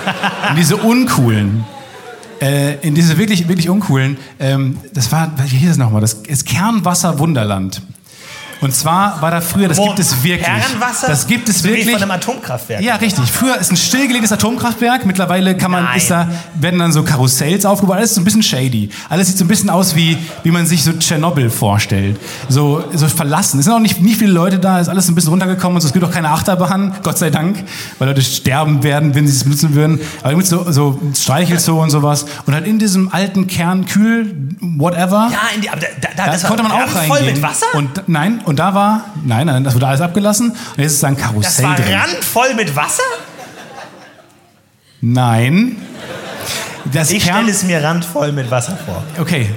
In 0.50 0.56
diese 0.56 0.76
uncoolen. 0.76 1.64
Äh, 2.40 2.76
in 2.86 2.94
diese 2.94 3.18
wirklich, 3.18 3.48
wirklich 3.48 3.68
uncoolen. 3.68 4.16
Ähm, 4.40 4.78
das 4.92 5.12
war, 5.12 5.32
wie 5.46 5.56
hieß 5.56 5.72
es 5.72 5.76
nochmal? 5.76 6.00
Das 6.00 6.14
ist 6.14 6.44
Kernwasser 6.46 7.18
Wunderland. 7.18 7.82
Und 8.62 8.74
zwar 8.74 9.20
war 9.20 9.30
da 9.30 9.40
früher, 9.42 9.68
das 9.68 9.76
Wo- 9.76 9.86
gibt 9.88 9.98
es 9.98 10.22
wirklich. 10.24 10.46
Kernwasser? 10.46 11.08
Das 11.08 11.26
gibt 11.26 11.48
es 11.48 11.58
So 11.58 11.64
wie 11.64 11.74
wirklich. 11.74 11.90
von 11.92 12.00
einem 12.02 12.12
Atomkraftwerk. 12.12 12.80
Ja, 12.80 12.96
richtig. 12.96 13.30
Früher 13.30 13.58
ist 13.58 13.70
ein 13.70 13.76
stillgelegtes 13.76 14.32
Atomkraftwerk. 14.32 15.04
Mittlerweile 15.04 15.56
kann 15.56 15.70
man, 15.72 15.84
Nein. 15.84 15.96
ist 15.98 16.10
da, 16.10 16.28
werden 16.54 16.78
dann 16.78 16.92
so 16.92 17.02
Karussells 17.02 17.66
aufgebaut. 17.66 17.96
Alles 17.96 18.14
so 18.14 18.20
ein 18.20 18.24
bisschen 18.24 18.42
shady. 18.42 18.88
Alles 19.10 19.28
sieht 19.28 19.36
so 19.38 19.44
ein 19.44 19.48
bisschen 19.48 19.68
aus, 19.68 19.94
wie, 19.96 20.16
wie 20.44 20.50
man 20.50 20.64
sich 20.66 20.82
so 20.84 20.92
Tschernobyl 20.92 21.50
vorstellt. 21.50 22.18
So, 22.48 22.84
so 22.94 23.08
verlassen. 23.08 23.58
Es 23.58 23.64
sind 23.66 23.74
auch 23.74 23.80
nicht, 23.80 24.00
nicht 24.00 24.16
viele 24.18 24.32
Leute 24.32 24.58
da. 24.58 24.76
Es 24.76 24.82
ist 24.82 24.88
alles 24.88 25.08
ein 25.08 25.14
bisschen 25.16 25.30
runtergekommen 25.30 25.74
und 25.74 25.80
so. 25.80 25.88
es 25.88 25.92
gibt 25.92 26.04
auch 26.04 26.12
keine 26.12 26.30
Achterbahn. 26.30 26.94
Gott 27.02 27.18
sei 27.18 27.30
Dank. 27.30 27.64
Weil 27.98 28.08
Leute 28.08 28.22
sterben 28.22 28.82
werden, 28.84 29.14
wenn 29.14 29.26
sie 29.26 29.34
es 29.36 29.42
benutzen 29.44 29.74
würden. 29.74 30.00
Aber 30.22 30.36
mit 30.36 30.46
so, 30.46 30.70
so 30.70 31.00
Streichelzoo 31.14 31.82
und 31.82 31.90
sowas. 31.90 32.26
Und 32.46 32.54
halt 32.54 32.66
in 32.66 32.78
diesem 32.78 33.12
alten 33.12 33.48
Kern 33.48 33.86
kühl, 33.86 34.34
whatever. 34.60 35.28
Ja, 35.32 35.38
in 35.54 35.60
die, 35.62 35.68
aber 35.70 35.80
da, 35.80 35.86
da, 36.00 36.08
da, 36.16 36.26
Da 36.26 36.32
das 36.32 36.44
konnte 36.44 36.62
man 36.62 36.72
auch 36.72 36.86
voll 36.88 37.16
reingehen. 37.18 37.34
mit 37.34 37.42
Wasser? 37.42 37.66
Und 37.74 38.08
nein, 38.08 38.40
und 38.44 38.51
da 38.58 38.74
war, 38.74 39.04
nein, 39.24 39.46
nein, 39.46 39.64
das 39.64 39.74
wurde 39.74 39.86
alles 39.86 40.00
abgelassen. 40.00 40.50
Und 40.50 40.78
jetzt 40.78 40.92
ist 40.92 41.02
da 41.02 41.08
ein 41.08 41.16
das 41.16 41.24
Karussell 41.24 41.64
war 41.66 41.76
drin. 41.76 41.94
randvoll 41.94 42.54
mit 42.54 42.74
Wasser? 42.76 43.02
Nein. 45.00 45.76
Das 46.92 47.10
Ich 47.10 47.22
stelle 47.24 47.50
es 47.50 47.62
mir 47.62 47.82
randvoll 47.82 48.32
mit 48.32 48.50
Wasser 48.50 48.76
vor. 48.84 49.02
okay. 49.20 49.50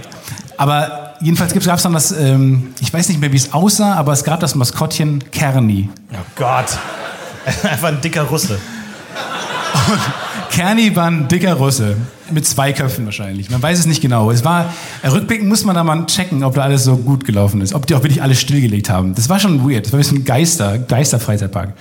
Aber 0.57 1.15
jedenfalls 1.19 1.53
gab 1.53 1.75
es 1.77 1.83
dann 1.83 1.93
das, 1.93 2.11
ähm, 2.11 2.73
ich 2.79 2.93
weiß 2.93 3.09
nicht 3.09 3.19
mehr, 3.19 3.31
wie 3.31 3.37
es 3.37 3.51
aussah, 3.53 3.95
aber 3.95 4.13
es 4.13 4.23
gab 4.23 4.39
das 4.39 4.55
Maskottchen 4.55 5.21
Kerni. 5.31 5.89
Oh 6.13 6.17
Gott. 6.35 6.77
Einfach 7.63 7.89
ein 7.89 7.99
dicker 8.01 8.23
Russe. 8.23 8.57
Kerni 10.55 10.95
war 10.95 11.07
ein 11.07 11.27
dicker 11.27 11.55
Russe. 11.55 11.97
Mit 12.31 12.47
zwei 12.47 12.71
Köpfen 12.71 13.03
wahrscheinlich. 13.03 13.49
Man 13.49 13.61
weiß 13.61 13.77
es 13.77 13.85
nicht 13.87 14.01
genau. 14.01 14.31
Es 14.31 14.45
war, 14.45 14.73
rückblickend 15.03 15.49
muss 15.49 15.65
man 15.65 15.75
da 15.75 15.83
mal 15.83 16.05
checken, 16.05 16.45
ob 16.45 16.55
da 16.55 16.61
alles 16.61 16.85
so 16.85 16.95
gut 16.95 17.25
gelaufen 17.25 17.59
ist. 17.59 17.73
Ob 17.73 17.85
die 17.85 17.93
auch 17.93 18.03
wirklich 18.03 18.21
alles 18.21 18.39
stillgelegt 18.39 18.89
haben. 18.89 19.13
Das 19.15 19.27
war 19.27 19.37
schon 19.37 19.69
weird. 19.69 19.85
Das 19.85 19.91
war 19.91 19.97
ein 19.97 20.03
bisschen 20.03 20.23
Geister, 20.23 20.77
Geisterfreizeitpark. 20.77 21.73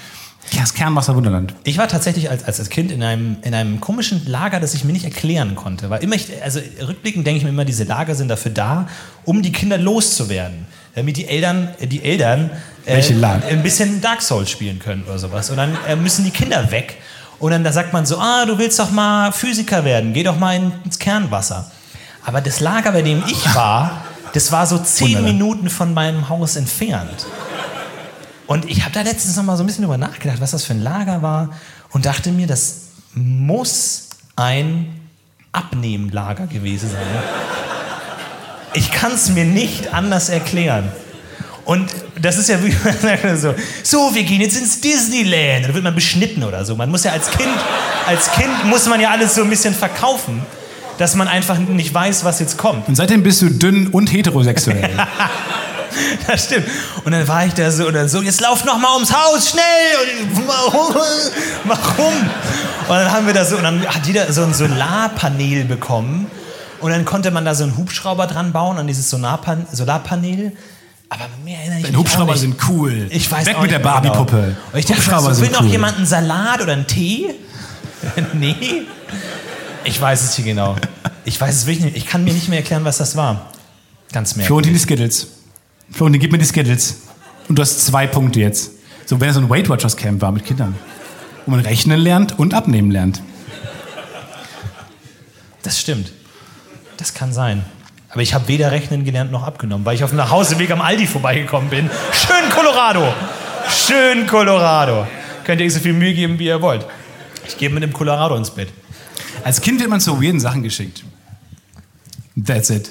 Ja, 0.50 0.62
das 0.62 0.74
Kernwasser 0.74 1.14
Wunderland. 1.14 1.54
Ich 1.62 1.78
war 1.78 1.86
tatsächlich 1.86 2.28
als, 2.28 2.42
als 2.42 2.68
Kind 2.68 2.90
in 2.90 3.04
einem, 3.04 3.36
in 3.42 3.54
einem 3.54 3.80
komischen 3.80 4.26
Lager, 4.26 4.58
das 4.58 4.74
ich 4.74 4.82
mir 4.82 4.92
nicht 4.92 5.04
erklären 5.04 5.54
konnte. 5.54 5.88
Weil 5.88 6.02
immer 6.02 6.16
ich, 6.16 6.26
also 6.42 6.58
rückblickend 6.84 7.24
denke 7.24 7.38
ich 7.38 7.44
mir 7.44 7.50
immer, 7.50 7.64
diese 7.64 7.84
Lager 7.84 8.16
sind 8.16 8.26
dafür 8.26 8.50
da, 8.50 8.88
um 9.24 9.40
die 9.42 9.52
Kinder 9.52 9.78
loszuwerden. 9.78 10.66
Damit 10.96 11.16
die 11.16 11.28
Eltern, 11.28 11.68
äh, 11.78 11.86
die 11.86 12.02
Eltern 12.02 12.50
äh, 12.86 13.00
ein 13.50 13.62
bisschen 13.62 14.00
Dark 14.00 14.20
Souls 14.20 14.50
spielen 14.50 14.80
können 14.80 15.04
oder 15.04 15.20
sowas. 15.20 15.48
Und 15.50 15.58
dann 15.58 15.78
äh, 15.88 15.94
müssen 15.94 16.24
die 16.24 16.32
Kinder 16.32 16.72
weg. 16.72 16.96
Und 17.44 17.50
dann 17.50 17.62
da 17.62 17.72
sagt 17.72 17.92
man 17.92 18.06
so, 18.06 18.18
ah, 18.18 18.46
du 18.46 18.56
willst 18.56 18.78
doch 18.78 18.90
mal 18.90 19.30
Physiker 19.30 19.84
werden, 19.84 20.14
geh 20.14 20.22
doch 20.22 20.38
mal 20.38 20.72
ins 20.82 20.98
Kernwasser. 20.98 21.70
Aber 22.24 22.40
das 22.40 22.60
Lager, 22.60 22.92
bei 22.92 23.02
dem 23.02 23.22
ich 23.26 23.54
war, 23.54 24.02
das 24.32 24.50
war 24.50 24.66
so 24.66 24.78
zehn 24.78 25.08
Wunderland. 25.08 25.32
Minuten 25.34 25.68
von 25.68 25.92
meinem 25.92 26.30
Haus 26.30 26.56
entfernt. 26.56 27.26
Und 28.46 28.64
ich 28.64 28.80
habe 28.82 28.94
da 28.94 29.02
letztens 29.02 29.36
noch 29.36 29.42
mal 29.42 29.58
so 29.58 29.62
ein 29.62 29.66
bisschen 29.66 29.84
drüber 29.84 29.98
nachgedacht, 29.98 30.40
was 30.40 30.52
das 30.52 30.64
für 30.64 30.72
ein 30.72 30.82
Lager 30.82 31.20
war 31.20 31.50
und 31.90 32.06
dachte 32.06 32.32
mir, 32.32 32.46
das 32.46 32.76
muss 33.12 34.08
ein 34.36 34.98
Abnehmlager 35.52 36.46
gewesen 36.46 36.88
sein. 36.88 37.02
Ich 38.72 38.90
kann 38.90 39.12
es 39.12 39.28
mir 39.28 39.44
nicht 39.44 39.92
anders 39.92 40.30
erklären. 40.30 40.90
Und 41.64 41.90
das 42.20 42.36
ist 42.38 42.48
ja 42.48 42.62
wie 42.62 42.74
man 42.84 42.98
sagt 42.98 43.40
so, 43.40 43.54
so, 43.82 44.14
wir 44.14 44.24
gehen 44.24 44.40
jetzt 44.40 44.56
ins 44.56 44.80
Disneyland. 44.80 45.68
Da 45.68 45.74
wird 45.74 45.84
man 45.84 45.94
beschnitten 45.94 46.44
oder 46.44 46.64
so. 46.64 46.76
Man 46.76 46.90
muss 46.90 47.04
ja 47.04 47.12
als 47.12 47.30
Kind, 47.30 47.48
als 48.06 48.30
Kind 48.32 48.64
muss 48.66 48.86
man 48.86 49.00
ja 49.00 49.10
alles 49.10 49.34
so 49.34 49.42
ein 49.42 49.50
bisschen 49.50 49.74
verkaufen, 49.74 50.42
dass 50.98 51.14
man 51.14 51.28
einfach 51.28 51.58
nicht 51.58 51.92
weiß, 51.92 52.24
was 52.24 52.40
jetzt 52.40 52.58
kommt. 52.58 52.86
Und 52.88 52.94
seitdem 52.94 53.22
bist 53.22 53.42
du 53.42 53.48
dünn 53.48 53.88
und 53.88 54.12
heterosexuell. 54.12 54.90
Das 56.26 56.46
stimmt. 56.46 56.66
Und 57.04 57.12
dann 57.12 57.26
war 57.28 57.46
ich 57.46 57.54
da 57.54 57.70
so 57.70 57.86
und 57.86 57.94
dann 57.94 58.08
so, 58.08 58.20
jetzt 58.20 58.40
lauf 58.40 58.64
noch 58.64 58.78
mal 58.78 58.94
ums 58.94 59.12
Haus, 59.12 59.50
schnell! 59.50 60.24
Und 60.34 60.48
warum? 60.48 60.94
Warum? 61.64 62.14
Und 62.88 62.88
dann 62.88 63.12
haben 63.12 63.26
wir 63.26 63.34
da 63.34 63.44
so, 63.44 63.56
und 63.56 63.62
dann 63.62 63.86
hat 63.86 64.06
jeder 64.06 64.32
so 64.32 64.42
ein 64.42 64.52
Solarpanel 64.52 65.64
bekommen. 65.64 66.26
Und 66.80 66.90
dann 66.90 67.04
konnte 67.04 67.30
man 67.30 67.44
da 67.44 67.54
so 67.54 67.64
einen 67.64 67.76
Hubschrauber 67.76 68.26
dran 68.26 68.52
bauen 68.52 68.76
an 68.78 68.86
dieses 68.86 69.08
Solarpan 69.08 69.66
Solarpanel. 69.72 70.52
Aber 71.14 71.28
mehr 71.44 71.58
erinnere 71.58 71.78
ich 71.78 71.84
Denn 71.84 71.92
mich 71.92 72.00
Hubschrauber 72.00 72.36
sind 72.36 72.56
cool. 72.68 73.06
Ich 73.10 73.30
weiß 73.30 73.46
Weg 73.46 73.60
mit 73.60 73.70
der 73.70 73.78
genau. 73.78 73.90
Barbie-Puppe. 73.92 74.56
Und 74.72 74.78
ich 74.78 74.84
dachte, 74.84 75.00
Hubschrauber 75.00 75.28
will 75.28 75.34
sind 75.34 75.52
noch 75.52 75.62
cool. 75.62 75.68
jemand 75.68 75.96
einen 75.96 76.06
Salat 76.06 76.60
oder 76.60 76.72
einen 76.72 76.88
Tee? 76.88 77.34
nee. 78.32 78.82
Ich 79.84 80.00
weiß 80.00 80.24
es 80.24 80.34
hier 80.34 80.44
genau. 80.44 80.74
Ich 81.24 81.40
weiß 81.40 81.54
es 81.54 81.66
wirklich 81.66 81.84
nicht. 81.84 81.96
Ich 81.96 82.06
kann 82.06 82.24
mir 82.24 82.34
nicht 82.34 82.48
mehr 82.48 82.58
erklären, 82.58 82.84
was 82.84 82.98
das 82.98 83.14
war. 83.14 83.52
Ganz 84.12 84.34
merkwürdig. 84.34 84.46
Florentin 84.48 84.72
die 84.72 84.78
Skittles. 84.80 85.26
Florentin, 85.90 86.20
gib 86.20 86.32
mir 86.32 86.38
die 86.38 86.44
Skittles. 86.44 87.02
Und 87.48 87.56
du 87.56 87.62
hast 87.62 87.86
zwei 87.86 88.08
Punkte 88.08 88.40
jetzt. 88.40 88.72
So, 89.06 89.20
wenn 89.20 89.28
er 89.28 89.34
so 89.34 89.40
ein 89.40 89.48
Weight 89.48 89.68
Watchers 89.68 89.96
Camp 89.96 90.20
war 90.20 90.32
mit 90.32 90.44
Kindern. 90.44 90.74
Wo 91.46 91.52
man 91.52 91.60
rechnen 91.60 92.00
lernt 92.00 92.38
und 92.38 92.54
abnehmen 92.54 92.90
lernt. 92.90 93.22
Das 95.62 95.78
stimmt. 95.78 96.10
Das 96.96 97.14
kann 97.14 97.32
sein. 97.32 97.64
Aber 98.14 98.22
ich 98.22 98.32
habe 98.32 98.46
weder 98.46 98.70
rechnen 98.70 99.04
gelernt 99.04 99.32
noch 99.32 99.42
abgenommen, 99.42 99.84
weil 99.84 99.96
ich 99.96 100.04
auf 100.04 100.10
dem 100.10 100.18
Nachhauseweg 100.18 100.70
am 100.70 100.80
Aldi 100.80 101.08
vorbeigekommen 101.08 101.68
bin. 101.68 101.90
Schön 102.12 102.48
Colorado. 102.48 103.12
Schön 103.68 104.28
Colorado. 104.28 105.04
Könnt 105.42 105.60
ihr 105.60 105.66
euch 105.66 105.74
so 105.74 105.80
viel 105.80 105.94
Mühe 105.94 106.14
geben, 106.14 106.38
wie 106.38 106.46
ihr 106.46 106.62
wollt. 106.62 106.86
Ich 107.48 107.58
gehe 107.58 107.70
mit 107.70 107.82
dem 107.82 107.92
Colorado 107.92 108.36
ins 108.36 108.50
Bett. 108.50 108.68
Als 109.42 109.60
Kind 109.60 109.80
wird 109.80 109.90
man 109.90 110.00
zu 110.00 110.22
weirden 110.22 110.38
Sachen 110.38 110.62
geschickt. 110.62 111.02
That's 112.46 112.70
it. 112.70 112.88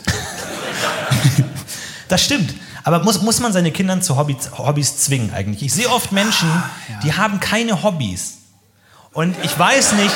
Das 2.09 2.21
stimmt. 2.21 2.53
Aber 2.84 3.01
muss, 3.01 3.21
muss 3.21 3.39
man 3.39 3.53
seine 3.53 3.71
Kinder 3.71 4.01
zu 4.01 4.17
Hobbys, 4.17 4.51
Hobbys 4.57 4.97
zwingen 4.97 5.34
eigentlich? 5.34 5.63
Ich 5.63 5.74
sehe 5.74 5.89
oft 5.89 6.11
Menschen, 6.11 6.49
die 7.01 7.13
haben 7.13 7.39
keine 7.39 7.82
Hobbys. 7.82 8.39
Und 9.13 9.38
ich 9.41 9.57
weiß 9.57 9.93
nicht, 9.93 10.13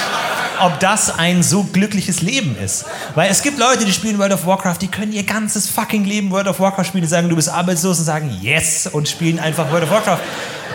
ob 0.62 0.80
das 0.80 1.18
ein 1.18 1.43
so 1.43 1.64
glückliches 1.64 2.22
Leben 2.22 2.55
ist. 2.58 2.86
Weil 3.16 3.30
es 3.30 3.41
gibt 3.41 3.60
Leute, 3.60 3.86
die 3.86 3.93
spielen 3.93 4.18
World 4.18 4.34
of 4.34 4.45
Warcraft, 4.45 4.78
die 4.82 4.88
können 4.88 5.14
ihr 5.14 5.24
ganzes 5.24 5.70
fucking 5.70 6.05
Leben 6.05 6.32
World 6.32 6.47
of 6.47 6.60
Warcraft 6.60 6.86
spielen, 6.86 7.03
die 7.03 7.10
sagen, 7.10 7.30
du 7.30 7.36
bist 7.36 7.49
arbeitslos 7.49 7.99
und 7.99 8.05
sagen 8.05 8.38
yes 8.41 8.88
und 8.88 9.08
spielen 9.08 9.39
einfach 9.39 9.72
World 9.72 9.84
of 9.84 9.91
Warcraft 9.91 10.20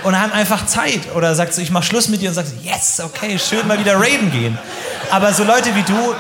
und 0.04 0.20
haben 0.20 0.32
einfach 0.32 0.66
Zeit. 0.66 1.14
Oder 1.14 1.34
sagst 1.34 1.58
du, 1.58 1.62
ich 1.62 1.70
mach 1.70 1.82
Schluss 1.82 2.08
mit 2.08 2.22
dir 2.22 2.28
und 2.28 2.34
sagst, 2.34 2.54
yes, 2.62 3.00
okay, 3.00 3.38
schön 3.38 3.66
mal 3.66 3.78
wieder 3.78 3.98
raiden 3.98 4.30
gehen. 4.30 4.58
Aber 5.10 5.32
so 5.32 5.44
Leute 5.44 5.74
wie 5.74 5.82
du, 5.82 6.14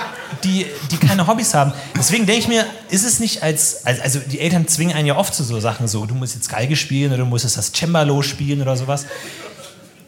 die, 0.44 0.66
die 0.90 0.96
keine 0.96 1.26
Hobbys 1.26 1.54
haben. 1.54 1.72
Deswegen 1.96 2.26
denke 2.26 2.40
ich 2.40 2.48
mir, 2.48 2.66
ist 2.90 3.04
es 3.04 3.20
nicht 3.20 3.42
als, 3.42 3.84
als, 3.86 4.00
also 4.00 4.18
die 4.18 4.40
Eltern 4.40 4.66
zwingen 4.66 4.96
einen 4.96 5.06
ja 5.06 5.16
oft 5.16 5.34
zu 5.34 5.44
so 5.44 5.60
Sachen, 5.60 5.88
so, 5.88 6.04
du 6.06 6.14
musst 6.14 6.34
jetzt 6.34 6.48
Geige 6.48 6.76
spielen 6.76 7.12
oder 7.12 7.22
du 7.22 7.26
musst 7.26 7.44
jetzt 7.44 7.56
das 7.56 7.72
Cembalo 7.72 8.22
spielen 8.22 8.60
oder 8.60 8.76
sowas. 8.76 9.06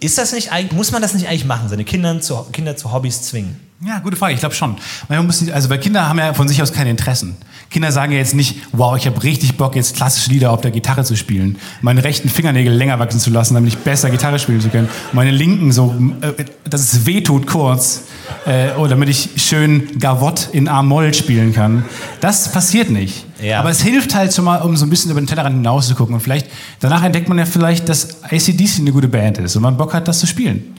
Ist 0.04 0.18
das 0.18 0.32
nicht, 0.32 0.52
eigentlich- 0.52 0.72
muss 0.72 0.92
man 0.92 1.00
das 1.00 1.14
nicht 1.14 1.28
eigentlich 1.28 1.46
machen, 1.46 1.68
seine 1.68 1.84
Kinder 1.84 2.20
zu, 2.20 2.36
Kinder 2.52 2.76
zu 2.76 2.92
Hobbys 2.92 3.22
zwingen? 3.22 3.56
Ja, 3.86 3.98
gute 3.98 4.16
Frage. 4.16 4.34
Ich 4.34 4.40
glaube 4.40 4.54
schon. 4.54 4.76
Nicht, 5.08 5.50
also, 5.52 5.68
weil 5.68 5.78
Kinder 5.78 6.08
haben 6.08 6.18
ja 6.18 6.32
von 6.34 6.46
sich 6.46 6.62
aus 6.62 6.72
keine 6.72 6.90
Interessen. 6.90 7.36
Kinder 7.70 7.90
sagen 7.90 8.12
ja 8.12 8.18
jetzt 8.18 8.34
nicht, 8.34 8.56
wow, 8.72 8.96
ich 8.96 9.06
habe 9.06 9.22
richtig 9.22 9.56
Bock, 9.56 9.76
jetzt 9.76 9.96
klassische 9.96 10.30
Lieder 10.30 10.52
auf 10.52 10.60
der 10.60 10.70
Gitarre 10.70 11.04
zu 11.04 11.16
spielen, 11.16 11.58
meine 11.80 12.04
rechten 12.04 12.28
Fingernägel 12.28 12.72
länger 12.72 12.98
wachsen 12.98 13.18
zu 13.18 13.30
lassen, 13.30 13.54
damit 13.54 13.72
ich 13.72 13.78
besser 13.78 14.10
Gitarre 14.10 14.38
spielen 14.38 14.60
zu 14.60 14.68
können, 14.68 14.88
meine 15.12 15.30
linken 15.32 15.72
so, 15.72 15.94
äh, 16.20 16.44
dass 16.68 16.80
es 16.92 17.04
wehtut 17.06 17.46
kurz, 17.46 18.02
äh, 18.46 18.72
oder 18.72 18.90
damit 18.90 19.08
ich 19.08 19.30
schön 19.36 19.98
Gavotte 19.98 20.50
in 20.52 20.68
A-Moll 20.68 21.12
spielen 21.14 21.52
kann. 21.52 21.84
Das 22.20 22.52
passiert 22.52 22.90
nicht. 22.90 23.26
Ja. 23.44 23.60
Aber 23.60 23.70
es 23.70 23.82
hilft 23.82 24.14
halt 24.14 24.32
schon 24.32 24.44
mal, 24.44 24.62
um 24.62 24.76
so 24.76 24.86
ein 24.86 24.90
bisschen 24.90 25.10
über 25.10 25.20
den 25.20 25.26
Tellerrand 25.26 25.56
hinaus 25.56 25.86
zu 25.86 25.94
gucken. 25.94 26.14
Und 26.14 26.20
vielleicht, 26.20 26.48
danach 26.80 27.02
entdeckt 27.02 27.28
man 27.28 27.38
ja 27.38 27.44
vielleicht, 27.44 27.88
dass 27.88 28.22
ACDC 28.24 28.78
eine 28.78 28.92
gute 28.92 29.08
Band 29.08 29.38
ist 29.38 29.54
und 29.56 29.62
man 29.62 29.76
Bock 29.76 29.92
hat, 29.92 30.08
das 30.08 30.20
zu 30.20 30.26
spielen. 30.26 30.74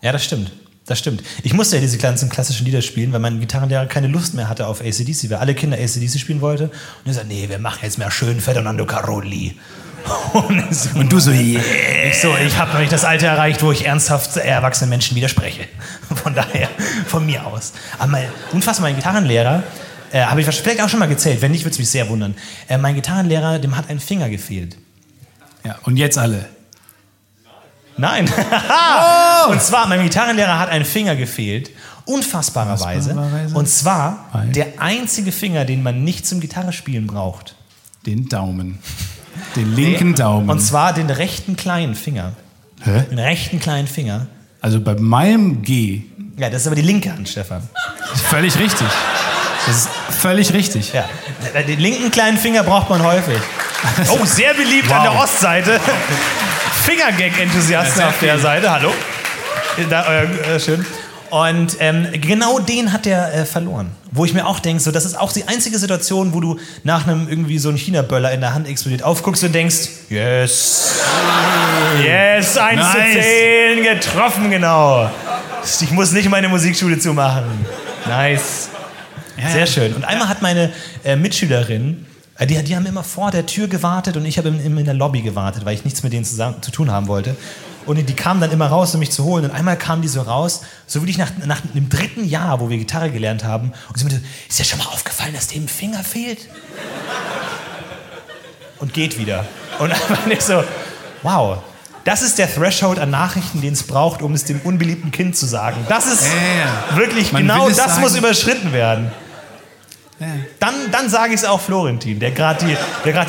Ja, 0.00 0.12
das 0.12 0.24
stimmt. 0.24 0.52
Das 0.86 0.98
stimmt. 0.98 1.22
Ich 1.42 1.54
musste 1.54 1.76
ja 1.76 1.80
diese 1.80 1.96
ganzen 1.96 2.28
klassischen 2.28 2.66
Lieder 2.66 2.82
spielen, 2.82 3.10
weil 3.12 3.20
mein 3.20 3.40
Gitarrenlehrer 3.40 3.86
keine 3.86 4.06
Lust 4.06 4.34
mehr 4.34 4.48
hatte 4.50 4.66
auf 4.66 4.82
ACDC, 4.82 5.30
weil 5.30 5.38
alle 5.38 5.54
Kinder 5.54 5.78
ACDC 5.78 6.20
spielen 6.20 6.42
wollte. 6.42 6.64
Und 6.64 7.06
er 7.06 7.14
sagte, 7.14 7.28
nee, 7.28 7.48
wir 7.48 7.58
machen 7.58 7.80
jetzt 7.82 7.98
mehr 7.98 8.10
schön 8.10 8.40
Ferdinando 8.40 8.84
Caroli. 8.84 9.56
Und, 10.34 10.74
so, 10.74 10.98
Und 10.98 11.10
du 11.10 11.18
so, 11.18 11.30
yeah. 11.30 11.62
ich 12.06 12.20
so, 12.20 12.28
ich 12.36 12.58
habe 12.58 12.72
noch 12.72 12.80
nicht 12.80 12.92
das 12.92 13.04
Alter 13.04 13.28
erreicht, 13.28 13.62
wo 13.62 13.72
ich 13.72 13.86
ernsthaft 13.86 14.36
erwachsenen 14.36 14.90
Menschen 14.90 15.16
widerspreche. 15.16 15.62
Von 16.22 16.34
daher, 16.34 16.68
von 17.06 17.24
mir 17.24 17.46
aus. 17.46 17.72
Aber 17.98 18.12
mein, 18.12 18.28
unfassbar, 18.52 18.88
mein 18.90 18.96
Gitarrenlehrer, 18.96 19.62
äh, 20.14 20.24
habe 20.24 20.40
ich 20.40 20.46
vielleicht 20.46 20.80
auch 20.80 20.88
schon 20.88 21.00
mal 21.00 21.08
gezählt, 21.08 21.42
wenn 21.42 21.50
nicht, 21.50 21.64
würde 21.64 21.72
es 21.72 21.78
mich 21.78 21.90
sehr 21.90 22.08
wundern. 22.08 22.34
Äh, 22.68 22.78
mein 22.78 22.94
Gitarrenlehrer, 22.94 23.58
dem 23.58 23.76
hat 23.76 23.90
ein 23.90 23.98
Finger 23.98 24.30
gefehlt. 24.30 24.76
Ja, 25.64 25.76
und 25.82 25.96
jetzt 25.96 26.16
alle. 26.18 26.46
Nein. 27.96 28.28
Und 29.50 29.62
zwar, 29.62 29.86
mein 29.86 30.02
Gitarrenlehrer 30.02 30.58
hat 30.58 30.68
einen 30.68 30.84
Finger 30.84 31.14
gefehlt. 31.16 31.70
Unfassbarerweise. 32.06 33.10
Unfassbarerweise. 33.10 33.54
Und 33.56 33.68
zwar 33.68 34.28
Weil? 34.32 34.48
der 34.48 34.66
einzige 34.78 35.32
Finger, 35.32 35.64
den 35.64 35.82
man 35.82 36.02
nicht 36.04 36.26
zum 36.26 36.40
Gitarrespielen 36.40 37.06
braucht. 37.06 37.54
Den 38.06 38.28
Daumen. 38.28 38.78
Den 39.56 39.74
linken 39.74 40.14
Daumen. 40.14 40.50
Und 40.50 40.60
zwar 40.60 40.92
den 40.92 41.08
rechten 41.10 41.56
kleinen 41.56 41.94
Finger. 41.94 42.32
Hä? 42.82 43.02
Den 43.10 43.18
rechten 43.18 43.58
kleinen 43.60 43.88
Finger. 43.88 44.26
Also 44.60 44.80
bei 44.80 44.94
meinem 44.94 45.62
G 45.62 46.02
Ja, 46.36 46.50
das 46.50 46.62
ist 46.62 46.66
aber 46.66 46.76
die 46.76 46.82
linke 46.82 47.12
Hand, 47.12 47.28
Stefan. 47.28 47.62
völlig 48.28 48.58
richtig. 48.58 48.88
Das 49.66 49.76
ist 49.76 49.88
völlig 50.24 50.54
richtig. 50.54 50.94
Ja. 50.94 51.04
Den 51.68 51.78
linken 51.78 52.10
kleinen 52.10 52.38
Finger 52.38 52.62
braucht 52.62 52.88
man 52.88 53.02
häufig. 53.02 53.36
Oh, 54.08 54.24
sehr 54.24 54.54
beliebt 54.54 54.90
an 54.90 55.02
der 55.02 55.14
Ostseite. 55.14 55.78
Fingergag-Enthusiasten 56.86 58.02
auf 58.02 58.18
der. 58.18 58.38
Seite. 58.38 58.70
Hallo. 58.70 58.90
Da, 59.90 60.22
äh, 60.22 60.54
äh, 60.54 60.58
schön. 60.58 60.86
Und 61.28 61.76
ähm, 61.80 62.06
genau 62.14 62.60
den 62.60 62.94
hat 62.94 63.06
er 63.06 63.34
äh, 63.34 63.44
verloren. 63.44 63.90
Wo 64.10 64.24
ich 64.24 64.32
mir 64.32 64.46
auch 64.46 64.58
denke, 64.58 64.82
so, 64.82 64.90
das 64.90 65.04
ist 65.04 65.20
auch 65.20 65.32
die 65.32 65.46
einzige 65.46 65.78
Situation, 65.78 66.32
wo 66.32 66.40
du 66.40 66.58
nach 66.82 67.06
einem 67.06 67.28
irgendwie 67.28 67.58
so 67.58 67.68
ein 67.68 67.76
China-Böller 67.76 68.32
in 68.32 68.40
der 68.40 68.54
Hand 68.54 68.66
explodiert 68.66 69.02
aufguckst 69.02 69.44
und 69.44 69.54
denkst, 69.54 69.88
yes, 70.08 71.02
yes, 72.02 72.56
eins 72.56 72.90
zu 72.90 72.98
Nice. 72.98 73.12
zehn, 73.12 73.82
getroffen, 73.82 74.50
genau. 74.50 75.10
Ich 75.82 75.90
muss 75.90 76.12
nicht 76.12 76.30
meine 76.30 76.48
Musikschule 76.48 76.98
zumachen. 76.98 77.44
Nice. 78.06 78.70
Sehr 79.52 79.66
schön. 79.66 79.92
Und 79.94 80.04
einmal 80.04 80.28
hat 80.28 80.42
meine 80.42 80.70
äh, 81.04 81.16
Mitschülerin, 81.16 82.06
äh, 82.38 82.46
die, 82.46 82.62
die 82.62 82.74
haben 82.76 82.86
immer 82.86 83.04
vor 83.04 83.30
der 83.30 83.46
Tür 83.46 83.68
gewartet 83.68 84.16
und 84.16 84.24
ich 84.26 84.38
habe 84.38 84.48
immer 84.48 84.78
in 84.80 84.84
der 84.84 84.94
Lobby 84.94 85.22
gewartet, 85.22 85.64
weil 85.64 85.74
ich 85.74 85.84
nichts 85.84 86.02
mit 86.02 86.12
denen 86.12 86.24
zusammen, 86.24 86.62
zu 86.62 86.70
tun 86.70 86.90
haben 86.90 87.08
wollte. 87.08 87.36
Und 87.86 87.96
die, 87.96 88.02
die 88.02 88.14
kamen 88.14 88.40
dann 88.40 88.50
immer 88.50 88.68
raus, 88.68 88.94
um 88.94 89.00
mich 89.00 89.10
zu 89.10 89.24
holen. 89.24 89.44
Und 89.44 89.50
einmal 89.50 89.76
kamen 89.76 90.00
die 90.00 90.08
so 90.08 90.22
raus, 90.22 90.62
so 90.86 91.02
wirklich 91.02 91.18
nach, 91.18 91.30
nach 91.44 91.60
dem 91.74 91.90
dritten 91.90 92.24
Jahr, 92.24 92.58
wo 92.60 92.70
wir 92.70 92.78
Gitarre 92.78 93.10
gelernt 93.10 93.44
haben. 93.44 93.72
Und 93.90 93.98
sie 93.98 94.04
meinte, 94.04 94.22
ist 94.48 94.58
dir 94.58 94.64
schon 94.64 94.78
mal 94.78 94.86
aufgefallen, 94.86 95.34
dass 95.34 95.48
dem 95.48 95.64
ein 95.64 95.68
Finger 95.68 96.02
fehlt? 96.02 96.48
Und 98.78 98.92
geht 98.94 99.18
wieder. 99.18 99.44
Und 99.78 99.90
einfach 99.92 100.26
nicht 100.26 100.42
so, 100.42 100.64
wow. 101.22 101.58
Das 102.04 102.22
ist 102.22 102.38
der 102.38 102.52
Threshold 102.52 102.98
an 102.98 103.10
Nachrichten, 103.10 103.60
den 103.62 103.72
es 103.72 103.82
braucht, 103.82 104.20
um 104.22 104.34
es 104.34 104.44
dem 104.44 104.60
unbeliebten 104.62 105.10
Kind 105.10 105.36
zu 105.36 105.46
sagen. 105.46 105.76
Das 105.88 106.06
ist 106.06 106.22
Ja. 106.24 106.96
wirklich, 106.96 107.32
Man 107.32 107.42
genau 107.42 107.68
das 107.68 107.76
sagen. 107.78 108.00
muss 108.02 108.14
überschritten 108.16 108.72
werden. 108.72 109.10
Dann, 110.60 110.74
dann 110.92 111.08
sage 111.10 111.34
ich 111.34 111.40
es 111.40 111.44
auch 111.44 111.60
Florentin, 111.60 112.20
der 112.20 112.30
gerade 112.30 112.64
die, 112.66 112.76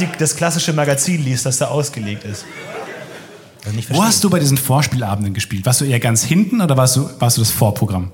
die, 0.06 0.08
das 0.20 0.36
klassische 0.36 0.72
Magazin 0.74 1.24
liest, 1.24 1.46
das 1.46 1.58
da 1.58 1.68
ausgelegt 1.68 2.24
ist. 2.24 2.46
Also 3.66 3.76
nicht 3.76 3.90
Wo 3.94 4.04
hast 4.04 4.24
du 4.24 4.30
bei 4.30 4.40
diesen 4.40 4.58
Vorspielabenden 4.58 5.34
gespielt? 5.34 5.66
Warst 5.66 5.82
du 5.82 5.86
eher 5.86 6.00
ganz 6.00 6.24
hinten 6.24 6.62
oder 6.62 6.78
warst 6.78 6.96
du, 6.96 7.10
warst 7.20 7.38
du 7.38 7.42
das 7.42 7.50
Vorprogramm? 7.52 8.12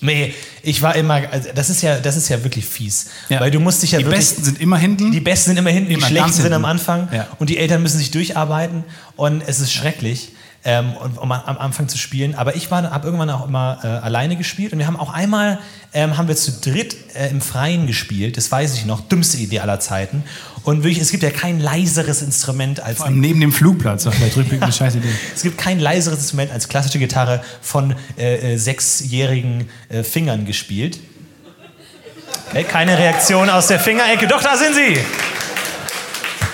Nee, 0.00 0.34
ich 0.62 0.82
war 0.82 0.94
immer, 0.94 1.22
also 1.30 1.48
das 1.54 1.70
ist 1.70 1.82
ja, 1.82 1.98
das 1.98 2.16
ist 2.16 2.28
ja 2.28 2.44
wirklich 2.44 2.66
fies. 2.66 3.06
Ja. 3.28 3.40
Weil 3.40 3.50
du 3.50 3.58
musst 3.58 3.82
dich 3.82 3.92
ja 3.92 3.98
Die 3.98 4.04
wirklich. 4.04 4.20
Besten 4.20 4.44
sind 4.44 4.60
immer 4.60 4.76
hinten. 4.76 5.10
Die 5.10 5.20
Besten 5.20 5.50
sind 5.50 5.56
immer 5.58 5.70
hinten, 5.70 5.88
die 5.88 5.94
Immer 5.94 6.06
Schlechten 6.06 6.24
ganz 6.26 6.36
sind 6.36 6.46
am 6.52 6.52
hinten. 6.52 6.64
Anfang 6.66 7.08
Ja. 7.12 7.26
und 7.38 7.48
die 7.50 7.56
Eltern 7.58 7.82
müssen 7.82 7.98
sich 7.98 8.10
durcharbeiten 8.10 8.84
und 9.16 9.42
es 9.46 9.58
ist 9.58 9.72
schrecklich, 9.72 10.32
ähm, 10.66 10.94
und, 10.96 11.16
um 11.16 11.30
am 11.30 11.58
Anfang 11.58 11.88
zu 11.88 11.96
spielen. 11.96 12.34
Aber 12.34 12.56
ich 12.56 12.70
habe 12.70 13.06
irgendwann 13.06 13.30
auch 13.30 13.46
immer 13.46 13.78
äh, 13.82 13.86
alleine 13.86 14.36
gespielt 14.36 14.72
und 14.72 14.80
wir 14.80 14.86
haben 14.86 14.98
auch 14.98 15.12
einmal, 15.12 15.60
ähm, 15.94 16.18
haben 16.18 16.26
wir 16.28 16.36
zu 16.36 16.60
dritt 16.60 16.96
äh, 17.14 17.30
im 17.30 17.40
Freien 17.40 17.86
gespielt, 17.86 18.36
das 18.36 18.50
weiß 18.50 18.74
ich 18.74 18.84
noch, 18.84 19.00
dümmste 19.00 19.38
Idee 19.38 19.60
aller 19.60 19.78
Zeiten. 19.78 20.24
Und 20.64 20.82
wirklich, 20.82 20.98
es 20.98 21.12
gibt 21.12 21.22
ja 21.22 21.30
kein 21.30 21.60
leiseres 21.60 22.20
Instrument 22.20 22.80
als 22.80 22.98
Vor 22.98 23.06
allem 23.06 23.20
neben 23.20 23.40
dem 23.40 23.52
Flugplatz. 23.52 24.02
Vielleicht 24.02 24.36
rückblickend 24.36 24.64
eine 24.64 24.72
scheiß 24.72 24.96
Idee. 24.96 25.08
es 25.34 25.42
gibt 25.42 25.56
kein 25.56 25.78
leiseres 25.78 26.18
Instrument 26.18 26.50
als 26.50 26.68
klassische 26.68 26.98
Gitarre 26.98 27.40
von 27.62 27.94
äh, 28.18 28.54
äh, 28.54 28.56
sechsjährigen 28.56 29.68
äh, 29.88 30.02
Fingern 30.02 30.44
gespielt. 30.44 30.98
Okay, 32.50 32.64
keine 32.64 32.98
Reaktion 32.98 33.48
aus 33.48 33.68
der 33.68 33.78
Fingerecke. 33.78 34.26
Doch, 34.26 34.42
da 34.42 34.56
sind 34.56 34.74
sie! 34.74 35.00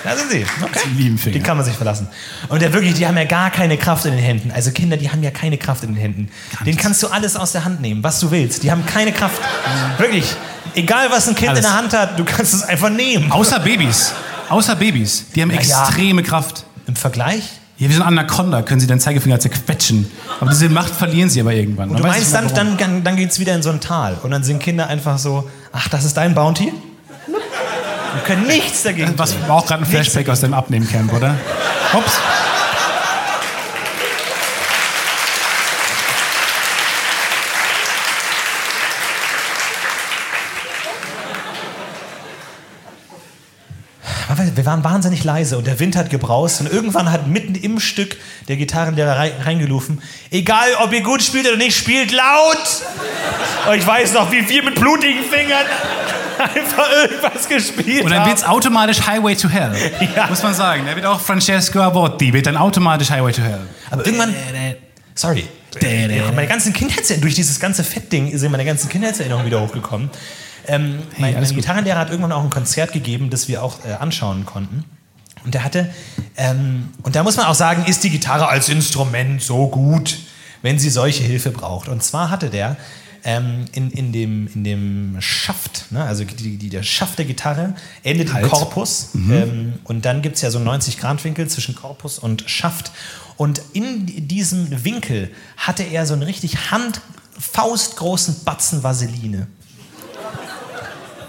Da 0.03 0.17
sind 0.17 0.31
sie. 0.31 0.45
Okay. 0.61 0.79
Die 0.85 1.01
lieben 1.01 1.17
Finger. 1.17 1.37
Die 1.37 1.41
kann 1.41 1.57
man 1.57 1.65
sich 1.65 1.75
verlassen. 1.75 2.07
Und 2.49 2.61
der 2.61 2.73
wirklich, 2.73 2.93
die 2.93 3.07
haben 3.07 3.17
ja 3.17 3.23
gar 3.23 3.49
keine 3.51 3.77
Kraft 3.77 4.05
in 4.05 4.11
den 4.11 4.23
Händen. 4.23 4.51
Also 4.51 4.71
Kinder, 4.71 4.97
die 4.97 5.09
haben 5.09 5.23
ja 5.23 5.31
keine 5.31 5.57
Kraft 5.57 5.83
in 5.83 5.93
den 5.93 6.01
Händen. 6.01 6.29
Den 6.65 6.75
kannst 6.75 7.01
du 7.03 7.07
alles 7.07 7.35
aus 7.35 7.53
der 7.53 7.63
Hand 7.63 7.81
nehmen, 7.81 8.03
was 8.03 8.19
du 8.19 8.29
willst. 8.31 8.63
Die 8.63 8.71
haben 8.71 8.85
keine 8.85 9.13
Kraft. 9.13 9.41
Wirklich. 9.97 10.25
Egal, 10.75 11.09
was 11.09 11.27
ein 11.27 11.35
Kind 11.35 11.51
Alles. 11.51 11.59
in 11.59 11.71
der 11.71 11.77
Hand 11.77 11.93
hat, 11.93 12.19
du 12.19 12.25
kannst 12.25 12.53
es 12.53 12.63
einfach 12.63 12.89
nehmen. 12.89 13.31
Außer 13.31 13.59
Babys. 13.59 14.13
Außer 14.49 14.75
Babys. 14.75 15.25
Die 15.35 15.41
haben 15.41 15.51
ja. 15.51 15.57
extreme 15.57 16.23
Kraft. 16.23 16.65
Im 16.87 16.95
Vergleich? 16.95 17.43
Ja, 17.77 17.89
wie 17.89 17.93
so 17.93 18.01
ein 18.01 18.07
Anaconda 18.07 18.61
können 18.61 18.79
sie 18.79 18.87
deinen 18.87 18.99
Zeigefinger 18.99 19.39
zerquetschen. 19.39 20.11
Aber 20.39 20.51
diese 20.51 20.69
Macht 20.69 20.93
verlieren 20.93 21.29
sie 21.29 21.39
aber 21.41 21.53
irgendwann. 21.53 21.89
Und 21.89 21.99
du 21.99 22.03
meinst, 22.03 22.33
dann, 22.33 22.53
dann, 22.53 23.03
dann 23.03 23.15
geht 23.15 23.31
es 23.31 23.39
wieder 23.39 23.55
in 23.55 23.63
so 23.63 23.71
ein 23.71 23.81
Tal. 23.81 24.17
Und 24.21 24.31
dann 24.31 24.43
sind 24.43 24.59
Kinder 24.59 24.87
einfach 24.87 25.17
so, 25.17 25.49
ach, 25.71 25.87
das 25.89 26.05
ist 26.05 26.17
dein 26.17 26.35
Bounty? 26.35 26.71
Wir 28.13 28.21
können 28.23 28.47
nichts 28.47 28.83
dagegen 28.83 29.13
Was 29.17 29.31
tun. 29.31 29.41
war 29.47 29.57
auch 29.57 29.65
gerade 29.65 29.83
ein 29.83 29.89
Flashback 29.89 30.29
aus 30.29 30.41
dem 30.41 30.53
Abnehmcamp, 30.53 31.11
oder? 31.13 31.35
Ups. 31.93 32.19
wir 44.55 44.65
waren 44.65 44.83
wahnsinnig 44.83 45.23
leise 45.23 45.57
und 45.57 45.67
der 45.67 45.79
Wind 45.79 45.95
hat 45.95 46.09
gebraust 46.09 46.61
und 46.61 46.71
irgendwann 46.71 47.11
hat 47.11 47.27
mitten 47.27 47.55
im 47.55 47.79
Stück 47.79 48.17
der 48.47 48.57
Gitarrenlehrer 48.57 49.17
rein- 49.17 49.31
reingerufen, 49.43 50.01
egal 50.31 50.67
ob 50.81 50.91
ihr 50.93 51.01
gut 51.01 51.21
spielt 51.21 51.47
oder 51.47 51.57
nicht, 51.57 51.77
spielt 51.77 52.11
laut! 52.11 52.57
Und 53.67 53.75
ich 53.75 53.85
weiß 53.85 54.13
noch, 54.13 54.31
wie 54.31 54.47
wir 54.47 54.63
mit 54.63 54.75
blutigen 54.75 55.23
Fingern 55.23 55.65
einfach 56.39 56.89
irgendwas 57.03 57.47
gespielt 57.47 58.03
Und 58.03 58.11
dann 58.11 58.25
wird 58.25 58.37
es 58.37 58.43
automatisch 58.43 59.05
Highway 59.05 59.35
to 59.35 59.49
Hell. 59.49 59.73
Ja. 60.15 60.27
Muss 60.27 60.43
man 60.43 60.53
sagen. 60.53 60.83
Da 60.85 60.95
wird 60.95 61.05
auch 61.05 61.19
Francesco 61.19 61.79
Aborti, 61.79 62.33
wird 62.33 62.45
dann 62.45 62.57
automatisch 62.57 63.09
Highway 63.09 63.31
to 63.31 63.41
Hell. 63.41 63.61
Aber 63.89 64.05
irgendwann, 64.05 64.33
sorry, 65.15 65.47
ja, 65.81 66.31
meine 66.31 66.47
ganzen 66.47 66.73
Kindheitserinnerungen, 66.73 67.21
durch 67.21 67.35
dieses 67.35 67.59
ganze 67.59 67.83
Fettding 67.83 68.37
sind 68.37 68.51
meine 68.51 68.65
ganzen 68.65 68.89
Kindheitserinnerungen 68.89 69.45
wieder 69.45 69.61
hochgekommen. 69.61 70.09
Ähm, 70.67 70.99
mein, 71.17 71.35
alles 71.35 71.49
mein 71.49 71.55
gut. 71.55 71.63
Gitarrenlehrer 71.63 71.99
hat 71.99 72.09
irgendwann 72.09 72.31
auch 72.31 72.43
ein 72.43 72.49
Konzert 72.49 72.93
gegeben, 72.93 73.29
das 73.29 73.47
wir 73.47 73.63
auch 73.63 73.83
äh, 73.85 73.93
anschauen 73.93 74.45
konnten. 74.45 74.85
Und 75.43 75.53
der 75.53 75.63
hatte, 75.63 75.89
ähm, 76.37 76.89
und 77.03 77.15
da 77.15 77.23
muss 77.23 77.35
man 77.35 77.47
auch 77.47 77.55
sagen, 77.55 77.83
ist 77.85 78.03
die 78.03 78.09
Gitarre 78.09 78.47
als 78.47 78.69
Instrument 78.69 79.41
so 79.41 79.67
gut, 79.67 80.19
wenn 80.61 80.79
sie 80.79 80.89
solche 80.89 81.23
Hilfe 81.23 81.51
braucht. 81.51 81.89
Und 81.89 82.01
zwar 82.01 82.29
hatte 82.29 82.49
der 82.49 82.77
ähm, 83.23 83.65
in, 83.71 83.91
in, 83.91 84.11
dem, 84.11 84.49
in 84.53 84.63
dem 84.63 85.15
Schaft, 85.19 85.91
ne, 85.91 86.03
also 86.03 86.23
die, 86.23 86.57
die, 86.57 86.69
der 86.69 86.83
Schaft 86.83 87.17
der 87.17 87.25
Gitarre 87.25 87.75
endet 88.03 88.29
im 88.29 88.33
Halt. 88.33 88.49
Korpus. 88.49 89.09
Ähm, 89.15 89.73
und 89.85 90.05
dann 90.05 90.21
gibt 90.21 90.35
es 90.35 90.41
ja 90.41 90.51
so 90.51 90.59
einen 90.59 90.67
90-Grad-Winkel 90.67 91.47
zwischen 91.47 91.75
Korpus 91.75 92.19
und 92.19 92.43
Schaft. 92.47 92.91
Und 93.37 93.61
in 93.73 94.27
diesem 94.27 94.83
Winkel 94.83 95.31
hatte 95.57 95.83
er 95.83 96.05
so 96.05 96.13
einen 96.13 96.23
richtig 96.23 96.71
hand 96.71 97.01
faustgroßen 97.39 98.43
Batzen 98.43 98.83
Vaseline 98.83 99.47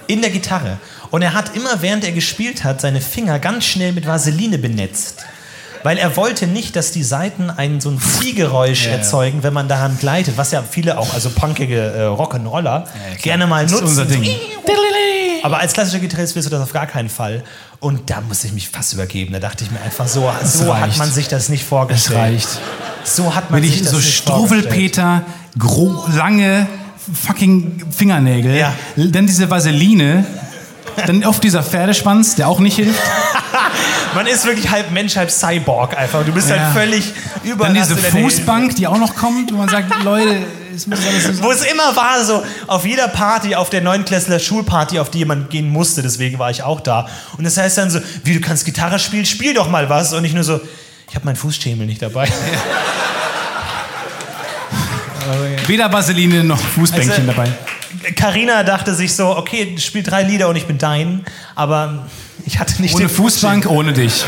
in 0.06 0.20
der 0.20 0.30
Gitarre. 0.30 0.78
Und 1.10 1.22
er 1.22 1.32
hat 1.32 1.54
immer, 1.56 1.80
während 1.80 2.04
er 2.04 2.12
gespielt 2.12 2.64
hat, 2.64 2.80
seine 2.80 3.00
Finger 3.00 3.38
ganz 3.38 3.64
schnell 3.64 3.92
mit 3.92 4.06
Vaseline 4.06 4.58
benetzt. 4.58 5.24
Weil 5.84 5.98
er 5.98 6.16
wollte 6.16 6.46
nicht, 6.48 6.74
dass 6.76 6.90
die 6.92 7.04
Saiten 7.04 7.50
ein 7.50 7.80
so 7.80 7.90
ein 7.90 8.00
Ziehgeräusch 8.00 8.86
erzeugen, 8.86 9.42
wenn 9.42 9.52
man 9.52 9.68
daran 9.68 9.96
gleitet, 9.98 10.36
was 10.36 10.50
ja 10.50 10.62
viele 10.68 10.98
auch, 10.98 11.12
also 11.14 11.30
punkige 11.30 11.78
äh, 11.92 12.00
Rock'n'Roller, 12.06 12.84
gerne 13.22 13.46
mal 13.46 13.62
Das 13.64 13.72
ist 13.74 13.80
nutzen. 13.82 14.00
unser 14.00 14.04
Ding. 14.06 14.26
Aber 15.42 15.58
als 15.58 15.74
klassischer 15.74 15.98
Gitarrist 15.98 16.34
willst 16.34 16.46
du 16.46 16.50
das 16.50 16.62
auf 16.62 16.72
gar 16.72 16.86
keinen 16.86 17.10
Fall. 17.10 17.44
Und 17.80 18.08
da 18.08 18.22
musste 18.22 18.46
ich 18.46 18.54
mich 18.54 18.70
fast 18.70 18.94
übergeben. 18.94 19.34
Da 19.34 19.40
dachte 19.40 19.62
ich 19.62 19.70
mir 19.70 19.80
einfach, 19.82 20.08
so, 20.08 20.30
so 20.42 20.74
hat 20.76 20.96
man 20.96 21.10
sich 21.12 21.28
das 21.28 21.50
nicht 21.50 21.62
Es 21.62 21.68
vorgestellt. 21.68 22.18
reicht. 22.18 22.48
So 23.04 23.34
hat 23.34 23.50
man 23.50 23.60
Wenn 23.60 23.68
sich 23.68 23.76
ich 23.76 23.82
das 23.82 23.90
so 23.92 23.98
nicht 23.98 24.24
gro- 25.58 26.06
lange 26.16 26.66
fucking 27.26 27.84
Fingernägel, 27.90 28.56
Ja. 28.56 28.72
dann 28.96 29.26
diese 29.26 29.50
Vaseline, 29.50 30.24
dann 31.06 31.22
oft 31.26 31.44
dieser 31.44 31.62
Pferdeschwanz, 31.62 32.36
der 32.36 32.48
auch 32.48 32.60
nicht 32.60 32.76
hilft. 32.76 32.98
Man 34.14 34.26
ist 34.26 34.44
wirklich 34.44 34.70
halb 34.70 34.90
Mensch, 34.92 35.16
halb 35.16 35.30
Cyborg 35.30 35.96
einfach. 35.96 36.24
Du 36.24 36.32
bist 36.32 36.48
Ja. 36.48 36.56
halt 36.58 36.74
völlig 36.74 37.12
überall. 37.42 37.72
Dann 37.74 37.82
diese 37.82 37.96
Fußbank, 37.96 38.76
die 38.76 38.86
auch 38.86 38.98
noch 38.98 39.14
kommt, 39.16 39.52
wo 39.52 39.56
man 39.56 39.68
sagt, 39.68 39.92
Leute, 40.04 40.42
es 40.74 40.86
muss 40.86 41.00
alles 41.06 41.24
so 41.24 41.32
sein. 41.32 41.42
Wo 41.44 41.50
es 41.50 41.64
immer 41.64 41.94
war, 41.96 42.24
so 42.24 42.42
auf 42.66 42.84
jeder 42.86 43.08
Party, 43.08 43.54
auf 43.54 43.70
der 43.70 43.80
Neunklässler 43.80 44.38
Schulparty, 44.38 44.98
auf 45.00 45.10
die 45.10 45.18
jemand 45.18 45.50
gehen 45.50 45.68
musste, 45.70 46.02
deswegen 46.02 46.38
war 46.38 46.50
ich 46.50 46.62
auch 46.62 46.80
da. 46.80 47.08
Und 47.36 47.44
das 47.44 47.56
heißt 47.56 47.78
dann 47.78 47.90
so, 47.90 48.00
wie 48.24 48.34
du 48.34 48.40
kannst 48.40 48.64
Gitarre 48.64 48.98
spielen, 48.98 49.24
spiel 49.26 49.54
doch 49.54 49.68
mal 49.68 49.88
was. 49.88 50.12
Und 50.12 50.22
nicht 50.22 50.34
nur 50.34 50.44
so, 50.44 50.60
ich 51.08 51.14
habe 51.14 51.24
meinen 51.26 51.36
Fußschemel 51.36 51.86
nicht 51.86 52.02
dabei. 52.02 52.28
Weder 55.66 55.92
Vaseline 55.92 56.44
noch 56.44 56.60
Fußbänkchen 56.60 57.28
Also- 57.28 57.32
dabei. 57.32 57.50
Carina 58.16 58.64
dachte 58.64 58.94
sich 58.94 59.14
so, 59.14 59.34
okay, 59.36 59.76
spiel 59.78 60.02
drei 60.02 60.22
Lieder 60.24 60.48
und 60.48 60.56
ich 60.56 60.66
bin 60.66 60.76
dein. 60.76 61.24
Aber 61.54 62.06
ich 62.46 62.58
hatte 62.58 62.80
nicht 62.80 62.94
Ohne 62.94 63.06
den 63.06 63.10
Fußbank, 63.10 63.66
ohne 63.66 63.92
dich. 63.92 64.24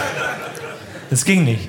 Das 1.10 1.24
ging 1.24 1.44
nicht. 1.44 1.68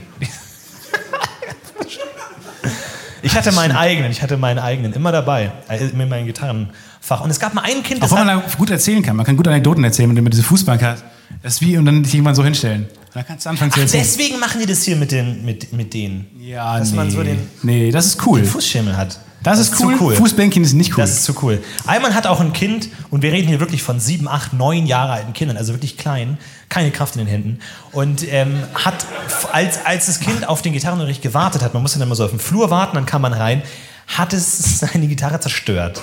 Ich 3.24 3.36
hatte 3.36 3.52
meinen 3.52 3.76
eigenen, 3.76 4.12
ich 4.12 4.22
hatte 4.22 4.38
meinen 4.38 4.60
eigenen 4.60 4.94
immer 4.94 5.12
dabei, 5.12 5.52
äh, 5.68 5.84
mit 5.94 6.10
meinem 6.10 6.28
Gitarrenfach. 6.28 7.22
Und 7.22 7.30
es 7.30 7.40
gab 7.40 7.54
mal 7.54 7.64
ein 7.64 7.84
Kind, 7.84 8.02
das 8.02 8.12
Obwohl 8.12 8.26
man 8.26 8.40
da 8.40 8.56
gut 8.58 8.70
erzählen 8.70 9.04
kann. 9.04 9.16
Man 9.16 9.26
kann 9.26 9.36
gute 9.36 9.50
Anekdoten 9.50 9.84
erzählen, 9.84 10.16
wenn 10.16 10.24
man 10.24 10.32
diese 10.32 10.44
Fußbank 10.44 10.82
hat. 10.82 11.04
Das 11.44 11.56
ist 11.56 11.62
wie 11.62 11.78
und 11.78 11.86
dann 11.86 12.04
dich 12.04 12.14
irgendwann 12.14 12.36
so 12.36 12.44
hinstellen. 12.44 12.88
Da 13.14 13.24
kannst 13.24 13.46
du 13.46 13.50
anfangen 13.50 13.72
zu 13.72 13.80
Ach, 13.80 13.84
erzählen. 13.84 14.04
deswegen 14.04 14.40
machen 14.40 14.62
die 14.62 14.66
das 14.66 14.84
hier 14.84 14.96
mit, 14.96 15.12
den, 15.12 15.44
mit, 15.44 15.74
mit 15.74 15.94
denen. 15.94 16.28
ja, 16.40 16.78
dass 16.80 16.92
nee. 16.92 16.96
man 16.96 17.12
so 17.12 17.24
den 17.24 17.40
nee, 17.64 17.92
das 17.92 18.06
ist 18.06 18.26
cool. 18.26 18.46
Fußschemel 18.46 18.96
hat. 18.96 19.20
Das, 19.44 19.60
ist 19.60 19.80
cool. 19.80 19.96
Zu 19.98 20.04
cool. 20.04 20.16
Fußbänkchen 20.16 20.64
ist 20.64 20.74
nicht 20.74 20.92
cool. 20.94 21.04
Das 21.04 21.12
ist 21.12 21.24
zu 21.24 21.36
cool. 21.44 21.64
Alman 21.86 22.16
hat 22.16 22.28
auch 22.28 22.40
ein 22.40 22.54
Kind 22.54 22.90
und 23.12 23.22
wir 23.22 23.32
reden 23.32 23.48
hier 23.48 23.60
wirklich 23.60 23.84
von 23.84 24.00
sieben, 24.00 24.28
acht, 24.28 24.54
neun 24.54 24.86
Jahre 24.86 25.14
alten 25.14 25.34
Kindern, 25.34 25.58
also 25.58 25.74
wirklich 25.74 25.98
klein, 25.98 26.38
keine 26.70 26.92
Kraft 26.92 27.16
in 27.16 27.22
den 27.22 27.28
Händen. 27.28 27.60
Und 27.92 28.28
ähm, 28.32 28.64
hat, 28.74 29.06
als, 29.52 29.86
als 29.86 30.08
das 30.08 30.20
Kind 30.20 30.48
auf 30.48 30.62
den 30.62 30.74
Gitarrenunterricht 30.74 31.22
gewartet 31.22 31.62
hat, 31.62 31.74
man 31.74 31.82
musste 31.82 32.00
dann 32.00 32.08
immer 32.08 32.16
so 32.16 32.26
auf 32.26 32.32
dem 32.32 32.40
Flur 32.40 32.70
warten, 32.70 32.96
dann 32.96 33.06
kam 33.06 33.22
man 33.22 33.34
rein, 33.34 33.62
hat 34.08 34.34
es 34.34 34.80
seine 34.80 35.08
Gitarre 35.08 35.40
zerstört. 35.40 36.02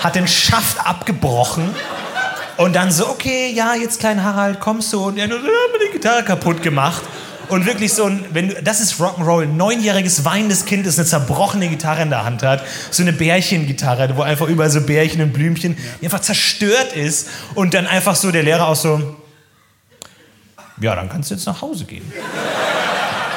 Hat 0.00 0.14
den 0.14 0.28
Schaft 0.28 0.86
abgebrochen 0.86 1.70
und 2.58 2.74
dann 2.74 2.90
so, 2.90 3.08
okay, 3.08 3.52
ja, 3.54 3.74
jetzt 3.74 4.00
klein 4.00 4.22
Harald, 4.22 4.60
kommst 4.60 4.92
du? 4.92 5.04
Und 5.04 5.18
er 5.18 5.28
er 5.28 5.36
hat 5.36 5.40
mir 5.40 5.86
die 5.86 5.92
Gitarre 5.92 6.22
kaputt 6.22 6.62
gemacht. 6.62 7.02
Und 7.48 7.66
wirklich 7.66 7.92
so 7.92 8.04
ein, 8.04 8.24
wenn 8.32 8.48
du, 8.48 8.62
das 8.62 8.80
ist 8.80 9.00
Rock'n'Roll, 9.00 9.44
ein 9.44 9.56
neunjähriges 9.56 10.24
weinendes 10.24 10.64
Kind, 10.64 10.86
das 10.86 10.98
eine 10.98 11.06
zerbrochene 11.06 11.68
Gitarre 11.68 12.02
in 12.02 12.10
der 12.10 12.24
Hand 12.24 12.42
hat, 12.42 12.62
so 12.90 13.02
eine 13.02 13.12
Bärchengitarre, 13.12 14.16
wo 14.16 14.22
einfach 14.22 14.48
überall 14.48 14.70
so 14.70 14.80
Bärchen 14.80 15.22
und 15.22 15.32
Blümchen, 15.32 15.76
die 16.00 16.06
einfach 16.06 16.20
zerstört 16.20 16.92
ist 16.94 17.28
und 17.54 17.74
dann 17.74 17.86
einfach 17.86 18.16
so 18.16 18.30
der 18.32 18.42
Lehrer 18.42 18.68
auch 18.68 18.76
so, 18.76 19.16
ja, 20.80 20.94
dann 20.94 21.08
kannst 21.08 21.30
du 21.30 21.34
jetzt 21.34 21.46
nach 21.46 21.62
Hause 21.62 21.84
gehen. 21.84 22.04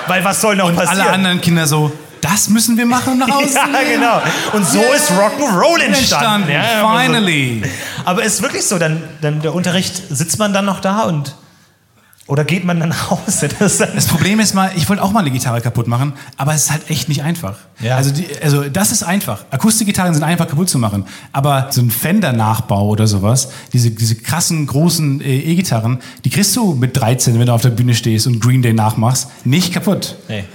Weil 0.08 0.24
was 0.24 0.42
soll 0.42 0.56
noch 0.56 0.74
passieren? 0.74 1.02
Alle 1.02 1.12
anderen 1.12 1.40
Kinder 1.40 1.68
so, 1.68 1.92
das 2.20 2.50
müssen 2.50 2.78
wir 2.78 2.86
machen, 2.86 3.18
nach 3.18 3.30
Hause 3.36 3.56
Ja, 3.56 3.68
genau. 3.90 4.22
Und 4.54 4.66
so 4.68 4.82
ist 4.82 5.12
Rock'n'Roll 5.12 5.82
entstanden. 5.82 6.50
Entstanden. 6.50 6.52
Ja, 6.52 6.84
aber. 6.84 7.00
Finally. 7.00 7.62
Aber 8.06 8.24
ist 8.24 8.42
wirklich 8.42 8.66
so, 8.66 8.80
dann, 8.80 9.04
dann 9.22 9.42
der 9.42 9.54
Unterricht, 9.54 10.02
sitzt 10.10 10.40
man 10.40 10.52
dann 10.52 10.66
noch 10.66 10.80
da 10.80 11.04
und 11.04 11.36
oder 12.30 12.46
geht 12.46 12.64
man 12.64 12.80
dann 12.80 12.90
nach 12.90 13.10
Hause? 13.10 13.50
Das 13.60 13.80
dann, 13.80 13.90
Das 13.96 14.06
Problem 14.06 14.40
ist 14.40 14.54
mal, 14.54 14.72
ich 14.76 14.88
wollte 14.88 15.02
auch 15.02 15.12
mal 15.12 15.22
eine 15.22 15.32
Gitarre 15.32 15.62
kaputt 15.62 15.88
machen, 15.88 16.14
aber 16.38 16.54
es 16.54 16.66
ist 16.66 16.72
halt 16.72 16.90
echt 16.90 17.10
nicht 17.10 17.24
einfach. 17.24 17.58
Ja. 17.80 17.98
Also, 17.98 18.12
die, 18.12 18.28
also 18.42 18.70
das 18.70 18.92
ist 18.92 19.04
einfach. 19.04 19.46
Akustikgitarren 19.50 20.14
sind 20.14 20.24
einfach 20.24 20.48
kaputt 20.48 20.70
zu 20.70 20.78
machen. 20.78 21.06
Aber 21.34 21.68
so 21.72 21.82
ein 21.82 21.90
Fender-Nachbau 21.90 22.88
oder 22.88 23.08
sowas, 23.08 23.50
diese, 23.74 23.90
diese 23.90 24.16
krassen, 24.16 24.68
großen 24.68 25.22
äh, 25.22 25.40
E-Gitarren, 25.40 26.00
die 26.24 26.30
kriegst 26.30 26.56
du 26.56 26.76
mit 26.76 26.96
13, 26.96 27.40
wenn 27.40 27.48
du 27.48 27.54
auf 27.54 27.64
der 27.64 27.72
Bühne 27.72 27.96
stehst 27.96 28.28
und 28.28 28.40
Green 28.40 28.62
Day 28.62 28.74
nachmachst, 28.74 29.46
nicht 29.46 29.74
kaputt. 29.74 30.16
nee. 30.28 30.46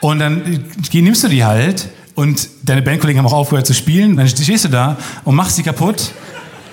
Und 0.00 0.18
dann 0.20 0.42
äh, 0.46 1.02
nimmst 1.02 1.24
du 1.24 1.28
die 1.28 1.44
halt 1.44 1.90
und 2.14 2.48
deine 2.62 2.82
Bandkollegen 2.82 3.18
haben 3.18 3.26
auch 3.26 3.36
aufgehört 3.36 3.66
zu 3.66 3.74
spielen, 3.74 4.16
dann 4.16 4.28
stehst 4.28 4.64
du 4.64 4.68
da 4.68 4.96
und 5.24 5.34
machst 5.34 5.56
sie 5.56 5.62
kaputt. 5.62 6.12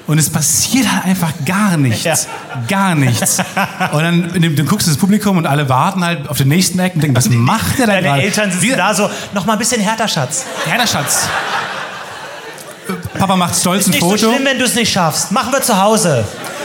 Und 0.08 0.18
es 0.20 0.30
passiert 0.30 0.90
halt 0.90 1.04
einfach 1.06 1.34
gar 1.46 1.76
nichts. 1.76 2.04
Ja. 2.06 2.16
Gar 2.70 2.96
nichts. 2.96 3.40
Und 3.92 4.02
dann, 4.04 4.32
dann, 4.34 4.56
dann 4.56 4.66
guckst 4.66 4.88
du 4.88 4.92
das 4.92 4.98
Publikum 4.98 5.36
und 5.38 5.46
alle 5.46 5.68
warten 5.68 6.04
halt 6.04 6.30
auf 6.30 6.38
den 6.38 6.48
nächsten 6.48 6.80
Act 6.80 6.96
und 6.96 7.02
denken, 7.02 7.16
was 7.18 7.30
macht 7.30 7.78
der 7.78 7.88
da 7.88 7.94
Deine 7.94 8.08
gerade? 8.08 8.22
Eltern 8.22 8.50
sitzen 8.52 8.64
Wir- 8.64 8.78
da 8.78 8.94
so, 8.94 9.10
noch 9.34 9.46
mal 9.46 9.54
ein 9.54 9.60
bisschen 9.60 9.82
härter, 9.82 10.08
Schatz. 10.08 10.46
Der 10.66 10.88
Schatz. 10.88 11.28
Papa 13.20 13.36
macht 13.36 13.56
stolz 13.56 13.82
Ist 13.82 13.88
ein 13.88 13.92
nicht 13.92 14.00
Foto. 14.00 14.18
so 14.18 14.32
schlimm, 14.32 14.46
wenn 14.46 14.58
du 14.60 14.64
es 14.66 14.76
nicht 14.76 14.92
schaffst. 14.92 15.32
Machen 15.34 15.52
wir 15.52 15.62
zu 15.62 15.78
Hause. 15.82 16.24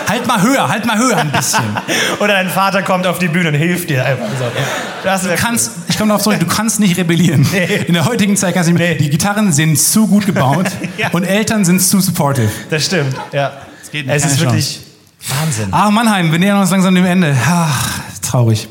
Halt 0.08 0.26
mal 0.26 0.42
höher, 0.42 0.68
halt 0.68 0.86
mal 0.86 0.98
höher 0.98 1.16
ein 1.16 1.30
bisschen. 1.32 1.64
Oder 2.20 2.34
dein 2.34 2.48
Vater 2.48 2.82
kommt 2.82 3.06
auf 3.06 3.18
die 3.18 3.28
Bühne 3.28 3.48
und 3.48 3.54
hilft 3.54 3.90
dir 3.90 4.04
einfach 4.04 4.26
so. 4.38 5.28
Du 5.28 5.34
kannst, 5.36 5.70
ich 5.88 5.98
komme 5.98 6.08
darauf 6.10 6.22
zurück, 6.22 6.38
du 6.40 6.46
kannst 6.46 6.78
nicht 6.80 6.96
rebellieren. 6.96 7.46
In 7.86 7.94
der 7.94 8.04
heutigen 8.04 8.36
Zeit 8.36 8.54
kannst 8.54 8.68
du 8.68 8.74
nicht 8.74 8.80
mehr. 8.80 8.94
Die 8.94 9.10
Gitarren 9.10 9.52
sind 9.52 9.78
zu 9.78 10.06
gut 10.06 10.26
gebaut 10.26 10.66
Ja. 10.98 11.08
und 11.12 11.24
Eltern 11.24 11.64
sind 11.64 11.80
zu 11.80 12.00
supportive. 12.00 12.46
cool. 12.46 12.66
Das 12.70 12.84
stimmt, 12.84 13.14
ja. 13.32 13.52
geht 13.90 14.06
nicht, 14.06 14.14
es 14.16 14.24
ist 14.24 14.40
wirklich 14.40 14.80
Wahnsinn. 15.40 15.68
Ah, 15.72 15.90
Mannheim, 15.90 16.30
wir 16.32 16.38
nähern 16.38 16.60
uns 16.60 16.70
langsam 16.70 16.94
dem 16.94 17.04
Ende. 17.06 17.36
Ach, 17.48 18.00
traurig. 18.22 18.68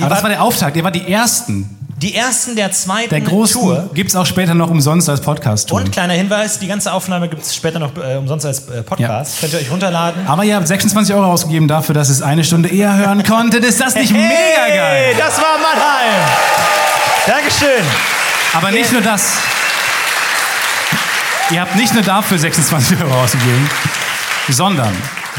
Aber 0.00 0.08
das 0.08 0.22
war 0.22 0.30
der 0.30 0.42
Auftakt. 0.42 0.76
Ihr 0.76 0.84
war 0.84 0.90
die 0.90 1.10
Ersten. 1.10 1.78
Die 1.96 2.14
ersten 2.14 2.56
der 2.56 2.72
zweiten 2.72 3.10
Der 3.10 3.20
großen 3.20 3.60
Tour. 3.60 3.90
gibt 3.94 4.10
es 4.10 4.16
auch 4.16 4.26
später 4.26 4.54
noch 4.54 4.68
umsonst 4.68 5.08
als 5.08 5.20
podcast 5.20 5.70
-Tour. 5.70 5.76
Und 5.76 5.92
kleiner 5.92 6.14
Hinweis, 6.14 6.58
die 6.58 6.66
ganze 6.66 6.92
Aufnahme 6.92 7.28
gibt 7.28 7.42
es 7.42 7.54
später 7.54 7.78
noch 7.78 7.92
äh, 7.96 8.16
umsonst 8.16 8.44
als 8.46 8.68
äh, 8.68 8.82
Podcast. 8.82 9.40
Könnt 9.40 9.52
ihr 9.52 9.60
euch 9.60 9.70
runterladen. 9.70 10.26
Aber 10.26 10.44
ihr 10.44 10.56
habt 10.56 10.66
26 10.66 11.14
Euro 11.14 11.26
ausgegeben 11.26 11.68
dafür, 11.68 11.94
dass 11.94 12.08
es 12.08 12.20
eine 12.20 12.42
Stunde 12.42 12.68
eher 12.68 12.96
hören 12.96 13.22
konntet. 13.22 13.64
Ist 13.64 13.80
das 13.80 13.94
nicht 13.94 14.12
mega 14.12 14.68
geil? 14.74 15.14
das 15.16 15.36
war 15.38 15.56
Mannheim. 15.58 16.28
Dankeschön. 17.26 17.84
Aber 18.54 18.70
nicht 18.70 18.92
nur 18.92 19.00
das. 19.00 19.34
Ihr 21.50 21.60
habt 21.60 21.76
nicht 21.76 21.94
nur 21.94 22.02
dafür 22.02 22.38
26 22.38 23.00
Euro 23.02 23.22
ausgegeben, 23.22 23.70
sondern 24.48 24.92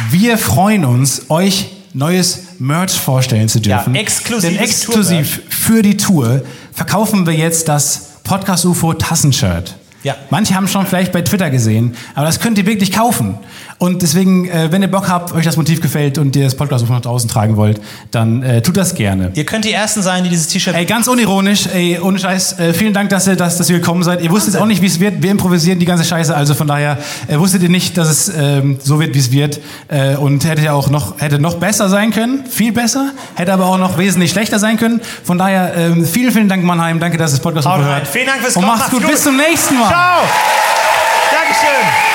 wir 0.10 0.38
freuen 0.38 0.86
uns, 0.86 1.30
euch 1.30 1.68
neues 1.96 2.44
Merch 2.60 2.92
vorstellen 2.92 3.48
zu 3.48 3.60
dürfen. 3.60 3.96
Ja, 3.96 4.02
exklusives 4.02 4.54
Denn 4.54 4.64
exklusiv 4.64 5.42
für 5.50 5.82
die 5.82 5.98
Tour 5.98 6.44
verkaufen 6.74 7.26
wir 7.26 7.34
jetzt 7.34 7.68
das 7.68 8.12
Podcast 8.24 8.66
UFO 8.66 8.94
Tassenshirt. 8.94 9.76
Ja. 10.04 10.16
Manche 10.30 10.54
haben 10.54 10.68
schon 10.68 10.86
vielleicht 10.86 11.12
bei 11.12 11.22
Twitter 11.22 11.50
gesehen, 11.50 11.96
aber 12.14 12.28
das 12.28 12.40
könnt 12.40 12.60
ihr 12.60 12.66
wirklich 12.68 12.92
kaufen. 12.92 13.40
Und 13.78 14.02
deswegen, 14.02 14.48
äh, 14.48 14.72
wenn 14.72 14.82
ihr 14.82 14.88
Bock 14.90 15.10
habt, 15.10 15.34
euch 15.34 15.44
das 15.44 15.58
Motiv 15.58 15.82
gefällt 15.82 16.18
und 16.18 16.34
ihr 16.38 16.46
das 16.46 16.56
Podcast 16.56 16.90
nach 16.90 17.02
draußen 17.02 17.30
tragen 17.30 17.58
wollt, 17.58 17.82
dann 18.10 18.42
äh, 18.42 18.62
tut 18.62 18.78
das 18.78 18.96
gerne. 18.96 19.32
Ihr 19.34 19.46
könnt 19.46 19.66
die 19.66 19.74
Ersten 19.74 20.02
sein, 20.02 20.24
die 20.24 20.30
dieses 20.30 20.48
T-Shirt... 20.48 20.74
Ey, 20.74 20.86
ganz 20.86 21.08
unironisch, 21.08 21.68
ey, 21.68 22.00
ohne 22.00 22.18
Scheiß, 22.18 22.58
äh, 22.58 22.74
vielen 22.74 22.94
Dank, 22.94 23.10
dass 23.10 23.28
ihr, 23.28 23.36
dass, 23.36 23.58
dass 23.58 23.70
ihr 23.70 23.80
gekommen 23.80 24.04
seid. 24.04 24.22
Ihr 24.22 24.32
wusstet 24.32 24.56
auch 24.56 24.66
nicht, 24.66 24.82
wie 24.82 24.86
es 24.86 25.02
wird. 25.02 25.22
Wir 25.22 25.30
improvisieren 25.30 25.78
die 25.78 25.86
ganze 25.86 26.06
Scheiße, 26.06 26.34
also 26.34 26.54
von 26.54 26.68
daher 26.68 26.98
äh, 27.28 27.38
wusstet 27.38 27.64
ihr 27.64 27.70
nicht, 27.70 27.98
dass 27.98 28.08
es 28.08 28.32
ähm, 28.34 28.80
so 28.82 29.02
wird, 29.02 29.14
wie 29.14 29.20
es 29.20 29.32
wird. 29.32 29.60
Äh, 29.90 30.16
und 30.16 30.46
hätte 30.46 30.62
ja 30.62 30.72
auch 30.72 30.90
noch, 30.90 31.20
hätte 31.20 31.40
noch 31.40 31.56
besser 31.56 31.90
sein 31.90 32.12
können, 32.12 32.46
viel 32.48 32.72
besser, 32.72 33.12
hätte 33.36 33.52
aber 33.52 33.66
auch 33.66 33.78
noch 33.78 33.98
wesentlich 33.98 34.32
schlechter 34.32 34.58
sein 34.58 34.78
können. 34.78 35.02
Von 35.26 35.38
daher, 35.38 35.76
ähm, 35.76 36.06
vielen, 36.06 36.32
vielen 36.32 36.48
Dank, 36.48 36.64
Mannheim. 36.64 37.02
Danke, 37.02 37.18
dass 37.18 37.32
ihr 37.32 37.36
das 37.36 37.42
Podcast 37.42 37.68
gehört. 37.68 38.08
Vielen 38.08 38.28
Dank 38.28 38.40
fürs 38.40 38.56
Und 38.56 38.64
Kommen. 38.64 38.78
macht's 38.78 38.90
gut. 38.90 39.06
Bis 39.06 39.22
zum 39.22 39.36
nächsten 39.36 39.78
Mal. 39.78 39.90
Ciao. 39.90 40.22
Dankeschön. 41.30 42.15